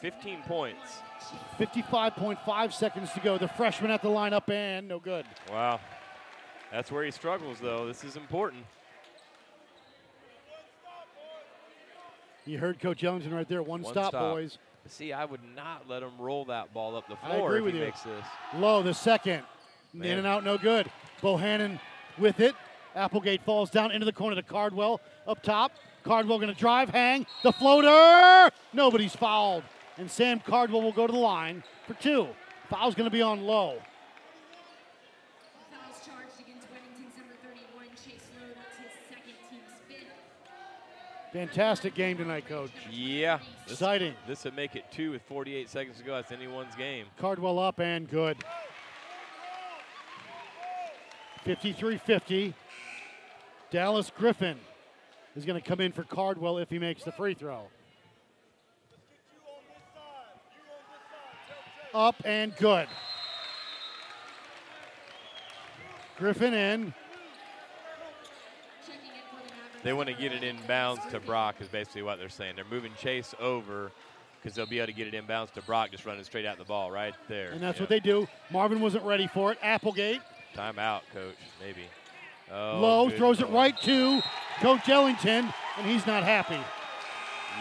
15 0.00 0.42
points. 0.42 0.78
55.5 1.58 2.72
seconds 2.72 3.10
to 3.12 3.20
go. 3.20 3.36
The 3.36 3.48
freshman 3.48 3.90
at 3.90 4.02
the 4.02 4.08
line 4.08 4.32
up 4.32 4.48
and 4.50 4.88
no 4.88 4.98
good. 4.98 5.26
Wow, 5.50 5.80
that's 6.70 6.92
where 6.92 7.04
he 7.04 7.10
struggles, 7.10 7.58
though. 7.60 7.86
This 7.86 8.04
is 8.04 8.16
important. 8.16 8.64
You 12.48 12.56
heard 12.58 12.80
Coach 12.80 13.02
Youngson 13.02 13.30
right 13.32 13.46
there. 13.46 13.62
One, 13.62 13.82
One 13.82 13.92
stop, 13.92 14.08
stop. 14.12 14.32
boys. 14.34 14.56
See, 14.86 15.12
I 15.12 15.26
would 15.26 15.42
not 15.54 15.86
let 15.86 16.02
him 16.02 16.12
roll 16.18 16.46
that 16.46 16.72
ball 16.72 16.96
up 16.96 17.06
the 17.06 17.16
floor 17.16 17.32
I 17.34 17.44
agree 17.44 17.58
if 17.58 17.64
with 17.66 17.74
he 17.74 17.80
you. 17.80 17.84
makes 17.86 18.00
this. 18.00 18.24
Lowe, 18.56 18.82
the 18.82 18.94
second. 18.94 19.42
In 19.92 20.02
and 20.04 20.26
out, 20.26 20.44
no 20.44 20.56
good. 20.56 20.90
Bohannon 21.20 21.78
with 22.16 22.40
it. 22.40 22.54
Applegate 22.96 23.42
falls 23.42 23.68
down 23.70 23.90
into 23.90 24.06
the 24.06 24.12
corner 24.14 24.34
to 24.36 24.42
Cardwell 24.42 25.02
up 25.26 25.42
top. 25.42 25.72
Cardwell 26.04 26.38
going 26.38 26.52
to 26.52 26.58
drive, 26.58 26.88
hang. 26.88 27.26
The 27.42 27.52
floater. 27.52 28.50
Nobody's 28.72 29.14
fouled. 29.14 29.62
And 29.98 30.10
Sam 30.10 30.40
Cardwell 30.40 30.80
will 30.80 30.92
go 30.92 31.06
to 31.06 31.12
the 31.12 31.18
line 31.18 31.62
for 31.86 31.92
two. 31.94 32.28
Foul's 32.70 32.94
going 32.94 33.10
to 33.10 33.14
be 33.14 33.20
on 33.20 33.42
Lowe. 33.42 33.76
Fouls 35.70 36.00
charged 36.06 36.40
against 36.40 36.66
Weddington's 36.72 37.16
number 37.18 37.34
31, 37.44 37.88
Chase 37.96 38.24
Lowe. 38.40 38.48
That's 38.54 38.76
his 38.78 38.92
second, 39.10 39.34
team's 39.50 39.74
fifth. 39.86 41.27
Fantastic 41.38 41.94
game 41.94 42.16
tonight, 42.16 42.48
Coach. 42.48 42.72
Yeah, 42.90 43.38
this, 43.62 43.74
Exciting. 43.74 44.12
This 44.26 44.42
would 44.42 44.56
make 44.56 44.74
it 44.74 44.90
two 44.90 45.12
with 45.12 45.22
48 45.22 45.70
seconds 45.70 45.96
to 45.98 46.02
go. 46.02 46.16
That's 46.16 46.32
anyone's 46.32 46.74
game. 46.74 47.06
Cardwell 47.16 47.60
up 47.60 47.78
and 47.78 48.10
good. 48.10 48.38
53 51.44 51.96
50. 51.96 52.54
Dallas 53.70 54.10
Griffin 54.18 54.58
is 55.36 55.44
going 55.44 55.60
to 55.60 55.64
come 55.64 55.80
in 55.80 55.92
for 55.92 56.02
Cardwell 56.02 56.58
if 56.58 56.70
he 56.70 56.80
makes 56.80 57.04
the 57.04 57.12
free 57.12 57.34
throw. 57.34 57.68
Up 61.94 62.16
and 62.24 62.56
good. 62.56 62.88
Griffin 66.18 66.52
in. 66.52 66.92
Checking 68.84 69.02
in 69.02 69.22
for 69.30 69.48
the 69.48 69.54
They 69.82 69.92
want 69.92 70.08
to 70.08 70.14
get 70.14 70.32
it 70.32 70.42
in 70.42 70.56
bounds 70.66 71.02
to 71.12 71.20
Brock, 71.20 71.56
is 71.60 71.68
basically 71.68 72.02
what 72.02 72.18
they're 72.18 72.28
saying. 72.28 72.54
They're 72.56 72.64
moving 72.70 72.92
Chase 73.00 73.34
over 73.40 73.92
because 74.40 74.54
they'll 74.56 74.66
be 74.66 74.78
able 74.78 74.86
to 74.88 74.92
get 74.92 75.06
it 75.06 75.14
in 75.14 75.24
bounds 75.26 75.52
to 75.52 75.62
Brock, 75.62 75.90
just 75.90 76.04
running 76.04 76.24
straight 76.24 76.46
out 76.46 76.58
the 76.58 76.64
ball 76.64 76.90
right 76.90 77.14
there. 77.28 77.50
And 77.50 77.62
that's 77.62 77.78
Yeah. 77.78 77.82
what 77.82 77.88
they 77.88 78.00
do. 78.00 78.28
Marvin 78.50 78.80
wasn't 78.80 79.04
ready 79.04 79.26
for 79.28 79.52
it. 79.52 79.58
Applegate 79.62 80.20
Timeout, 80.54 81.02
coach, 81.12 81.36
maybe. 81.60 81.84
Oh, 82.50 82.78
Lowe 82.80 83.10
throws 83.10 83.40
it 83.40 83.48
right 83.50 83.76
to 83.82 84.20
Coach 84.60 84.88
Ellington, 84.88 85.52
and 85.76 85.86
he's 85.86 86.06
not 86.06 86.24
happy. 86.24 86.58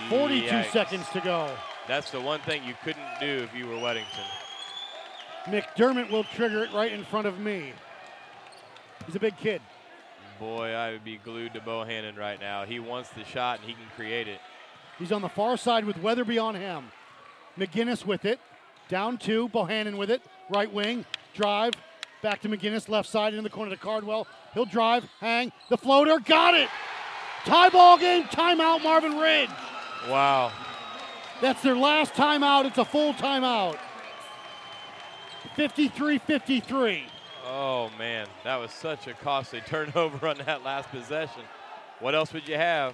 42 0.09 0.47
Yikes. 0.55 0.71
seconds 0.71 1.07
to 1.09 1.19
go. 1.21 1.49
That's 1.87 2.09
the 2.11 2.21
one 2.21 2.39
thing 2.41 2.63
you 2.63 2.75
couldn't 2.83 3.19
do 3.19 3.43
if 3.43 3.53
you 3.55 3.67
were 3.67 3.75
Weddington. 3.75 4.25
McDermott 5.45 6.09
will 6.09 6.23
trigger 6.23 6.63
it 6.63 6.71
right 6.73 6.91
in 6.91 7.03
front 7.05 7.27
of 7.27 7.39
me. 7.39 7.73
He's 9.05 9.15
a 9.15 9.19
big 9.19 9.37
kid. 9.37 9.61
Boy, 10.39 10.73
I 10.73 10.91
would 10.91 11.03
be 11.03 11.17
glued 11.17 11.53
to 11.53 11.59
Bohannon 11.59 12.17
right 12.17 12.39
now. 12.39 12.65
He 12.65 12.79
wants 12.79 13.09
the 13.09 13.23
shot 13.23 13.59
and 13.59 13.67
he 13.67 13.73
can 13.73 13.85
create 13.95 14.27
it. 14.27 14.39
He's 14.99 15.11
on 15.11 15.21
the 15.21 15.29
far 15.29 15.57
side 15.57 15.85
with 15.85 15.97
Weatherby 15.97 16.37
on 16.37 16.55
him. 16.55 16.85
McGinnis 17.57 18.05
with 18.05 18.25
it. 18.25 18.39
Down 18.89 19.17
two. 19.17 19.49
Bohannon 19.49 19.97
with 19.97 20.11
it. 20.11 20.21
Right 20.49 20.71
wing. 20.71 21.05
Drive. 21.33 21.73
Back 22.21 22.41
to 22.41 22.49
McGinnis. 22.49 22.87
Left 22.87 23.09
side 23.09 23.33
into 23.33 23.43
the 23.43 23.49
corner 23.49 23.71
to 23.71 23.77
Cardwell. 23.77 24.27
He'll 24.53 24.65
drive. 24.65 25.05
Hang. 25.19 25.51
The 25.69 25.77
floater. 25.77 26.19
Got 26.19 26.53
it. 26.53 26.69
Tie 27.45 27.69
ball 27.69 27.97
game. 27.97 28.23
Timeout 28.25 28.83
Marvin 28.83 29.17
Ridge. 29.17 29.49
Wow. 30.09 30.51
That's 31.41 31.61
their 31.61 31.75
last 31.75 32.13
timeout. 32.13 32.65
It's 32.65 32.77
a 32.77 32.85
full 32.85 33.13
timeout. 33.13 33.77
53 35.55 36.19
53. 36.19 37.03
Oh, 37.49 37.89
man. 37.97 38.27
That 38.43 38.57
was 38.57 38.71
such 38.71 39.07
a 39.07 39.13
costly 39.13 39.61
turnover 39.65 40.27
on 40.27 40.37
that 40.45 40.63
last 40.63 40.89
possession. 40.89 41.43
What 41.99 42.13
else 42.13 42.33
would 42.33 42.47
you 42.47 42.55
have? 42.55 42.93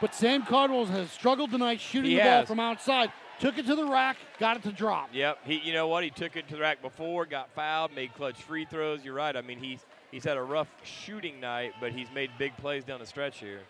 But 0.00 0.14
Sam 0.14 0.44
Cardwell 0.44 0.86
has 0.86 1.10
struggled 1.10 1.50
tonight 1.50 1.80
shooting 1.80 2.12
He 2.12 2.16
the 2.16 2.22
ball 2.22 2.46
from 2.46 2.60
outside. 2.60 3.10
Took 3.40 3.58
it 3.58 3.66
to 3.66 3.74
the 3.74 3.84
rack. 3.84 4.16
Got 4.38 4.58
it 4.58 4.62
to 4.62 4.72
drop. 4.72 5.10
Yep. 5.12 5.38
He, 5.44 5.60
you 5.64 5.72
know 5.72 5.88
what? 5.88 6.04
He 6.04 6.10
took 6.10 6.36
it 6.36 6.48
to 6.48 6.54
the 6.54 6.60
rack 6.60 6.80
before, 6.80 7.26
got 7.26 7.50
fouled, 7.54 7.94
made 7.94 8.14
clutch 8.14 8.40
free 8.42 8.64
throws. 8.64 9.04
You're 9.04 9.14
right. 9.14 9.36
I 9.36 9.42
mean, 9.42 9.58
he's 9.58 9.84
he's 10.10 10.24
had 10.24 10.36
a 10.36 10.42
rough 10.42 10.68
shooting 10.84 11.40
night, 11.40 11.72
but 11.80 11.92
he's 11.92 12.08
made 12.14 12.30
big 12.38 12.56
plays 12.56 12.84
down 12.84 13.00
the 13.00 13.06
stretch 13.06 13.38
here. 13.38 13.60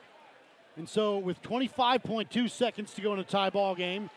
And 0.76 0.88
so, 0.88 1.18
with 1.18 1.42
25.2 1.42 2.50
seconds 2.50 2.92
to 2.94 3.00
go 3.00 3.14
in 3.14 3.18
a 3.18 3.24
tie 3.24 3.50
ball 3.50 3.74
game, 3.74 4.10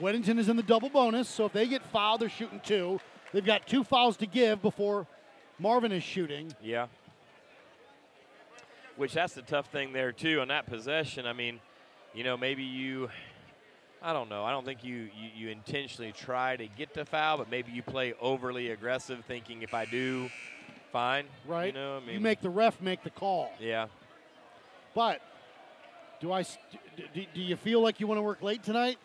Weddington 0.00 0.38
is 0.38 0.48
in 0.48 0.56
the 0.56 0.62
double 0.62 0.88
bonus. 0.88 1.28
So, 1.28 1.44
if 1.44 1.52
they 1.52 1.68
get 1.68 1.84
fouled, 1.84 2.22
they're 2.22 2.28
shooting 2.28 2.60
two. 2.64 2.98
They've 3.32 3.44
got 3.44 3.66
two 3.66 3.84
fouls 3.84 4.16
to 4.18 4.26
give 4.26 4.62
before 4.62 5.06
Marvin 5.58 5.92
is 5.92 6.02
shooting. 6.02 6.52
Yeah. 6.62 6.86
Which 8.96 9.12
that's 9.12 9.34
the 9.34 9.42
tough 9.42 9.70
thing 9.70 9.92
there 9.92 10.12
too 10.12 10.40
on 10.40 10.48
that 10.48 10.66
possession. 10.66 11.26
I 11.26 11.32
mean, 11.32 11.60
you 12.14 12.24
know, 12.24 12.36
maybe 12.36 12.62
you 12.62 13.10
I 14.02 14.12
don't 14.12 14.28
know. 14.28 14.44
I 14.44 14.52
don't 14.52 14.64
think 14.64 14.84
you, 14.84 15.08
you, 15.18 15.30
you 15.34 15.48
intentionally 15.48 16.12
try 16.12 16.56
to 16.56 16.66
get 16.68 16.94
the 16.94 17.04
foul, 17.04 17.38
but 17.38 17.50
maybe 17.50 17.72
you 17.72 17.82
play 17.82 18.14
overly 18.20 18.70
aggressive 18.70 19.24
thinking 19.26 19.62
if 19.62 19.74
I 19.74 19.84
do, 19.84 20.30
fine. 20.92 21.24
Right? 21.46 21.66
You 21.66 21.72
know, 21.72 21.96
I 21.96 22.00
mean 22.00 22.14
you 22.14 22.20
make 22.20 22.40
the 22.40 22.50
ref 22.50 22.80
make 22.80 23.02
the 23.02 23.10
call. 23.10 23.50
Yeah. 23.58 23.86
But 24.94 25.20
do 26.20 26.32
I? 26.32 26.42
Do, 26.42 27.24
do 27.34 27.40
you 27.40 27.56
feel 27.56 27.80
like 27.80 28.00
you 28.00 28.06
want 28.06 28.18
to 28.18 28.22
work 28.22 28.42
late 28.42 28.62
tonight? 28.62 28.98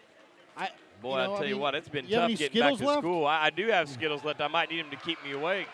I. 0.55 0.69
Boy, 1.01 1.15
you 1.15 1.15
I 1.15 1.25
know, 1.25 1.33
tell 1.33 1.43
I 1.43 1.47
you 1.47 1.57
what, 1.57 1.73
it's 1.73 1.89
been 1.89 2.07
tough 2.07 2.29
getting 2.37 2.61
back 2.61 2.77
to 2.77 2.85
left? 2.85 2.99
school. 2.99 3.25
I, 3.25 3.45
I 3.45 3.49
do 3.49 3.67
have 3.69 3.89
Skittles 3.89 4.23
left. 4.23 4.39
I 4.39 4.47
might 4.47 4.69
need 4.69 4.81
them 4.81 4.91
to 4.91 4.97
keep 4.97 5.21
me 5.23 5.31
awake. 5.31 5.67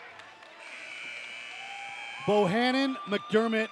Bohannon, 2.28 2.94
McDermott, 3.06 3.68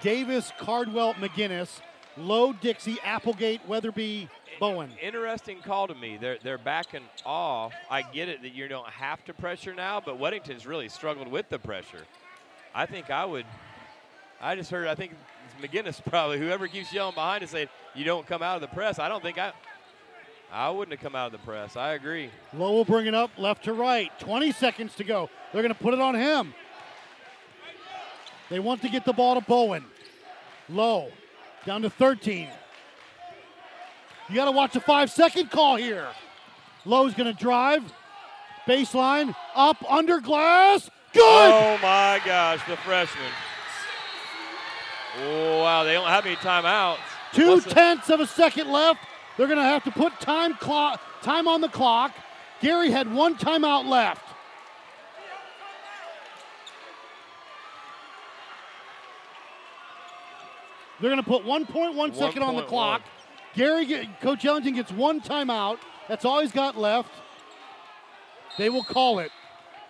Davis, 0.00 0.50
Cardwell, 0.58 1.12
McGinnis, 1.14 1.82
Lowe, 2.16 2.54
Dixie, 2.54 2.96
Applegate, 3.04 3.60
Weatherby, 3.68 4.30
Bowen. 4.58 4.90
Interesting 5.02 5.58
call 5.60 5.88
to 5.88 5.94
me. 5.94 6.16
They're 6.18 6.38
they're 6.42 6.56
backing 6.56 7.02
off. 7.26 7.74
I 7.90 8.00
get 8.00 8.30
it 8.30 8.40
that 8.40 8.54
you 8.54 8.66
don't 8.66 8.88
have 8.88 9.22
to 9.26 9.34
pressure 9.34 9.74
now, 9.74 10.00
but 10.00 10.18
Weddington's 10.18 10.66
really 10.66 10.88
struggled 10.88 11.28
with 11.28 11.50
the 11.50 11.58
pressure. 11.58 12.06
I 12.74 12.86
think 12.86 13.10
I 13.10 13.26
would. 13.26 13.44
I 14.40 14.56
just 14.56 14.70
heard. 14.70 14.88
I 14.88 14.94
think 14.94 15.12
McGinnis 15.60 16.02
probably. 16.10 16.38
Whoever 16.38 16.66
keeps 16.66 16.90
yelling 16.90 17.14
behind 17.14 17.44
us 17.44 17.50
saying 17.50 17.68
you 17.94 18.06
don't 18.06 18.26
come 18.26 18.42
out 18.42 18.54
of 18.54 18.62
the 18.62 18.74
press. 18.74 18.98
I 18.98 19.10
don't 19.10 19.22
think 19.22 19.36
I. 19.36 19.52
I 20.50 20.70
wouldn't 20.70 20.98
have 20.98 21.04
come 21.04 21.14
out 21.14 21.26
of 21.26 21.32
the 21.32 21.44
press. 21.44 21.76
I 21.76 21.92
agree. 21.92 22.30
Lowe 22.54 22.72
will 22.72 22.86
bring 22.86 23.04
it 23.04 23.12
up 23.12 23.32
left 23.36 23.64
to 23.64 23.74
right. 23.74 24.10
20 24.18 24.50
seconds 24.52 24.94
to 24.94 25.04
go. 25.04 25.28
They're 25.52 25.60
going 25.60 25.74
to 25.74 25.78
put 25.78 25.92
it 25.92 26.00
on 26.00 26.14
him. 26.14 26.54
They 28.50 28.58
want 28.58 28.82
to 28.82 28.88
get 28.88 29.04
the 29.04 29.12
ball 29.12 29.34
to 29.34 29.40
Bowen. 29.40 29.84
Lowe. 30.68 31.10
Down 31.66 31.82
to 31.82 31.90
13. 31.90 32.48
You 34.28 34.34
got 34.34 34.46
to 34.46 34.52
watch 34.52 34.76
a 34.76 34.80
five 34.80 35.10
second 35.10 35.50
call 35.50 35.76
here. 35.76 36.08
Lowe's 36.84 37.14
going 37.14 37.34
to 37.34 37.38
drive. 37.38 37.82
Baseline. 38.66 39.34
Up 39.54 39.76
under 39.90 40.20
glass. 40.20 40.90
Good. 41.12 41.22
Oh 41.22 41.78
my 41.82 42.20
gosh, 42.24 42.60
the 42.68 42.76
freshman. 42.78 43.32
Oh, 45.20 45.58
wow, 45.62 45.84
they 45.84 45.94
don't 45.94 46.08
have 46.08 46.26
any 46.26 46.36
timeouts. 46.36 46.98
Two 47.32 47.48
What's 47.48 47.66
tenths 47.66 48.10
of 48.10 48.20
a 48.20 48.26
second 48.26 48.70
left. 48.70 49.00
They're 49.36 49.46
going 49.46 49.58
to 49.58 49.64
have 49.64 49.84
to 49.84 49.90
put 49.90 50.20
time 50.20 50.54
clock 50.54 51.00
time 51.22 51.48
on 51.48 51.60
the 51.60 51.68
clock. 51.68 52.12
Gary 52.60 52.90
had 52.90 53.12
one 53.12 53.36
timeout 53.36 53.86
left. 53.86 54.24
They're 61.00 61.10
going 61.10 61.22
to 61.22 61.28
put 61.28 61.44
1.1 61.44 62.14
second 62.16 62.42
on 62.42 62.56
the 62.56 62.62
1.1. 62.62 62.66
clock. 62.66 63.02
Gary, 63.54 63.86
get, 63.86 64.20
Coach 64.20 64.44
Ellington 64.44 64.74
gets 64.74 64.90
one 64.92 65.20
timeout. 65.20 65.78
That's 66.08 66.24
all 66.24 66.40
he's 66.40 66.52
got 66.52 66.76
left. 66.76 67.10
They 68.56 68.68
will 68.68 68.84
call 68.84 69.18
it. 69.20 69.30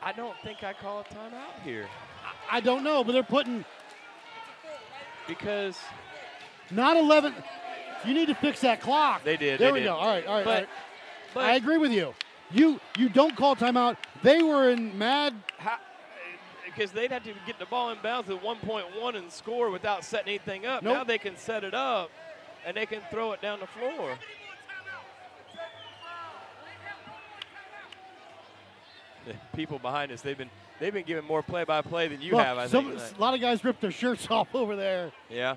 I 0.03 0.13
don't 0.13 0.37
think 0.45 0.63
I 0.63 0.73
call 0.73 1.01
a 1.01 1.05
timeout 1.05 1.63
here 1.65 1.89
I 2.51 2.61
don't 2.61 2.85
know, 2.85 3.03
but 3.05 3.13
they're 3.13 3.23
putting 3.23 3.65
because 5.27 5.79
not 6.71 6.97
11. 6.97 7.35
You 8.07 8.15
need 8.15 8.27
to 8.27 8.35
fix 8.35 8.61
that 8.61 8.81
clock. 8.81 9.25
They 9.25 9.37
did, 9.37 9.59
There 9.59 9.69
they 9.69 9.73
we 9.73 9.79
did. 9.81 9.87
go. 9.87 9.95
All 9.95 10.07
right, 10.07 10.27
all 10.27 10.35
right. 10.37 10.45
But- 10.45 10.51
all 10.55 10.61
right. 10.61 10.69
but- 11.35 11.45
I 11.45 11.55
agree 11.57 11.79
with 11.79 11.93
you. 11.93 12.15
You 12.51 12.81
you 12.97 13.11
don't 13.11 13.37
call 13.37 13.55
timeout. 13.57 13.97
They 14.23 14.43
were 14.43 14.71
in 14.71 14.97
mad. 14.97 15.35
Because 16.79 16.93
they'd 16.93 17.11
have 17.11 17.25
to 17.25 17.33
get 17.45 17.59
the 17.59 17.67
ball 17.67 17.91
in 17.91 17.99
bounds 18.05 18.31
at 18.31 18.41
1.1 18.41 19.17
and 19.17 19.33
score 19.33 19.69
without 19.69 20.05
setting 20.05 20.29
anything 20.29 20.65
up. 20.65 20.81
Nope. 20.85 20.95
Now 20.99 21.05
they 21.05 21.19
can 21.19 21.37
set 21.37 21.65
it 21.65 21.75
up 21.75 22.09
and 22.65 22.77
they 22.77 22.87
can 22.87 23.01
throw 23.11 23.33
it 23.33 23.43
down 23.43 23.59
the 23.59 23.67
floor. 23.67 24.17
The 29.27 29.35
people 29.57 29.81
behind 29.81 30.13
us, 30.13 30.21
they've 30.21 30.39
been 30.39 30.51
they've 30.79 30.93
been 30.93 31.05
giving 31.05 31.25
more 31.25 31.43
play-by-play 31.43 32.09
than 32.09 32.23
you 32.23 32.33
Look, 32.37 32.45
have. 32.45 32.59
I 32.59 32.69
some- 32.69 32.93
think. 32.97 33.19
a 33.19 33.21
lot 33.21 33.35
of 33.35 33.41
guys 33.41 33.65
ripped 33.65 33.81
their 33.81 33.91
shirts 33.91 34.27
off 34.31 34.55
over 34.55 34.77
there. 34.77 35.11
Yeah. 35.29 35.57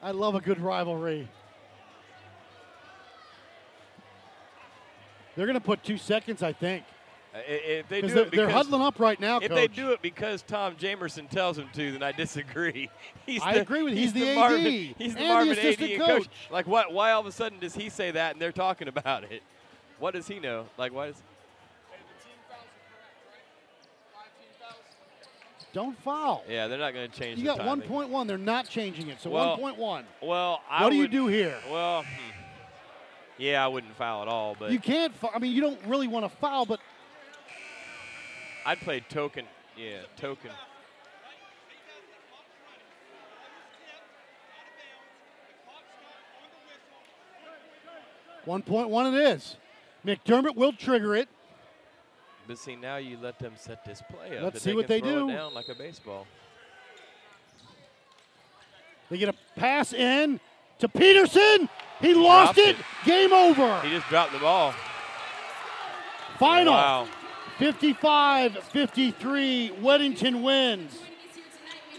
I 0.00 0.12
love 0.12 0.36
a 0.36 0.40
good 0.40 0.60
rivalry. 0.60 1.26
They're 5.34 5.46
going 5.46 5.58
to 5.58 5.64
put 5.64 5.82
two 5.82 5.98
seconds, 5.98 6.44
I 6.44 6.52
think. 6.52 6.84
If 7.46 7.88
they 7.88 8.00
do 8.00 8.06
Because 8.08 8.12
it 8.12 8.14
they're, 8.14 8.24
they're 8.24 8.46
because- 8.46 8.66
huddling 8.66 8.82
up 8.82 8.98
right 9.00 9.20
now, 9.20 9.38
If 9.38 9.48
Coach. 9.48 9.56
they 9.56 9.66
do 9.68 9.90
it 9.92 10.02
because 10.02 10.42
Tom 10.42 10.74
Jamerson 10.76 11.28
tells 11.28 11.56
them 11.56 11.68
to, 11.74 11.92
then 11.92 12.02
I 12.02 12.12
disagree. 12.12 12.88
He's 13.26 13.42
I 13.42 13.54
the, 13.54 13.60
agree 13.62 13.82
with 13.82 13.94
you. 13.94 14.00
He's 14.00 14.12
the 14.12 14.28
AD 14.30 14.36
Marvin, 14.36 14.60
he's 14.62 14.94
the 14.96 15.04
and 15.04 15.16
the 15.16 15.20
Marvin 15.28 15.58
AD 15.58 15.78
coach. 15.98 16.08
coach. 16.24 16.28
Like, 16.50 16.66
what? 16.66 16.92
Why 16.92 17.12
all 17.12 17.20
of 17.20 17.26
a 17.26 17.32
sudden 17.32 17.58
does 17.58 17.74
he 17.74 17.88
say 17.88 18.10
that 18.12 18.32
and 18.32 18.40
they're 18.40 18.52
talking 18.52 18.88
about 18.88 19.24
it? 19.24 19.42
What 19.98 20.14
does 20.14 20.28
he 20.28 20.38
know? 20.38 20.66
Like, 20.78 20.92
why 20.92 21.06
does? 21.08 21.22
Don't 25.72 25.98
foul. 25.98 26.42
Yeah, 26.48 26.68
they're 26.68 26.78
not 26.78 26.94
going 26.94 27.10
to 27.10 27.18
change. 27.18 27.38
You 27.38 27.48
the 27.48 27.56
got 27.56 27.66
1.1. 27.66 28.26
They're 28.26 28.38
not 28.38 28.66
changing 28.68 29.08
it. 29.08 29.20
So 29.20 29.28
Well, 29.28 29.58
1.1. 29.58 30.04
Well, 30.22 30.62
I 30.70 30.84
What 30.84 30.90
do 30.90 30.96
you 30.96 31.06
do 31.08 31.26
here? 31.26 31.54
Well, 31.70 32.02
hmm. 32.02 32.08
yeah, 33.36 33.62
I 33.62 33.68
wouldn't 33.68 33.94
foul 33.96 34.22
at 34.22 34.28
all, 34.28 34.56
but 34.58 34.70
You 34.72 34.78
can't. 34.78 35.12
I 35.34 35.38
mean, 35.38 35.52
you 35.52 35.60
don't 35.60 35.78
really 35.86 36.08
want 36.08 36.24
to 36.24 36.34
foul, 36.38 36.64
but 36.64 36.80
I'd 38.66 38.80
play 38.80 38.98
token. 39.08 39.44
Yeah, 39.76 40.00
token. 40.16 40.50
1.1 48.44 49.12
it 49.12 49.36
is. 49.36 49.56
McDermott 50.04 50.56
will 50.56 50.72
trigger 50.72 51.14
it. 51.14 51.28
But 52.48 52.58
see, 52.58 52.76
now 52.76 52.96
you 52.96 53.18
let 53.20 53.38
them 53.38 53.54
set 53.56 53.84
this 53.84 54.02
play 54.08 54.36
up. 54.36 54.44
Let's 54.44 54.62
see 54.62 54.70
they 54.70 54.76
what 54.76 54.88
they 54.88 55.00
do. 55.00 55.28
It 55.28 55.32
down 55.32 55.54
like 55.54 55.68
a 55.68 55.74
baseball. 55.74 56.26
They 59.10 59.18
get 59.18 59.28
a 59.28 59.34
pass 59.56 59.92
in 59.92 60.40
to 60.80 60.88
Peterson. 60.88 61.68
He 62.00 62.14
lost 62.14 62.58
it. 62.58 62.76
it. 62.76 62.84
Game 63.04 63.32
over. 63.32 63.80
He 63.80 63.90
just 63.90 64.08
dropped 64.08 64.32
the 64.32 64.38
ball. 64.38 64.74
Final. 66.38 66.74
Wow. 66.74 67.08
55 67.58 68.64
53. 68.64 69.72
Weddington 69.80 70.42
wins. 70.42 70.98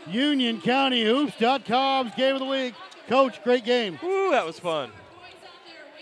UnionCountyHoops.com's 0.08 2.16
game 2.16 2.36
of 2.36 2.40
the 2.40 2.46
week. 2.46 2.74
Coach, 3.08 3.44
great 3.44 3.66
game. 3.66 4.00
Ooh, 4.04 4.30
that 4.32 4.46
was 4.46 4.60
fun. 4.60 4.92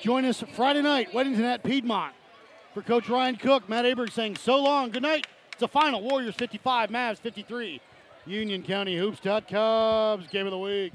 Join 0.02 0.26
us 0.26 0.44
Friday 0.54 0.82
night, 0.82 1.14
Weddington 1.14 1.42
at 1.42 1.64
Piedmont. 1.64 2.14
For 2.74 2.82
Coach 2.82 3.08
Ryan 3.08 3.38
Cook, 3.38 3.70
Matt 3.70 3.86
Aberg 3.86 4.12
saying 4.12 4.36
so 4.36 4.62
long, 4.62 4.92
good 4.92 5.04
night. 5.04 5.26
It's 5.54 5.64
a 5.64 5.68
final 5.68 6.02
Warriors 6.02 6.36
55, 6.36 6.90
Mavs 6.90 7.20
53. 7.20 7.80
UnionCountyHoops.com's 8.28 10.28
game 10.28 10.46
of 10.46 10.52
the 10.52 10.60
week. 10.60 10.92